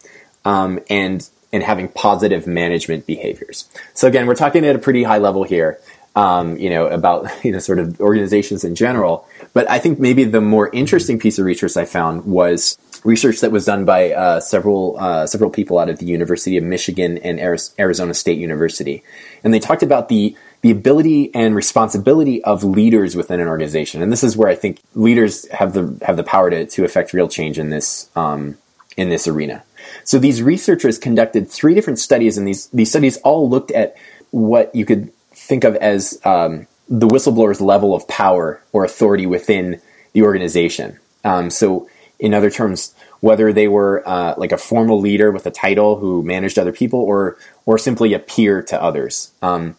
um, 0.45 0.81
and 0.89 1.29
and 1.53 1.63
having 1.63 1.89
positive 1.89 2.47
management 2.47 3.07
behaviors. 3.07 3.69
So 3.95 4.07
again, 4.07 4.27
we're 4.27 4.35
talking 4.35 4.65
at 4.67 4.77
a 4.77 4.79
pretty 4.79 5.03
high 5.03 5.19
level 5.19 5.45
here 5.45 5.81
um, 6.19 6.57
you 6.57 6.69
know, 6.69 6.87
about 6.87 7.29
you 7.45 7.53
know 7.53 7.59
sort 7.59 7.79
of 7.79 8.01
organizations 8.01 8.65
in 8.65 8.75
general. 8.75 9.27
But 9.53 9.71
I 9.71 9.79
think 9.79 9.99
maybe 9.99 10.25
the 10.25 10.41
more 10.41 10.69
interesting 10.73 11.19
piece 11.19 11.39
of 11.39 11.47
research 11.47 11.77
I 11.77 11.85
found 11.85 12.25
was 12.25 12.77
research 13.05 13.41
that 13.41 13.53
was 13.53 13.65
done 13.65 13.85
by 13.85 14.13
uh, 14.13 14.41
several 14.41 14.97
uh, 14.99 15.27
several 15.27 15.51
people 15.51 15.79
out 15.79 15.89
of 15.89 15.99
the 15.99 16.07
University 16.07 16.57
of 16.57 16.65
Michigan 16.65 17.19
and 17.19 17.39
Arizona 17.79 18.15
State 18.15 18.39
University, 18.39 19.03
and 19.45 19.55
they 19.55 19.61
talked 19.61 19.83
about 19.83 20.09
the 20.09 20.37
the 20.61 20.73
ability 20.73 21.33
and 21.37 21.55
responsibility 21.55 22.43
of 22.43 22.65
leaders 22.65 23.15
within 23.15 23.39
an 23.39 23.47
organization. 23.47 24.03
And 24.03 24.11
this 24.11 24.25
is 24.25 24.37
where 24.37 24.49
I 24.49 24.57
think 24.57 24.81
leaders 24.95 25.49
have 25.51 25.73
the 25.73 25.97
have 26.05 26.17
the 26.17 26.25
power 26.25 26.51
to 26.51 26.67
to 26.67 26.85
affect 26.85 27.13
real 27.13 27.29
change 27.29 27.59
in 27.61 27.71
this 27.71 28.11
um, 28.17 28.59
in 28.97 29.09
this 29.09 29.29
arena. 29.29 29.63
So 30.05 30.19
these 30.19 30.43
researchers 30.43 30.99
conducted 30.99 31.49
three 31.49 31.75
different 31.75 31.99
studies, 31.99 32.39
and 32.39 32.47
these 32.47 32.67
these 32.69 32.91
studies 32.91 33.17
all 33.19 33.49
looked 33.49 33.71
at 33.71 33.97
what 34.31 34.75
you 34.75 34.85
could 34.85 35.13
think 35.33 35.65
of 35.65 35.77
as 35.77 36.21
um, 36.25 36.67
the 36.89 37.07
whistleblower's 37.07 37.61
level 37.61 37.95
of 37.95 38.07
power 38.09 38.63
or 38.73 38.85
authority 38.85 39.27
within 39.27 39.81
the 40.13 40.23
organization. 40.23 40.99
Um, 41.25 41.51
so, 41.51 41.89
in 42.19 42.35
other 42.35 42.51
terms, 42.51 42.95
whether 43.21 43.53
they 43.53 43.69
were 43.69 44.03
uh, 44.07 44.35
like 44.37 44.53
a 44.53 44.59
formal 44.59 45.01
leader 45.01 45.31
with 45.31 45.47
a 45.47 45.51
title 45.51 45.97
who 45.97 46.23
managed 46.23 46.59
other 46.59 46.73
people, 46.73 47.01
or 47.01 47.37
or 47.67 47.79
simply 47.79 48.15
a 48.15 48.19
peer 48.19 48.63
to 48.63 48.83
others. 48.83 49.33
Um, 49.43 49.77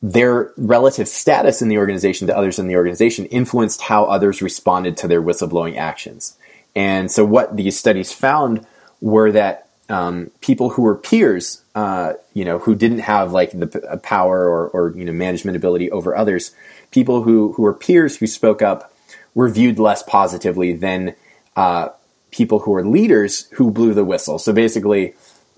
their 0.00 0.52
relative 0.56 1.08
status 1.08 1.60
in 1.60 1.68
the 1.68 1.78
organization 1.78 2.28
to 2.28 2.36
others 2.36 2.58
in 2.60 2.68
the 2.68 2.76
organization 2.76 3.24
influenced 3.26 3.82
how 3.82 4.04
others 4.04 4.40
responded 4.40 4.96
to 4.96 5.08
their 5.08 5.20
whistleblowing 5.20 5.76
actions. 5.76 6.36
And 6.76 7.10
so, 7.10 7.24
what 7.24 7.56
these 7.56 7.78
studies 7.78 8.12
found 8.12 8.64
were 9.00 9.32
that 9.32 9.68
um, 9.88 10.30
people 10.40 10.70
who 10.70 10.82
were 10.82 10.94
peers, 10.94 11.62
uh, 11.74 12.14
you 12.34 12.44
know, 12.44 12.58
who 12.58 12.74
didn't 12.74 13.00
have 13.00 13.32
like 13.32 13.58
the 13.58 13.66
p- 13.66 13.80
power 14.02 14.46
or, 14.48 14.68
or 14.68 14.96
you 14.96 15.04
know 15.04 15.12
management 15.12 15.56
ability 15.56 15.90
over 15.90 16.14
others, 16.14 16.54
people 16.90 17.22
who 17.22 17.52
who 17.54 17.62
were 17.62 17.74
peers 17.74 18.16
who 18.16 18.26
spoke 18.26 18.60
up 18.60 18.92
were 19.34 19.48
viewed 19.48 19.78
less 19.78 20.02
positively 20.02 20.72
than 20.74 21.14
uh, 21.56 21.88
people 22.30 22.60
who 22.60 22.72
were 22.72 22.86
leaders 22.86 23.48
who 23.52 23.70
blew 23.70 23.94
the 23.94 24.04
whistle. 24.04 24.38
So 24.38 24.52
basically, 24.52 25.14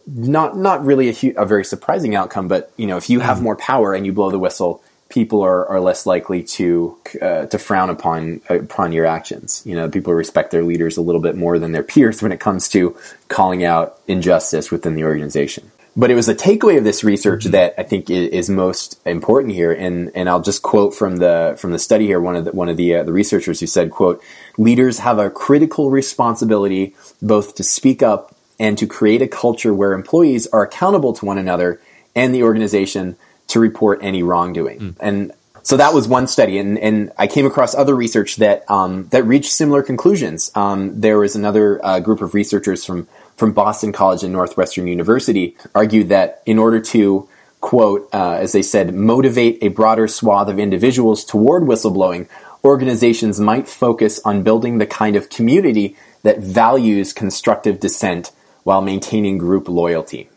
not 0.07 0.57
not 0.57 0.85
really 0.85 1.09
a, 1.09 1.13
hu- 1.13 1.35
a 1.37 1.45
very 1.45 1.65
surprising 1.65 2.15
outcome, 2.15 2.47
but 2.47 2.73
you 2.77 2.87
know, 2.87 2.97
if 2.97 3.11
you 3.11 3.21
have 3.21 3.39
mm. 3.39 3.43
more 3.43 3.57
power 3.57 3.95
and 3.95 4.07
you 4.07 4.13
blow 4.13 4.31
the 4.31 4.39
whistle, 4.39 4.83
people 5.11 5.43
are, 5.43 5.67
are 5.67 5.81
less 5.81 6.07
likely 6.07 6.43
to 6.43 6.97
uh, 7.21 7.47
to 7.47 7.59
frown 7.59 7.91
upon 7.91 8.41
upon 8.49 8.93
your 8.93 9.05
actions. 9.05 9.63
You 9.67 9.77
know, 9.77 9.91
people 9.91 10.15
respect 10.15 10.51
their 10.51 10.63
leaders 10.63 10.97
a 10.97 11.03
little 11.03 11.21
bit 11.21 11.37
more 11.37 11.59
than 11.59 11.73
their 11.73 11.83
peers 11.83 12.23
when 12.23 12.33
it 12.33 12.41
comes 12.41 12.69
to 12.71 12.97
calling 13.29 13.65
out 13.65 13.99
injustice 14.09 14.71
within 14.71 14.95
the 14.95 15.05
organization. 15.05 15.71
But 15.97 16.11
it 16.11 16.15
was 16.15 16.27
the 16.27 16.35
takeaway 16.37 16.79
of 16.79 16.85
this 16.85 17.03
research 17.03 17.43
mm-hmm. 17.43 17.53
that 17.53 17.75
I 17.77 17.83
think 17.83 18.09
is 18.09 18.49
most 18.49 19.01
important 19.05 19.55
here, 19.55 19.73
and 19.73 20.11
and 20.15 20.29
I'll 20.29 20.41
just 20.41 20.63
quote 20.63 20.95
from 20.95 21.17
the 21.17 21.57
from 21.59 21.73
the 21.73 21.79
study 21.79 22.07
here. 22.07 22.21
One 22.21 22.37
of 22.37 22.45
the 22.45 22.53
one 22.53 22.69
of 22.69 22.77
the 22.77 22.97
uh, 22.97 23.03
the 23.03 23.13
researchers 23.13 23.61
who 23.61 23.67
said, 23.67 23.91
"quote 23.91 24.23
Leaders 24.57 25.01
have 25.01 25.19
a 25.19 25.31
critical 25.31 25.91
responsibility 25.91 26.95
both 27.21 27.57
to 27.57 27.65
speak 27.65 28.03
up 28.03 28.35
and 28.59 28.79
to 28.79 28.87
create 28.87 29.23
a 29.23 29.27
culture 29.27 29.75
where 29.75 29.93
employees 29.93 30.47
are 30.49 30.63
accountable 30.63 31.13
to 31.15 31.25
one 31.25 31.39
another 31.39 31.81
and 32.15 32.35
the 32.35 32.43
organization 32.43 33.17
to 33.51 33.61
report 33.61 34.01
any 34.03 34.23
wrongdoing. 34.23 34.79
Mm. 34.79 34.97
And 35.01 35.33
so 35.63 35.77
that 35.77 35.93
was 35.93 36.09
one 36.09 36.27
study, 36.27 36.59
and, 36.59 36.79
and 36.79 37.13
I 37.19 37.27
came 37.27 37.45
across 37.45 37.75
other 37.75 37.95
research 37.95 38.37
that 38.37 38.69
um, 38.71 39.09
that 39.09 39.25
reached 39.25 39.53
similar 39.53 39.83
conclusions. 39.83 40.51
Um, 40.55 41.01
there 41.01 41.19
was 41.19 41.37
another 41.37 41.85
uh, 41.85 42.01
group 42.01 42.23
of 42.23 42.33
researchers 42.33 42.85
from 42.85 43.07
from 43.37 43.53
Boston 43.53 43.93
College 43.93 44.23
and 44.23 44.33
Northwestern 44.33 44.87
University 44.87 45.57
argued 45.75 46.09
that 46.09 46.43
in 46.47 46.59
order 46.59 46.81
to 46.81 47.29
quote, 47.61 48.09
uh, 48.13 48.33
as 48.33 48.53
they 48.53 48.63
said, 48.63 48.95
motivate 48.95 49.59
a 49.63 49.69
broader 49.69 50.09
swath 50.09 50.49
of 50.49 50.59
individuals 50.59 51.25
toward 51.25 51.63
whistleblowing, 51.65 52.29
organizations 52.65 53.39
might 53.39 53.69
focus 53.69 54.21
on 54.25 54.43
building 54.43 54.79
the 54.79 54.87
kind 54.87 55.17
of 55.17 55.29
community 55.29 55.97
that 56.23 56.39
values 56.39 57.13
constructive 57.13 57.81
dissent 57.81 58.31
while 58.65 58.81
maintaining 58.81 59.39
group 59.39 59.69
loyalty. 59.69 60.29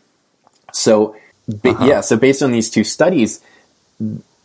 So, 0.72 1.16
uh-huh. 1.48 1.84
yeah, 1.84 2.00
so 2.00 2.16
based 2.16 2.42
on 2.42 2.52
these 2.52 2.70
two 2.70 2.84
studies, 2.84 3.40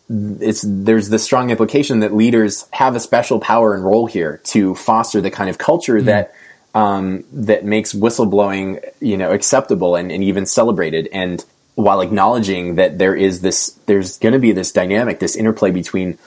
it's 0.09 0.65
there's 0.67 1.09
the 1.09 1.19
strong 1.19 1.49
implication 1.49 1.99
that 1.99 2.13
leaders 2.13 2.65
have 2.71 2.95
a 2.95 2.99
special 2.99 3.39
power 3.39 3.73
and 3.73 3.83
role 3.83 4.07
here 4.07 4.41
to 4.45 4.75
foster 4.75 5.21
the 5.21 5.31
kind 5.31 5.49
of 5.49 5.57
culture 5.57 5.99
mm. 5.99 6.05
that 6.05 6.33
um, 6.73 7.23
that 7.33 7.65
makes 7.65 7.93
whistleblowing, 7.93 8.83
you 8.99 9.17
know, 9.17 9.31
acceptable 9.31 9.95
and, 9.95 10.11
and 10.11 10.23
even 10.23 10.45
celebrated. 10.45 11.07
And 11.11 11.43
while 11.75 12.01
acknowledging 12.01 12.75
that 12.75 12.97
there 12.97 13.15
is 13.15 13.41
this, 13.41 13.71
there's 13.85 14.17
going 14.19 14.33
to 14.33 14.39
be 14.39 14.51
this 14.51 14.71
dynamic, 14.71 15.19
this 15.19 15.35
interplay 15.35 15.71
between, 15.71 16.17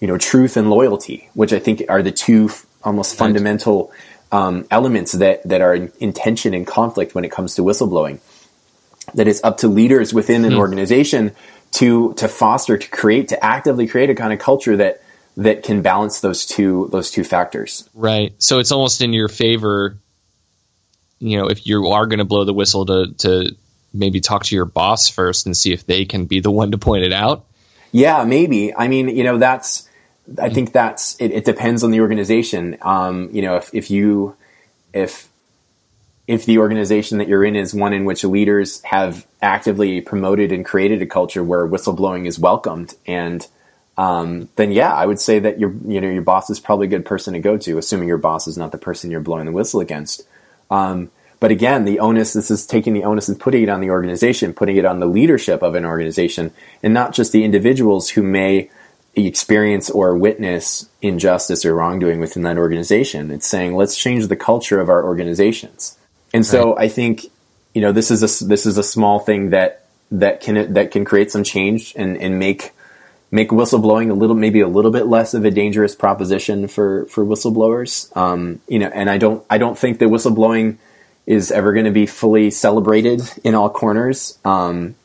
you 0.00 0.08
know, 0.08 0.18
truth 0.18 0.56
and 0.56 0.70
loyalty, 0.70 1.28
which 1.34 1.52
I 1.52 1.58
think 1.58 1.84
are 1.88 2.02
the 2.02 2.10
two 2.10 2.46
f- 2.46 2.66
almost 2.82 3.16
fundamental 3.16 3.92
um, 4.32 4.66
elements 4.70 5.12
that 5.12 5.46
that 5.48 5.60
are 5.60 5.74
in, 5.74 5.92
in, 6.00 6.12
tension 6.12 6.54
and 6.54 6.66
conflict 6.66 7.14
when 7.14 7.24
it 7.24 7.30
comes 7.30 7.54
to 7.56 7.62
whistleblowing. 7.62 8.18
That 9.14 9.28
it's 9.28 9.42
up 9.44 9.58
to 9.58 9.68
leaders 9.68 10.14
within 10.14 10.44
an 10.44 10.52
hmm. 10.52 10.58
organization 10.58 11.32
to 11.72 12.14
to 12.14 12.28
foster, 12.28 12.76
to 12.78 12.88
create, 12.88 13.28
to 13.28 13.44
actively 13.44 13.86
create 13.86 14.10
a 14.10 14.14
kind 14.14 14.32
of 14.32 14.38
culture 14.38 14.76
that 14.76 15.02
that 15.36 15.62
can 15.62 15.82
balance 15.82 16.20
those 16.20 16.46
two 16.46 16.88
those 16.92 17.10
two 17.10 17.24
factors. 17.24 17.88
Right. 17.94 18.34
So 18.38 18.58
it's 18.58 18.72
almost 18.72 19.02
in 19.02 19.12
your 19.12 19.28
favor. 19.28 19.98
You 21.18 21.38
know, 21.38 21.46
if 21.48 21.66
you 21.66 21.88
are 21.88 22.06
going 22.06 22.18
to 22.18 22.24
blow 22.24 22.44
the 22.44 22.54
whistle, 22.54 22.86
to 22.86 23.14
to 23.18 23.56
maybe 23.92 24.20
talk 24.20 24.44
to 24.44 24.54
your 24.54 24.64
boss 24.64 25.08
first 25.08 25.46
and 25.46 25.56
see 25.56 25.72
if 25.72 25.86
they 25.86 26.04
can 26.04 26.26
be 26.26 26.40
the 26.40 26.50
one 26.50 26.72
to 26.72 26.78
point 26.78 27.04
it 27.04 27.12
out. 27.12 27.44
Yeah, 27.92 28.24
maybe. 28.24 28.74
I 28.74 28.88
mean, 28.88 29.08
you 29.08 29.22
know, 29.22 29.38
that's 29.38 29.88
I 30.40 30.48
think 30.50 30.72
that's 30.72 31.16
it, 31.20 31.32
it 31.32 31.44
depends 31.44 31.84
on 31.84 31.90
the 31.90 32.00
organization. 32.00 32.76
Um, 32.82 33.30
you 33.32 33.42
know, 33.42 33.56
if, 33.56 33.74
if 33.74 33.90
you 33.90 34.36
if 34.92 35.28
if 36.26 36.46
the 36.46 36.58
organization 36.58 37.18
that 37.18 37.28
you're 37.28 37.44
in 37.44 37.56
is 37.56 37.74
one 37.74 37.92
in 37.92 38.04
which 38.04 38.24
leaders 38.24 38.80
have 38.82 39.26
actively 39.40 40.00
promoted 40.00 40.52
and 40.52 40.64
created 40.64 41.02
a 41.02 41.06
culture 41.06 41.42
where 41.42 41.66
whistleblowing 41.66 42.26
is 42.26 42.38
welcomed 42.38 42.94
and 43.06 43.46
um, 43.96 44.48
then 44.56 44.72
yeah, 44.72 44.92
I 44.92 45.04
would 45.04 45.20
say 45.20 45.38
that 45.38 45.60
your 45.60 45.72
you 45.86 46.00
know 46.00 46.08
your 46.08 46.22
boss 46.22 46.48
is 46.50 46.60
probably 46.60 46.86
a 46.86 46.90
good 46.90 47.04
person 47.04 47.34
to 47.34 47.40
go 47.40 47.56
to, 47.58 47.78
assuming 47.78 48.08
your 48.08 48.18
boss 48.18 48.46
is 48.46 48.56
not 48.56 48.72
the 48.72 48.78
person 48.78 49.10
you're 49.10 49.20
blowing 49.20 49.46
the 49.46 49.52
whistle 49.52 49.80
against. 49.80 50.22
Um, 50.70 51.10
but 51.40 51.50
again, 51.50 51.84
the 51.84 51.98
onus 51.98 52.32
this 52.32 52.50
is 52.50 52.66
taking 52.66 52.94
the 52.94 53.04
onus 53.04 53.28
and 53.28 53.38
putting 53.38 53.64
it 53.64 53.68
on 53.68 53.80
the 53.80 53.90
organization, 53.90 54.54
putting 54.54 54.76
it 54.76 54.84
on 54.84 55.00
the 55.00 55.06
leadership 55.06 55.62
of 55.62 55.74
an 55.74 55.84
organization, 55.84 56.52
and 56.82 56.94
not 56.94 57.12
just 57.12 57.32
the 57.32 57.44
individuals 57.44 58.10
who 58.10 58.22
may 58.22 58.70
experience 59.14 59.90
or 59.90 60.16
witness 60.16 60.88
injustice 61.02 61.66
or 61.66 61.74
wrongdoing 61.74 62.18
within 62.18 62.44
that 62.44 62.56
organization. 62.56 63.30
It's 63.30 63.46
saying 63.46 63.74
let's 63.74 63.98
change 63.98 64.28
the 64.28 64.36
culture 64.36 64.80
of 64.80 64.88
our 64.88 65.04
organizations. 65.04 65.98
And 66.32 66.46
so 66.46 66.74
right. 66.74 66.84
I 66.84 66.88
think 66.88 67.26
you 67.74 67.80
know 67.80 67.92
this 67.92 68.10
is 68.10 68.22
a 68.22 68.44
this 68.44 68.66
is 68.66 68.78
a 68.78 68.82
small 68.82 69.18
thing 69.18 69.50
that 69.50 69.84
that 70.12 70.40
can 70.40 70.74
that 70.74 70.90
can 70.90 71.04
create 71.04 71.30
some 71.30 71.44
change 71.44 71.94
and 71.96 72.16
and 72.16 72.38
make 72.38 72.72
make 73.30 73.48
whistleblowing 73.48 74.10
a 74.10 74.14
little 74.14 74.36
maybe 74.36 74.60
a 74.60 74.68
little 74.68 74.90
bit 74.90 75.06
less 75.06 75.34
of 75.34 75.44
a 75.44 75.50
dangerous 75.50 75.94
proposition 75.94 76.68
for 76.68 77.06
for 77.06 77.24
whistleblowers. 77.24 78.14
Um, 78.16 78.60
you 78.68 78.78
know, 78.78 78.88
and 78.88 79.10
I 79.10 79.18
don't 79.18 79.44
I 79.50 79.58
don't 79.58 79.76
think 79.76 79.98
that 79.98 80.08
whistleblowing 80.08 80.76
is 81.26 81.50
ever 81.50 81.72
going 81.72 81.86
to 81.86 81.92
be 81.92 82.06
fully 82.06 82.50
celebrated 82.50 83.22
in 83.44 83.54
all 83.54 83.70
corners. 83.70 84.38
Um, 84.44 84.96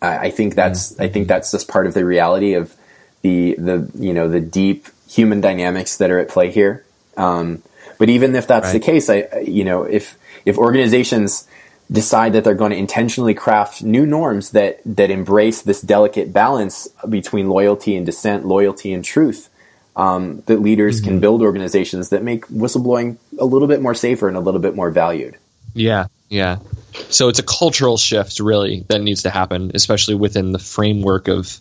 I, 0.00 0.18
I, 0.18 0.30
think 0.30 0.54
that's 0.54 0.98
I 1.00 1.08
think 1.08 1.26
that's 1.28 1.50
just 1.50 1.66
part 1.66 1.86
of 1.86 1.94
the 1.94 2.04
reality 2.04 2.54
of 2.54 2.74
the 3.22 3.54
the 3.58 3.90
you 3.94 4.14
know 4.14 4.28
the 4.28 4.40
deep 4.40 4.86
human 5.08 5.40
dynamics 5.40 5.98
that 5.98 6.10
are 6.10 6.18
at 6.18 6.28
play 6.28 6.50
here. 6.50 6.84
Um, 7.16 7.62
but 7.98 8.08
even 8.08 8.34
if 8.34 8.46
that's 8.46 8.66
right. 8.66 8.72
the 8.72 8.80
case, 8.80 9.10
I 9.10 9.40
you 9.44 9.64
know 9.64 9.84
if 9.84 10.16
if 10.44 10.58
organizations 10.58 11.46
decide 11.90 12.32
that 12.32 12.44
they're 12.44 12.54
going 12.54 12.70
to 12.70 12.76
intentionally 12.76 13.34
craft 13.34 13.82
new 13.82 14.06
norms 14.06 14.50
that 14.50 14.80
that 14.84 15.10
embrace 15.10 15.62
this 15.62 15.80
delicate 15.82 16.32
balance 16.32 16.88
between 17.08 17.48
loyalty 17.48 17.96
and 17.96 18.06
dissent, 18.06 18.46
loyalty 18.46 18.92
and 18.92 19.04
truth, 19.04 19.50
um, 19.96 20.42
that 20.46 20.60
leaders 20.60 21.00
mm-hmm. 21.00 21.10
can 21.10 21.20
build 21.20 21.42
organizations 21.42 22.10
that 22.10 22.22
make 22.22 22.46
whistleblowing 22.46 23.16
a 23.38 23.44
little 23.44 23.68
bit 23.68 23.82
more 23.82 23.94
safer 23.94 24.28
and 24.28 24.36
a 24.36 24.40
little 24.40 24.60
bit 24.60 24.74
more 24.74 24.90
valued. 24.90 25.36
Yeah, 25.74 26.06
yeah. 26.28 26.58
So 27.08 27.28
it's 27.28 27.38
a 27.38 27.42
cultural 27.42 27.96
shift, 27.96 28.40
really, 28.40 28.84
that 28.88 29.00
needs 29.00 29.22
to 29.22 29.30
happen, 29.30 29.72
especially 29.74 30.14
within 30.14 30.52
the 30.52 30.58
framework 30.58 31.28
of 31.28 31.58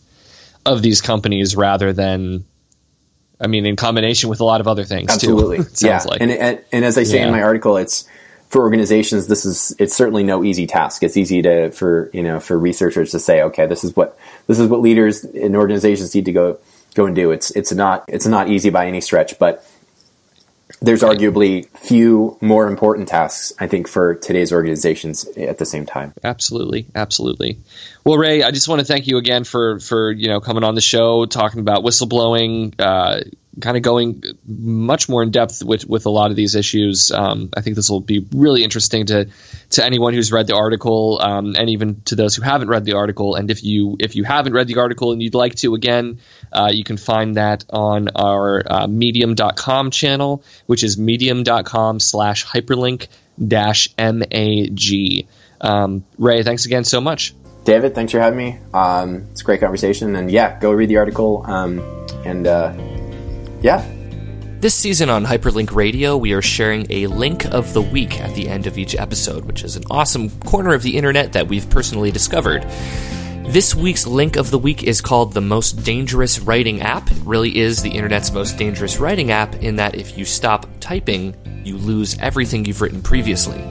of 0.66 0.82
these 0.82 1.02
companies 1.02 1.56
rather 1.56 1.92
than 1.92 2.46
I 3.42 3.48
mean, 3.48 3.66
in 3.66 3.76
combination 3.76 4.30
with 4.30 4.40
a 4.40 4.46
lot 4.46 4.62
of 4.62 4.68
other 4.68 4.84
things. 4.84 5.10
Absolutely, 5.10 5.64
too, 5.64 5.88
yeah. 5.88 6.04
Like. 6.06 6.22
And, 6.22 6.32
and, 6.32 6.64
and 6.72 6.86
as 6.86 6.98
I 6.98 7.04
say 7.04 7.18
yeah. 7.18 7.26
in 7.26 7.32
my 7.32 7.42
article, 7.42 7.78
it's 7.78 8.08
for 8.52 8.62
organizations. 8.62 9.28
This 9.28 9.46
is 9.46 9.74
it's 9.80 9.96
certainly 9.96 10.24
no 10.24 10.44
easy 10.44 10.68
task. 10.68 11.04
It's 11.04 11.16
easy 11.16 11.42
to 11.42 11.72
for 11.72 12.12
you 12.14 12.22
know 12.22 12.40
for 12.40 12.60
researchers 12.60 13.12
to 13.12 13.20
say, 13.20 13.42
okay, 13.44 13.66
this 13.66 13.84
is 13.84 13.96
what 13.96 14.18
this 14.48 14.60
is 14.60 14.68
what 14.68 14.82
leaders 14.82 15.24
in 15.24 15.56
organizations 15.56 16.14
need 16.14 16.26
to 16.26 16.34
go 16.34 16.60
go 16.94 17.06
and 17.06 17.16
do. 17.16 17.32
It's 17.32 17.52
it's 17.52 17.72
not 17.72 18.04
it's 18.10 18.28
not 18.28 18.50
easy 18.50 18.70
by 18.70 18.88
any 18.88 19.00
stretch, 19.00 19.40
but 19.40 19.66
there's 20.82 21.02
arguably 21.02 21.68
few 21.78 22.38
more 22.42 22.68
important 22.68 23.08
tasks, 23.08 23.54
I 23.60 23.68
think, 23.68 23.88
for 23.88 24.16
today's 24.16 24.52
organizations 24.52 25.26
at 25.38 25.58
the 25.58 25.66
same 25.66 25.86
time. 25.86 26.14
Absolutely, 26.24 26.88
absolutely. 26.96 27.60
Well, 28.04 28.18
Ray, 28.18 28.44
I 28.44 28.52
just 28.52 28.68
want 28.68 28.80
to 28.80 28.86
thank 28.86 29.08
you 29.08 29.18
again 29.18 29.46
for 29.46 29.80
for 29.80 30.12
you 30.12 30.28
know 30.28 30.42
coming 30.42 30.66
on 30.66 30.76
the 30.76 30.82
show, 30.82 31.26
talking 31.26 31.62
about 31.62 31.84
whistleblowing, 31.84 32.76
uh, 32.80 33.22
kind 33.60 33.76
of 33.76 33.84
going 33.84 34.24
much 34.46 35.10
more 35.10 35.24
in 35.24 35.32
depth 35.32 35.64
with 35.64 35.86
with 35.86 36.06
a 36.06 36.10
lot 36.10 36.30
of 36.30 36.38
these 36.38 36.56
issues. 36.56 37.12
Um, 37.12 37.50
I 37.56 37.62
think 37.62 37.76
this 37.76 37.90
will 37.90 38.00
be 38.00 38.26
really 38.34 38.64
interesting 38.64 39.06
to 39.08 39.30
to 39.72 39.86
anyone 39.86 40.14
who's 40.14 40.32
read 40.32 40.48
the 40.48 40.56
article, 40.56 41.20
um, 41.22 41.56
and 41.58 41.70
even 41.70 42.02
to 42.04 42.16
those 42.16 42.36
who 42.36 42.42
haven't 42.42 42.70
read 42.70 42.86
the 42.86 42.94
article. 42.94 43.36
And 43.36 43.52
if 43.52 43.64
you 43.64 43.98
if 44.00 44.16
you 44.16 44.24
haven't 44.24 44.54
read 44.54 44.68
the 44.68 44.78
article 44.78 45.12
and 45.12 45.22
you'd 45.22 45.36
like 45.36 45.56
to, 45.56 45.76
again, 45.76 46.20
uh, 46.52 46.70
you 46.72 46.84
can 46.84 46.98
find 46.98 47.36
that 47.36 47.66
on 47.70 48.10
our 48.16 48.64
uh, 48.66 48.88
Medium.com 48.88 49.92
channel, 49.92 50.44
which 50.66 50.84
is 50.84 50.98
Medium.com 50.98 52.00
slash 52.00 52.46
hyperlink 52.46 53.08
dash 53.46 53.90
mag. 53.98 55.28
Um, 55.60 56.06
Ray, 56.18 56.44
thanks 56.44 56.66
again 56.66 56.84
so 56.84 57.02
much. 57.02 57.36
David, 57.64 57.94
thanks 57.94 58.12
for 58.12 58.20
having 58.20 58.38
me. 58.38 58.60
Um, 58.74 59.28
it's 59.32 59.42
a 59.42 59.44
great 59.44 59.60
conversation, 59.60 60.16
and 60.16 60.32
yeah, 60.32 60.60
go 60.60 60.72
read 60.72 60.90
the 60.90 60.98
article. 60.98 61.44
Um, 61.46 61.80
and 62.26 62.48
uh, 62.48 62.74
yeah. 63.62 63.86
This 64.60 64.76
season 64.76 65.10
on 65.10 65.26
Hyperlink 65.26 65.74
Radio, 65.74 66.16
we 66.18 66.34
are 66.34 66.42
sharing 66.42 66.86
a 66.92 67.08
link 67.08 67.46
of 67.46 67.74
the 67.74 67.82
week 67.82 68.22
at 68.22 68.36
the 68.36 68.48
end 68.48 68.68
of 68.68 68.78
each 68.78 68.96
episode, 68.96 69.46
which 69.46 69.64
is 69.64 69.76
an 69.76 69.84
awesome 69.90 70.30
corner 70.42 70.74
of 70.76 70.84
the 70.84 70.98
internet 70.98 71.34
that 71.34 71.48
we've 71.48 71.68
personally 71.70 72.12
discovered. 72.12 72.64
This 73.48 73.74
week's 73.74 74.06
link 74.06 74.36
of 74.36 74.52
the 74.52 74.60
week 74.60 74.84
is 74.84 75.02
called 75.02 75.34
the 75.34 75.42
Most 75.42 75.84
Dangerous 75.84 76.40
Writing 76.40 76.82
App. 76.84 77.10
It 77.12 77.18
really 77.26 77.58
is 77.58 77.82
the 77.82 77.90
internet's 77.90 78.32
most 78.32 78.58
dangerous 78.58 79.00
writing 79.00 79.32
app 79.32 79.56
in 79.56 79.78
that 79.78 79.96
if 79.96 80.16
you 80.18 80.26
stop 80.26 80.68
typing, 80.80 81.36
you 81.66 81.76
lose 81.78 82.18
everything 82.20 82.64
you've 82.64 82.82
written 82.82 83.02
previously. 83.02 83.62